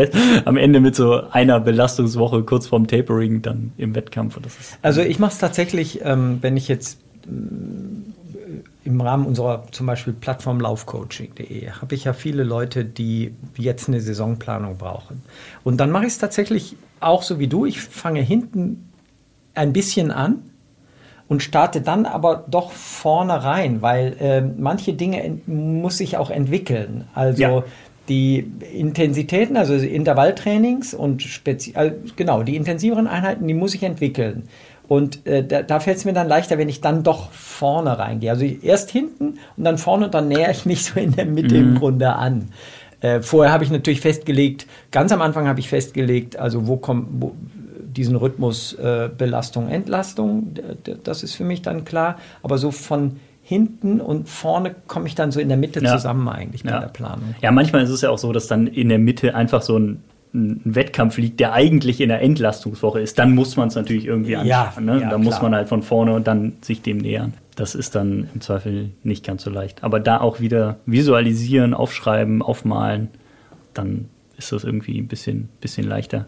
am 0.46 0.58
Ende 0.58 0.80
mit 0.80 0.96
so 0.96 1.22
einer 1.30 1.60
Belastungswoche 1.60 2.44
kurz 2.44 2.68
vorm 2.68 2.88
Tapering 2.88 3.42
dann 3.42 3.74
im 3.78 3.94
Wettkampf. 3.94 4.40
also 4.82 5.02
ich 5.02 5.20
mache 5.20 5.34
es 5.34 5.38
tatsächlich, 5.38 6.00
ähm, 6.04 6.38
wenn 6.42 6.56
ich 6.56 6.68
jetzt 6.70 7.00
im 8.86 9.02
Rahmen 9.02 9.26
unserer 9.26 9.66
zum 9.72 9.86
Beispiel 9.86 10.14
Plattform 10.14 10.60
laufcoaching.de 10.62 11.70
habe 11.70 11.96
ich 11.96 12.06
ja 12.06 12.14
viele 12.14 12.44
Leute, 12.44 12.86
die 12.86 13.36
jetzt 13.58 13.88
eine 13.88 14.02
Saisonplanung 14.02 14.78
brauchen. 14.78 15.22
Und 15.64 15.78
dann 15.78 15.92
mache 15.92 16.06
ich 16.06 16.14
es 16.14 16.18
tatsächlich 16.18 16.76
auch 17.00 17.22
so 17.22 17.40
wie 17.40 17.48
du. 17.48 17.66
Ich 17.66 17.82
fange 17.82 18.22
hinten 18.22 18.90
ein 19.54 19.74
bisschen 19.74 20.12
an 20.12 20.42
und 21.30 21.44
starte 21.44 21.80
dann 21.80 22.06
aber 22.06 22.44
doch 22.48 22.72
vorne 22.72 23.44
rein, 23.44 23.82
weil 23.82 24.16
äh, 24.20 24.42
manche 24.42 24.94
Dinge 24.94 25.40
muss 25.46 26.00
ich 26.02 26.18
auch 26.18 26.32
entwickeln. 26.32 27.08
Also 27.14 27.42
ja. 27.42 27.64
die 28.10 28.52
Intensitäten, 28.74 29.56
also 29.56 29.76
Intervalltrainings 29.76 30.94
und 30.96 31.22
speziell, 31.22 32.02
genau, 32.16 32.44
die 32.44 32.56
intensiveren 32.56 33.08
Einheiten, 33.08 33.48
die 33.48 33.54
muss 33.54 33.76
ich 33.76 33.84
entwickeln. 33.84 34.50
Und 34.88 35.26
äh, 35.28 35.46
da, 35.46 35.62
da 35.62 35.80
fällt 35.80 35.98
es 35.98 36.06
mir 36.06 36.14
dann 36.14 36.28
leichter, 36.28 36.58
wenn 36.58 36.68
ich 36.68 36.82
dann 36.82 37.04
doch 37.04 37.32
vorne 37.32 38.00
reingehe. 38.00 38.32
Also 38.32 38.44
erst 38.44 38.90
hinten 38.90 39.38
und 39.56 39.64
dann 39.64 39.78
vorne 39.78 40.06
und 40.06 40.16
dann 40.16 40.28
näher 40.28 40.50
ich 40.50 40.66
mich 40.66 40.84
so 40.84 41.00
in 41.00 41.12
der 41.12 41.28
Mitte 41.28 41.56
mhm. 41.56 41.70
im 41.70 41.76
Grunde 41.76 42.16
an. 42.16 42.50
Äh, 43.02 43.22
vorher 43.22 43.54
habe 43.54 43.64
ich 43.64 43.70
natürlich 43.70 44.02
festgelegt, 44.02 44.66
ganz 44.92 45.12
am 45.12 45.22
Anfang 45.22 45.48
habe 45.48 45.60
ich 45.60 45.70
festgelegt, 45.70 46.38
also 46.38 46.68
wo 46.68 46.78
kommt 46.78 47.08
wo, 47.22 47.36
diesen 48.00 48.16
Rhythmus 48.16 48.74
äh, 48.76 49.10
Belastung, 49.16 49.68
Entlastung, 49.68 50.54
das 51.04 51.22
ist 51.22 51.36
für 51.36 51.43
mich 51.43 51.62
dann 51.62 51.84
klar. 51.84 52.18
Aber 52.41 52.58
so 52.58 52.72
von 52.72 53.18
hinten 53.43 54.00
und 54.00 54.30
vorne 54.30 54.74
komme 54.88 55.08
ich 55.08 55.16
dann 55.16 55.32
so 55.32 55.41
in 55.41 55.50
der 55.50 55.58
Mitte 55.58 55.84
ja. 55.84 55.91
zusammen 55.91 56.30
eigentlich 56.30 56.64
bei 56.64 56.70
ja. 56.70 56.80
der 56.80 56.88
Planung. 56.88 57.36
Ja, 57.41 57.52
manchmal 57.52 57.84
ist 57.84 57.89
es 57.89 58.00
ja 58.00 58.10
auch 58.10 58.18
so, 58.18 58.32
dass 58.32 58.47
dann 58.47 58.68
in 58.68 58.88
der 58.88 59.00
Mitte 59.00 59.36
einfach 59.36 59.62
so 59.62 59.78
ein 59.78 60.02
ein 60.32 60.62
Wettkampf 60.64 61.18
liegt, 61.18 61.39
der 61.39 61.54
eigentlich 61.54 62.00
in 62.02 62.10
der 62.10 62.22
Entlastungswoche 62.22 63.00
ist, 63.00 63.18
dann 63.18 63.34
muss 63.34 63.58
man 63.58 63.70
es 63.70 63.76
natürlich 63.76 64.06
irgendwie 64.06 64.36
anschaffen. 64.36 64.88
Ja, 64.88 64.93
ne? 64.93 65.02
ja, 65.02 65.10
da 65.10 65.18
muss 65.18 65.41
man 65.41 65.56
halt 65.56 65.70
von 65.70 65.82
vorne 65.82 66.14
und 66.14 66.28
dann 66.28 66.54
sich 66.62 66.84
dem 66.84 67.00
nähern. 67.00 67.34
Das 67.56 67.74
ist 67.74 67.95
dann 67.95 68.30
im 68.36 68.39
Zweifel 68.39 68.91
nicht 69.02 69.26
ganz 69.26 69.43
so 69.43 69.50
leicht. 69.50 69.84
Aber 69.84 70.00
da 70.00 70.22
auch 70.22 70.39
wieder 70.39 70.78
visualisieren, 70.86 71.74
aufschreiben, 71.74 72.43
aufmalen, 72.43 73.08
dann 73.74 74.06
ist 74.38 74.52
das 74.52 74.64
irgendwie 74.64 75.00
ein 75.00 75.08
bisschen, 75.08 75.50
bisschen 75.62 75.88
leichter. 75.88 76.28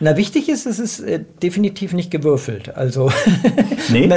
Na, 0.00 0.16
wichtig 0.16 0.48
ist, 0.48 0.66
es 0.66 0.78
ist 0.78 1.00
äh, 1.00 1.20
definitiv 1.42 1.92
nicht 1.92 2.10
gewürfelt. 2.10 2.76
Also 2.76 3.10
nee? 3.90 4.08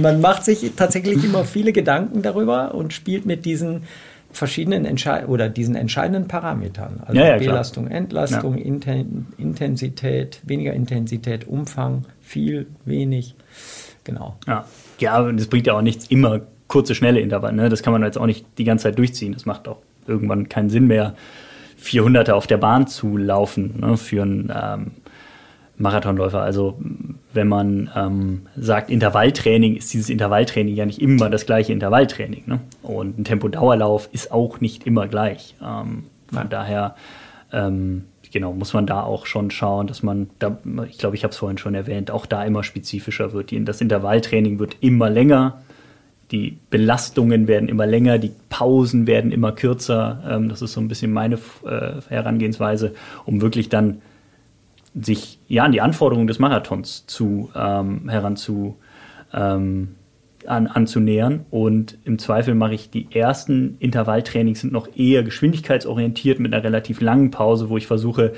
man 0.00 0.20
macht 0.20 0.44
sich 0.44 0.72
tatsächlich 0.76 1.22
immer 1.22 1.44
viele 1.44 1.72
Gedanken 1.72 2.22
darüber 2.22 2.74
und 2.74 2.92
spielt 2.92 3.26
mit 3.26 3.44
diesen 3.44 3.82
verschiedenen 4.30 4.84
Entschei 4.84 5.26
oder 5.26 5.48
diesen 5.48 5.74
entscheidenden 5.74 6.28
Parametern. 6.28 7.00
Also 7.04 7.18
ja, 7.18 7.28
ja, 7.28 7.38
Belastung, 7.38 7.86
klar. 7.86 7.98
Entlastung, 7.98 8.58
ja. 8.58 8.64
Inten 8.64 9.26
Intensität, 9.36 10.40
weniger 10.44 10.72
Intensität, 10.72 11.46
Umfang, 11.48 12.04
viel, 12.20 12.66
wenig. 12.84 13.34
Genau. 14.04 14.36
Ja, 14.46 14.66
ja 14.98 15.20
und 15.20 15.38
das 15.38 15.46
bringt 15.46 15.66
ja 15.66 15.74
auch 15.74 15.82
nichts, 15.82 16.06
immer 16.06 16.40
kurze, 16.68 16.94
schnelle 16.94 17.20
Intervalle. 17.20 17.56
Ne? 17.56 17.68
Das 17.68 17.82
kann 17.82 17.92
man 17.92 18.02
jetzt 18.02 18.18
auch 18.18 18.26
nicht 18.26 18.46
die 18.58 18.64
ganze 18.64 18.84
Zeit 18.84 18.98
durchziehen. 18.98 19.32
Das 19.32 19.46
macht 19.46 19.66
auch 19.66 19.78
irgendwann 20.06 20.48
keinen 20.48 20.70
Sinn 20.70 20.86
mehr, 20.86 21.14
400er 21.82 22.32
auf 22.32 22.46
der 22.46 22.58
Bahn 22.58 22.86
zu 22.86 23.16
laufen 23.16 23.80
ne? 23.80 23.96
für 23.96 24.22
einen 24.22 24.52
ähm, 24.54 24.90
Marathonläufer. 25.78 26.40
Also 26.40 26.78
wenn 27.32 27.48
man 27.48 27.90
ähm, 27.94 28.42
sagt 28.56 28.90
Intervalltraining, 28.90 29.76
ist 29.76 29.92
dieses 29.92 30.10
Intervalltraining 30.10 30.74
ja 30.74 30.86
nicht 30.86 31.00
immer 31.00 31.30
das 31.30 31.46
gleiche 31.46 31.72
Intervalltraining. 31.72 32.44
Ne? 32.46 32.60
Und 32.82 33.18
ein 33.18 33.24
Tempodauerlauf 33.24 34.08
ist 34.12 34.32
auch 34.32 34.60
nicht 34.60 34.86
immer 34.86 35.06
gleich. 35.06 35.54
Ähm, 35.62 36.04
von 36.28 36.42
ja. 36.42 36.44
daher 36.44 36.94
ähm, 37.52 38.04
genau, 38.32 38.52
muss 38.52 38.72
man 38.72 38.86
da 38.86 39.02
auch 39.02 39.26
schon 39.26 39.50
schauen, 39.50 39.86
dass 39.86 40.02
man, 40.02 40.30
da, 40.38 40.58
ich 40.88 40.98
glaube, 40.98 41.16
ich 41.16 41.24
habe 41.24 41.32
es 41.32 41.38
vorhin 41.38 41.58
schon 41.58 41.74
erwähnt, 41.74 42.10
auch 42.10 42.26
da 42.26 42.44
immer 42.44 42.62
spezifischer 42.62 43.32
wird. 43.32 43.52
Das 43.66 43.80
Intervalltraining 43.80 44.58
wird 44.58 44.76
immer 44.80 45.10
länger, 45.10 45.62
die 46.30 46.58
Belastungen 46.70 47.48
werden 47.48 47.68
immer 47.68 47.86
länger, 47.86 48.18
die 48.18 48.32
Pausen 48.50 49.06
werden 49.06 49.32
immer 49.32 49.52
kürzer. 49.52 50.22
Ähm, 50.28 50.48
das 50.48 50.60
ist 50.60 50.72
so 50.74 50.80
ein 50.80 50.88
bisschen 50.88 51.12
meine 51.12 51.36
äh, 51.64 52.00
Herangehensweise, 52.08 52.94
um 53.24 53.40
wirklich 53.40 53.68
dann 53.70 54.02
sich 55.00 55.38
ja 55.48 55.64
an 55.64 55.72
die 55.72 55.80
Anforderungen 55.80 56.26
des 56.26 56.38
Marathons 56.38 57.06
zu 57.06 57.50
ähm, 57.54 58.08
heranzu 58.08 58.76
ähm, 59.32 59.96
an, 60.46 60.66
anzunähern. 60.66 61.46
Und 61.50 61.98
im 62.04 62.18
Zweifel 62.18 62.54
mache 62.54 62.74
ich 62.74 62.90
die 62.90 63.08
ersten 63.14 63.76
Intervalltrainings 63.78 64.60
sind 64.60 64.72
noch 64.72 64.88
eher 64.96 65.22
geschwindigkeitsorientiert 65.22 66.40
mit 66.40 66.52
einer 66.52 66.64
relativ 66.64 67.00
langen 67.00 67.30
Pause, 67.30 67.68
wo 67.68 67.76
ich 67.76 67.86
versuche, 67.86 68.32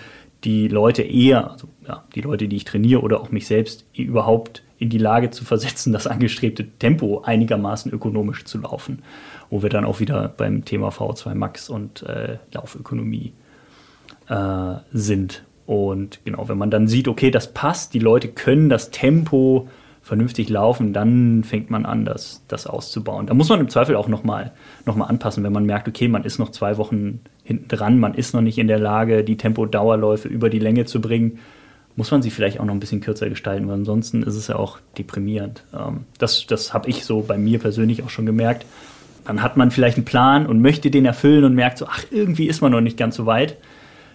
die 0.45 0.69
Leute 0.69 1.03
eher, 1.03 1.51
also 1.51 1.69
ja, 1.87 2.05
die 2.15 2.23
Leute, 2.23 2.49
die 2.49 2.57
ich 2.57 2.65
trainiere 2.65 3.03
oder 3.03 3.21
auch 3.21 3.31
mich 3.31 3.47
selbst 3.47 3.85
überhaupt 3.95 4.63
in 4.79 4.89
die 4.89 4.99
Lage 4.99 5.31
zu 5.31 5.45
versetzen, 5.45 5.93
das 5.93 6.07
angestrebte 6.07 6.67
Tempo 6.79 7.21
einigermaßen 7.21 7.93
ökonomisch 7.93 8.45
zu 8.45 8.59
laufen, 8.59 9.03
wo 9.51 9.63
wir 9.63 9.69
dann 9.69 9.85
auch 9.85 10.01
wieder 10.01 10.29
beim 10.29 10.65
Thema 10.65 10.89
V2 10.89 11.35
Max 11.35 11.69
und 11.69 12.03
äh, 12.03 12.39
Laufökonomie 12.53 13.35
äh, 14.29 14.75
sind. 14.93 15.45
Und 15.71 16.19
genau, 16.25 16.49
wenn 16.49 16.59
man 16.59 16.73
dann 16.73 16.89
sieht, 16.89 17.07
okay, 17.07 17.31
das 17.31 17.55
passt, 17.55 17.95
die 17.95 18.01
Leute 18.01 18.27
können 18.27 18.69
das 18.69 18.91
Tempo 18.91 19.69
vernünftig 20.03 20.49
laufen, 20.49 20.93
dann 20.93 21.45
fängt 21.45 21.71
man 21.71 21.87
an, 21.87 22.05
das, 22.05 22.43
das 22.49 22.67
auszubauen. 22.67 23.29
Da 23.29 23.35
muss 23.35 23.51
man 23.51 23.61
im 23.61 23.69
Zweifel 23.69 23.95
auch 23.95 24.09
nochmal 24.09 24.51
noch 24.85 24.97
mal 24.97 25.05
anpassen, 25.05 25.45
wenn 25.45 25.53
man 25.53 25.67
merkt, 25.67 25.87
okay, 25.87 26.09
man 26.09 26.25
ist 26.25 26.41
noch 26.41 26.51
zwei 26.51 26.77
Wochen 26.77 27.21
hinten 27.45 27.69
dran, 27.69 28.01
man 28.01 28.15
ist 28.15 28.35
noch 28.35 28.41
nicht 28.41 28.59
in 28.59 28.67
der 28.67 28.81
Lage, 28.81 29.23
die 29.23 29.37
Tempo-Dauerläufe 29.37 30.27
über 30.27 30.51
die 30.51 30.59
Länge 30.59 30.87
zu 30.87 31.01
bringen, 31.01 31.39
muss 31.95 32.11
man 32.11 32.21
sie 32.21 32.31
vielleicht 32.31 32.59
auch 32.59 32.65
noch 32.65 32.75
ein 32.75 32.81
bisschen 32.81 33.01
kürzer 33.01 33.29
gestalten, 33.29 33.69
weil 33.69 33.75
ansonsten 33.75 34.25
ist 34.25 34.35
es 34.35 34.49
ja 34.49 34.57
auch 34.57 34.81
deprimierend. 34.99 35.63
Ähm, 35.73 36.01
das 36.19 36.49
das 36.49 36.75
habe 36.75 36.91
ich 36.91 37.05
so 37.05 37.21
bei 37.21 37.39
mir 37.39 37.61
persönlich 37.61 38.03
auch 38.03 38.11
schon 38.11 38.27
gemerkt. 38.27 38.67
Dann 39.25 39.41
hat 39.41 39.57
man 39.57 39.71
vielleicht 39.71 39.99
einen 39.99 40.05
Plan 40.05 40.47
und 40.47 40.63
möchte 40.63 40.91
den 40.91 41.07
erfüllen 41.07 41.45
und 41.45 41.55
merkt 41.55 41.79
so, 41.79 41.87
ach, 41.87 42.03
irgendwie 42.11 42.49
ist 42.49 42.61
man 42.61 42.73
noch 42.73 42.81
nicht 42.81 42.97
ganz 42.97 43.15
so 43.15 43.25
weit 43.25 43.57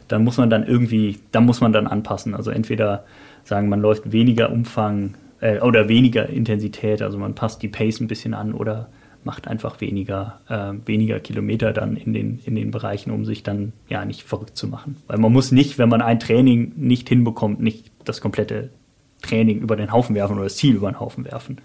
dann 0.07 0.23
muss 0.23 0.37
man 0.37 0.49
dann 0.49 0.65
irgendwie, 0.65 1.19
da 1.31 1.41
muss 1.41 1.61
man 1.61 1.73
dann 1.73 1.87
anpassen. 1.87 2.35
Also 2.35 2.51
entweder 2.51 3.05
sagen, 3.43 3.69
man 3.69 3.81
läuft 3.81 4.11
weniger 4.11 4.51
Umfang 4.51 5.15
äh, 5.39 5.59
oder 5.59 5.87
weniger 5.89 6.29
Intensität, 6.29 7.01
also 7.01 7.17
man 7.17 7.35
passt 7.35 7.61
die 7.61 7.67
Pace 7.67 7.99
ein 7.99 8.07
bisschen 8.07 8.33
an 8.33 8.53
oder 8.53 8.89
macht 9.23 9.47
einfach 9.47 9.81
weniger, 9.81 10.39
äh, 10.47 10.73
weniger 10.87 11.19
Kilometer 11.19 11.73
dann 11.73 11.97
in 11.97 12.13
den, 12.13 12.39
in 12.45 12.55
den 12.55 12.69
Bereichen, 12.69 13.09
um 13.09 13.25
sich 13.25 13.41
dann 13.41 13.73
ja 13.89 14.05
nicht 14.05 14.23
verrückt 14.23 14.55
zu 14.55 14.67
machen. 14.67 14.97
Weil 15.07 15.17
man 15.17 15.33
muss 15.33 15.51
nicht, 15.51 15.79
wenn 15.79 15.89
man 15.89 16.01
ein 16.01 16.19
Training 16.19 16.73
nicht 16.75 17.09
hinbekommt, 17.09 17.59
nicht 17.59 17.91
das 18.03 18.21
komplette 18.21 18.69
Training 19.23 19.59
über 19.59 19.75
den 19.75 19.91
Haufen 19.91 20.15
werfen 20.15 20.33
oder 20.33 20.43
das 20.43 20.57
Ziel 20.57 20.75
über 20.75 20.91
den 20.91 20.99
Haufen 20.99 21.25
werfen. 21.25 21.57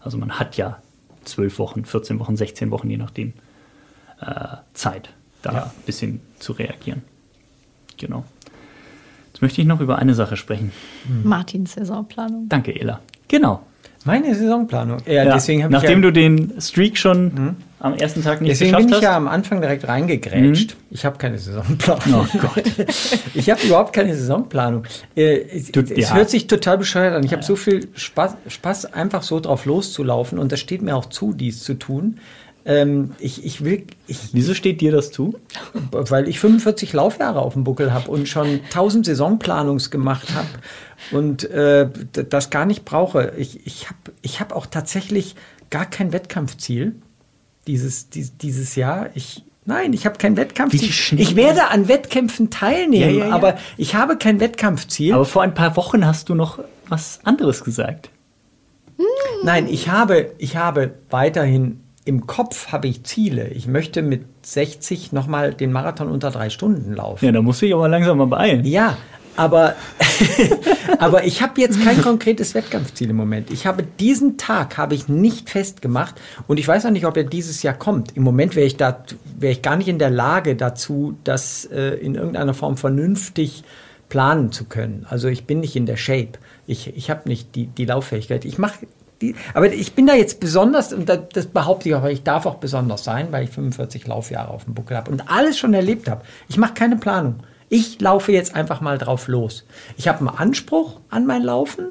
Also 0.00 0.16
man 0.16 0.38
hat 0.38 0.56
ja 0.56 0.80
zwölf 1.24 1.58
Wochen, 1.58 1.84
14 1.84 2.20
Wochen, 2.20 2.36
16 2.36 2.70
Wochen, 2.70 2.88
je 2.88 2.96
nachdem, 2.96 3.32
äh, 4.20 4.56
Zeit, 4.74 5.10
da 5.42 5.52
ja. 5.52 5.62
ein 5.64 5.70
bisschen 5.86 6.20
zu 6.38 6.52
reagieren. 6.52 7.02
Genau. 7.98 8.24
Jetzt 9.32 9.42
möchte 9.42 9.60
ich 9.60 9.66
noch 9.66 9.80
über 9.80 9.98
eine 9.98 10.14
Sache 10.14 10.36
sprechen. 10.36 10.72
Mhm. 11.08 11.28
Martins 11.28 11.74
Saisonplanung. 11.74 12.48
Danke, 12.48 12.74
Ela. 12.74 13.00
Genau. 13.28 13.60
Meine 14.04 14.34
Saisonplanung. 14.34 14.98
Ja, 15.06 15.24
ja. 15.24 15.34
deswegen 15.34 15.68
Nachdem 15.68 16.02
ja, 16.02 16.10
du 16.10 16.12
den 16.12 16.60
Streak 16.60 16.96
schon 16.96 17.24
mhm. 17.24 17.56
am 17.80 17.94
ersten 17.94 18.22
Tag 18.22 18.40
nicht 18.40 18.52
deswegen 18.52 18.70
geschafft 18.70 18.84
hast. 18.84 18.84
Deswegen 18.84 18.86
bin 18.86 18.96
ich 18.96 19.02
ja 19.02 19.16
am 19.16 19.28
Anfang 19.28 19.60
direkt 19.60 19.86
reingegrätscht. 19.86 20.70
Mhm. 20.70 20.86
Ich 20.90 21.04
habe 21.04 21.18
keine 21.18 21.38
Saisonplanung. 21.38 22.26
Oh 22.34 22.38
Gott. 22.38 22.64
ich 23.34 23.50
habe 23.50 23.60
überhaupt 23.66 23.92
keine 23.92 24.16
Saisonplanung. 24.16 24.84
Äh, 25.14 25.40
es, 25.40 25.72
du, 25.72 25.80
es 25.80 26.14
hört 26.14 26.30
sich 26.30 26.46
total 26.46 26.78
bescheuert 26.78 27.14
an. 27.14 27.24
Ich 27.24 27.32
habe 27.32 27.42
so 27.42 27.56
viel 27.56 27.88
Spaß, 27.94 28.36
Spaß, 28.46 28.94
einfach 28.94 29.22
so 29.22 29.40
drauf 29.40 29.66
loszulaufen 29.66 30.38
und 30.38 30.52
das 30.52 30.60
steht 30.60 30.80
mir 30.80 30.96
auch 30.96 31.06
zu, 31.06 31.32
dies 31.32 31.62
zu 31.62 31.74
tun. 31.74 32.18
Ähm, 32.64 33.12
ich, 33.18 33.44
ich 33.44 33.64
will. 33.64 33.86
Ich, 34.06 34.30
Wieso 34.32 34.54
steht 34.54 34.80
dir 34.80 34.92
das 34.92 35.10
zu? 35.10 35.38
Weil 35.90 36.28
ich 36.28 36.40
45 36.40 36.92
Laufjahre 36.92 37.40
auf 37.40 37.54
dem 37.54 37.64
Buckel 37.64 37.92
habe 37.92 38.10
und 38.10 38.28
schon 38.28 38.60
1000 38.64 39.06
Saisonplanungs 39.06 39.90
gemacht 39.90 40.28
habe 40.34 40.48
und 41.10 41.44
äh, 41.50 41.88
das 42.12 42.50
gar 42.50 42.66
nicht 42.66 42.84
brauche. 42.84 43.32
Ich, 43.36 43.66
ich 43.66 43.86
habe 43.86 43.98
ich 44.22 44.40
hab 44.40 44.54
auch 44.54 44.66
tatsächlich 44.66 45.34
gar 45.70 45.86
kein 45.86 46.12
Wettkampfziel 46.12 46.96
dieses, 47.66 48.10
dies, 48.10 48.36
dieses 48.36 48.74
Jahr. 48.76 49.10
Ich, 49.14 49.44
Nein, 49.64 49.92
ich 49.92 50.06
habe 50.06 50.16
kein 50.16 50.38
Wettkampfziel. 50.38 51.20
Ich 51.20 51.36
werde 51.36 51.68
an 51.68 51.88
Wettkämpfen 51.88 52.48
teilnehmen, 52.48 53.16
ja, 53.16 53.24
ja, 53.24 53.28
ja. 53.28 53.34
aber 53.34 53.58
ich 53.76 53.94
habe 53.94 54.16
kein 54.16 54.40
Wettkampfziel. 54.40 55.12
Aber 55.12 55.26
vor 55.26 55.42
ein 55.42 55.52
paar 55.52 55.76
Wochen 55.76 56.06
hast 56.06 56.30
du 56.30 56.34
noch 56.34 56.58
was 56.88 57.20
anderes 57.24 57.64
gesagt. 57.64 58.08
Nein, 59.42 59.68
ich 59.68 59.90
habe, 59.90 60.32
ich 60.38 60.56
habe 60.56 60.94
weiterhin 61.10 61.80
im 62.08 62.26
Kopf 62.26 62.72
habe 62.72 62.88
ich 62.88 63.04
Ziele. 63.04 63.48
Ich 63.48 63.66
möchte 63.66 64.00
mit 64.00 64.24
60 64.42 65.12
nochmal 65.12 65.52
den 65.52 65.72
Marathon 65.72 66.08
unter 66.08 66.30
drei 66.30 66.48
Stunden 66.48 66.94
laufen. 66.94 67.22
Ja, 67.22 67.32
da 67.32 67.42
muss 67.42 67.60
ich 67.60 67.74
aber 67.74 67.86
langsam 67.86 68.16
mal 68.16 68.26
beeilen. 68.26 68.64
Ja, 68.64 68.96
aber, 69.36 69.76
aber 70.98 71.24
ich 71.24 71.42
habe 71.42 71.60
jetzt 71.60 71.84
kein 71.84 72.00
konkretes 72.00 72.54
Wettkampfziel 72.54 73.10
im 73.10 73.16
Moment. 73.16 73.50
Ich 73.50 73.66
habe 73.66 73.84
diesen 74.00 74.38
Tag 74.38 74.78
habe 74.78 74.94
ich 74.94 75.08
nicht 75.08 75.50
festgemacht 75.50 76.14
und 76.46 76.58
ich 76.58 76.66
weiß 76.66 76.86
auch 76.86 76.90
nicht, 76.90 77.04
ob 77.04 77.16
er 77.18 77.24
dieses 77.24 77.62
Jahr 77.62 77.74
kommt. 77.74 78.16
Im 78.16 78.22
Moment 78.22 78.56
wäre 78.56 78.66
ich 78.66 78.78
da 78.78 79.04
wäre 79.38 79.52
ich 79.52 79.60
gar 79.60 79.76
nicht 79.76 79.88
in 79.88 79.98
der 79.98 80.10
Lage 80.10 80.56
dazu, 80.56 81.18
das 81.24 81.66
äh, 81.66 81.90
in 81.96 82.14
irgendeiner 82.14 82.54
Form 82.54 82.78
vernünftig 82.78 83.64
planen 84.08 84.50
zu 84.50 84.64
können. 84.64 85.06
Also 85.10 85.28
ich 85.28 85.44
bin 85.44 85.60
nicht 85.60 85.76
in 85.76 85.84
der 85.84 85.98
Shape. 85.98 86.38
Ich, 86.66 86.96
ich 86.96 87.10
habe 87.10 87.28
nicht 87.28 87.54
die, 87.54 87.66
die 87.66 87.84
Lauffähigkeit. 87.84 88.46
Ich 88.46 88.56
mache 88.56 88.86
die, 89.20 89.34
aber 89.54 89.72
ich 89.72 89.94
bin 89.94 90.06
da 90.06 90.14
jetzt 90.14 90.40
besonders, 90.40 90.92
und 90.92 91.08
das, 91.08 91.46
behaupte 91.46 91.88
ich 91.88 91.94
auch, 91.94 92.02
weil 92.02 92.12
ich 92.12 92.22
darf 92.22 92.46
auch 92.46 92.56
besonders 92.56 93.04
sein, 93.04 93.28
weil 93.30 93.44
ich 93.44 93.50
45 93.50 94.06
Laufjahre 94.06 94.50
auf 94.50 94.64
dem 94.64 94.74
Buckel 94.74 94.96
habe 94.96 95.10
und 95.10 95.30
alles 95.30 95.58
schon 95.58 95.74
erlebt 95.74 96.08
habe. 96.08 96.22
Ich 96.48 96.56
mache 96.56 96.74
keine 96.74 96.96
Planung. 96.96 97.36
Ich 97.68 98.00
laufe 98.00 98.32
jetzt 98.32 98.54
einfach 98.54 98.80
mal 98.80 98.96
drauf 98.96 99.28
los. 99.28 99.64
Ich 99.96 100.08
habe 100.08 100.20
einen 100.20 100.28
Anspruch 100.28 101.00
an 101.10 101.26
mein 101.26 101.42
Laufen. 101.42 101.88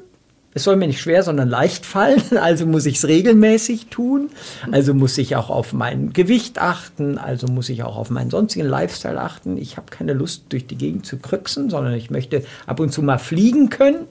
Es 0.54 0.64
soll 0.64 0.76
mir 0.76 0.88
nicht 0.88 1.00
schwer, 1.00 1.22
sondern 1.22 1.48
leicht 1.48 1.86
fallen. 1.86 2.20
Also 2.40 2.66
muss 2.66 2.86
ich 2.86 2.96
es 2.96 3.06
regelmäßig 3.06 3.86
tun. 3.86 4.30
Also 4.72 4.94
muss 4.94 5.16
ich 5.18 5.36
auch 5.36 5.50
auf 5.50 5.72
mein 5.72 6.12
Gewicht 6.12 6.60
achten. 6.60 7.18
Also 7.18 7.46
muss 7.46 7.68
ich 7.68 7.84
auch 7.84 7.96
auf 7.96 8.10
meinen 8.10 8.30
sonstigen 8.30 8.66
Lifestyle 8.66 9.20
achten. 9.20 9.56
Ich 9.56 9.76
habe 9.76 9.90
keine 9.90 10.14
Lust, 10.14 10.46
durch 10.48 10.66
die 10.66 10.76
Gegend 10.76 11.06
zu 11.06 11.18
krüxen, 11.18 11.70
sondern 11.70 11.94
ich 11.94 12.10
möchte 12.10 12.42
ab 12.66 12.80
und 12.80 12.92
zu 12.92 13.02
mal 13.02 13.18
fliegen 13.18 13.70
können. 13.70 14.06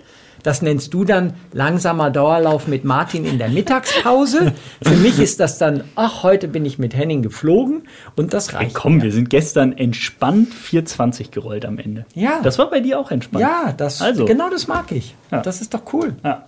Das 0.48 0.62
nennst 0.62 0.94
du 0.94 1.04
dann 1.04 1.34
langsamer 1.52 2.10
Dauerlauf 2.10 2.68
mit 2.68 2.86
Martin 2.86 3.26
in 3.26 3.38
der 3.38 3.50
Mittagspause. 3.50 4.54
Für 4.82 4.96
mich 4.96 5.20
ist 5.20 5.42
das 5.42 5.58
dann, 5.58 5.84
ach, 5.98 6.24
heute 6.24 6.48
bin 6.48 6.64
ich 6.66 6.80
mit 6.80 6.96
Henning 6.96 7.22
geflogen 7.22 7.82
und 8.16 8.34
das 8.34 8.54
Hey, 8.54 8.60
reicht. 8.60 8.74
komm, 8.76 8.96
mir. 8.96 9.04
wir 9.04 9.12
sind 9.12 9.30
gestern 9.30 9.74
entspannt 9.78 10.54
420 10.54 11.32
gerollt 11.32 11.66
am 11.66 11.80
Ende. 11.80 12.06
Ja. 12.14 12.40
Das 12.44 12.58
war 12.60 12.70
bei 12.70 12.80
dir 12.80 12.98
auch 12.98 13.12
entspannt. 13.12 13.42
Ja, 13.42 13.74
das, 13.76 14.02
Also. 14.02 14.24
genau 14.24 14.50
das 14.50 14.70
mag 14.70 14.90
ich. 14.94 15.16
Ja. 15.32 15.42
Das 15.42 15.60
ist 15.60 15.74
doch 15.74 15.82
cool. 15.92 16.16
Ja, 16.24 16.46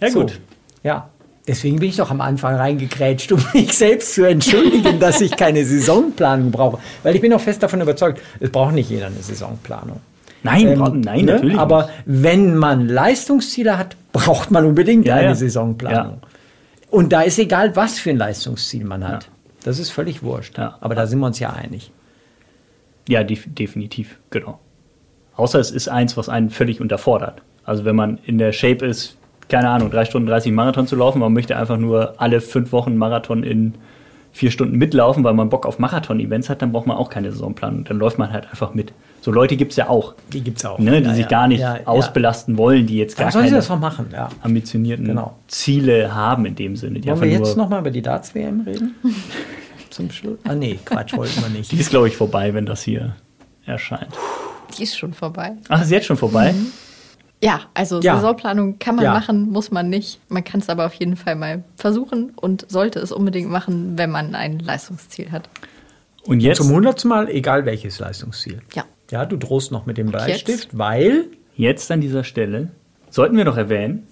ja 0.00 0.08
So. 0.10 0.20
gut. 0.20 0.38
Ja. 0.84 1.08
Deswegen 1.48 1.80
bin 1.80 1.88
ich 1.88 1.96
doch 1.96 2.12
am 2.12 2.20
Anfang 2.20 2.54
reingekrätscht, 2.54 3.32
um 3.32 3.44
mich 3.52 3.76
selbst 3.76 4.14
zu 4.14 4.28
entschuldigen, 4.28 5.00
dass 5.00 5.20
ich 5.20 5.36
keine 5.36 5.64
Saisonplanung 5.64 6.52
brauche. 6.52 6.78
Weil 7.02 7.16
ich 7.16 7.20
bin 7.20 7.32
auch 7.32 7.40
fest 7.40 7.64
davon 7.64 7.80
überzeugt, 7.80 8.20
es 8.38 8.50
braucht 8.50 8.74
nicht 8.74 8.90
jeder 8.90 9.06
eine 9.06 9.20
Saisonplanung. 9.20 9.98
Nein, 10.42 10.66
Ähm, 10.68 11.00
nein, 11.00 11.24
ne? 11.24 11.32
natürlich. 11.34 11.58
Aber 11.58 11.82
nicht. 11.82 11.92
wenn 12.06 12.56
man 12.56 12.88
Leistungsziele 12.88 13.78
hat, 13.78 13.96
braucht 14.12 14.50
man 14.50 14.64
unbedingt 14.64 15.06
Ja, 15.06 15.16
eine 15.16 15.28
ja. 15.28 15.34
Saisonplanung. 15.34 16.18
Und 16.90 17.12
da 17.12 17.22
ist 17.22 17.38
egal, 17.38 17.74
was 17.76 17.98
für 17.98 18.10
ein 18.10 18.18
Leistungsziel 18.18 18.84
man 18.84 19.06
hat. 19.06 19.24
Ja. 19.24 19.30
Das 19.64 19.78
ist 19.78 19.90
völlig 19.90 20.22
wurscht. 20.22 20.58
Ja. 20.58 20.76
Aber 20.80 20.94
da 20.94 21.06
sind 21.06 21.20
wir 21.20 21.26
uns 21.26 21.38
ja 21.38 21.50
einig. 21.50 21.92
Ja, 23.08 23.24
def 23.24 23.46
definitiv, 23.46 24.18
genau. 24.30 24.58
Außer 25.36 25.58
es 25.58 25.70
ist 25.70 25.88
eins, 25.88 26.16
was 26.16 26.28
einen 26.28 26.50
völlig 26.50 26.80
unterfordert. 26.80 27.42
Also 27.64 27.84
wenn 27.84 27.96
man 27.96 28.18
in 28.24 28.38
der 28.38 28.52
Shape 28.52 28.84
ist, 28.84 29.16
keine 29.48 29.70
Ahnung, 29.70 29.90
drei 29.90 30.04
Stunden 30.04 30.28
30 30.28 30.52
Marathon 30.52 30.86
zu 30.86 30.96
laufen, 30.96 31.18
man 31.20 31.32
möchte 31.32 31.56
einfach 31.56 31.78
nur 31.78 32.20
alle 32.20 32.40
fünf 32.40 32.72
Wochen 32.72 32.96
Marathon 32.96 33.42
in 33.42 33.74
vier 34.32 34.50
Stunden 34.50 34.76
mitlaufen, 34.78 35.24
weil 35.24 35.34
man 35.34 35.48
Bock 35.48 35.66
auf 35.66 35.78
Marathon-Events 35.78 36.48
hat, 36.48 36.62
dann 36.62 36.72
braucht 36.72 36.86
man 36.86 36.96
auch 36.96 37.10
keine 37.10 37.30
Saisonplanung. 37.32 37.84
Dann 37.84 37.98
läuft 37.98 38.18
man 38.18 38.32
halt 38.32 38.48
einfach 38.50 38.74
mit. 38.74 38.92
So 39.22 39.30
Leute 39.30 39.56
gibt 39.56 39.70
es 39.70 39.76
ja 39.76 39.88
auch, 39.88 40.14
Die 40.32 40.40
gibt 40.42 40.58
es 40.58 40.64
auch. 40.66 40.78
ne, 40.78 41.00
die 41.00 41.06
Ja, 41.08 41.14
sich 41.14 41.22
ja. 41.22 41.28
gar 41.28 41.48
nicht 41.48 41.60
Ja, 41.60 41.76
ja. 41.76 41.86
ausbelasten 41.86 42.58
wollen, 42.58 42.86
die 42.86 42.98
jetzt 42.98 43.18
Dann 43.18 43.26
gar 43.26 43.32
sollen 43.32 43.44
sie 43.44 43.50
keine 43.50 43.60
das 43.60 43.68
noch 43.70 43.78
machen, 43.78 44.08
ja. 44.12 44.28
ambitionierten 44.42 45.06
Genau. 45.06 45.36
Ziele 45.48 46.14
haben 46.14 46.44
in 46.44 46.56
dem 46.56 46.74
Sinne. 46.76 46.98
Die 47.00 47.08
Wollen 47.08 47.20
wir 47.22 47.28
jetzt 47.30 47.56
nochmal 47.56 47.80
über 47.80 47.90
die 47.92 48.02
Darts-WM 48.02 48.60
reden? 48.62 48.94
Zum 49.90 50.10
Schluss? 50.10 50.38
Ah, 50.44 50.54
nee, 50.54 50.78
Quatsch, 50.84 51.16
wollten 51.16 51.40
wir 51.40 51.48
nicht. 51.50 51.70
die 51.70 51.76
ist, 51.78 51.90
glaube 51.90 52.08
ich, 52.08 52.16
vorbei, 52.16 52.52
wenn 52.52 52.66
das 52.66 52.82
hier 52.82 53.14
erscheint. 53.64 54.08
Die 54.76 54.82
ist 54.82 54.98
schon 54.98 55.12
vorbei. 55.14 55.52
Ach, 55.68 55.80
ist 55.82 55.90
jetzt 55.90 56.06
schon 56.06 56.16
vorbei? 56.16 56.54
Ja, 57.42 57.60
also 57.74 58.00
Ja. 58.00 58.16
Saisonplanung 58.16 58.78
kann 58.78 58.96
man 58.96 59.04
Ja. 59.04 59.12
machen, 59.12 59.50
muss 59.50 59.70
man 59.70 59.88
nicht. 59.88 60.18
Man 60.30 60.42
kann 60.42 60.60
es 60.60 60.68
aber 60.68 60.86
auf 60.86 60.94
jeden 60.94 61.16
Fall 61.16 61.36
mal 61.36 61.62
versuchen 61.76 62.32
und 62.36 62.64
sollte 62.70 62.98
es 63.00 63.12
unbedingt 63.12 63.50
machen, 63.50 63.98
wenn 63.98 64.10
man 64.10 64.34
ein 64.34 64.58
Leistungsziel 64.58 65.30
hat. 65.30 65.48
Und 66.24 66.40
jetzt, 66.40 66.58
Zum 66.58 66.70
hundertsten 66.70 67.08
Mal, 67.08 67.28
egal 67.28 67.66
welches 67.66 67.98
Leistungsziel. 67.98 68.62
Ja. 68.74 68.84
Ja, 69.12 69.24
du 69.26 69.36
drohst 69.36 69.70
noch 69.72 69.86
mit 69.86 69.98
dem? 69.98 70.06
Bleistift, 70.10 70.70
weil 70.76 71.26
jetzt 71.54 71.90
an 71.90 72.00
dieser 72.00 72.24
Stelle 72.24 72.70
sollten 73.10 73.36
wir 73.36 73.44
doch 73.44 73.56
erwähnen, 73.58 74.06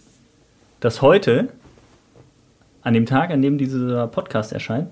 dass 0.80 1.00
heute, 1.02 1.48
an 2.82 2.94
dem 2.94 3.06
Tag, 3.06 3.30
an 3.30 3.42
dem 3.42 3.58
dieser 3.58 4.06
Podcast 4.08 4.52
erscheint, 4.52 4.88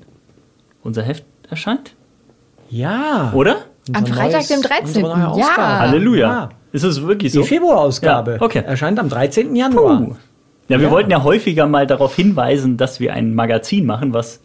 unser 0.82 1.02
Heft 1.02 1.24
erscheint. 1.50 1.94
ja. 2.70 3.32
Oder? 3.34 3.56
Am 3.94 4.04
Freitag, 4.04 4.32
neues- 4.32 4.48
dem 4.48 4.60
13.. 4.60 5.02
unsere 5.04 5.18
neue 5.18 5.38
Ja. 5.40 5.78
Halleluja. 5.78 6.26
Ja. 6.28 6.48
Ist 6.72 6.82
es 6.84 7.00
wirklich 7.02 7.32
Die 7.32 7.38
so? 7.38 7.44
Februarausgabe 7.44 8.32
Ja, 8.32 8.42
okay. 8.42 8.62
erscheint 8.66 8.98
am 8.98 9.08
13. 9.08 9.56
Januar. 9.56 10.00
Puh. 10.02 10.16
Ja, 10.68 10.78
wir 10.78 10.88
Ja. 10.88 10.90
wollten 10.90 11.10
ja 11.10 11.22
häufiger 11.22 11.66
mal 11.66 11.86
darauf 11.86 12.14
hinweisen, 12.14 12.76
dass 12.76 13.00
wir 13.00 13.14
ein 13.14 13.34
Magazin 13.34 13.86
machen, 13.86 14.12
was 14.12 14.40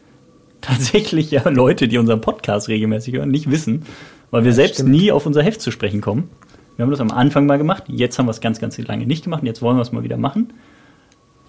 tatsächlich 0.62 1.32
ja 1.32 1.48
Leute, 1.50 1.90
die 1.90 1.98
unseren 1.98 2.22
Podcast 2.22 2.70
regelmäßig 2.70 3.16
hören, 3.16 3.30
nicht 3.32 3.52
wissen, 3.52 3.86
weil 4.34 4.46
wir 4.46 4.54
selbst 4.54 4.78
stimmt. 4.78 4.90
nie 4.90 5.12
auf 5.12 5.28
unser 5.28 5.44
Heft 5.44 5.62
zu 5.62 5.70
sprechen 5.70 6.02
kommen. 6.02 6.28
Wir 6.76 6.84
haben 6.84 6.90
das 6.90 7.00
am 7.00 7.12
Anfang 7.12 7.46
mal 7.46 7.60
gemacht, 7.60 7.84
jetzt 7.86 8.18
haben 8.18 8.26
wir 8.26 8.32
es 8.32 8.42
ganz, 8.42 8.60
ganz 8.60 8.76
lange 8.80 9.06
nicht 9.06 9.26
gemacht 9.26 9.42
und 9.42 9.46
jetzt 9.46 9.62
wollen 9.62 9.78
wir 9.78 9.84
es 9.84 9.92
mal 9.92 10.02
wieder 10.02 10.18
machen. 10.18 10.54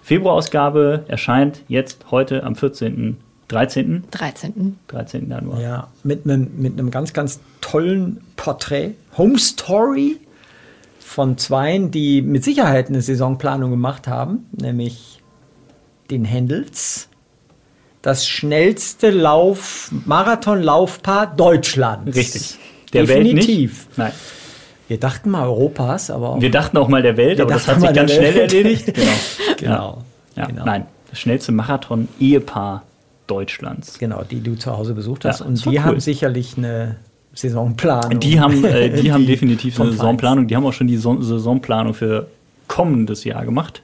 Februarausgabe 0.03 1.03
erscheint 1.07 1.63
jetzt 1.67 2.11
heute 2.11 2.43
am 2.43 2.55
14. 2.55 3.17
13. 3.47 4.03
13. 4.11 4.77
13. 4.87 5.29
Januar. 5.31 5.59
Ja, 5.59 5.87
mit 6.03 6.25
einem 6.25 6.51
mit 6.57 6.73
einem 6.73 6.91
ganz, 6.91 7.13
ganz 7.13 7.39
tollen 7.59 8.21
Porträt. 8.35 8.91
Home 9.17 9.39
Story 9.39 10.17
von 10.99 11.39
Zweien, 11.39 11.89
die 11.89 12.21
mit 12.21 12.43
Sicherheit 12.43 12.89
eine 12.89 13.01
Saisonplanung 13.01 13.71
gemacht 13.71 14.07
haben, 14.07 14.45
nämlich 14.51 15.23
den 16.11 16.23
Händels. 16.23 17.09
Das 18.03 18.27
schnellste 18.27 19.09
Lauf, 19.09 19.91
Marathonlaufpaar 20.05 21.35
Deutschlands. 21.35 22.15
Richtig. 22.15 22.59
Der 22.95 23.07
Welt 23.07 23.25
Definitiv. 23.25 23.87
nicht. 23.87 23.97
Nein. 23.97 24.11
Wir 24.87 24.99
dachten 24.99 25.29
mal 25.31 25.45
Europas, 25.47 26.11
aber 26.11 26.39
Wir 26.39 26.51
dachten 26.51 26.77
auch 26.77 26.87
mal 26.87 27.01
der 27.01 27.17
Welt, 27.17 27.41
aber 27.41 27.53
das 27.53 27.67
hat 27.67 27.81
sich 27.81 27.93
ganz 27.93 28.11
schnell 28.13 28.35
Welt. 28.35 28.53
erledigt. 28.53 28.93
Genau. 29.57 29.57
genau. 29.57 30.03
Ja, 30.35 30.45
genau. 30.47 30.65
Nein, 30.65 30.85
das 31.09 31.19
schnellste 31.19 31.51
Marathon-Ehepaar 31.53 32.83
Deutschlands. 33.27 33.97
Genau, 33.97 34.23
die 34.23 34.41
du 34.41 34.55
zu 34.55 34.77
Hause 34.77 34.93
besucht 34.93 35.25
hast. 35.25 35.39
Ja, 35.39 35.45
und 35.45 35.63
die 35.65 35.69
cool. 35.69 35.83
haben 35.83 35.99
sicherlich 35.99 36.57
eine 36.57 36.97
Saisonplanung. 37.33 38.19
Die 38.19 38.39
haben, 38.39 38.63
äh, 38.63 38.89
die 39.01 39.11
haben 39.11 39.25
definitiv 39.25 39.79
eine 39.79 39.91
Saisonplanung. 39.91 40.47
Die 40.47 40.55
haben 40.55 40.65
auch 40.65 40.73
schon 40.73 40.87
die 40.87 40.97
Son 40.97 41.21
Saisonplanung 41.23 41.93
für 41.93 42.27
kommendes 42.67 43.23
Jahr 43.23 43.45
gemacht. 43.45 43.81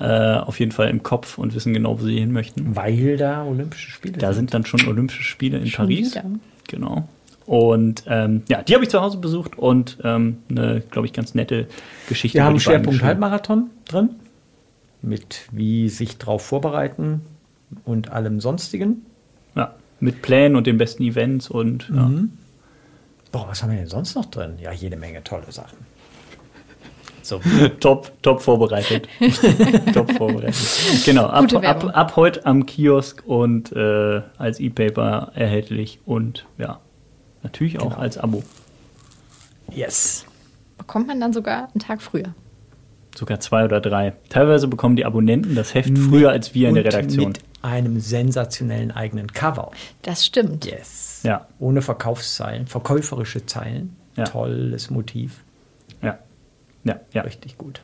Äh, 0.00 0.38
auf 0.38 0.58
jeden 0.58 0.72
Fall 0.72 0.88
im 0.88 1.02
Kopf 1.04 1.38
und 1.38 1.54
wissen 1.54 1.72
genau, 1.72 2.00
wo 2.00 2.04
sie 2.04 2.18
hin 2.18 2.32
möchten. 2.32 2.74
Weil 2.74 3.16
da 3.16 3.44
Olympische 3.44 3.90
Spiele 3.92 4.18
Da 4.18 4.32
sind 4.32 4.52
dann 4.52 4.66
schon 4.66 4.86
Olympische 4.88 5.22
Spiele 5.22 5.58
in 5.58 5.66
Schon 5.68 5.84
Paris. 5.86 6.10
wieder. 6.12 6.24
Genau. 6.66 7.08
Und 7.46 8.04
ähm, 8.06 8.42
ja, 8.48 8.62
die 8.62 8.74
habe 8.74 8.84
ich 8.84 8.90
zu 8.90 9.00
Hause 9.00 9.18
besucht 9.18 9.58
und 9.58 9.98
ähm, 10.02 10.38
eine, 10.48 10.82
glaube 10.90 11.06
ich, 11.06 11.12
ganz 11.12 11.34
nette 11.34 11.66
Geschichte. 12.08 12.38
Wir 12.38 12.44
haben 12.44 12.58
Schwerpunkt. 12.58 13.02
Halbmarathon 13.02 13.70
drin. 13.86 14.10
Mit 15.02 15.48
wie 15.52 15.90
sich 15.90 16.16
drauf 16.16 16.42
vorbereiten 16.42 17.20
und 17.84 18.10
allem 18.10 18.40
sonstigen. 18.40 19.04
Ja, 19.54 19.74
mit 20.00 20.22
Plänen 20.22 20.56
und 20.56 20.66
den 20.66 20.78
besten 20.78 21.02
Events 21.02 21.50
und 21.50 21.90
ja. 21.94 22.06
Mhm. 22.06 22.32
Boah, 23.30 23.48
was 23.48 23.62
haben 23.62 23.72
wir 23.72 23.78
denn 23.78 23.88
sonst 23.88 24.14
noch 24.14 24.26
drin? 24.26 24.54
Ja, 24.60 24.70
jede 24.72 24.96
Menge 24.96 25.22
tolle 25.24 25.50
Sachen. 25.50 25.76
So. 27.20 27.40
top, 27.80 28.12
top 28.22 28.40
vorbereitet. 28.40 29.08
top 29.92 30.12
vorbereitet. 30.12 30.56
Genau, 31.04 31.26
ab, 31.26 31.52
ab, 31.64 31.84
ab 31.92 32.16
heute 32.16 32.46
am 32.46 32.64
Kiosk 32.64 33.22
und 33.26 33.72
äh, 33.72 34.22
als 34.38 34.60
E-Paper 34.60 35.32
erhältlich 35.34 36.00
und 36.06 36.46
ja, 36.58 36.80
natürlich 37.44 37.78
auch 37.80 37.90
Genau. 37.90 38.00
als 38.00 38.18
Abo. 38.18 38.42
Yes. 39.70 40.26
Bekommt 40.78 41.06
man 41.06 41.20
dann 41.20 41.32
sogar 41.32 41.68
einen 41.72 41.80
Tag 41.80 42.02
früher. 42.02 42.34
Sogar 43.14 43.38
zwei 43.38 43.64
oder 43.64 43.80
drei. 43.80 44.12
Teilweise 44.28 44.66
bekommen 44.66 44.96
die 44.96 45.04
Abonnenten 45.04 45.54
das 45.54 45.72
Heft 45.74 45.96
früher 45.96 46.30
als 46.30 46.52
wir 46.54 46.68
in 46.68 46.74
der 46.74 46.84
Redaktion. 46.84 47.28
Mit 47.28 47.40
einem 47.62 48.00
sensationellen 48.00 48.90
eigenen 48.90 49.28
Cover. 49.32 49.70
Das 50.02 50.26
stimmt. 50.26 50.66
Yes. 50.66 51.20
Ja. 51.22 51.46
Ohne 51.60 51.80
Verkaufszeilen, 51.80 52.66
verkäuferische 52.66 53.46
Zeilen. 53.46 53.94
Ja. 54.16 54.24
Tolles 54.24 54.90
Motiv. 54.90 55.42
Ja. 56.02 56.18
Ja, 56.84 57.00
ja. 57.12 57.22
Richtig 57.22 57.56
gut. 57.56 57.80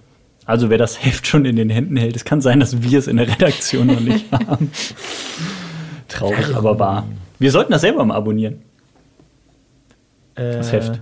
Also 0.47 0.69
wer 0.69 0.79
das 0.79 1.03
Heft 1.05 1.27
schon 1.29 1.45
in 1.45 1.55
den 1.57 1.71
Händen 1.71 1.97
hält, 1.97 2.17
es 2.17 2.25
kann 2.25 2.41
sein, 2.41 2.59
dass 2.61 2.83
wir 2.83 2.99
es 2.99 3.07
in 3.07 3.17
der 3.17 3.29
Redaktion 3.29 3.87
noch 3.87 4.01
nicht 4.01 4.31
haben. 4.49 4.71
Traurig, 6.09 6.55
aber 6.57 6.79
wahr. 6.79 7.07
Wir 7.39 7.53
sollten 7.53 7.73
das 7.73 7.83
selber 7.83 8.05
mal 8.05 8.17
abonnieren, 8.17 8.63
das 10.41 10.69
Äh, 10.73 10.77
Heft. 10.77 11.01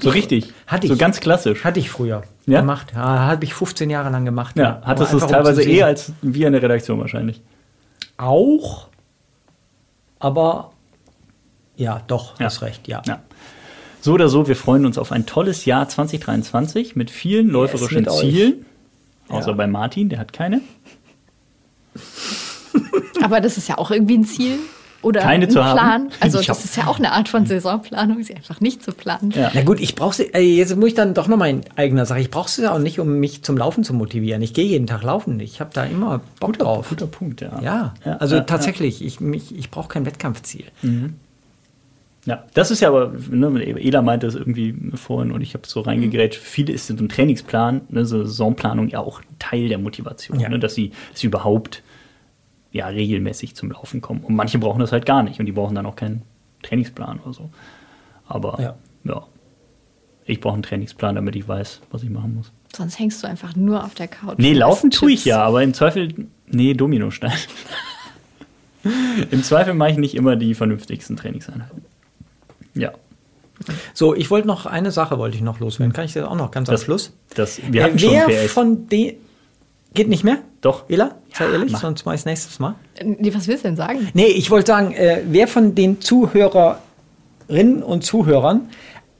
So 0.00 0.08
ich- 0.08 0.14
richtig. 0.14 0.52
Hatte 0.66 0.86
so 0.86 0.94
ich. 0.94 0.98
ganz 0.98 1.20
klassisch. 1.20 1.64
Hatte 1.64 1.78
ich 1.78 1.90
früher 1.90 2.22
Ja? 2.46 2.60
gemacht. 2.60 2.92
Ja, 2.94 3.00
habe 3.20 3.44
ich 3.44 3.52
15 3.54 3.90
Jahre 3.90 4.08
lang 4.10 4.24
gemacht. 4.24 4.56
Ja, 4.58 4.80
hattest 4.84 5.12
du 5.12 5.18
es 5.18 5.22
um 5.24 5.28
teilweise 5.28 5.62
eher 5.62 5.86
als 5.86 6.12
wir 6.22 6.46
in 6.46 6.52
der 6.54 6.62
Redaktion 6.62 6.98
wahrscheinlich. 7.00 7.42
Auch, 8.16 8.88
aber 10.18 10.70
ja, 11.76 12.02
doch, 12.06 12.38
Ja. 12.40 12.46
hast 12.46 12.62
recht, 12.62 12.88
ja. 12.88 13.02
Ja. 13.06 13.20
So 14.00 14.14
oder 14.14 14.28
so, 14.28 14.48
wir 14.48 14.56
freuen 14.56 14.86
uns 14.86 14.96
auf 14.98 15.12
ein 15.12 15.26
tolles 15.26 15.64
Jahr 15.66 15.88
2023 15.88 16.96
mit 16.96 17.10
vielen 17.10 17.48
läuferischen 17.48 17.98
mit 17.98 18.08
euch. 18.08 18.20
Zielen. 18.20 18.66
Außer 19.28 19.50
Ja. 19.50 19.56
bei 19.56 19.66
Martin, 19.66 20.08
der 20.08 20.18
hat 20.18 20.32
keine. 20.32 20.60
Aber 23.22 23.40
das 23.40 23.56
ist 23.58 23.68
ja 23.68 23.78
auch 23.78 23.90
irgendwie 23.90 24.16
ein 24.18 24.24
Ziel. 24.24 24.58
Oder 25.02 25.20
keine 25.20 25.44
einen 25.44 25.50
zu 25.50 25.64
haben. 25.64 25.76
Plan. 25.76 26.08
Also 26.20 26.40
Ich 26.40 26.46
das 26.46 26.58
hab- 26.58 26.64
ist 26.64 26.76
ja 26.76 26.86
auch 26.86 26.98
eine 26.98 27.12
Art 27.12 27.28
von 27.28 27.44
Saisonplanung, 27.44 28.22
sie 28.22 28.34
einfach 28.34 28.60
nicht 28.60 28.82
zu 28.82 28.92
planen. 28.92 29.32
Ja. 29.32 29.50
Na 29.52 29.62
gut, 29.62 29.80
ich 29.80 29.94
brauche 29.96 30.14
sie, 30.14 30.32
äh, 30.32 30.40
jetzt 30.40 30.74
muss 30.76 30.88
ich 30.88 30.94
dann 30.94 31.12
doch 31.14 31.26
noch 31.28 31.36
mal 31.36 31.50
in 31.50 31.62
eigener 31.76 32.06
Sache. 32.06 32.20
Ich 32.20 32.30
brauche 32.30 32.48
sie 32.48 32.66
auch 32.70 32.78
nicht, 32.78 33.00
um 33.00 33.18
mich 33.18 33.42
zum 33.42 33.56
Laufen 33.56 33.82
zu 33.84 33.94
motivieren. 33.94 34.40
Ich 34.42 34.54
gehe 34.54 34.64
jeden 34.64 34.86
Tag 34.86 35.02
laufen. 35.02 35.40
Ich 35.40 35.60
habe 35.60 35.70
da 35.74 35.84
immer 35.84 36.20
Bock 36.40 36.56
drauf. 36.58 36.88
Guter 36.88 37.06
Punkt, 37.08 37.40
ja. 37.40 37.60
Ja, 37.62 37.94
also 38.18 38.36
ja, 38.36 38.42
tatsächlich, 38.42 39.04
ich, 39.04 39.20
mich- 39.20 39.54
ich 39.56 39.70
brauche 39.70 39.88
kein 39.88 40.06
Wettkampfziel. 40.06 40.64
Ja, 42.24 42.44
das 42.54 42.70
ist 42.70 42.78
ja 42.78 42.88
aber, 42.88 43.12
ne, 43.30 43.76
Ela 43.80 44.00
meinte 44.00 44.28
es 44.28 44.36
irgendwie 44.36 44.76
vorhin 44.94 45.32
und 45.32 45.40
ich 45.40 45.54
habe 45.54 45.66
so 45.66 45.80
reingegrätscht, 45.80 46.38
für 46.40 46.48
viele 46.48 46.72
ist 46.72 46.86
so 46.86 46.94
ein 46.94 47.08
Trainingsplan, 47.08 47.80
ne, 47.88 48.04
so 48.06 48.24
Saisonplanung 48.24 48.86
ja 48.88 49.00
auch 49.00 49.20
Teil 49.40 49.68
der 49.68 49.78
Motivation, 49.78 50.38
Ja. 50.38 50.48
ne, 50.48 50.60
dass, 50.60 50.76
sie, 50.76 50.92
dass 51.10 51.20
sie 51.20 51.26
überhaupt 51.26 51.82
ja, 52.72 52.86
regelmäßig 52.88 53.54
zum 53.54 53.70
Laufen 53.70 54.00
kommen. 54.00 54.20
Und 54.24 54.34
manche 54.34 54.58
brauchen 54.58 54.80
das 54.80 54.92
halt 54.92 55.06
gar 55.06 55.22
nicht 55.22 55.38
und 55.40 55.46
die 55.46 55.52
brauchen 55.52 55.74
dann 55.74 55.86
auch 55.86 55.96
keinen 55.96 56.22
Trainingsplan 56.62 57.20
oder 57.20 57.32
so. 57.34 57.50
Aber 58.26 58.58
Ja. 58.60 58.74
ja, 59.04 59.26
ich 60.24 60.40
brauche 60.40 60.54
einen 60.54 60.62
Trainingsplan, 60.62 61.14
damit 61.16 61.36
ich 61.36 61.46
weiß, 61.46 61.80
was 61.90 62.02
ich 62.02 62.10
machen 62.10 62.34
muss. 62.36 62.50
Sonst 62.74 62.98
hängst 62.98 63.22
du 63.22 63.26
einfach 63.28 63.54
nur 63.54 63.84
auf 63.84 63.94
der 63.94 64.08
Couch. 64.08 64.38
Nee, 64.38 64.54
laufen 64.54 64.90
tue 64.90 65.12
ich 65.12 65.24
ja, 65.26 65.42
aber 65.42 65.62
im 65.62 65.74
Zweifel, 65.74 66.26
nee, 66.46 66.72
Dominostein. 66.74 67.32
Im 69.30 69.44
Zweifel 69.44 69.74
mache 69.74 69.90
ich 69.92 69.96
nicht 69.98 70.14
immer 70.16 70.34
die 70.34 70.54
vernünftigsten 70.54 71.16
Trainingseinheiten. 71.16 71.84
Ja, 72.74 72.92
So, 73.94 74.12
ich 74.14 74.28
wollte 74.30 74.48
noch 74.48 74.66
eine 74.66 74.90
Sache 74.90 75.18
wollte 75.18 75.36
ich 75.36 75.42
noch 75.42 75.60
loswerden. 75.60 75.92
Kann 75.92 76.04
ich 76.06 76.14
das 76.14 76.24
auch 76.24 76.34
noch 76.34 76.50
ganz 76.50 76.68
am 76.68 76.72
das, 76.72 76.82
Schluss? 76.82 77.12
das, 77.34 77.60
wir 77.70 77.80
Äh, 77.80 77.84
hatten 77.84 77.98
schon 78.00 78.10
wer 78.10 78.26
PS. 78.26 78.52
von 78.52 78.88
den 78.88 79.14
geht 79.94 80.08
nicht 80.08 80.24
mehr? 80.24 80.38
Doch. 80.62 80.84
Ela, 80.88 81.16
sei 81.34 81.44
Ja, 81.46 81.52
ehrlich, 81.52 81.72
mach. 81.72 81.80
sonst 81.80 82.06
mach 82.06 82.14
ich 82.14 82.24
nächstes 82.24 82.58
Mal. 82.58 82.76
Nee, 83.02 83.34
was 83.34 83.46
willst 83.48 83.64
du 83.64 83.68
denn 83.68 83.76
sagen? 83.76 84.08
Nee, 84.14 84.26
ich 84.28 84.50
wollte 84.50 84.68
sagen, 84.68 84.92
äh, 84.94 85.22
wer 85.26 85.46
von 85.48 85.74
den 85.74 86.00
Zuhörerinnen 86.00 87.82
und 87.82 88.04
Zuhörern 88.04 88.70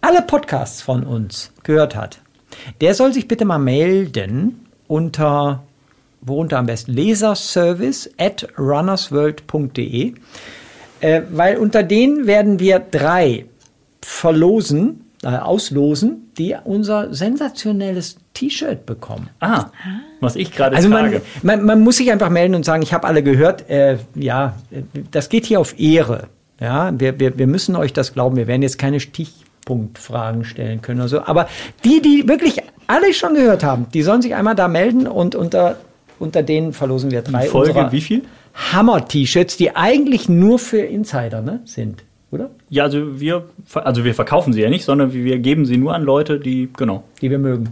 alle 0.01 0.23
Podcasts 0.23 0.81
von 0.83 1.05
uns 1.05 1.53
gehört 1.65 1.95
hat, 1.97 2.21
der 2.81 2.95
soll 2.95 3.13
sich 3.13 3.29
bitte 3.29 3.45
mal 3.45 3.59
melden 3.59 4.67
unter, 4.87 5.65
worunter 6.21 6.59
am 6.59 6.67
besten, 6.67 6.93
leserservice 6.93 8.09
at 8.19 8.47
runnersworld.de, 8.59 10.15
äh, 11.01 11.23
weil 11.33 11.57
unter 11.59 11.83
denen 11.83 12.27
werden 12.27 12.61
wir 12.61 12.79
drei 12.79 13.47
verlosen, 14.01 15.05
äh, 15.25 15.29
auslosen, 15.29 16.31
die 16.39 16.57
unser 16.65 17.13
sensationelles 17.15 18.17
T-Shirt 18.35 18.87
bekommen. 18.87 19.29
Ah, 19.41 19.67
was 20.21 20.37
ich 20.37 20.53
gerade 20.53 20.77
Also 20.77 20.89
man, 20.89 21.21
man, 21.43 21.65
man 21.65 21.81
muss 21.81 21.97
sich 21.97 22.11
einfach 22.11 22.31
melden 22.31 22.55
und 22.55 22.65
sagen, 22.65 22.83
ich 22.83 22.93
habe 22.93 23.07
alle 23.07 23.23
gehört. 23.23 23.69
Äh, 23.69 23.99
ja, 24.15 24.57
das 25.11 25.29
geht 25.29 25.47
hier 25.47 25.61
auf 25.61 25.79
Ehre. 25.79 26.29
Ja, 26.61 26.93
wir, 26.99 27.19
wir, 27.19 27.39
wir 27.39 27.47
müssen 27.47 27.77
euch 27.77 27.93
das 27.93 28.15
glauben. 28.15 28.37
Wir 28.37 28.47
werden 28.47 28.63
jetzt 28.63 28.79
keine 28.79 29.01
Stichpunktfragen 29.01 30.45
stellen 30.45 30.81
können 30.81 31.01
oder 31.01 31.09
so. 31.09 31.23
Aber 31.23 31.49
die, 31.85 32.01
die 32.01 32.29
wirklich 32.29 32.59
alle 32.87 33.13
schon 33.13 33.35
gehört 33.35 33.65
haben, 33.65 33.87
die 33.93 34.03
sollen 34.03 34.23
sich 34.23 34.35
einmal 34.35 34.55
da 34.55 34.69
melden 34.69 35.07
und 35.07 35.35
unter, 35.35 35.77
unter 36.19 36.43
denen 36.43 36.73
verlosen 36.73 37.11
wir 37.11 37.23
drei 37.23 37.47
Folge 37.47 37.71
unserer 37.71 37.93
wie 37.93 38.01
viel? 38.01 38.23
Hammer-T-Shirts, 38.55 39.57
die 39.57 39.75
eigentlich 39.75 40.29
nur 40.29 40.59
für 40.59 40.81
Insider 40.81 41.41
ne, 41.41 41.61
sind, 41.65 42.05
oder? 42.33 42.51
Ja, 42.71 42.83
also 42.85 43.21
wir, 43.21 43.45
also 43.75 44.05
wir 44.05 44.15
verkaufen 44.15 44.53
sie 44.53 44.61
ja 44.63 44.69
nicht, 44.71 44.85
sondern 44.85 45.13
wir 45.13 45.39
geben 45.39 45.65
sie 45.67 45.77
nur 45.77 45.95
an 45.95 46.03
Leute, 46.03 46.41
die, 46.41 46.69
genau, 46.77 47.05
Die 47.21 47.31
wir 47.31 47.39
mögen. 47.39 47.69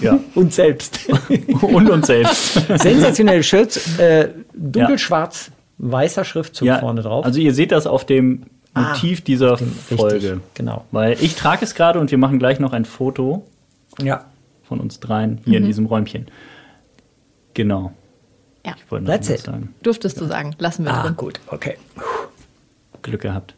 ja. 0.00 0.18
Und 0.36 0.52
selbst. 0.54 1.00
und 1.62 1.90
uns 1.90 2.06
selbst. 2.06 2.54
Sensationelle 2.78 3.42
Shirts, 3.42 3.98
äh, 3.98 4.28
dunkelschwarz, 4.54 5.50
weißer 5.78 6.24
Schriftzug 6.24 6.68
ja, 6.68 6.78
vorne 6.78 7.02
drauf. 7.02 7.24
Also 7.24 7.40
ihr 7.40 7.52
seht 7.54 7.72
das 7.72 7.86
auf 7.88 8.04
dem 8.06 8.44
Ah, 8.74 8.92
Motiv 8.94 9.20
dieser 9.20 9.56
dem- 9.56 9.68
richtig, 9.90 9.98
Folge. 9.98 10.40
genau. 10.54 10.86
Weil 10.92 11.18
ich 11.20 11.34
trage 11.34 11.62
es 11.62 11.74
gerade 11.74 11.98
und 12.00 12.10
wir 12.10 12.16
machen 12.16 12.38
gleich 12.38 12.58
noch 12.58 12.72
ein 12.72 12.86
Foto 12.86 13.44
ja. 14.02 14.24
von 14.62 14.80
uns 14.80 14.98
dreien 14.98 15.40
hier 15.44 15.58
Mhm. 15.58 15.64
in 15.64 15.66
diesem 15.66 15.84
Räumchen. 15.86 16.26
Genau. 17.52 17.92
Ja, 18.64 18.72
Ich 18.82 18.90
wollte 18.90 19.04
noch 19.04 19.12
That's 19.12 19.28
it. 19.28 19.40
sagen. 19.40 19.74
durftest 19.82 20.18
du 20.20 20.24
sagen. 20.24 20.54
Lassen 20.58 20.84
wir 20.86 20.94
Ah, 20.94 21.02
drin. 21.02 21.16
gut, 21.18 21.40
okay. 21.48 21.76
Glück 23.02 23.20
gehabt. 23.20 23.54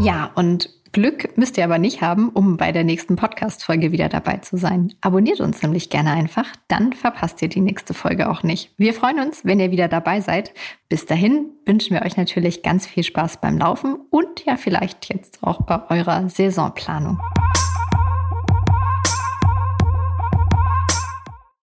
Ja, 0.00 0.30
und 0.34 0.70
Glück 0.92 1.36
müsst 1.36 1.58
ihr 1.58 1.64
aber 1.64 1.78
nicht 1.78 2.02
haben, 2.02 2.28
um 2.28 2.56
bei 2.56 2.70
der 2.70 2.84
nächsten 2.84 3.16
Podcast-Folge 3.16 3.90
wieder 3.90 4.08
dabei 4.08 4.36
zu 4.36 4.56
sein. 4.56 4.94
Abonniert 5.00 5.40
uns 5.40 5.60
nämlich 5.60 5.90
gerne 5.90 6.12
einfach, 6.12 6.46
dann 6.68 6.92
verpasst 6.92 7.42
ihr 7.42 7.48
die 7.48 7.60
nächste 7.60 7.94
Folge 7.94 8.30
auch 8.30 8.44
nicht. 8.44 8.70
Wir 8.76 8.94
freuen 8.94 9.18
uns, 9.18 9.44
wenn 9.44 9.58
ihr 9.58 9.72
wieder 9.72 9.88
dabei 9.88 10.20
seid. 10.20 10.54
Bis 10.88 11.04
dahin 11.04 11.46
wünschen 11.66 11.94
wir 11.94 12.02
euch 12.02 12.16
natürlich 12.16 12.62
ganz 12.62 12.86
viel 12.86 13.02
Spaß 13.02 13.40
beim 13.40 13.58
Laufen 13.58 13.96
und 14.10 14.44
ja 14.44 14.56
vielleicht 14.56 15.12
jetzt 15.12 15.42
auch 15.42 15.62
bei 15.62 15.90
eurer 15.90 16.28
Saisonplanung. 16.28 17.18